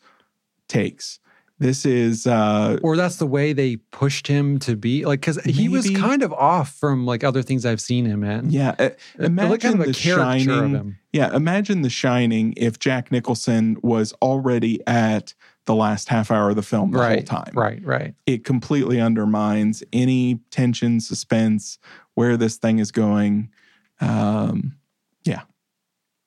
takes. 0.68 1.20
This 1.62 1.86
is 1.86 2.26
uh 2.26 2.80
Or 2.82 2.98
that's 2.98 3.18
the 3.18 3.28
way 3.28 3.54
they 3.54 3.76
pushed 3.76 4.26
him 4.26 4.58
to 4.60 4.76
be 4.76 5.06
like 5.06 5.22
because 5.22 5.40
he 5.44 5.70
was 5.70 5.88
kind 5.92 6.24
of 6.24 6.34
off 6.34 6.74
from 6.74 7.06
like 7.06 7.24
other 7.24 7.44
things 7.44 7.68
I've 7.68 7.80
seen 7.80 8.04
him 8.06 8.24
in. 8.24 8.50
yeah, 8.50 8.70
uh, 8.80 8.84
it 8.86 9.00
imagine 9.20 9.60
kind 9.60 9.80
of 9.80 9.86
the 9.86 9.94
shining. 9.94 10.50
of 10.50 10.72
him. 10.72 10.98
Yeah, 11.14 11.36
imagine 11.36 11.84
The 11.84 11.90
Shining 11.90 12.56
if 12.58 12.80
Jack 12.80 13.12
Nicholson 13.12 13.78
was 13.84 14.12
already 14.24 14.80
at 14.88 15.36
the 15.66 15.76
last 15.76 16.10
half 16.10 16.32
hour 16.32 16.50
of 16.50 16.56
the 16.56 16.64
film 16.64 16.92
the 16.92 16.98
right. 16.98 17.30
whole 17.30 17.42
time. 17.44 17.54
Right. 17.54 17.86
Right. 17.86 18.16
It 18.26 18.44
completely 18.44 19.00
undermines 19.00 19.84
any 19.94 20.40
tension, 20.50 21.00
suspense, 21.00 21.78
where 22.16 22.38
this 22.38 22.58
thing 22.58 22.80
is 22.80 22.92
going. 22.92 23.52
Um, 24.00 24.78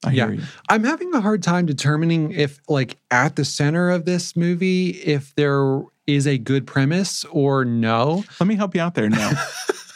I 0.04 0.12
Yeah. 0.12 0.26
hear 0.26 0.34
you. 0.34 0.42
I'm 0.68 0.84
having 0.84 1.12
a 1.14 1.20
hard 1.20 1.42
time 1.42 1.66
determining 1.66 2.30
if, 2.32 2.60
like, 2.68 2.98
at 3.10 3.36
the 3.36 3.44
center 3.44 3.90
of 3.90 4.04
this 4.04 4.36
movie, 4.36 4.90
if 4.90 5.34
there 5.34 5.82
is 6.06 6.26
a 6.26 6.36
good 6.38 6.66
premise 6.66 7.24
or 7.30 7.64
no. 7.64 8.24
Let 8.38 8.46
me 8.46 8.54
help 8.56 8.74
you 8.74 8.80
out 8.82 8.94
there. 8.94 9.08
No, 9.08 9.32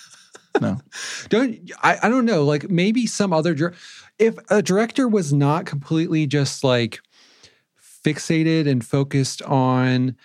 no. 0.61 0.81
Don't 1.29 1.59
I? 1.83 1.99
I 2.03 2.09
don't 2.09 2.25
know. 2.25 2.45
Like, 2.45 2.71
maybe 2.71 3.07
some 3.07 3.33
other. 3.33 3.75
If 4.19 4.37
a 4.51 4.63
director 4.63 5.07
was 5.07 5.33
not 5.33 5.67
completely 5.67 6.27
just 6.27 6.65
like 6.65 7.01
fixated 8.05 8.69
and 8.69 8.85
focused 8.85 9.43
on 9.43 10.17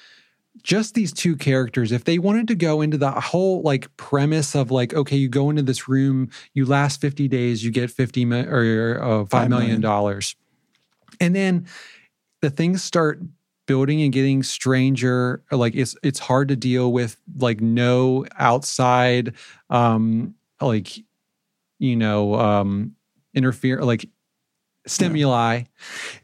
just 0.63 0.93
these 0.95 1.11
two 1.11 1.35
characters, 1.35 1.91
if 1.91 2.05
they 2.05 2.17
wanted 2.17 2.47
to 2.47 2.55
go 2.55 2.81
into 2.81 2.97
the 2.97 3.11
whole 3.11 3.61
like 3.61 3.95
premise 3.97 4.55
of 4.55 4.71
like, 4.71 4.93
okay, 4.93 5.17
you 5.17 5.27
go 5.29 5.49
into 5.49 5.61
this 5.61 5.87
room, 5.89 6.29
you 6.53 6.65
last 6.65 7.01
50 7.01 7.27
days, 7.27 7.63
you 7.63 7.71
get 7.71 7.91
50 7.91 8.25
mi- 8.25 8.45
or 8.47 9.01
uh, 9.03 9.25
Five 9.25 9.49
million 9.49 9.67
million. 9.67 9.81
dollars. 9.81 10.35
And 11.19 11.35
then 11.35 11.67
the 12.41 12.49
things 12.49 12.81
start 12.83 13.19
building 13.65 14.01
and 14.01 14.11
getting 14.11 14.43
stranger 14.43 15.41
like 15.49 15.73
it's 15.73 15.95
it's 16.03 16.19
hard 16.19 16.49
to 16.49 16.55
deal 16.57 16.91
with 16.91 17.15
like 17.37 17.61
no 17.61 18.25
outside 18.35 19.33
um 19.69 20.35
like 20.59 20.89
you 21.79 21.95
know 21.95 22.35
um 22.35 22.93
interfere 23.33 23.81
like 23.81 24.05
stimuli 24.85 25.61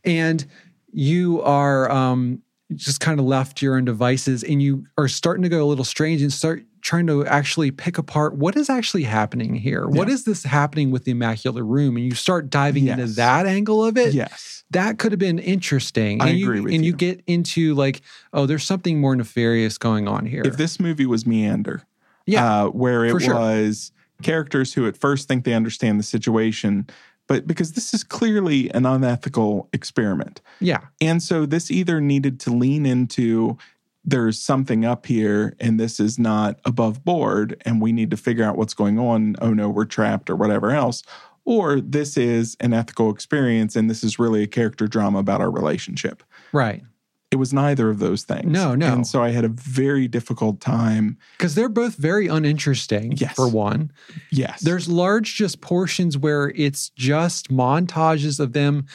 and 0.03 0.45
you 0.91 1.41
are 1.43 1.89
um 1.89 2.41
just 2.75 2.99
kind 2.99 3.19
of 3.19 3.25
left 3.25 3.57
to 3.57 3.65
your 3.65 3.75
own 3.77 3.85
devices 3.85 4.43
and 4.43 4.61
you 4.61 4.85
are 4.97 5.07
starting 5.07 5.43
to 5.43 5.49
go 5.49 5.63
a 5.63 5.67
little 5.67 5.83
strange 5.85 6.21
and 6.21 6.31
start 6.31 6.63
trying 6.81 7.07
to 7.07 7.25
actually 7.25 7.71
pick 7.71 7.97
apart 7.97 8.35
what 8.35 8.55
is 8.55 8.69
actually 8.69 9.03
happening 9.03 9.55
here 9.55 9.87
What 9.87 10.07
Yeah. 10.07 10.13
is 10.13 10.23
this 10.23 10.43
happening 10.43 10.91
with 10.91 11.03
the 11.03 11.11
immaculate 11.11 11.63
room 11.65 11.97
and 11.97 12.05
you 12.05 12.13
start 12.13 12.49
diving 12.49 12.87
into 12.87 13.07
that 13.07 13.45
angle 13.47 13.83
of 13.83 13.97
it 13.97 14.13
Yes. 14.13 14.63
that 14.71 14.97
could 14.99 15.11
have 15.11 15.19
been 15.19 15.39
interesting. 15.39 16.21
I 16.21 16.29
and 16.29 16.37
you, 16.39 16.45
agree 16.45 16.61
with 16.61 16.73
and 16.73 16.85
you 16.85 16.91
you. 16.91 16.95
get 16.97 17.23
into 17.27 17.73
like, 17.73 18.01
oh, 18.33 18.45
there's 18.45 18.63
something 18.63 19.01
more 19.01 19.15
nefarious 19.15 19.77
going 19.79 20.07
on 20.07 20.25
here. 20.27 20.43
If 20.45 20.57
this 20.57 20.79
movie 20.79 21.07
was 21.07 21.25
Meander, 21.25 21.81
yeah, 22.27 22.63
uh, 22.65 22.67
where 22.67 23.03
it 23.03 23.19
sure. 23.21 23.33
was 23.35 23.91
characters 24.21 24.73
who 24.73 24.85
at 24.87 24.95
first 24.95 25.27
think 25.27 25.45
they 25.45 25.53
understand 25.53 25.97
the 25.99 26.03
situation, 26.03 26.85
but 27.30 27.47
because 27.47 27.73
this 27.73 27.93
is 27.93 28.03
clearly 28.03 28.69
an 28.73 28.85
unethical 28.85 29.69
experiment. 29.72 30.41
yeah, 30.60 30.81
And 30.99 31.23
so 31.23 31.45
this 31.45 31.72
either 31.72 32.01
needed 32.01 32.41
to 32.41 32.49
lean 32.51 32.85
into 32.85 33.57
there's 34.03 34.39
something 34.39 34.84
up 34.84 35.06
here 35.06 35.56
and 35.60 35.80
this 35.80 35.99
is 35.99 36.18
not 36.18 36.60
above 36.65 37.06
board 37.06 37.61
and 37.65 37.81
we 37.81 37.91
need 37.91 38.10
to 38.11 38.18
figure 38.18 38.43
out 38.43 38.57
what's 38.57 38.73
going 38.73 38.97
on. 38.97 39.35
Oh 39.39 39.53
no, 39.53 39.69
we're 39.69 39.85
trapped 39.85 40.30
or 40.30 40.35
whatever 40.35 40.72
else. 40.72 41.03
Or 41.45 41.80
this 41.80 42.18
is 42.18 42.57
an 42.60 42.73
ethical 42.73 43.11
experience 43.11 43.76
and 43.76 43.89
this 43.89 44.03
is 44.03 44.18
really 44.18 44.41
a 44.41 44.47
character 44.47 44.88
drama 44.88 45.19
about 45.19 45.41
our 45.41 45.51
relationship. 45.51 46.23
right. 46.51 46.84
It 47.31 47.35
was 47.35 47.53
neither 47.53 47.89
of 47.89 47.99
those 47.99 48.23
things. 48.23 48.47
No, 48.47 48.73
no. 48.73 48.91
And 48.91 49.06
so 49.06 49.22
I 49.23 49.30
had 49.30 49.45
a 49.45 49.49
very 49.49 50.07
difficult 50.07 50.60
time. 50.60 51.18
Because 51.38 51.53
they're 51.53 51.69
both 51.69 51.95
very 51.95 52.27
uninteresting. 52.27 53.14
Yes. 53.18 53.35
For 53.35 53.47
one, 53.47 53.91
Yes. 54.31 54.61
there's 54.61 54.89
large 54.89 55.35
just 55.35 55.61
portions 55.61 56.18
where 56.18 56.51
it's 56.56 56.89
just 56.89 57.49
montages 57.49 58.39
of 58.39 58.53
them 58.53 58.88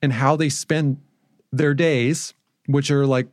and 0.00 0.12
how 0.12 0.36
they 0.36 0.48
spend 0.48 0.98
their 1.52 1.74
days, 1.74 2.32
which 2.66 2.92
are 2.92 3.06
like 3.06 3.26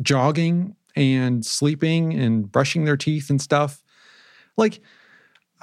jogging 0.00 0.76
and 0.94 1.44
sleeping 1.44 2.14
and 2.14 2.50
brushing 2.52 2.84
their 2.84 2.96
teeth 2.96 3.30
and 3.30 3.42
stuff. 3.42 3.82
Like, 4.56 4.80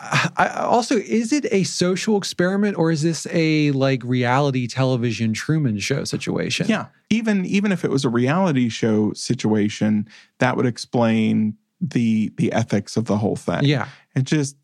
I, 0.03 0.47
also, 0.65 0.95
is 0.97 1.31
it 1.31 1.45
a 1.51 1.63
social 1.63 2.17
experiment 2.17 2.77
or 2.77 2.91
is 2.91 3.03
this 3.03 3.27
a 3.31 3.71
like 3.71 4.01
reality 4.03 4.67
television 4.67 5.33
Truman 5.33 5.77
Show 5.79 6.03
situation? 6.05 6.67
Yeah, 6.67 6.87
even 7.09 7.45
even 7.45 7.71
if 7.71 7.85
it 7.85 7.91
was 7.91 8.03
a 8.03 8.09
reality 8.09 8.67
show 8.69 9.13
situation, 9.13 10.07
that 10.39 10.57
would 10.57 10.65
explain 10.65 11.55
the 11.79 12.31
the 12.37 12.51
ethics 12.51 12.97
of 12.97 13.05
the 13.05 13.17
whole 13.17 13.35
thing. 13.35 13.63
Yeah. 13.63 13.87
and 14.15 14.25
just 14.25 14.55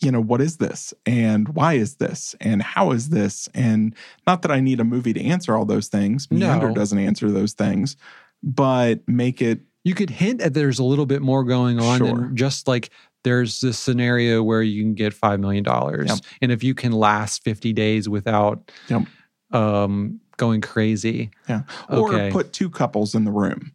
you 0.00 0.10
know 0.10 0.20
what 0.20 0.40
is 0.40 0.56
this 0.56 0.92
and 1.06 1.48
why 1.50 1.74
is 1.74 1.94
this 1.96 2.34
and 2.40 2.60
how 2.60 2.90
is 2.90 3.08
this 3.10 3.48
and 3.54 3.94
not 4.26 4.42
that 4.42 4.50
I 4.50 4.58
need 4.60 4.80
a 4.80 4.84
movie 4.84 5.12
to 5.12 5.22
answer 5.22 5.56
all 5.56 5.64
those 5.64 5.88
things. 5.88 6.30
Meander 6.30 6.68
No. 6.68 6.74
doesn't 6.74 6.98
answer 6.98 7.30
those 7.30 7.52
things, 7.52 7.96
but 8.42 9.06
make 9.06 9.40
it 9.40 9.60
You 9.84 9.94
could 9.94 10.10
hint 10.10 10.38
that 10.40 10.54
there's 10.54 10.78
a 10.78 10.84
little 10.84 11.06
bit 11.06 11.22
more 11.22 11.44
going 11.44 11.78
on 11.78 11.98
Sure. 11.98 12.06
than 12.08 12.36
just 12.36 12.66
like 12.68 12.90
there's 13.24 13.60
this 13.60 13.78
scenario 13.78 14.42
where 14.42 14.62
you 14.62 14.82
can 14.82 14.94
get 14.94 15.14
$5 15.14 15.38
million. 15.40 15.64
Yep. 15.64 16.18
And 16.40 16.50
if 16.52 16.62
you 16.64 16.74
can 16.74 16.92
last 16.92 17.42
50 17.44 17.72
days 17.72 18.08
without 18.08 18.70
Yep. 18.88 19.02
um, 19.52 20.20
going 20.36 20.60
crazy. 20.60 21.30
yeah, 21.48 21.62
Okay. 21.90 22.28
or 22.28 22.32
put 22.32 22.52
two 22.52 22.68
couples 22.70 23.14
in 23.14 23.24
the 23.24 23.30
room. 23.32 23.72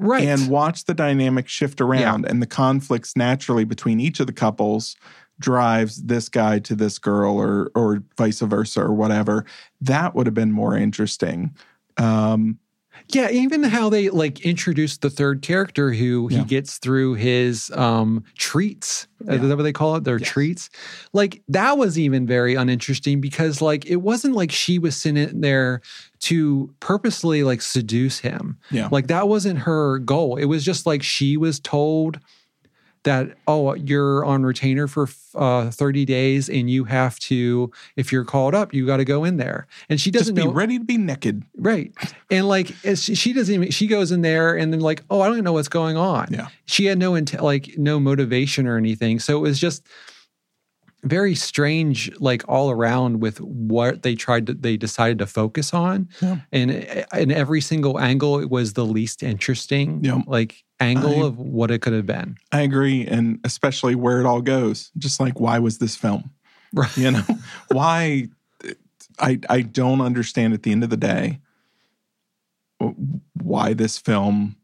Right. 0.00 0.22
and 0.24 0.48
watch 0.48 0.84
the 0.84 0.94
dynamic 0.94 1.48
shift 1.48 1.80
around 1.80 2.24
and 2.24 2.40
the 2.40 2.46
conflicts 2.46 3.16
naturally 3.16 3.64
between 3.64 3.98
each 3.98 4.20
of 4.20 4.28
the 4.28 4.32
couples 4.32 4.94
drives 5.40 6.04
this 6.04 6.28
guy 6.28 6.60
to 6.60 6.76
this 6.76 7.00
girl 7.00 7.36
or 7.36 7.72
or 7.74 8.04
vice 8.16 8.38
versa 8.38 8.80
or 8.80 8.92
whatever 8.94 9.44
that 9.80 10.14
would 10.14 10.26
have 10.28 10.34
been 10.34 10.52
more 10.52 10.76
interesting 10.76 11.52
um 11.96 12.58
Yeah, 13.10 13.30
even 13.30 13.62
how 13.62 13.88
they 13.88 14.10
like 14.10 14.40
introduced 14.40 15.00
the 15.00 15.08
third 15.10 15.40
character 15.42 15.92
who 15.92 16.28
Yeah. 16.30 16.38
he 16.40 16.44
gets 16.44 16.76
through 16.78 17.14
his 17.14 17.70
um 17.74 18.24
treats. 18.36 19.06
Yeah. 19.24 19.34
Is 19.34 19.48
that 19.48 19.56
what 19.56 19.62
they 19.62 19.72
call 19.72 19.96
it? 19.96 20.04
Their 20.04 20.18
Yes. 20.18 20.28
treats. 20.28 20.70
Like 21.12 21.42
that 21.48 21.78
was 21.78 21.98
even 21.98 22.26
very 22.26 22.54
uninteresting 22.54 23.20
because 23.20 23.62
like 23.62 23.86
it 23.86 23.96
wasn't 23.96 24.34
like 24.34 24.50
she 24.52 24.78
was 24.78 24.94
sitting 24.96 25.40
there 25.40 25.80
to 26.20 26.70
purposely 26.80 27.42
like 27.44 27.62
seduce 27.62 28.18
him. 28.18 28.58
Yeah. 28.70 28.88
Like 28.92 29.06
that 29.06 29.26
wasn't 29.28 29.60
her 29.60 29.98
goal. 30.00 30.36
It 30.36 30.44
was 30.46 30.64
just 30.64 30.84
like 30.86 31.02
she 31.02 31.36
was 31.36 31.60
told 31.60 32.18
that 33.08 33.36
oh 33.46 33.74
you're 33.74 34.24
on 34.24 34.44
retainer 34.44 34.86
for 34.86 35.08
uh, 35.34 35.70
30 35.70 36.04
days 36.04 36.48
and 36.48 36.70
you 36.70 36.84
have 36.84 37.18
to 37.18 37.70
if 37.96 38.12
you're 38.12 38.24
called 38.24 38.54
up 38.54 38.72
you 38.72 38.86
got 38.86 38.96
to 38.96 39.04
go 39.04 39.24
in 39.24 39.36
there 39.36 39.66
and 39.88 40.00
she 40.00 40.10
doesn't 40.10 40.34
be 40.34 40.44
know 40.44 40.50
ready 40.50 40.78
to 40.78 40.84
be 40.84 40.96
naked 40.96 41.44
Right. 41.58 41.92
And 42.30 42.48
like 42.48 42.68
she, 42.94 43.14
she 43.14 43.32
doesn't 43.32 43.54
even 43.54 43.70
she 43.70 43.86
goes 43.86 44.12
in 44.12 44.22
there 44.22 44.56
and 44.56 44.72
then 44.72 44.80
like, 44.80 45.02
oh, 45.10 45.20
I 45.20 45.26
don't 45.26 45.34
even 45.34 45.44
know 45.44 45.52
what's 45.52 45.68
going 45.68 45.96
on. 45.96 46.28
Yeah. 46.30 46.48
She 46.66 46.86
had 46.86 46.98
no 46.98 47.14
int- 47.14 47.42
like 47.42 47.76
no 47.76 47.98
motivation 47.98 48.66
or 48.66 48.76
anything. 48.76 49.18
So 49.18 49.36
it 49.36 49.40
was 49.40 49.58
just 49.58 49.86
very 51.04 51.34
strange 51.34 52.10
like 52.20 52.42
all 52.48 52.70
around 52.70 53.20
with 53.20 53.40
what 53.40 54.02
they 54.02 54.14
tried 54.16 54.46
to 54.48 54.54
they 54.54 54.76
decided 54.76 55.18
to 55.20 55.26
focus 55.26 55.72
on. 55.72 56.08
Yeah. 56.20 56.38
And 56.52 56.70
in 57.16 57.30
every 57.30 57.60
single 57.60 58.00
angle 58.00 58.40
it 58.40 58.50
was 58.50 58.72
the 58.72 58.84
least 58.84 59.22
interesting 59.22 60.00
Yeah. 60.02 60.22
like 60.26 60.64
angle 60.80 61.22
I- 61.22 61.26
of 61.26 61.38
what 61.38 61.70
it 61.70 61.82
could 61.82 61.92
have 61.92 62.06
been. 62.06 62.36
i 62.52 62.60
agree 62.62 63.06
and 63.06 63.38
especially 63.44 63.94
where 63.94 64.20
it 64.20 64.26
all 64.26 64.40
goes 64.42 64.90
just 64.98 65.20
like 65.20 65.38
why 65.40 65.58
was 65.60 65.78
this 65.78 65.94
film 65.96 66.30
Right. 66.72 66.96
you 66.96 67.10
know 67.12 67.24
why 67.72 68.28
i 69.20 69.38
i 69.48 69.60
don't 69.62 70.00
understand 70.00 70.52
at 70.54 70.62
the 70.64 70.70
end 70.72 70.84
of 70.84 70.90
the 70.90 70.96
day 70.96 71.40
why 73.34 73.72
this 73.74 73.98
film 73.98 74.56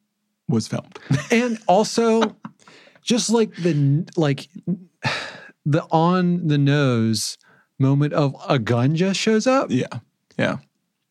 was 0.49 0.69
filmed 0.69 0.99
and 1.31 1.59
also 1.67 2.37
just 3.03 3.31
like 3.31 3.55
the 3.57 4.05
like 4.17 4.49
the 5.65 5.83
on 5.91 6.47
the 6.49 6.59
nose 6.59 7.39
moment 7.79 8.13
of 8.13 8.35
a 8.49 8.59
gun 8.59 8.95
just 8.97 9.19
shows 9.19 9.47
up 9.47 9.69
yeah 9.71 9.87
yeah 10.39 10.59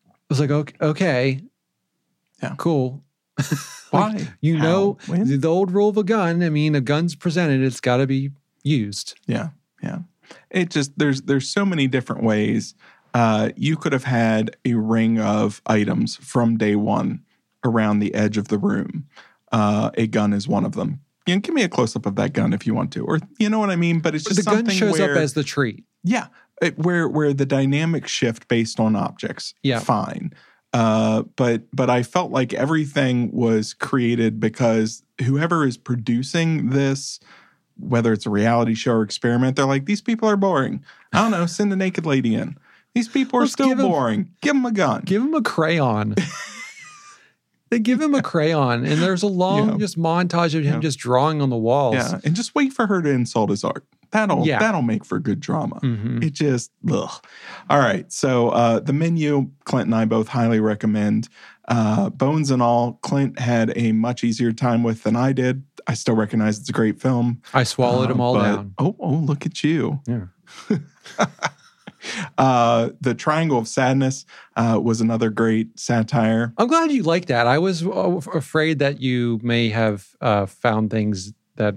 I 0.06 0.12
was 0.28 0.40
like 0.40 0.50
okay, 0.50 0.74
okay 0.80 1.40
Yeah. 2.42 2.54
cool 2.56 3.02
why 3.90 4.28
you 4.40 4.56
How? 4.58 4.64
know 4.64 4.98
the, 5.08 5.36
the 5.36 5.48
old 5.48 5.70
rule 5.72 5.88
of 5.88 5.96
a 5.96 6.04
gun 6.04 6.42
i 6.42 6.48
mean 6.50 6.74
a 6.74 6.80
gun's 6.80 7.14
presented 7.14 7.62
it's 7.62 7.80
got 7.80 7.98
to 7.98 8.06
be 8.06 8.30
used 8.62 9.14
Yeah, 9.26 9.48
yeah. 9.82 9.98
It 10.50 10.70
just 10.70 10.96
there's 10.98 11.22
there's 11.22 11.48
so 11.48 11.66
many 11.66 11.86
different 11.86 12.22
ways. 12.22 12.74
Uh, 13.12 13.50
you 13.56 13.76
could 13.76 13.92
have 13.92 14.04
had 14.04 14.56
a 14.64 14.72
ring 14.74 15.20
of 15.20 15.60
items 15.66 16.16
from 16.16 16.56
day 16.56 16.74
one 16.74 17.22
around 17.62 17.98
the 17.98 18.14
edge 18.14 18.38
of 18.38 18.48
the 18.48 18.56
room. 18.58 19.06
Uh, 19.52 19.90
a 19.94 20.06
gun 20.06 20.32
is 20.32 20.48
one 20.48 20.64
of 20.64 20.72
them. 20.72 21.00
You 21.26 21.34
know, 21.34 21.40
give 21.40 21.54
me 21.54 21.62
a 21.62 21.68
close 21.68 21.96
up 21.96 22.06
of 22.06 22.16
that 22.16 22.32
gun 22.32 22.52
if 22.52 22.66
you 22.66 22.74
want 22.74 22.92
to, 22.92 23.04
or 23.04 23.18
you 23.38 23.48
know 23.48 23.58
what 23.58 23.70
I 23.70 23.76
mean. 23.76 24.00
But 24.00 24.14
it's 24.14 24.24
just 24.24 24.44
the 24.44 24.50
gun 24.50 24.68
shows 24.68 24.98
where, 24.98 25.12
up 25.12 25.18
as 25.18 25.34
the 25.34 25.44
treat. 25.44 25.84
yeah, 26.02 26.26
it, 26.60 26.78
where 26.78 27.08
where 27.08 27.32
the 27.32 27.46
dynamic 27.46 28.06
shift 28.06 28.48
based 28.48 28.80
on 28.80 28.96
objects. 28.96 29.54
Yeah. 29.62 29.78
fine. 29.80 30.32
Uh, 30.72 31.22
but 31.36 31.62
but 31.72 31.88
I 31.88 32.02
felt 32.02 32.32
like 32.32 32.52
everything 32.52 33.30
was 33.32 33.74
created 33.74 34.40
because 34.40 35.02
whoever 35.24 35.66
is 35.66 35.76
producing 35.76 36.70
this, 36.70 37.20
whether 37.78 38.12
it's 38.12 38.26
a 38.26 38.30
reality 38.30 38.74
show 38.74 38.94
or 38.94 39.02
experiment, 39.02 39.56
they're 39.56 39.66
like 39.66 39.86
these 39.86 40.00
people 40.00 40.28
are 40.28 40.36
boring. 40.36 40.84
I 41.12 41.22
don't 41.22 41.30
know. 41.30 41.46
Send 41.46 41.72
a 41.72 41.76
naked 41.76 42.06
lady 42.06 42.34
in. 42.34 42.58
These 42.94 43.08
people 43.08 43.38
are 43.38 43.42
Let's 43.42 43.52
still 43.52 43.68
give 43.68 43.78
boring. 43.78 44.30
Give 44.40 44.54
them 44.54 44.66
a 44.66 44.72
gun. 44.72 45.02
Give 45.04 45.22
them 45.22 45.34
a 45.34 45.42
crayon. 45.42 46.14
they 47.74 47.80
give 47.80 48.00
him 48.00 48.14
a 48.14 48.22
crayon, 48.22 48.86
and 48.86 49.02
there's 49.02 49.24
a 49.24 49.26
long 49.26 49.70
Yeah. 49.72 49.76
just 49.78 49.98
montage 49.98 50.54
of 50.56 50.62
him 50.64 50.74
Yeah. 50.74 50.78
just 50.80 50.98
drawing 51.00 51.42
on 51.42 51.50
the 51.50 51.56
walls. 51.56 51.96
yeah, 51.96 52.20
and 52.24 52.36
just 52.36 52.54
wait 52.54 52.72
for 52.72 52.86
her 52.86 53.02
to 53.02 53.10
insult 53.10 53.50
his 53.50 53.64
art. 53.64 53.84
That'll 54.12 54.46
Yeah. 54.46 54.60
that'll 54.60 54.82
make 54.82 55.04
for 55.04 55.18
good 55.18 55.40
drama. 55.40 55.80
Mhm. 55.82 56.22
It 56.22 56.34
just 56.34 56.70
ugh. 56.88 57.10
All 57.68 57.78
right. 57.80 58.10
So 58.12 58.50
uh, 58.50 58.78
the 58.78 58.92
menu, 58.92 59.50
Clint 59.64 59.86
and 59.86 59.94
I 59.94 60.04
both 60.04 60.28
highly 60.28 60.60
recommend. 60.60 61.28
Uh, 61.66 62.10
Bones 62.10 62.52
and 62.52 62.62
all, 62.62 63.00
Clint 63.02 63.40
had 63.40 63.72
a 63.74 63.90
much 63.90 64.22
easier 64.22 64.52
time 64.52 64.84
with 64.84 65.02
than 65.02 65.16
I 65.16 65.32
did. 65.32 65.64
I 65.88 65.94
still 65.94 66.14
recognize 66.14 66.58
it's 66.60 66.68
a 66.68 66.72
great 66.72 67.00
film. 67.00 67.40
I 67.52 67.64
swallowed 67.64 68.04
Uh, 68.04 68.08
them 68.12 68.20
all 68.20 68.34
but- 68.34 68.42
down. 68.44 68.74
Oh, 68.78 68.94
oh, 69.00 69.14
look 69.16 69.46
at 69.46 69.64
you. 69.64 69.98
Yeah. 70.06 70.26
Uh, 72.38 72.90
the 73.00 73.14
Triangle 73.14 73.58
of 73.58 73.68
Sadness 73.68 74.24
uh, 74.56 74.78
was 74.82 75.00
another 75.00 75.30
great 75.30 75.78
satire. 75.78 76.52
I'm 76.58 76.66
glad 76.68 76.90
you 76.92 77.02
like 77.02 77.26
that. 77.26 77.46
I 77.46 77.58
was 77.58 77.84
uh, 77.84 78.20
afraid 78.34 78.78
that 78.80 79.00
you 79.00 79.40
may 79.42 79.68
have 79.70 80.08
uh, 80.20 80.46
found 80.46 80.90
things 80.90 81.32
that 81.56 81.74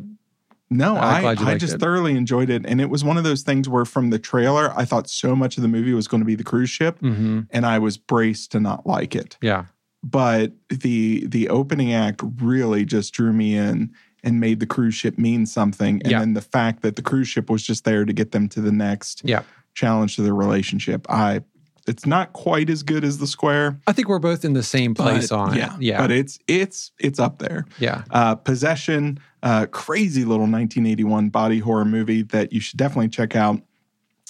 No, 0.69 0.97
I, 0.97 1.31
I 1.31 1.57
just 1.57 1.75
it. 1.75 1.79
thoroughly 1.79 2.15
enjoyed 2.15 2.49
it. 2.49 2.65
And 2.65 2.81
it 2.81 2.89
was 2.89 3.03
one 3.03 3.17
of 3.17 3.23
those 3.23 3.41
things 3.43 3.69
where 3.69 3.85
from 3.85 4.09
the 4.09 4.19
trailer, 4.19 4.73
I 4.75 4.85
thought 4.85 5.09
so 5.09 5.35
much 5.35 5.57
of 5.57 5.61
the 5.61 5.69
movie 5.69 5.93
was 5.93 6.07
going 6.07 6.21
to 6.21 6.25
be 6.25 6.35
the 6.35 6.43
cruise 6.43 6.69
ship, 6.69 6.99
mhm, 6.99 7.47
and 7.51 7.65
I 7.65 7.79
was 7.79 7.97
braced 7.97 8.51
to 8.53 8.59
not 8.59 8.85
like 8.85 9.15
it. 9.15 9.37
yeah, 9.41 9.65
but 10.03 10.51
the 10.69 11.25
the 11.27 11.49
opening 11.49 11.93
act 11.93 12.21
really 12.41 12.85
just 12.85 13.13
drew 13.13 13.33
me 13.33 13.55
in 13.55 13.91
and 14.23 14.39
made 14.39 14.59
the 14.59 14.65
cruise 14.65 14.93
ship 14.95 15.17
mean 15.17 15.45
something 15.45 16.01
and 16.03 16.11
Yeah. 16.11 16.19
then 16.19 16.33
the 16.33 16.41
fact 16.41 16.81
that 16.81 16.95
the 16.95 17.01
cruise 17.01 17.27
ship 17.27 17.49
was 17.49 17.63
just 17.63 17.83
there 17.83 18.03
to 18.05 18.13
get 18.13 18.31
them 18.31 18.47
to 18.49 18.61
the 18.61 18.71
next 18.71 19.21
yeah. 19.23 19.41
Challenge 19.77 20.15
to 20.15 20.21
their 20.23 20.35
relationship 20.35 21.05
i 21.09 21.41
it's 21.87 22.05
not 22.05 22.33
quite 22.33 22.69
as 22.69 22.83
good 22.83 23.05
as 23.05 23.19
the 23.19 23.27
square 23.27 23.79
I 23.87 23.93
think 23.93 24.09
we're 24.09 24.19
both 24.19 24.43
in 24.43 24.53
the 24.53 24.63
same 24.63 24.93
place 24.93 25.29
but 25.29 25.35
on 25.37 25.55
yeah 25.55 25.75
it. 25.75 25.81
Yeah, 25.81 26.01
but 26.01 26.11
it's 26.11 26.39
it's 26.47 26.91
it's 26.99 27.19
up 27.19 27.39
there 27.39 27.65
yeah. 27.79 28.03
uh 28.11 28.35
possession 28.35 29.19
uh 29.43 29.67
crazy 29.67 30.21
little 30.25 30.47
1981 30.47 31.29
body 31.29 31.59
horror 31.59 31.85
movie 31.85 32.23
that 32.23 32.51
you 32.51 32.59
should 32.59 32.77
definitely 32.77 33.07
check 33.07 33.35
out 33.35 33.61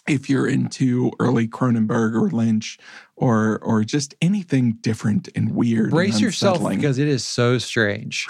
if 0.07 0.29
you're 0.29 0.47
into 0.47 1.11
early 1.19 1.47
Cronenberg 1.47 2.15
or 2.15 2.29
Lynch 2.29 2.77
or 3.15 3.59
or 3.59 3.83
just 3.83 4.15
anything 4.21 4.73
different 4.81 5.29
and 5.35 5.53
weird. 5.53 5.91
Brace 5.91 6.13
and 6.13 6.21
yourself 6.21 6.67
because 6.67 6.97
it 6.97 7.07
is 7.07 7.23
so 7.23 7.57
strange. 7.57 8.27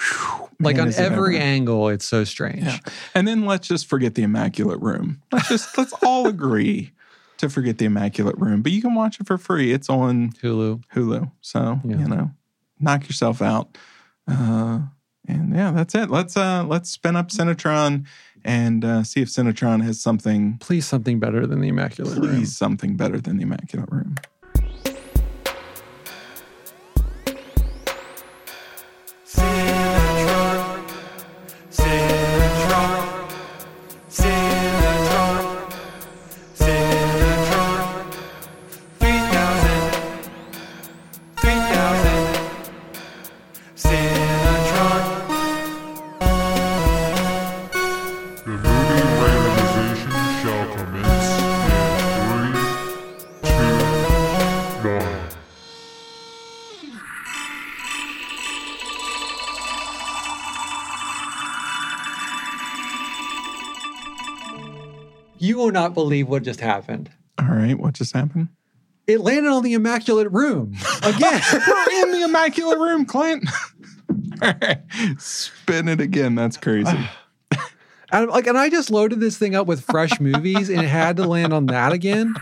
like 0.59 0.77
Man, 0.77 0.83
on 0.83 0.87
is 0.89 0.99
it 0.99 1.11
every 1.11 1.37
angle, 1.37 1.89
it's 1.89 2.05
so 2.05 2.23
strange. 2.23 2.63
Yeah. 2.63 2.79
And 3.13 3.27
then 3.27 3.45
let's 3.45 3.67
just 3.67 3.87
forget 3.87 4.15
the 4.15 4.23
Immaculate 4.23 4.79
Room. 4.81 5.21
Let's 5.31 5.49
just 5.49 5.77
let's 5.77 5.93
all 6.03 6.27
agree 6.27 6.91
to 7.37 7.49
forget 7.49 7.77
the 7.77 7.85
Immaculate 7.85 8.37
Room. 8.37 8.61
But 8.61 8.71
you 8.71 8.81
can 8.81 8.95
watch 8.95 9.19
it 9.19 9.27
for 9.27 9.37
free. 9.37 9.71
It's 9.71 9.89
on 9.89 10.31
Hulu. 10.43 10.83
Hulu. 10.93 11.31
So, 11.41 11.79
Yeah. 11.83 11.97
you 11.97 12.07
know, 12.07 12.31
knock 12.79 13.07
yourself 13.07 13.41
out. 13.41 13.77
Uh 14.27 14.81
and 15.29 15.53
yeah, 15.53 15.71
that's 15.71 15.93
it. 15.95 16.09
Let's 16.09 16.37
uh 16.37 16.63
let's 16.65 16.89
spin 16.89 17.15
up 17.15 17.29
Cinetron 17.29 18.05
and 18.45 18.85
uh, 18.85 19.03
see 19.03 19.21
if 19.21 19.27
Cinetron 19.27 19.83
has 19.83 19.99
something 19.99 20.57
Please, 20.59 20.85
something 20.87 21.19
better 21.19 21.45
than 21.45 21.59
the 21.59 21.67
Immaculate 21.67 22.15
please 22.17 22.29
Room. 22.29 22.45
something 22.45 22.95
better 22.95 23.19
than 23.19 23.35
the 23.37 23.43
Immaculate 23.43 23.91
Room. 23.91 24.15
Believe 65.97 66.27
what 66.27 66.43
just 66.43 66.59
happened. 66.59 67.09
All 67.39 67.47
right, 67.47 67.73
what 67.73 67.95
just 67.95 68.13
happened? 68.13 68.49
It 69.07 69.19
landed 69.19 69.49
on 69.49 69.63
the 69.63 69.73
Immaculate 69.73 70.31
Room 70.31 70.75
again. 71.01 71.41
We're 71.53 72.03
in 72.03 72.11
the 72.11 72.21
Immaculate 72.23 72.77
Room, 72.77 73.03
Clint. 73.03 73.49
All 74.43 74.53
right, 74.61 74.77
spin 75.17 75.87
it 75.87 75.99
again. 75.99 76.35
That's 76.35 76.55
crazy. 76.55 77.09
and, 78.11 78.29
like, 78.29 78.45
and 78.45 78.59
I 78.59 78.69
just 78.69 78.91
loaded 78.91 79.19
this 79.19 79.39
thing 79.39 79.55
up 79.55 79.65
with 79.65 79.81
fresh 79.81 80.19
movies, 80.19 80.69
and 80.69 80.83
it 80.83 80.87
had 80.87 81.17
to 81.17 81.25
land 81.25 81.51
on 81.51 81.65
that 81.65 81.93
again. 81.93 82.35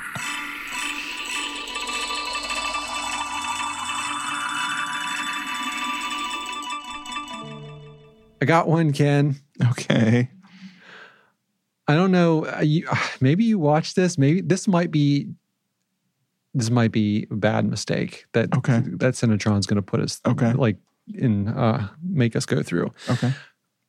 I 8.42 8.46
got 8.46 8.68
one, 8.68 8.92
Ken. 8.92 9.38
Okay. 9.72 10.30
I 11.88 11.96
don't 11.96 12.12
know. 12.12 12.46
uh, 12.46 12.62
You, 12.62 12.88
maybe 13.22 13.44
you 13.44 13.60
watch 13.60 13.94
this. 13.94 14.18
Maybe 14.18 14.42
this 14.42 14.68
might 14.68 14.92
be. 14.92 15.28
This 16.54 16.70
might 16.70 16.92
be 16.94 17.28
a 17.30 17.36
bad 17.36 17.66
mistake 17.66 18.26
that 18.32 18.56
Okay. 18.56 18.80
that 18.86 19.14
Cinetron's 19.16 19.68
going 19.68 19.76
to 19.76 19.82
put 19.82 20.00
us 20.00 20.22
Okay. 20.26 20.54
like 20.54 20.78
in 21.14 21.50
uh 21.50 21.90
make 22.02 22.36
us 22.36 22.46
go 22.46 22.64
through. 22.64 22.92
Okay. 23.10 23.34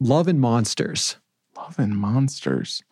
Love 0.00 0.26
and 0.28 0.40
Monsters. 0.40 1.16
Love 1.56 1.78
and 1.78 1.96
Monsters. 1.96 2.82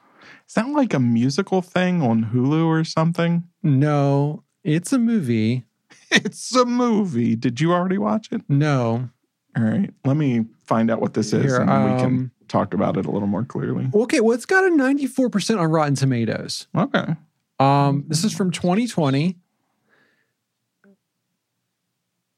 Is 0.48 0.55
that 0.55 0.68
like 0.68 0.94
a 0.94 1.01
musical 1.01 1.60
thing 1.60 2.02
on 2.02 2.26
Hulu 2.32 2.64
or 2.66 2.85
something? 2.85 3.44
No, 3.64 4.44
it's 4.62 4.93
a 4.93 4.98
movie. 4.98 5.64
It's 6.12 6.55
a 6.55 6.64
movie. 6.64 7.35
Did 7.35 7.60
you 7.60 7.72
already 7.72 7.98
watch 7.98 8.28
it? 8.31 8.43
No. 8.48 9.10
All 9.56 9.64
right. 9.64 9.93
Let 10.05 10.16
me 10.16 10.44
find 10.64 10.89
out 10.89 11.01
what 11.01 11.14
this 11.14 11.32
is 11.32 11.43
Here, 11.43 11.60
and 11.60 11.68
then 11.68 11.85
we 11.85 11.98
can 12.01 12.06
um, 12.06 12.31
talk 12.48 12.74
about 12.74 12.96
it 12.96 13.06
a 13.06 13.10
little 13.10 13.28
more 13.28 13.44
clearly. 13.44 13.88
Okay, 13.94 14.20
well, 14.20 14.32
it's 14.32 14.46
got 14.46 14.64
a 14.64 14.70
94% 14.70 15.58
on 15.58 15.70
Rotten 15.70 15.94
Tomatoes. 15.94 16.66
Okay. 16.76 17.16
Um, 17.58 18.04
this 18.08 18.24
is 18.24 18.34
from 18.34 18.50
2020. 18.50 19.36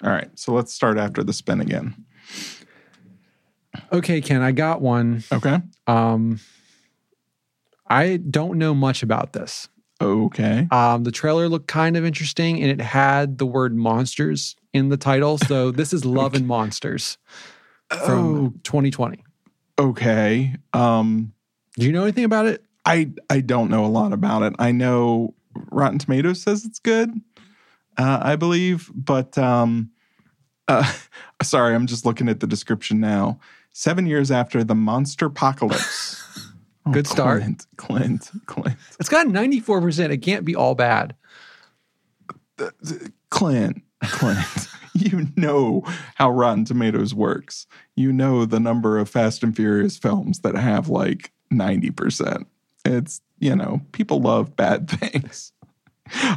All 0.05 0.11
right. 0.11 0.29
So 0.35 0.53
let's 0.53 0.73
start 0.73 0.99
after 0.99 1.25
the 1.25 1.33
spin 1.33 1.61
again. 1.61 2.05
Okay, 3.93 4.21
Ken, 4.21 4.43
I 4.43 4.53
got 4.53 4.81
one. 4.81 5.25
Okay. 5.33 5.61
Um, 5.87 6.41
I 7.89 8.17
don't 8.17 8.59
know 8.59 8.75
much 8.75 9.03
about 9.03 9.33
this. 9.33 9.69
Okay. 10.01 10.69
Um, 10.71 11.05
the 11.05 11.11
trailer 11.11 11.49
looked 11.49 11.69
kind 11.69 11.97
of 11.97 12.05
interesting 12.05 12.61
and 12.63 12.71
it 12.71 12.83
had 12.83 13.39
the 13.39 13.47
word 13.47 13.75
monsters 13.75 14.57
in 14.73 14.91
the 14.91 14.97
title. 14.97 15.39
So 15.39 15.71
this 15.71 15.93
is 15.93 16.05
Love 16.05 16.35
and 16.35 16.47
Monsters 16.47 17.17
from 18.05 18.61
2020. 18.63 19.25
Okay. 19.79 20.55
Um 20.73 21.33
Do 21.79 21.87
you 21.87 21.93
know 21.93 22.03
anything 22.03 22.25
about 22.25 22.47
it? 22.47 22.65
I 22.85 23.11
I 23.29 23.41
don't 23.41 23.71
know 23.71 23.85
a 23.85 23.89
lot 23.89 24.13
about 24.13 24.43
it. 24.43 24.55
I 24.59 24.73
know 24.73 25.35
Rotten 25.71 25.99
Tomatoes 25.99 26.43
says 26.43 26.65
it's 26.65 26.79
good. 26.79 27.11
Uh, 27.99 28.19
I 28.21 28.37
believe, 28.37 28.91
but 28.95 29.39
um, 29.39 29.91
uh, 30.69 30.93
sorry, 31.43 31.75
I'm 31.75 31.87
just 31.87 32.05
looking 32.05 32.29
at 32.29 32.41
the 32.41 32.47
description 32.47 33.01
now. 33.01 33.41
Seven 33.73 34.07
years 34.07 34.31
after 34.31 34.63
the 34.65 34.75
monster 34.75 35.27
apocalypse. 35.27 36.23
Oh, 36.89 36.93
Good 36.93 37.09
start. 37.09 37.43
Clint, 37.43 37.67
Clint, 37.77 38.31
Clint, 38.47 38.77
It's 39.01 39.09
got 39.09 39.27
94%. 39.27 40.11
It 40.11 40.19
can't 40.19 40.45
be 40.45 40.55
all 40.55 40.77
bad. 40.77 41.17
Clint, 43.29 43.83
Clint. 44.05 44.69
you 45.11 45.29
know 45.37 45.83
how 46.15 46.31
Rotten 46.31 46.65
Tomatoes 46.65 47.15
works. 47.15 47.67
You 47.95 48.13
know 48.13 48.45
the 48.45 48.61
number 48.61 48.99
of 48.99 49.09
Fast 49.11 49.43
and 49.43 49.55
Furious 49.55 49.97
films 49.97 50.41
that 50.41 50.55
have 50.55 50.89
like 50.89 51.33
90%. 51.53 52.47
It's, 52.85 53.21
you 53.39 53.55
know, 53.55 53.83
people 53.93 54.21
love 54.21 54.57
bad 54.57 54.89
things. 54.91 55.53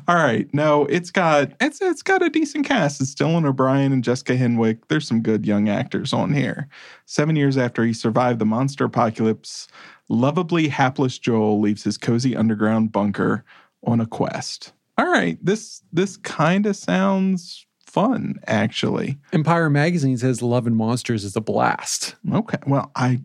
All 0.07 0.15
right. 0.15 0.51
No, 0.51 0.85
it's 0.85 1.11
got 1.11 1.51
it's 1.61 1.79
it's 1.79 2.01
got 2.01 2.23
a 2.23 2.29
decent 2.29 2.65
cast. 2.65 2.99
It's 3.01 3.13
Dylan 3.13 3.45
O'Brien 3.45 3.93
and 3.93 4.03
Jessica 4.03 4.35
Henwick. 4.35 4.79
There's 4.87 5.07
some 5.07 5.21
good 5.21 5.45
young 5.45 5.69
actors 5.69 6.11
on 6.11 6.33
here. 6.33 6.67
Seven 7.05 7.35
years 7.35 7.55
after 7.55 7.85
he 7.85 7.93
survived 7.93 8.39
the 8.39 8.45
monster 8.45 8.85
apocalypse, 8.85 9.67
lovably 10.07 10.69
hapless 10.69 11.19
Joel 11.19 11.59
leaves 11.59 11.83
his 11.83 11.99
cozy 11.99 12.35
underground 12.35 12.91
bunker 12.91 13.45
on 13.83 14.01
a 14.01 14.07
quest. 14.07 14.73
All 14.97 15.05
right. 15.05 15.37
This 15.39 15.83
this 15.93 16.17
kind 16.17 16.65
of 16.65 16.75
sounds 16.75 17.67
fun, 17.89 18.39
actually. 18.47 19.17
Empire 19.33 19.69
Magazine 19.69 20.17
says 20.17 20.41
Love 20.41 20.67
and 20.67 20.75
Monsters 20.75 21.23
is 21.23 21.35
a 21.35 21.41
blast. 21.41 22.15
Okay. 22.33 22.57
Well, 22.67 22.91
I 22.95 23.21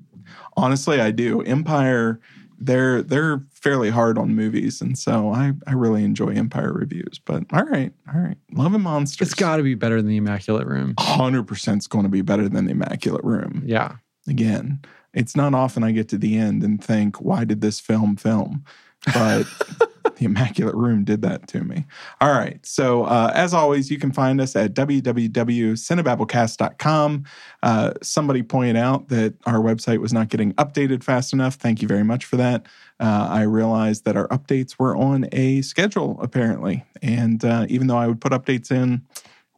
honestly 0.57 1.01
I 1.01 1.11
do. 1.11 1.43
Empire 1.43 2.21
they're 2.59 3.03
they're 3.03 3.43
fairly 3.51 3.91
hard 3.91 4.17
on 4.17 4.35
movies 4.35 4.81
and 4.81 4.97
so 4.97 5.31
I 5.31 5.53
I 5.67 5.73
really 5.73 6.05
enjoy 6.05 6.31
Empire 6.31 6.73
reviews. 6.73 7.21
But 7.25 7.45
all 7.53 7.65
right. 7.65 7.93
All 8.13 8.21
right. 8.21 8.37
Love 8.53 8.75
and 8.75 8.85
Monsters. 8.85 9.29
It's 9.29 9.35
got 9.35 9.57
to 9.57 9.63
be 9.63 9.75
better 9.75 9.97
than 9.97 10.09
The 10.09 10.17
Immaculate 10.17 10.67
Room. 10.67 10.95
100% 10.95 11.79
is 11.79 11.87
going 11.87 12.05
to 12.05 12.11
be 12.11 12.23
better 12.23 12.49
than 12.49 12.67
the 12.67 12.73
Immaculate 12.73 13.25
Room. 13.25 13.63
Yeah. 13.67 13.97
Again, 14.27 14.81
it's 15.13 15.37
not 15.37 15.55
often 15.55 15.85
I 15.85 15.93
get 15.93 16.09
to 16.11 16.19
the 16.19 16.37
end 16.37 16.63
and 16.63 16.83
think, 16.83 17.21
why 17.21 17.45
did 17.45 17.61
this 17.61 17.81
film 17.81 18.17
film? 18.17 18.65
But 19.13 19.45
the 20.17 20.25
Immaculate 20.25 20.75
Room 20.75 21.05
did 21.05 21.23
that 21.23 21.47
to 21.49 21.63
me. 21.65 21.85
All 22.21 22.33
right. 22.33 22.59
So, 22.65 23.05
uh, 23.05 23.33
as 23.35 23.55
always, 23.55 23.91
you 23.91 23.99
can 23.99 24.13
find 24.13 24.41
us 24.41 24.55
at 24.57 24.75
www.cinebabblecast.com. 24.75 27.25
Uh, 27.63 27.93
somebody 28.03 28.43
pointed 28.43 28.77
out 28.77 29.09
that 29.09 29.35
our 29.47 29.61
website 29.61 30.01
was 30.01 30.13
not 30.13 30.29
getting 30.29 30.53
updated 30.55 31.03
fast 31.03 31.33
enough. 31.33 31.55
Thank 31.55 31.81
you 31.83 31.89
very 31.89 32.05
much 32.05 32.25
for 32.25 32.37
that. 32.37 32.67
Uh, 33.01 33.27
I 33.31 33.43
realized 33.43 34.05
that 34.05 34.17
our 34.17 34.29
updates 34.29 34.79
were 34.79 34.97
on 34.97 35.27
a 35.33 35.63
schedule, 35.63 36.17
apparently. 36.21 36.85
And 37.03 37.45
uh, 37.45 37.67
even 37.69 37.89
though 37.89 37.99
I 37.99 38.07
would 38.07 38.21
put 38.21 38.33
updates 38.33 38.71
in, 38.71 39.03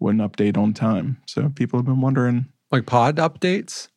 wouldn't 0.00 0.22
update 0.22 0.56
on 0.56 0.72
time. 0.74 1.18
So, 1.26 1.48
people 1.50 1.78
have 1.78 1.86
been 1.86 2.00
wondering. 2.00 2.46
Like 2.70 2.86
pod 2.86 3.16
updates? 3.16 3.88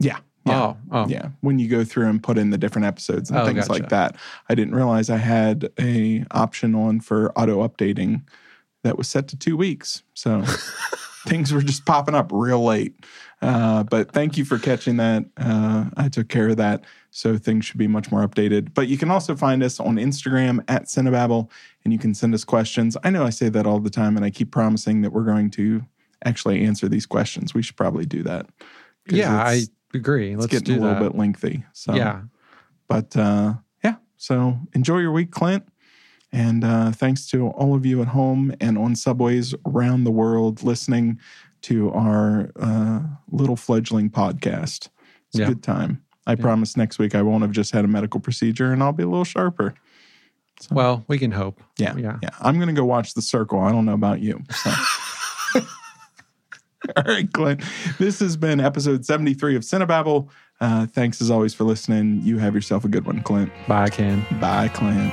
Yeah. 0.00 0.18
Yeah. 0.48 0.62
Oh, 0.62 0.76
oh. 0.92 1.08
Yeah, 1.08 1.28
when 1.40 1.58
you 1.58 1.68
go 1.68 1.84
through 1.84 2.08
and 2.08 2.22
put 2.22 2.38
in 2.38 2.50
the 2.50 2.58
different 2.58 2.86
episodes 2.86 3.30
and 3.30 3.38
Oh, 3.38 3.44
things 3.46 3.68
gotcha. 3.68 3.72
like 3.72 3.88
that. 3.90 4.16
I 4.48 4.54
didn't 4.54 4.74
realize 4.74 5.10
I 5.10 5.16
had 5.18 5.70
a 5.78 6.24
option 6.30 6.74
on 6.74 7.00
for 7.00 7.32
auto 7.38 7.66
updating 7.66 8.22
that 8.84 8.96
was 8.98 9.08
set 9.08 9.28
to 9.28 9.36
two 9.36 9.56
weeks. 9.56 10.02
So 10.14 10.42
things 11.26 11.52
were 11.52 11.62
just 11.62 11.84
popping 11.84 12.14
up 12.14 12.30
real 12.32 12.64
late. 12.64 12.94
Uh, 13.40 13.84
but 13.84 14.10
thank 14.12 14.36
you 14.36 14.44
for 14.44 14.58
catching 14.58 14.96
that. 14.96 15.24
Uh, 15.36 15.86
I 15.96 16.08
took 16.08 16.28
care 16.28 16.48
of 16.48 16.56
that. 16.56 16.84
So 17.10 17.38
things 17.38 17.64
should 17.64 17.78
be 17.78 17.86
much 17.88 18.10
more 18.10 18.26
updated. 18.26 18.74
But 18.74 18.88
you 18.88 18.98
can 18.98 19.10
also 19.10 19.34
find 19.36 19.62
us 19.62 19.78
on 19.80 19.96
Instagram 19.96 20.62
at 20.68 20.84
Cinebabble 20.84 21.48
and 21.84 21.92
you 21.92 21.98
can 21.98 22.14
send 22.14 22.34
us 22.34 22.44
questions. 22.44 22.96
I 23.04 23.10
know 23.10 23.24
I 23.24 23.30
say 23.30 23.48
that 23.48 23.66
all 23.66 23.80
the 23.80 23.90
time 23.90 24.16
and 24.16 24.24
I 24.24 24.30
keep 24.30 24.50
promising 24.50 25.02
that 25.02 25.12
we're 25.12 25.24
going 25.24 25.50
to 25.52 25.82
actually 26.24 26.64
answer 26.64 26.88
these 26.88 27.06
questions. 27.06 27.54
We 27.54 27.62
should 27.62 27.76
probably 27.76 28.06
do 28.06 28.22
that. 28.24 28.46
Yeah, 29.08 29.36
I 29.36 29.62
it's- 29.90 30.00
agree. 30.00 30.32
it's 30.32 30.40
Let's 30.40 30.52
getting 30.52 30.74
do 30.76 30.80
a 30.80 30.82
little 30.84 31.02
that. 31.02 31.12
bit 31.12 31.18
lengthy. 31.18 31.64
So 31.72 31.94
Yeah. 31.94 32.22
but 32.88 33.16
uh, 33.16 33.54
yeah, 33.84 33.96
so 34.16 34.58
enjoy 34.74 34.98
your 34.98 35.12
week, 35.12 35.30
Clint. 35.30 35.64
And 36.30 36.62
uh, 36.62 36.90
thanks 36.92 37.26
to 37.28 37.48
all 37.48 37.74
of 37.74 37.86
you 37.86 38.02
at 38.02 38.08
home 38.08 38.54
and 38.60 38.76
on 38.76 38.94
subways 38.96 39.54
around 39.66 40.04
the 40.04 40.10
world 40.10 40.62
listening 40.62 41.18
to 41.62 41.90
our 41.92 42.50
uh, 42.60 43.00
little 43.30 43.56
fledgling 43.56 44.10
podcast. 44.10 44.88
It's 45.28 45.38
Yeah. 45.38 45.44
a 45.46 45.48
good 45.48 45.62
time. 45.62 46.02
I 46.26 46.32
Yeah. 46.32 46.36
promise 46.42 46.76
next 46.76 46.98
week 46.98 47.14
I 47.14 47.22
won't 47.22 47.40
have 47.42 47.52
just 47.52 47.72
had 47.72 47.84
a 47.84 47.88
medical 47.88 48.20
procedure 48.20 48.72
and 48.72 48.82
I'll 48.82 48.92
be 48.92 49.02
a 49.04 49.08
little 49.08 49.24
sharper. 49.24 49.72
So, 50.60 50.74
Well, 50.74 51.04
we 51.08 51.18
can 51.18 51.30
hope. 51.32 51.62
yeah, 51.78 51.96
yeah. 51.96 52.18
yeah. 52.22 52.30
I'm 52.40 52.56
going 52.56 52.68
to 52.68 52.74
go 52.74 52.84
watch 52.84 53.14
The 53.14 53.22
Circle. 53.22 53.60
I 53.60 53.72
don't 53.72 53.86
know 53.86 53.94
about 53.94 54.20
you. 54.20 54.42
So. 54.54 54.70
All 56.96 57.04
right, 57.04 57.30
Clint. 57.32 57.62
This 57.98 58.20
has 58.20 58.36
been 58.36 58.60
episode 58.60 59.04
73 59.04 59.56
of 59.56 59.62
Cinebabble. 59.62 60.28
Uh, 60.60 60.86
thanks 60.86 61.20
as 61.20 61.30
always 61.30 61.54
for 61.54 61.64
listening. 61.64 62.20
You 62.22 62.38
have 62.38 62.54
yourself 62.54 62.84
a 62.84 62.88
good 62.88 63.06
one, 63.06 63.22
Clint. 63.22 63.52
Bye, 63.66 63.90
Ken. 63.90 64.24
Bye, 64.40 64.68
Clint. 64.68 65.12